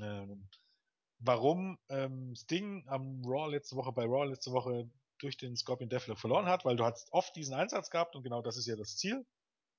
Ähm, 0.00 0.48
warum 1.18 1.76
ähm, 1.88 2.36
Sting 2.36 2.86
am 2.86 3.24
Raw 3.26 3.50
letzte 3.50 3.74
Woche, 3.74 3.90
bei 3.90 4.04
Raw 4.04 4.24
letzte 4.24 4.52
Woche 4.52 4.88
durch 5.18 5.36
den 5.36 5.56
Scorpion 5.56 5.90
Deathlock 5.90 6.20
verloren 6.20 6.46
hat, 6.46 6.64
weil 6.64 6.76
du 6.76 6.84
hast 6.84 7.12
oft 7.12 7.34
diesen 7.34 7.54
Einsatz 7.54 7.90
gehabt 7.90 8.14
und 8.14 8.22
genau 8.22 8.40
das 8.40 8.56
ist 8.56 8.66
ja 8.66 8.76
das 8.76 8.96
Ziel, 8.96 9.26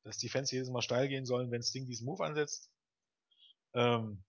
dass 0.03 0.17
die 0.17 0.27
Fans 0.27 0.51
jedes 0.51 0.69
Mal 0.69 0.81
steil 0.81 1.07
gehen 1.07 1.25
sollen, 1.25 1.49
wenn 1.49 1.63
Sting 1.63 1.87
diesen 1.87 2.07
Move 2.07 2.25
ansetzt. 2.25 2.69
Ähm, 3.73 4.21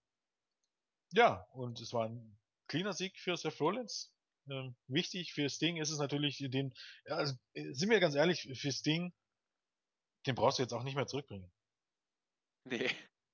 ja, 1.11 1.49
und 1.51 1.81
es 1.81 1.93
war 1.93 2.09
ein 2.09 2.39
cleaner 2.69 2.93
Sieg 2.93 3.19
für 3.19 3.37
Seth 3.37 3.61
Rollins. 3.61 4.16
Ähm, 4.49 4.77
wichtig 4.87 5.33
für 5.33 5.49
Sting 5.49 5.77
ist 5.77 5.91
es 5.91 5.99
natürlich, 5.99 6.39
den, 6.39 6.73
also, 7.07 7.35
äh, 7.55 7.73
sind 7.73 7.91
wir 7.91 8.01
ganz 8.01 8.15
ehrlich, 8.15 8.49
für 8.55 8.73
Sting, 8.73 9.13
den 10.27 10.35
brauchst 10.35 10.59
du 10.59 10.63
jetzt 10.63 10.73
auch 10.73 10.85
nicht 10.85 10.95
mehr 10.95 11.07
zurückbringen. 11.07 11.51
Nee, 12.65 12.91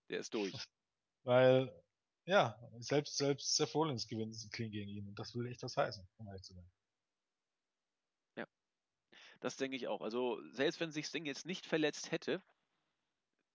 der 0.09 0.21
ist 0.21 0.33
durch. 0.35 0.55
Weil 1.25 1.83
ja, 2.25 2.57
selbst, 2.79 3.17
selbst 3.17 3.57
Seth 3.57 3.75
Rollins 3.75 4.07
gewinnt 4.07 4.37
clean 4.53 4.71
gegen 4.71 4.91
ihn. 4.91 5.09
Und 5.09 5.19
das 5.19 5.35
will 5.35 5.47
echt 5.47 5.63
was 5.63 5.77
heißen, 5.77 6.07
um 6.19 6.29
ehrlich 6.29 6.43
zu 6.43 6.55
sein. 6.55 6.71
Ja. 8.37 8.47
Das 9.41 9.57
denke 9.57 9.77
ich 9.77 9.89
auch. 9.89 10.03
Also, 10.03 10.41
selbst 10.51 10.79
wenn 10.81 10.93
sich 10.93 11.07
Sting 11.07 11.27
jetzt 11.27 11.47
nicht 11.47 11.67
verletzt 11.67 12.13
hätte, 12.13 12.43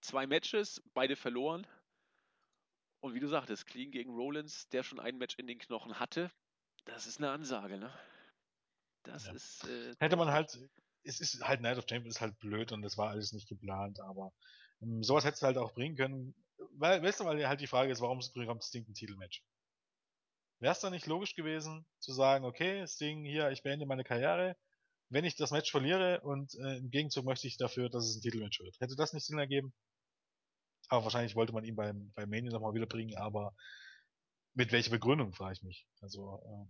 zwei 0.01 0.27
Matches, 0.27 0.81
beide 0.93 1.15
verloren. 1.15 1.65
Und 2.99 3.13
wie 3.13 3.19
du 3.19 3.27
sagtest, 3.27 3.67
clean 3.67 3.91
gegen 3.91 4.13
Rollins, 4.13 4.67
der 4.69 4.83
schon 4.83 4.99
ein 4.99 5.17
Match 5.17 5.35
in 5.37 5.47
den 5.47 5.59
Knochen 5.59 5.99
hatte, 5.99 6.31
das 6.87 7.07
ist 7.07 7.19
eine 7.19 7.31
Ansage, 7.31 7.77
ne? 7.77 7.91
Das 9.03 9.25
ja. 9.25 9.33
ist. 9.33 9.63
Äh, 9.65 9.95
hätte 9.99 10.17
man 10.17 10.31
halt, 10.31 10.57
es 11.03 11.19
ist 11.19 11.41
halt 11.41 11.61
Night 11.61 11.77
of 11.77 11.85
Champions 11.87 12.15
ist 12.15 12.21
halt 12.21 12.37
blöd 12.39 12.71
und 12.71 12.81
das 12.81 12.97
war 12.97 13.09
alles 13.09 13.31
nicht 13.31 13.47
geplant, 13.47 13.99
aber 13.99 14.33
ähm, 14.81 15.03
sowas 15.03 15.23
hättest 15.23 15.43
du 15.43 15.47
halt 15.47 15.57
auch 15.57 15.73
bringen 15.73 15.95
können 15.95 16.35
weil, 16.77 17.01
weißt 17.01 17.19
du, 17.19 17.25
weil 17.25 17.47
halt 17.47 17.61
die 17.61 17.67
Frage 17.67 17.91
ist, 17.91 18.01
warum 18.01 18.19
bekommt 18.33 18.63
Sting 18.63 18.85
ein 18.87 18.93
Titelmatch? 18.93 19.43
Wäre 20.59 20.71
es 20.71 20.79
dann 20.79 20.93
nicht 20.93 21.05
logisch 21.05 21.35
gewesen, 21.35 21.85
zu 21.99 22.13
sagen, 22.13 22.45
okay, 22.45 22.85
Sting, 22.87 23.23
hier, 23.23 23.51
ich 23.51 23.61
beende 23.61 23.85
meine 23.85 24.03
Karriere, 24.03 24.55
wenn 25.09 25.25
ich 25.25 25.35
das 25.35 25.51
Match 25.51 25.71
verliere 25.71 26.21
und 26.21 26.55
äh, 26.55 26.77
im 26.77 26.89
Gegenzug 26.89 27.25
möchte 27.25 27.47
ich 27.47 27.57
dafür, 27.57 27.89
dass 27.89 28.05
es 28.05 28.17
ein 28.17 28.21
Titelmatch 28.21 28.59
wird. 28.59 28.79
Hätte 28.79 28.95
das 28.95 29.13
nicht 29.13 29.25
Sinn 29.25 29.37
ergeben? 29.37 29.73
Aber 30.89 31.03
wahrscheinlich 31.03 31.35
wollte 31.35 31.53
man 31.53 31.63
ihn 31.63 31.75
beim, 31.75 32.11
beim 32.15 32.29
Mania 32.29 32.51
nochmal 32.51 32.73
wiederbringen, 32.73 33.17
aber 33.17 33.55
mit 34.57 34.71
welcher 34.71 34.89
Begründung, 34.89 35.33
frage 35.33 35.53
ich 35.53 35.63
mich. 35.63 35.87
Also, 36.01 36.41
äh, 36.43 36.65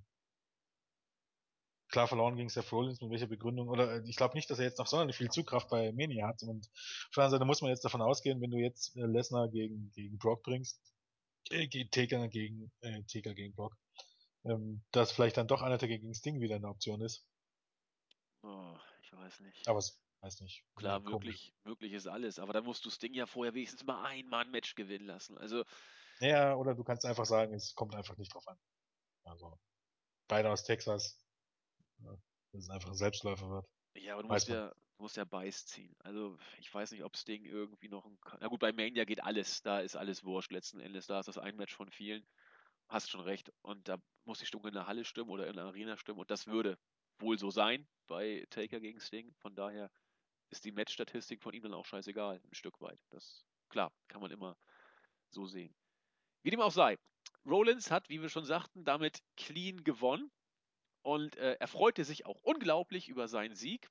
klar 1.87 2.07
verloren 2.07 2.35
gegen 2.35 2.49
Seth 2.49 2.71
Rollins, 2.71 2.99
mit 2.99 3.09
welcher 3.09 3.27
Begründung, 3.27 3.69
oder 3.69 3.95
äh, 3.95 4.09
ich 4.09 4.17
glaube 4.17 4.35
nicht, 4.35 4.49
dass 4.49 4.59
er 4.59 4.65
jetzt 4.65 4.77
noch 4.77 4.87
sonderlich 4.87 5.15
viel 5.15 5.31
Zugkraft 5.31 5.69
bei 5.69 5.93
Mania 5.93 6.27
hat. 6.27 6.43
Und 6.43 6.67
auf 6.67 7.11
der 7.15 7.23
anderen 7.23 7.39
Seite 7.39 7.45
muss 7.45 7.61
man 7.61 7.71
jetzt 7.71 7.85
davon 7.85 8.01
ausgehen, 8.01 8.41
wenn 8.41 8.51
du 8.51 8.57
jetzt 8.57 8.95
äh, 8.97 9.05
Lesnar 9.05 9.47
gegen, 9.47 9.89
gegen 9.93 10.17
Brock 10.17 10.43
bringst, 10.43 10.81
äh, 11.49 11.67
Taker 11.85 12.27
gegen, 12.27 12.71
äh, 12.81 13.03
Taker 13.03 13.33
gegen 13.33 13.55
Brock, 13.55 13.77
ähm, 14.43 14.83
dass 14.91 15.13
vielleicht 15.13 15.37
dann 15.37 15.47
doch 15.47 15.61
einer 15.61 15.77
der 15.77 15.87
gegen 15.87 16.13
Sting 16.13 16.41
wieder 16.41 16.57
eine 16.57 16.67
Option 16.67 16.99
ist. 16.99 17.25
Oh, 18.43 18.75
ich 19.01 19.13
weiß 19.13 19.39
nicht. 19.39 19.65
Aber 19.65 19.79
es 19.79 19.97
weiß 20.19 20.41
nicht. 20.41 20.65
Klar, 20.75 20.99
möglich, 20.99 21.53
möglich 21.63 21.93
ist 21.93 22.07
alles, 22.07 22.37
aber 22.37 22.51
dann 22.51 22.65
musst 22.65 22.83
du 22.83 22.89
Sting 22.89 23.13
ja 23.13 23.25
vorher 23.25 23.53
wenigstens 23.53 23.85
mal 23.85 24.03
ein 24.03 24.27
Mann-Match 24.27 24.75
gewinnen 24.75 25.05
lassen. 25.05 25.37
Also. 25.37 25.63
Ja, 26.19 26.55
oder 26.55 26.73
du 26.73 26.83
kannst 26.83 27.05
einfach 27.05 27.25
sagen, 27.25 27.53
es 27.53 27.75
kommt 27.75 27.95
einfach 27.95 28.17
nicht 28.17 28.33
drauf 28.33 28.47
an. 28.47 28.57
Also, 29.23 29.59
beide 30.27 30.49
aus 30.49 30.63
Texas, 30.63 31.19
dass 31.99 32.19
es 32.53 32.69
einfach 32.69 32.89
ein 32.89 32.95
Selbstläufer 32.95 33.49
wird. 33.49 33.65
Ja, 33.95 34.13
aber 34.13 34.23
du 34.23 34.29
musst 34.29 34.47
ja, 34.47 34.69
du 34.69 35.03
musst 35.03 35.17
ja 35.17 35.25
Beiß 35.25 35.65
ziehen. 35.65 35.95
Also 35.99 36.37
ich 36.59 36.73
weiß 36.73 36.91
nicht, 36.91 37.03
ob 37.03 37.13
das 37.13 37.25
Ding 37.25 37.45
irgendwie 37.45 37.89
noch 37.89 38.05
ein. 38.05 38.17
Na 38.39 38.47
gut, 38.47 38.59
bei 38.59 38.71
Mania 38.71 39.05
geht 39.05 39.23
alles, 39.23 39.61
da 39.61 39.79
ist 39.79 39.95
alles 39.95 40.23
wurscht 40.23 40.51
letzten 40.51 40.79
Endes. 40.79 41.07
Da 41.07 41.19
ist 41.19 41.27
das 41.27 41.37
ein 41.37 41.55
Match 41.55 41.75
von 41.75 41.89
vielen. 41.89 42.25
Hast 42.89 43.09
schon 43.09 43.21
recht. 43.21 43.51
Und 43.61 43.87
da 43.87 43.97
muss 44.25 44.39
die 44.39 44.45
Stimmung 44.45 44.67
in 44.67 44.73
der 44.73 44.87
Halle 44.87 45.03
stimmen 45.03 45.29
oder 45.29 45.47
in 45.47 45.55
der 45.55 45.65
Arena 45.65 45.97
stimmen. 45.97 46.19
Und 46.19 46.31
das 46.31 46.47
würde 46.47 46.77
wohl 47.19 47.37
so 47.37 47.49
sein 47.49 47.87
bei 48.07 48.45
Taker 48.49 48.79
gegen 48.79 48.99
Sting. 48.99 49.33
Von 49.39 49.55
daher 49.55 49.91
ist 50.49 50.63
die 50.63 50.71
Matchstatistik 50.71 51.41
von 51.41 51.53
ihm 51.53 51.63
dann 51.63 51.73
auch 51.73 51.85
scheißegal, 51.85 52.41
ein 52.43 52.53
Stück 52.53 52.79
weit. 52.79 52.99
Das 53.09 53.45
klar, 53.69 53.91
kann 54.07 54.21
man 54.21 54.31
immer 54.31 54.57
so 55.29 55.45
sehen. 55.45 55.75
Wie 56.43 56.49
dem 56.49 56.61
auch 56.61 56.71
sei. 56.71 56.97
Rollins 57.45 57.91
hat, 57.91 58.09
wie 58.09 58.21
wir 58.21 58.29
schon 58.29 58.45
sagten, 58.45 58.83
damit 58.83 59.21
clean 59.37 59.83
gewonnen 59.83 60.31
und 61.01 61.37
äh, 61.37 61.55
er 61.59 61.67
freute 61.67 62.03
sich 62.03 62.25
auch 62.25 62.39
unglaublich 62.41 63.07
über 63.07 63.29
seinen 63.29 63.55
Sieg. 63.55 63.89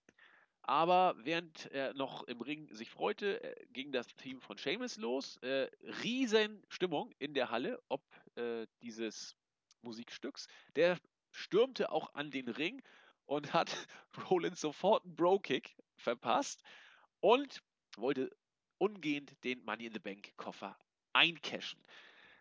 Aber 0.68 1.14
während 1.18 1.66
er 1.66 1.94
noch 1.94 2.24
im 2.24 2.40
Ring 2.40 2.68
sich 2.74 2.90
freute, 2.90 3.42
äh, 3.42 3.66
ging 3.70 3.92
das 3.92 4.06
Team 4.16 4.40
von 4.40 4.58
Seamus 4.58 4.96
los. 4.96 5.38
Äh, 5.38 5.70
Riesenstimmung 6.02 7.14
in 7.18 7.32
der 7.32 7.50
Halle, 7.50 7.80
ob 7.88 8.02
äh, 8.34 8.66
dieses 8.82 9.34
Musikstücks. 9.80 10.48
Der 10.74 10.98
stürmte 11.30 11.90
auch 11.90 12.12
an 12.14 12.30
den 12.30 12.48
Ring 12.48 12.82
und 13.24 13.52
hat 13.54 13.88
Rollins 14.28 14.60
sofort 14.60 15.04
einen 15.04 15.16
Bro-Kick 15.16 15.74
verpasst 15.96 16.62
und 17.20 17.62
wollte 17.96 18.30
umgehend 18.78 19.42
den 19.44 19.64
Money 19.64 19.86
in 19.86 19.92
the 19.94 20.00
Bank 20.00 20.32
Koffer 20.36 20.76
eincashen. 21.14 21.82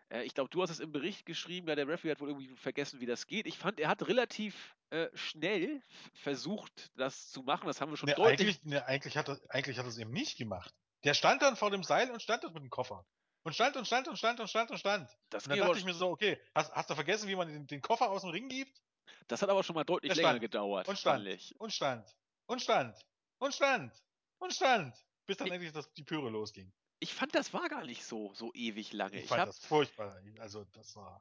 Äh, 0.08 0.22
ich 0.22 0.34
glaube, 0.34 0.50
du 0.50 0.62
hast 0.62 0.70
es 0.70 0.80
im 0.80 0.92
Bericht 0.92 1.26
geschrieben, 1.26 1.68
ja, 1.68 1.74
der 1.74 1.88
Referee 1.88 2.12
hat 2.12 2.20
wohl 2.20 2.28
irgendwie 2.28 2.54
vergessen, 2.56 3.00
wie 3.00 3.06
das 3.06 3.26
geht. 3.26 3.46
Ich 3.46 3.58
fand, 3.58 3.80
er 3.80 3.88
hat 3.88 4.06
relativ 4.06 4.76
äh, 4.90 5.08
schnell 5.14 5.82
versucht, 6.14 6.90
das 6.96 7.30
zu 7.30 7.42
machen. 7.42 7.66
Das 7.66 7.80
haben 7.80 7.90
wir 7.90 7.96
schon 7.96 8.08
ne, 8.08 8.14
deutlich. 8.14 8.40
Eigentlich, 8.40 8.64
ne, 8.64 8.86
eigentlich, 8.86 9.16
hat 9.16 9.28
er, 9.28 9.40
eigentlich 9.48 9.78
hat 9.78 9.86
er 9.86 9.90
es 9.90 9.98
eben 9.98 10.12
nicht 10.12 10.36
gemacht. 10.36 10.74
Der 11.04 11.14
stand 11.14 11.42
dann 11.42 11.56
vor 11.56 11.70
dem 11.70 11.82
Seil 11.82 12.10
und 12.10 12.22
stand 12.22 12.44
dort 12.44 12.54
mit 12.54 12.62
dem 12.62 12.70
Koffer. 12.70 13.04
Und 13.42 13.54
stand 13.54 13.76
und 13.76 13.86
stand 13.86 14.08
und 14.08 14.16
stand 14.16 14.40
und 14.40 14.48
stand 14.48 14.70
und 14.70 14.78
stand. 14.78 15.08
Das 15.30 15.44
und 15.44 15.50
dann 15.50 15.60
dachte 15.60 15.78
ich 15.78 15.84
mir 15.84 15.94
so, 15.94 16.08
okay, 16.10 16.40
hast, 16.54 16.72
hast 16.72 16.90
du 16.90 16.94
vergessen, 16.94 17.28
wie 17.28 17.36
man 17.36 17.46
den, 17.46 17.66
den, 17.66 17.80
Koffer 17.80 18.10
aus 18.10 18.22
dem 18.22 18.30
Ring 18.30 18.48
gibt? 18.48 18.82
Das 19.28 19.40
hat 19.40 19.48
aber 19.48 19.62
schon 19.62 19.74
mal 19.74 19.84
deutlich 19.84 20.14
länger 20.16 20.40
gedauert. 20.40 20.88
Und 20.88 20.98
stand. 20.98 21.24
Und 21.58 21.72
stand. 21.72 22.16
Und 22.46 22.60
stand. 22.60 22.96
Und 23.38 23.54
stand. 23.54 23.92
Und 24.38 24.52
stand. 24.52 24.94
Bis 25.26 25.36
dann 25.36 25.46
ich, 25.46 25.52
endlich 25.52 25.72
das, 25.72 25.92
die 25.92 26.02
Pyre 26.02 26.28
losging 26.28 26.72
ich 26.98 27.14
fand, 27.14 27.34
das 27.34 27.52
war 27.52 27.68
gar 27.68 27.84
nicht 27.84 28.04
so, 28.04 28.32
so 28.34 28.52
ewig 28.54 28.92
lange. 28.92 29.16
Ich, 29.16 29.24
ich 29.24 29.28
fand 29.28 29.42
hab, 29.42 29.48
das 29.48 29.58
furchtbar. 29.64 30.16
Also, 30.38 30.64
das 30.72 30.96
war. 30.96 31.20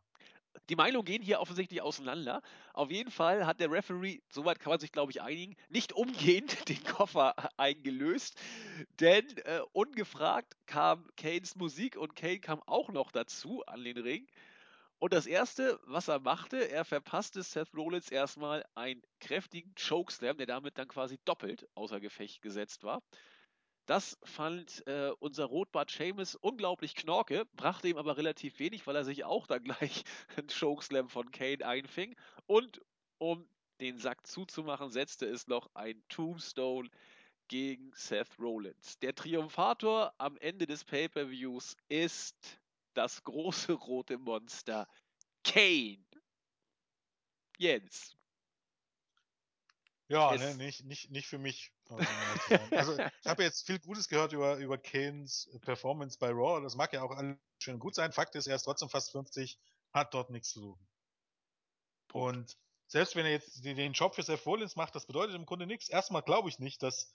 die 0.69 0.75
Meinungen 0.75 1.05
gehen 1.05 1.21
hier 1.21 1.39
offensichtlich 1.41 1.81
auseinander. 1.81 2.41
Auf 2.73 2.91
jeden 2.91 3.11
Fall 3.11 3.45
hat 3.45 3.59
der 3.59 3.71
Referee, 3.71 4.21
soweit 4.29 4.59
kann 4.59 4.71
man 4.71 4.79
sich, 4.79 4.91
glaube 4.91 5.11
ich, 5.11 5.21
einigen, 5.21 5.55
nicht 5.69 5.93
umgehend 5.93 6.67
den 6.69 6.83
Koffer 6.83 7.35
eingelöst, 7.57 8.39
denn 8.99 9.25
äh, 9.39 9.61
ungefragt 9.73 10.55
kam 10.65 11.09
Kanes 11.17 11.55
Musik 11.55 11.97
und 11.97 12.15
Kane 12.15 12.39
kam 12.39 12.61
auch 12.65 12.89
noch 12.89 13.11
dazu 13.11 13.65
an 13.65 13.83
den 13.83 13.97
Ring. 13.97 14.27
Und 14.97 15.13
das 15.13 15.25
erste, 15.25 15.79
was 15.83 16.07
er 16.07 16.19
machte, 16.19 16.69
er 16.69 16.85
verpasste 16.85 17.43
Seth 17.43 17.73
Rollins 17.75 18.09
erstmal 18.09 18.65
einen 18.75 19.01
kräftigen 19.19 19.73
Chokeslam, 19.75 20.37
der 20.37 20.47
damit 20.47 20.77
dann 20.77 20.87
quasi 20.87 21.19
doppelt 21.25 21.67
außer 21.75 21.99
Gefecht 21.99 22.41
gesetzt 22.41 22.83
war. 22.83 23.03
Das 23.85 24.17
fand 24.23 24.85
äh, 24.87 25.11
unser 25.19 25.45
Rotbart 25.45 25.91
Seamus 25.91 26.35
unglaublich 26.35 26.95
knorke, 26.95 27.45
brachte 27.55 27.87
ihm 27.87 27.97
aber 27.97 28.17
relativ 28.17 28.57
wenig, 28.59 28.87
weil 28.87 28.95
er 28.95 29.05
sich 29.05 29.23
auch 29.25 29.45
dann 29.45 29.63
gleich 29.63 30.03
einen 30.37 30.47
Chokeslam 30.47 31.09
von 31.09 31.31
Kane 31.31 31.65
einfing. 31.65 32.15
Und 32.47 32.81
um 33.19 33.47
den 33.79 33.97
Sack 33.97 34.25
zuzumachen, 34.25 34.89
setzte 34.89 35.27
es 35.27 35.47
noch 35.47 35.69
ein 35.75 36.03
Tombstone 36.09 36.89
gegen 37.47 37.91
Seth 37.93 38.39
Rollins. 38.39 38.97
Der 38.99 39.13
Triumphator 39.13 40.13
am 40.17 40.37
Ende 40.37 40.65
des 40.65 40.83
Pay-per-Views 40.83 41.77
ist 41.87 42.59
das 42.95 43.23
große 43.23 43.73
rote 43.73 44.17
Monster 44.17 44.87
Kane. 45.43 46.03
Jens. 47.57 48.15
Ja, 50.07 50.35
ne, 50.35 50.55
nicht, 50.55 50.85
nicht, 50.85 51.11
nicht 51.11 51.27
für 51.27 51.37
mich. 51.37 51.71
Also 52.71 52.97
ich 52.97 53.27
habe 53.27 53.43
jetzt 53.43 53.65
viel 53.65 53.79
Gutes 53.79 54.07
gehört 54.07 54.33
über, 54.33 54.57
über 54.57 54.77
Kanes 54.77 55.49
Performance 55.61 56.17
bei 56.17 56.29
Raw. 56.29 56.61
Das 56.61 56.75
mag 56.75 56.91
ja 56.93 57.03
auch 57.03 57.11
alles 57.11 57.37
schön 57.59 57.79
gut 57.79 57.95
sein. 57.95 58.11
Fakt 58.11 58.35
ist, 58.35 58.47
er 58.47 58.55
ist 58.55 58.63
trotzdem 58.63 58.89
fast 58.89 59.11
50, 59.11 59.59
hat 59.93 60.13
dort 60.13 60.29
nichts 60.29 60.49
zu 60.49 60.61
suchen. 60.61 60.87
Und 62.11 62.57
selbst 62.87 63.15
wenn 63.15 63.25
er 63.25 63.31
jetzt 63.31 63.63
den 63.63 63.93
Job 63.93 64.15
für 64.15 64.23
Seth 64.23 64.45
Rollins 64.45 64.75
macht, 64.75 64.95
das 64.95 65.05
bedeutet 65.05 65.35
im 65.35 65.45
Grunde 65.45 65.67
nichts. 65.67 65.89
Erstmal 65.89 66.21
glaube 66.21 66.49
ich 66.49 66.59
nicht, 66.59 66.81
dass 66.81 67.13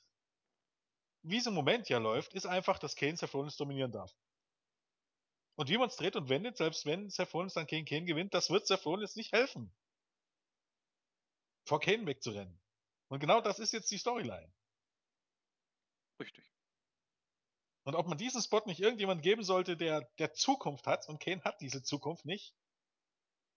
wie 1.22 1.38
es 1.38 1.46
im 1.46 1.54
Moment 1.54 1.88
ja 1.88 1.98
läuft, 1.98 2.34
ist 2.34 2.46
einfach, 2.46 2.78
dass 2.78 2.96
Kane 2.96 3.16
Seth 3.16 3.34
Rollins 3.34 3.56
dominieren 3.56 3.92
darf. 3.92 4.14
Und 5.56 5.68
wie 5.68 5.76
man 5.76 5.88
es 5.88 5.96
dreht 5.96 6.16
und 6.16 6.28
wendet, 6.28 6.56
selbst 6.56 6.86
wenn 6.86 7.10
Seth 7.10 7.34
Rollins 7.34 7.54
dann 7.54 7.66
gegen 7.66 7.84
Kane 7.84 8.06
gewinnt, 8.06 8.32
das 8.32 8.48
wird 8.50 8.66
Seth 8.66 8.86
Rollins 8.86 9.16
nicht 9.16 9.32
helfen. 9.32 9.70
Vor 11.66 11.80
Kane 11.80 12.06
wegzurennen. 12.06 12.58
Und 13.08 13.20
genau 13.20 13.40
das 13.40 13.58
ist 13.58 13.72
jetzt 13.72 13.90
die 13.90 13.98
Storyline. 13.98 14.50
Richtig. 16.20 16.52
Und 17.84 17.94
ob 17.94 18.06
man 18.06 18.18
diesen 18.18 18.42
Spot 18.42 18.62
nicht 18.66 18.80
irgendjemand 18.80 19.22
geben 19.22 19.42
sollte, 19.42 19.76
der, 19.76 20.08
der 20.18 20.32
Zukunft 20.32 20.86
hat, 20.86 21.08
und 21.08 21.20
Kane 21.20 21.42
hat 21.42 21.60
diese 21.60 21.82
Zukunft 21.82 22.26
nicht, 22.26 22.54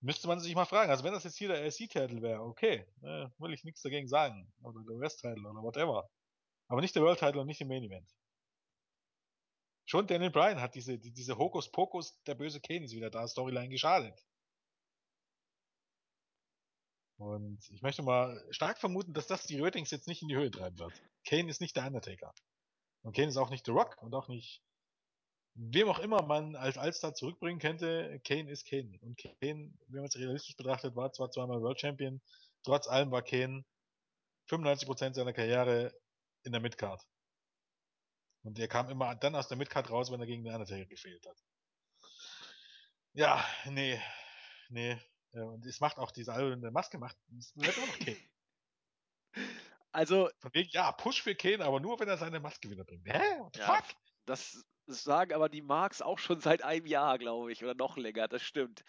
müsste 0.02 0.28
man 0.28 0.40
sich 0.40 0.56
mal 0.56 0.66
fragen. 0.66 0.90
Also 0.90 1.04
wenn 1.04 1.14
das 1.14 1.24
jetzt 1.24 1.38
hier 1.38 1.50
der 1.50 1.62
LC-Title 1.62 2.22
wäre, 2.22 2.42
okay, 2.42 2.86
äh, 3.02 3.28
will 3.38 3.54
ich 3.54 3.64
nichts 3.64 3.82
dagegen 3.82 4.08
sagen. 4.08 4.52
Oder 4.62 4.82
der 4.90 5.00
West-Title 5.00 5.48
oder 5.50 5.62
whatever. 5.62 6.10
Aber 6.68 6.82
nicht 6.82 6.96
der 6.96 7.04
World-Title 7.04 7.42
und 7.42 7.48
nicht 7.48 7.62
im 7.62 7.68
Main-Event. 7.68 8.10
Schon 9.86 10.08
Daniel 10.08 10.32
Bryan 10.32 10.62
hat 10.62 10.76
diese, 10.76 10.98
die, 10.98 11.12
diese 11.12 11.38
Hokuspokus, 11.38 12.22
der 12.24 12.36
böse 12.36 12.62
Kane 12.62 12.86
ist 12.86 12.96
wieder 12.96 13.10
da, 13.10 13.28
Storyline 13.28 13.70
geschadet. 13.70 14.26
Und 17.18 17.60
ich 17.70 17.82
möchte 17.82 18.02
mal 18.02 18.44
stark 18.52 18.80
vermuten, 18.80 19.14
dass 19.14 19.28
das 19.28 19.46
die 19.46 19.60
Ratings 19.60 19.92
jetzt 19.92 20.08
nicht 20.08 20.22
in 20.22 20.30
die 20.30 20.36
Höhe 20.36 20.52
treiben 20.52 20.80
wird. 20.80 20.94
Kane 21.26 21.50
ist 21.50 21.62
nicht 21.62 21.76
der 21.76 21.86
Undertaker. 21.86 22.34
Und 23.04 23.16
Kane 23.16 23.28
ist 23.28 23.38
auch 23.38 23.50
nicht 23.50 23.66
The 23.66 23.72
Rock 23.72 24.02
und 24.02 24.14
auch 24.16 24.28
nicht 24.28 24.64
wem 25.56 25.88
auch 25.88 26.00
immer 26.00 26.24
man 26.24 26.56
als 26.56 26.78
Allstar 26.78 27.14
zurückbringen 27.14 27.60
könnte. 27.60 28.20
Kane 28.24 28.50
ist 28.50 28.66
Kane. 28.66 28.98
Und 29.02 29.18
Kane, 29.18 29.74
wenn 29.88 30.02
man 30.02 30.06
es 30.06 30.18
realistisch 30.18 30.56
betrachtet, 30.56 30.96
war 30.96 31.12
zwar 31.14 31.30
zweimal 31.32 31.62
World 31.62 31.80
Champion, 31.80 32.22
trotz 32.64 32.88
allem 32.88 33.12
war 33.12 33.22
Kane 33.22 33.64
95% 34.50 35.14
seiner 35.14 35.34
Karriere 35.34 35.94
in 36.44 36.52
der 36.52 36.62
Midcard. 36.62 37.06
Und 38.44 38.60
er 38.60 38.68
kam 38.68 38.90
immer 38.90 39.16
dann 39.16 39.36
aus 39.36 39.48
der 39.48 39.58
Midcard 39.58 39.90
raus, 39.90 40.12
wenn 40.12 40.20
er 40.20 40.26
gegen 40.26 40.44
den 40.44 40.54
Undertaker 40.54 40.86
gefehlt 40.86 41.26
hat. 41.26 41.38
Ja, 43.14 43.46
nee, 43.66 44.02
nee, 44.70 45.00
und 45.32 45.66
es 45.66 45.80
macht 45.80 45.98
auch 45.98 46.12
diese 46.12 46.34
alberne 46.34 46.72
Maske, 46.72 46.98
macht, 46.98 47.16
es 47.38 47.56
wird 47.56 47.78
immer 47.78 47.88
noch 47.88 48.00
Kane. 48.00 48.18
Also. 49.94 50.30
Von 50.40 50.54
wegen, 50.54 50.70
ja, 50.72 50.92
Push 50.92 51.22
für 51.22 51.36
Kane, 51.36 51.64
aber 51.64 51.80
nur 51.80 52.00
wenn 52.00 52.10
er 52.10 52.18
seine 52.18 52.40
Maske 52.40 52.70
wieder 52.70 52.84
bringt. 52.84 53.08
Hä? 53.08 53.40
What 53.40 53.56
the 53.56 53.62
ja, 53.62 53.76
fuck? 53.76 53.96
Das 54.26 54.66
sagen 54.88 55.34
aber 55.34 55.50
die 55.50 55.62
Marks 55.62 56.02
auch 56.02 56.20
schon 56.20 56.42
seit 56.42 56.64
einem 56.64 56.86
Jahr, 56.86 57.18
glaube 57.18 57.52
ich, 57.52 57.64
oder 57.64 57.74
noch 57.74 57.96
länger, 57.96 58.28
das 58.28 58.42
stimmt. 58.42 58.84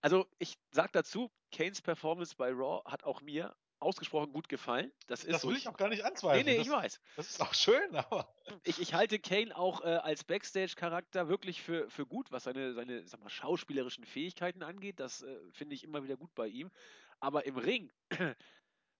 Also, 0.00 0.26
ich 0.38 0.56
sag 0.70 0.92
dazu, 0.92 1.30
Kanes 1.52 1.82
Performance 1.82 2.34
bei 2.36 2.50
Raw 2.50 2.82
hat 2.84 3.04
auch 3.04 3.20
mir 3.20 3.54
ausgesprochen 3.80 4.32
gut 4.32 4.48
gefallen. 4.48 4.92
Das, 5.06 5.20
das 5.20 5.36
ist 5.36 5.44
will 5.44 5.54
so. 5.54 5.58
ich 5.58 5.68
auch 5.68 5.76
gar 5.76 5.88
nicht 5.88 6.04
anzweifeln. 6.04 6.44
Nee, 6.44 6.52
nee, 6.52 6.58
das, 6.58 6.66
ich 6.66 6.72
weiß. 6.72 7.00
Das 7.16 7.30
ist 7.30 7.40
auch 7.40 7.54
schön, 7.54 7.94
aber. 7.94 8.34
Ich, 8.64 8.80
ich 8.80 8.94
halte 8.94 9.18
Kane 9.18 9.56
auch 9.56 9.82
äh, 9.82 9.96
als 9.96 10.24
Backstage-Charakter 10.24 11.28
wirklich 11.28 11.62
für, 11.62 11.88
für 11.90 12.06
gut, 12.06 12.30
was 12.30 12.44
seine, 12.44 12.74
seine 12.74 13.06
sag 13.06 13.20
mal, 13.20 13.28
schauspielerischen 13.28 14.04
Fähigkeiten 14.04 14.62
angeht. 14.62 15.00
Das 15.00 15.22
äh, 15.22 15.38
finde 15.52 15.74
ich 15.74 15.84
immer 15.84 16.02
wieder 16.02 16.16
gut 16.16 16.34
bei 16.34 16.48
ihm. 16.48 16.70
Aber 17.20 17.46
im 17.46 17.56
Ring 17.56 17.92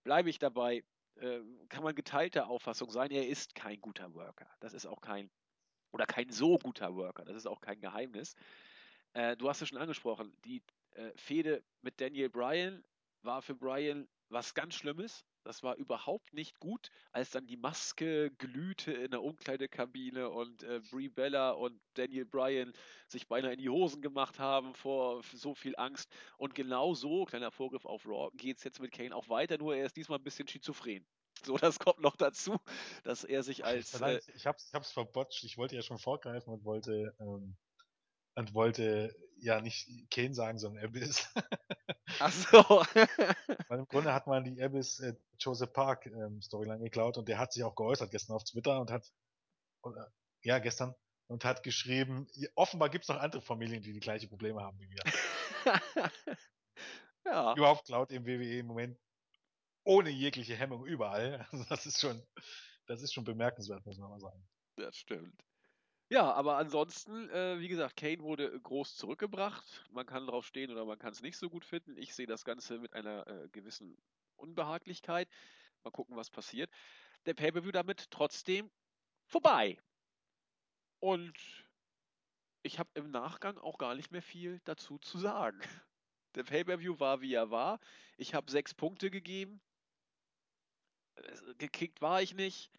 bleibe 0.05 0.31
ich 0.31 0.39
dabei, 0.39 0.85
äh, 1.17 1.41
kann 1.69 1.83
man 1.83 1.95
geteilter 1.95 2.49
Auffassung 2.49 2.91
sein, 2.91 3.11
er 3.11 3.29
ist 3.29 3.55
kein 3.55 3.81
guter 3.81 4.13
Worker. 4.15 4.49
Das 4.61 4.73
ist 4.73 4.87
auch 4.87 5.01
kein, 5.01 5.31
oder 5.93 6.07
kein 6.07 6.31
so 6.31 6.59
guter 6.59 6.95
Worker. 6.97 7.25
Das 7.25 7.37
ist 7.37 7.47
auch 7.47 7.61
kein 7.61 7.81
Geheimnis. 7.81 8.35
Äh, 9.13 9.37
du 9.37 9.49
hast 9.49 9.63
es 9.63 9.69
schon 9.69 9.79
angesprochen, 9.79 10.37
die 10.45 10.63
äh, 10.93 11.11
Fehde 11.17 11.63
mit 11.83 12.01
Daniel 12.01 12.29
Bryan 12.29 12.85
war 13.23 13.43
für 13.43 13.55
Bryan 13.55 14.09
was 14.29 14.55
ganz 14.55 14.75
Schlimmes. 14.75 15.25
Das 15.45 15.63
war 15.63 15.77
überhaupt 15.77 16.33
nicht 16.33 16.59
gut, 16.59 16.91
als 17.13 17.31
dann 17.31 17.47
die 17.47 17.57
Maske 17.57 18.31
glühte 18.39 18.93
in 18.93 19.11
der 19.11 19.23
Umkleidekabine 19.23 20.31
und 20.31 20.63
äh, 20.63 20.81
Brie 20.91 21.09
Bella 21.09 21.51
und 21.51 21.81
Daniel 21.95 22.25
Bryan 22.25 22.73
sich 23.09 23.29
beinahe 23.29 23.53
in 23.53 23.59
die 23.59 23.69
Hosen 23.69 24.03
gemacht 24.03 24.39
haben 24.39 24.75
vor 24.75 25.23
so 25.33 25.55
viel 25.55 25.75
Angst. 25.77 26.11
Und 26.39 26.55
genau 26.55 26.95
so, 26.95 27.25
kleiner 27.25 27.51
Vorgriff 27.51 27.85
auf 27.85 28.07
Raw, 28.07 28.31
geht 28.37 28.59
es 28.59 28.65
jetzt 28.65 28.81
mit 28.81 28.93
Kane 28.93 29.15
auch 29.15 29.29
weiter, 29.29 29.59
nur 29.59 29.77
er 29.77 29.87
ist 29.87 29.97
diesmal 29.97 30.19
ein 30.19 30.25
bisschen 30.25 30.49
schizophren. 30.49 31.07
So, 31.45 31.57
das 31.59 31.79
kommt 31.79 32.01
noch 32.01 32.17
dazu, 32.17 32.57
dass 33.03 33.25
er 33.25 33.43
sich 33.43 33.65
als. 33.65 34.01
Äh, 34.01 34.21
ich 34.35 34.47
hab's, 34.47 34.69
ich 34.69 34.75
hab's 34.75 34.93
verbotscht, 34.93 35.45
ich 35.45 35.59
wollte 35.59 35.77
ja 35.77 35.83
schon 35.83 35.99
vorgreifen 35.99 36.53
und 36.53 36.65
wollte 36.65 37.15
ähm, 37.21 37.57
und 38.35 38.55
wollte 38.55 39.15
ja 39.39 39.61
nicht 39.61 39.89
Kane 40.11 40.35
sagen, 40.35 40.59
sondern 40.59 40.85
Abyss. 40.85 41.29
Ach 42.19 42.33
so. 42.33 42.59
Weil 43.69 43.79
im 43.79 43.89
Grunde 43.89 44.13
hat 44.13 44.27
man 44.27 44.45
die 44.45 44.63
Abyss 44.63 45.01
äh, 45.01 45.15
Joseph 45.39 45.73
Park 45.73 46.07
ähm, 46.07 46.41
Storyline 46.41 46.83
geklaut 46.83 47.19
und 47.19 47.29
der 47.29 47.39
hat 47.39 47.53
sich 47.53 47.63
auch 47.65 47.75
geäußert 47.75 48.11
gestern 48.11 48.37
auf 48.37 48.45
Twitter 48.45 48.81
und 48.81 48.91
hat, 48.91 49.07
oder, 49.83 50.13
ja, 50.43 50.59
gestern, 50.59 50.95
und 51.27 51.45
hat 51.45 51.63
geschrieben, 51.63 52.27
offenbar 52.55 52.91
gibt 52.91 53.05
es 53.05 53.09
noch 53.09 53.17
andere 53.17 53.43
Familien, 53.43 53.83
die 53.83 53.93
die 53.93 54.01
gleiche 54.01 54.29
Probleme 54.29 54.61
haben 54.61 54.79
wie 54.79 54.91
wir. 54.91 55.03
ja. 57.27 57.55
Überhaupt 57.55 57.87
klaut 57.87 58.13
im 58.13 58.27
WWE 58.27 58.59
im 58.59 58.67
Moment 58.67 58.99
ohne 59.85 60.11
jegliche 60.11 60.55
Hemmung 60.55 60.85
überall. 60.87 61.47
Also 61.51 61.65
das 61.69 61.87
ist 61.87 62.01
schon, 62.01 62.23
das 62.87 63.03
ist 63.03 63.13
schon 63.13 63.25
bemerkenswert, 63.25 63.85
muss 63.87 63.99
man 63.99 64.11
mal 64.11 64.21
sagen. 64.21 64.47
Das 64.77 64.97
stimmt. 64.97 65.45
Ja, 66.15 66.33
aber 66.33 66.59
ansonsten, 66.59 67.29
äh, 67.31 67.59
wie 67.59 67.67
gesagt, 67.67 67.97
Kane 67.97 68.23
wurde 68.23 68.61
groß 68.61 68.97
zurückgebracht. 68.97 69.85
Man 69.91 70.07
kann 70.07 70.29
drauf 70.29 70.47
stehen 70.47 70.71
oder 70.71 70.85
man 70.85 70.97
kann 70.97 71.11
es 71.11 71.23
nicht 71.23 71.37
so 71.37 71.51
gut 71.51 71.65
finden. 71.65 71.97
Ich 71.97 72.15
sehe 72.15 72.29
das 72.29 72.45
Ganze 72.45 72.79
mit 72.79 72.93
einer 72.93 73.27
äh, 73.27 73.49
gewissen 73.49 73.99
Unbehaglichkeit. 74.37 75.29
Mal 75.83 75.91
gucken, 75.91 76.15
was 76.15 76.31
passiert. 76.31 76.71
Der 77.27 77.35
Pay-Per-View 77.35 77.73
damit 77.73 78.13
trotzdem 78.13 78.71
vorbei. 79.27 79.77
Und 81.01 81.37
ich 82.63 82.79
habe 82.79 82.91
im 82.95 83.11
Nachgang 83.11 83.59
auch 83.59 83.77
gar 83.77 83.97
nicht 83.97 84.13
mehr 84.13 84.23
viel 84.23 84.61
dazu 84.67 84.99
zu 84.99 85.19
sagen. 85.19 85.59
Der 86.37 86.45
Pay-Per-View 86.45 87.01
war, 87.01 87.23
wie 87.23 87.35
er 87.35 87.51
war. 87.51 87.81
Ich 88.19 88.35
habe 88.35 88.53
sechs 88.53 88.73
Punkte 88.73 89.11
gegeben. 89.11 89.61
Gekickt 91.59 92.01
war 92.01 92.23
ich 92.23 92.35
nicht. 92.35 92.71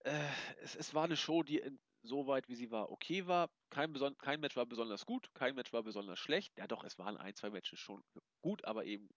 Äh, 0.00 0.18
es, 0.62 0.74
es, 0.74 0.94
war 0.94 1.04
eine 1.04 1.16
Show, 1.16 1.44
die 1.44 1.58
in, 1.58 1.78
so 2.04 2.26
weit, 2.26 2.48
wie 2.48 2.54
sie 2.54 2.70
war, 2.70 2.90
okay 2.90 3.26
war. 3.26 3.50
Kein, 3.70 3.92
kein 4.18 4.40
Match 4.40 4.56
war 4.56 4.66
besonders 4.66 5.06
gut, 5.06 5.32
kein 5.34 5.54
Match 5.54 5.72
war 5.72 5.82
besonders 5.82 6.18
schlecht. 6.18 6.56
Ja, 6.56 6.66
doch, 6.66 6.84
es 6.84 6.98
waren 6.98 7.16
ein, 7.16 7.34
zwei 7.34 7.50
Matches 7.50 7.80
schon 7.80 8.04
gut, 8.42 8.64
aber 8.64 8.84
eben 8.84 9.08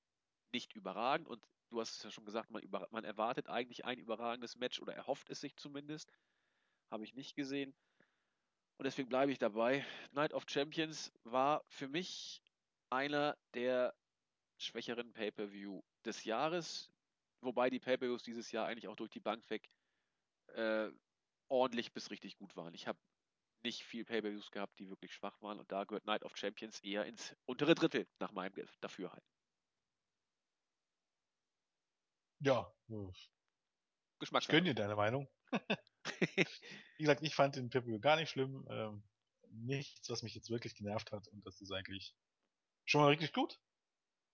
nicht 0.54 0.74
überragend. 0.74 1.28
Und 1.28 1.44
du 1.70 1.80
hast 1.80 1.98
es 1.98 2.04
ja 2.04 2.12
schon 2.12 2.26
gesagt, 2.26 2.50
man, 2.50 2.64
über, 2.64 2.88
man 2.92 3.04
erwartet 3.04 3.50
eigentlich 3.50 3.86
ein 3.86 4.00
überragendes 4.00 4.56
Match 4.56 4.82
oder 4.82 4.94
erhofft 4.94 5.30
es 5.30 5.42
sich 5.42 5.56
zumindest. 5.58 6.12
Habe 6.90 7.04
ich 7.04 7.14
nicht 7.14 7.36
gesehen. 7.36 7.76
Und 8.78 8.86
deswegen 8.86 9.10
bleibe 9.10 9.32
ich 9.32 9.40
dabei. 9.40 9.86
Night 10.12 10.34
of 10.34 10.46
Champions 10.48 11.12
war 11.24 11.64
für 11.68 11.88
mich 11.88 12.42
einer 12.90 13.38
der 13.54 13.94
schwächeren 14.58 15.12
Pay-Per-View 15.14 15.82
des 16.06 16.24
Jahres. 16.24 16.90
Wobei 17.42 17.70
die 17.70 17.80
Pay-Per-Views 17.80 18.24
dieses 18.24 18.52
Jahr 18.52 18.68
eigentlich 18.68 18.88
auch 18.88 18.96
durch 18.96 19.10
die 19.10 19.20
Bank 19.20 19.48
weg 19.50 19.70
äh, 20.54 20.90
ordentlich 21.50 21.94
bis 21.94 22.12
richtig 22.12 22.38
gut 22.38 22.56
waren. 22.56 22.74
Ich 22.74 22.88
habe 22.88 23.00
nicht 23.64 23.84
viel 23.84 24.06
Pay-Per-Views 24.06 24.52
gehabt, 24.52 24.80
die 24.80 24.90
wirklich 24.90 25.14
schwach 25.14 25.42
waren. 25.42 25.60
Und 25.60 25.72
da 25.72 25.84
gehört 25.84 26.06
Night 26.06 26.24
of 26.24 26.38
Champions 26.38 26.80
eher 26.82 27.06
ins 27.06 27.36
untere 27.46 27.76
Drittel, 27.76 28.08
nach 28.20 28.32
meinem 28.32 28.54
Dafürhalten. 28.82 29.28
Ja, 32.40 32.72
ich 33.12 33.32
Geschmackssache. 34.20 34.58
gönne 34.58 34.70
dir 34.70 34.76
deine 34.76 34.96
Meinung. 34.96 35.28
Wie 36.20 37.04
gesagt, 37.04 37.24
ich 37.24 37.36
fand 37.36 37.56
den 37.56 37.70
pay 37.70 38.00
gar 38.00 38.16
nicht 38.16 38.30
schlimm. 38.30 38.66
Ähm, 38.70 39.04
nichts, 39.50 40.10
was 40.10 40.24
mich 40.24 40.36
jetzt 40.36 40.50
wirklich 40.50 40.76
genervt 40.76 41.12
hat. 41.12 41.28
Und 41.28 41.46
das 41.46 41.60
ist 41.62 41.72
eigentlich 41.72 42.16
schon 42.86 43.02
mal 43.02 43.12
wirklich 43.12 43.34
gut. 43.34 43.60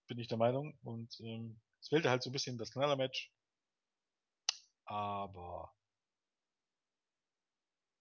Bin 0.07 0.19
ich 0.19 0.27
der 0.27 0.37
Meinung. 0.37 0.77
Und 0.83 1.19
ähm, 1.21 1.61
es 1.79 1.89
fehlte 1.89 2.09
halt 2.09 2.23
so 2.23 2.29
ein 2.29 2.33
bisschen 2.33 2.57
das 2.57 2.71
Knaller-Match. 2.71 3.33
Aber 4.85 5.73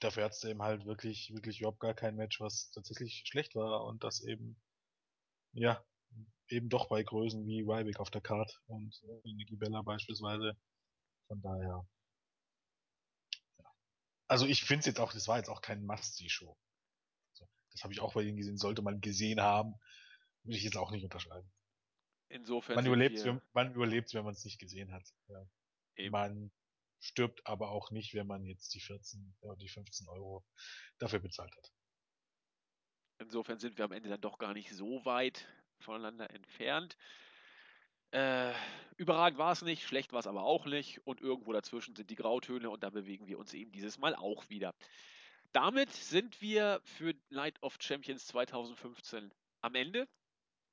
dafür 0.03 0.25
hat 0.25 0.33
es 0.33 0.45
eben 0.45 0.63
halt 0.63 0.85
wirklich, 0.85 1.33
wirklich 1.33 1.61
überhaupt 1.61 1.81
gar 1.81 1.95
kein 1.95 2.17
Match, 2.17 2.41
was 2.41 2.71
tatsächlich 2.71 3.23
schlecht 3.27 3.55
war 3.55 3.85
und 3.85 4.03
das 4.05 4.23
eben, 4.23 4.61
ja, 5.53 5.85
eben 6.49 6.69
doch 6.69 6.89
bei 6.89 7.03
Größen 7.03 7.47
wie 7.47 7.63
Ryback 7.63 8.01
auf 8.01 8.11
der 8.11 8.21
Card 8.21 8.61
und 8.67 9.01
äh, 9.05 9.33
Nikki 9.33 9.57
Bella 9.57 9.83
beispielsweise. 9.83 10.57
Von 11.29 11.41
daher. 11.41 11.87
Ja. 13.59 13.65
Also 14.29 14.47
ich 14.47 14.65
finde 14.65 14.81
es 14.81 14.87
jetzt 14.87 15.01
auch, 15.01 15.13
das 15.13 15.29
war 15.29 15.39
jetzt 15.39 15.49
auch 15.49 15.63
kein 15.63 15.85
Must-See-Show. 15.85 16.57
Also, 17.31 17.49
das 17.73 17.83
habe 17.85 17.93
ich 17.93 18.01
auch 18.01 18.15
bei 18.15 18.23
ihnen 18.23 18.37
gesehen, 18.37 18.59
sollte 18.59 18.83
man 18.83 19.01
gesehen 19.01 19.41
haben. 19.41 19.75
Würde 20.43 20.59
ich 20.59 20.65
jetzt 20.65 20.77
auch 20.77 20.91
nicht 20.91 21.05
unterschreiben. 21.05 21.51
Insofern. 22.29 22.77
Man 22.77 22.87
überlebt, 22.87 23.25
wenn, 23.25 23.41
man 23.53 23.75
überlebt, 23.75 24.13
wenn 24.15 24.25
man 24.25 24.35
es 24.35 24.45
nicht 24.45 24.59
gesehen 24.59 24.93
hat. 24.93 25.07
Ja. 25.29 25.47
Eben. 25.97 26.13
Man 26.13 26.53
stirbt 27.03 27.47
aber 27.47 27.71
auch 27.71 27.91
nicht, 27.91 28.15
wenn 28.15 28.27
man 28.27 28.45
jetzt 28.45 28.73
die 28.75 28.81
14 28.81 29.35
oder 29.41 29.57
die 29.57 29.69
15 29.69 30.09
Euro 30.09 30.45
dafür 30.99 31.19
bezahlt 31.19 31.55
hat. 31.57 31.73
Insofern 33.19 33.59
sind 33.59 33.77
wir 33.77 33.85
am 33.85 33.93
Ende 33.93 34.09
dann 34.09 34.21
doch 34.21 34.39
gar 34.39 34.55
nicht 34.55 34.71
so 34.73 35.05
weit 35.05 35.47
voneinander 35.81 36.31
entfernt. 36.31 36.97
Äh, 38.13 38.53
überragend 38.97 39.39
war 39.39 39.53
es 39.53 39.63
nicht, 39.63 39.85
schlecht 39.87 40.13
war 40.13 40.21
es 40.21 40.27
aber 40.27 40.45
auch 40.45 40.67
nicht 40.67 41.05
und 41.07 41.21
irgendwo 41.21 41.53
dazwischen 41.53 41.97
sind 41.97 42.11
die 42.11 42.15
Grautöne 42.15 42.71
und 42.71 42.83
da 42.83 42.91
bewegen 42.91 43.27
wir 43.27 43.39
uns 43.39 43.53
eben 43.55 43.73
dieses 43.73 43.99
Mal 43.99 44.15
auch 44.15 44.49
wieder. 44.49 44.75
Damit 45.53 45.91
sind 45.91 46.41
wir 46.41 46.81
für 46.85 47.15
Night 47.31 47.63
of 47.63 47.79
Champions 47.81 48.27
2015 48.27 49.33
am 49.61 49.75
Ende. 49.75 50.09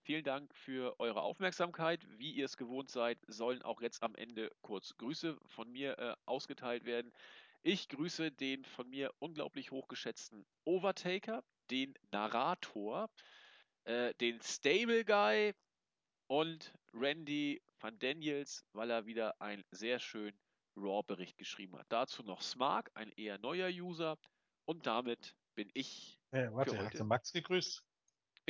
Vielen 0.10 0.24
Dank 0.24 0.56
für 0.56 1.00
eure 1.00 1.22
Aufmerksamkeit. 1.22 2.04
Wie 2.18 2.32
ihr 2.32 2.46
es 2.46 2.58
gewohnt 2.58 2.90
seid, 2.90 3.20
sollen 3.28 3.62
auch 3.62 3.80
jetzt 3.80 4.02
am 4.02 4.16
Ende 4.16 4.50
kurz 4.64 4.98
Grüße 4.98 5.38
von 5.46 5.72
mir 5.72 6.00
äh, 6.00 6.16
ausgeteilt 6.26 6.84
werden. 6.84 7.14
Ich 7.62 7.90
grüße 7.90 8.32
den 8.32 8.66
von 8.66 8.90
mir 8.90 9.14
unglaublich 9.20 9.70
hochgeschätzten 9.70 10.48
Overtaker, 10.66 11.44
den 11.70 11.94
Narrator, 12.12 13.12
äh, 13.84 14.16
den 14.16 14.42
Stable 14.42 15.06
Guy 15.06 15.54
und 16.26 16.74
Randy 16.92 17.62
van 17.80 18.00
Daniels, 18.00 18.66
weil 18.74 18.90
er 18.90 19.06
wieder 19.06 19.40
einen 19.40 19.64
sehr 19.70 20.00
schönen 20.00 20.40
Raw-Bericht 20.76 21.38
geschrieben 21.38 21.78
hat. 21.78 21.86
Dazu 21.90 22.24
noch 22.24 22.42
Smark, 22.42 22.90
ein 22.96 23.12
eher 23.12 23.38
neuer 23.38 23.70
User. 23.70 24.18
Und 24.66 24.88
damit 24.88 25.36
bin 25.54 25.70
ich. 25.76 26.20
Äh, 26.32 26.48
warte, 26.52 26.76
hat 26.80 26.94
heute. 26.94 27.04
Max 27.04 27.32
gegrüßt? 27.32 27.86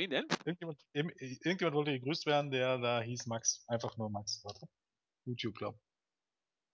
Wen 0.00 0.08
denn? 0.08 0.26
Irgendjemand, 0.46 0.80
irgendjemand 0.94 1.74
wollte 1.76 1.92
gegrüßt 1.92 2.24
werden, 2.24 2.50
der 2.50 2.78
da 2.78 3.02
hieß 3.02 3.26
Max. 3.26 3.64
Einfach 3.68 3.98
nur 3.98 4.08
Max. 4.08 4.42
Warte. 4.44 4.66
YouTube, 5.26 5.54
glaub. 5.56 5.78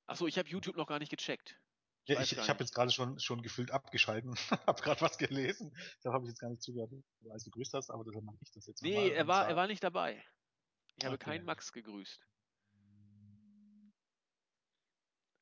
Achso, 0.06 0.28
ich 0.28 0.38
habe 0.38 0.48
YouTube 0.48 0.76
noch 0.76 0.86
gar 0.86 1.00
nicht 1.00 1.10
gecheckt. 1.10 1.58
Ich, 2.04 2.14
ja, 2.14 2.22
ich, 2.22 2.32
ich 2.38 2.48
habe 2.48 2.60
jetzt 2.62 2.72
gerade 2.72 2.92
schon, 2.92 3.18
schon 3.18 3.42
gefühlt 3.42 3.72
abgeschalten. 3.72 4.36
habe 4.68 4.80
gerade 4.80 5.00
was 5.00 5.18
gelesen. 5.18 5.76
Da 6.04 6.12
habe 6.12 6.24
ich 6.24 6.28
jetzt 6.28 6.38
gar 6.38 6.50
nicht 6.50 6.62
zugehört, 6.62 6.92
als 7.30 7.42
du 7.42 7.50
gegrüßt 7.50 7.72
hast, 7.74 7.90
aber 7.90 8.04
deshalb 8.04 8.24
mache 8.24 8.36
ich 8.42 8.52
das 8.52 8.64
jetzt 8.66 8.80
Nee, 8.82 9.10
er 9.10 9.26
war, 9.26 9.48
er 9.48 9.56
war 9.56 9.66
nicht 9.66 9.82
dabei. 9.82 10.24
Ich 10.94 11.04
habe 11.04 11.16
Okay. 11.16 11.24
keinen 11.24 11.44
Max 11.44 11.72
gegrüßt. 11.72 12.24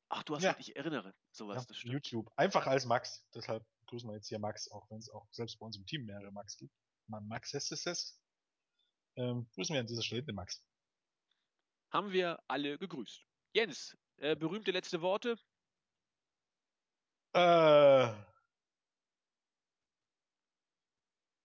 Ach, 0.09 0.23
du 0.23 0.35
hast 0.35 0.41
Ja. 0.43 0.55
ich 0.57 0.75
erinnere 0.75 1.13
sowas, 1.31 1.57
Ja, 1.61 1.65
das 1.67 1.77
stimmt. 1.77 1.93
YouTube. 1.93 2.31
Einfach 2.35 2.65
als 2.65 2.85
Max. 2.85 3.23
Deshalb 3.35 3.63
grüßen 3.85 4.09
wir 4.09 4.15
jetzt 4.15 4.27
hier 4.27 4.39
Max, 4.39 4.71
auch 4.71 4.89
wenn 4.89 4.97
es 4.97 5.09
auch 5.11 5.27
selbst 5.29 5.59
bei 5.59 5.67
uns 5.67 5.77
im 5.77 5.85
Team 5.85 6.05
mehrere 6.05 6.31
Max 6.31 6.57
gibt. 6.57 6.73
Max 7.07 7.53
ist 7.53 7.71
es. 7.87 8.19
Ähm, 9.15 9.47
grüßen 9.53 9.73
wir 9.73 9.79
an 9.79 9.87
dieser 9.87 10.03
Stelle 10.03 10.23
den 10.23 10.35
Max. 10.35 10.65
Haben 11.91 12.11
wir 12.11 12.43
alle 12.47 12.77
gegrüßt. 12.77 13.25
Jens, 13.53 13.97
äh, 14.17 14.35
berühmte 14.35 14.71
letzte 14.71 15.01
Worte? 15.01 15.37
Äh, 17.33 18.13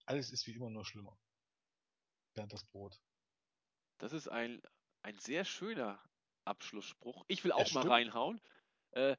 alles 0.07 0.31
ist 0.33 0.47
wie 0.47 0.53
immer 0.55 0.71
nur 0.71 0.85
schlimmer. 0.85 1.19
Bernd 2.35 2.53
das 2.53 2.65
Brot. 2.65 3.01
Das 3.99 4.13
ist 4.13 4.29
ein, 4.29 4.63
ein 5.03 5.19
sehr 5.19 5.45
schöner 5.45 6.03
Abschlussspruch. 6.45 7.25
Ich 7.29 7.45
will 7.45 7.51
Ja, 7.51 7.57
auch 7.57 7.71
mal 7.73 7.83
stimmt. 7.83 7.87
reinhauen. 7.87 8.41
Äh, 8.93 9.17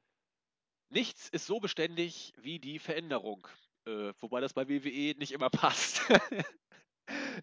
nichts 0.90 1.28
ist 1.28 1.46
so 1.46 1.60
beständig 1.60 2.34
wie 2.36 2.58
die 2.58 2.78
Veränderung. 2.78 3.46
Äh, 3.86 4.12
wobei 4.20 4.40
das 4.40 4.52
bei 4.52 4.68
WWE 4.68 5.14
nicht 5.18 5.32
immer 5.32 5.50
passt. 5.50 6.02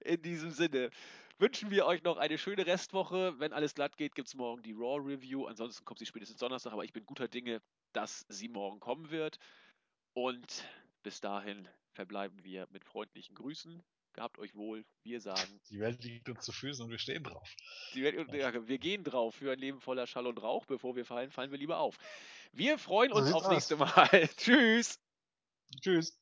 In 0.03 0.21
diesem 0.21 0.51
Sinne 0.51 0.89
wünschen 1.37 1.71
wir 1.71 1.85
euch 1.85 2.03
noch 2.03 2.17
eine 2.17 2.37
schöne 2.37 2.65
Restwoche. 2.65 3.39
Wenn 3.39 3.53
alles 3.53 3.75
glatt 3.75 3.97
geht, 3.97 4.15
gibt 4.15 4.27
es 4.27 4.35
morgen 4.35 4.61
die 4.61 4.73
Raw 4.73 4.99
Review. 4.99 5.45
Ansonsten 5.45 5.85
kommt 5.85 5.99
sie 5.99 6.05
spätestens 6.05 6.37
Donnerstag, 6.37 6.73
aber 6.73 6.83
ich 6.83 6.93
bin 6.93 7.05
guter 7.05 7.27
Dinge, 7.27 7.61
dass 7.93 8.25
sie 8.29 8.49
morgen 8.49 8.79
kommen 8.79 9.09
wird. 9.11 9.37
Und 10.13 10.65
bis 11.03 11.21
dahin 11.21 11.67
verbleiben 11.93 12.43
wir 12.43 12.67
mit 12.71 12.85
freundlichen 12.85 13.35
Grüßen. 13.35 13.81
Gehabt 14.13 14.39
euch 14.39 14.55
wohl. 14.55 14.83
Wir 15.03 15.21
sagen, 15.21 15.61
Die 15.69 15.79
Welt 15.79 16.03
liegt 16.03 16.27
uns 16.29 16.43
zu 16.43 16.51
Füßen 16.51 16.83
und 16.83 16.91
wir 16.91 16.97
stehen 16.97 17.23
drauf. 17.23 17.47
die 17.93 18.03
Welt, 18.03 18.33
ja, 18.33 18.67
wir 18.67 18.77
gehen 18.79 19.03
drauf 19.03 19.35
für 19.35 19.51
ein 19.51 19.59
Leben 19.59 19.79
voller 19.79 20.07
Schall 20.07 20.27
und 20.27 20.41
Rauch. 20.41 20.65
Bevor 20.65 20.95
wir 20.95 21.05
fallen, 21.05 21.31
fallen 21.31 21.51
wir 21.51 21.59
lieber 21.59 21.77
auf. 21.77 21.97
Wir 22.51 22.77
freuen 22.77 23.11
uns 23.13 23.31
aufs 23.31 23.49
nächste. 23.49 23.77
Mal. 23.77 24.09
Tschüss. 24.37 24.99
Tschüss. 25.81 26.18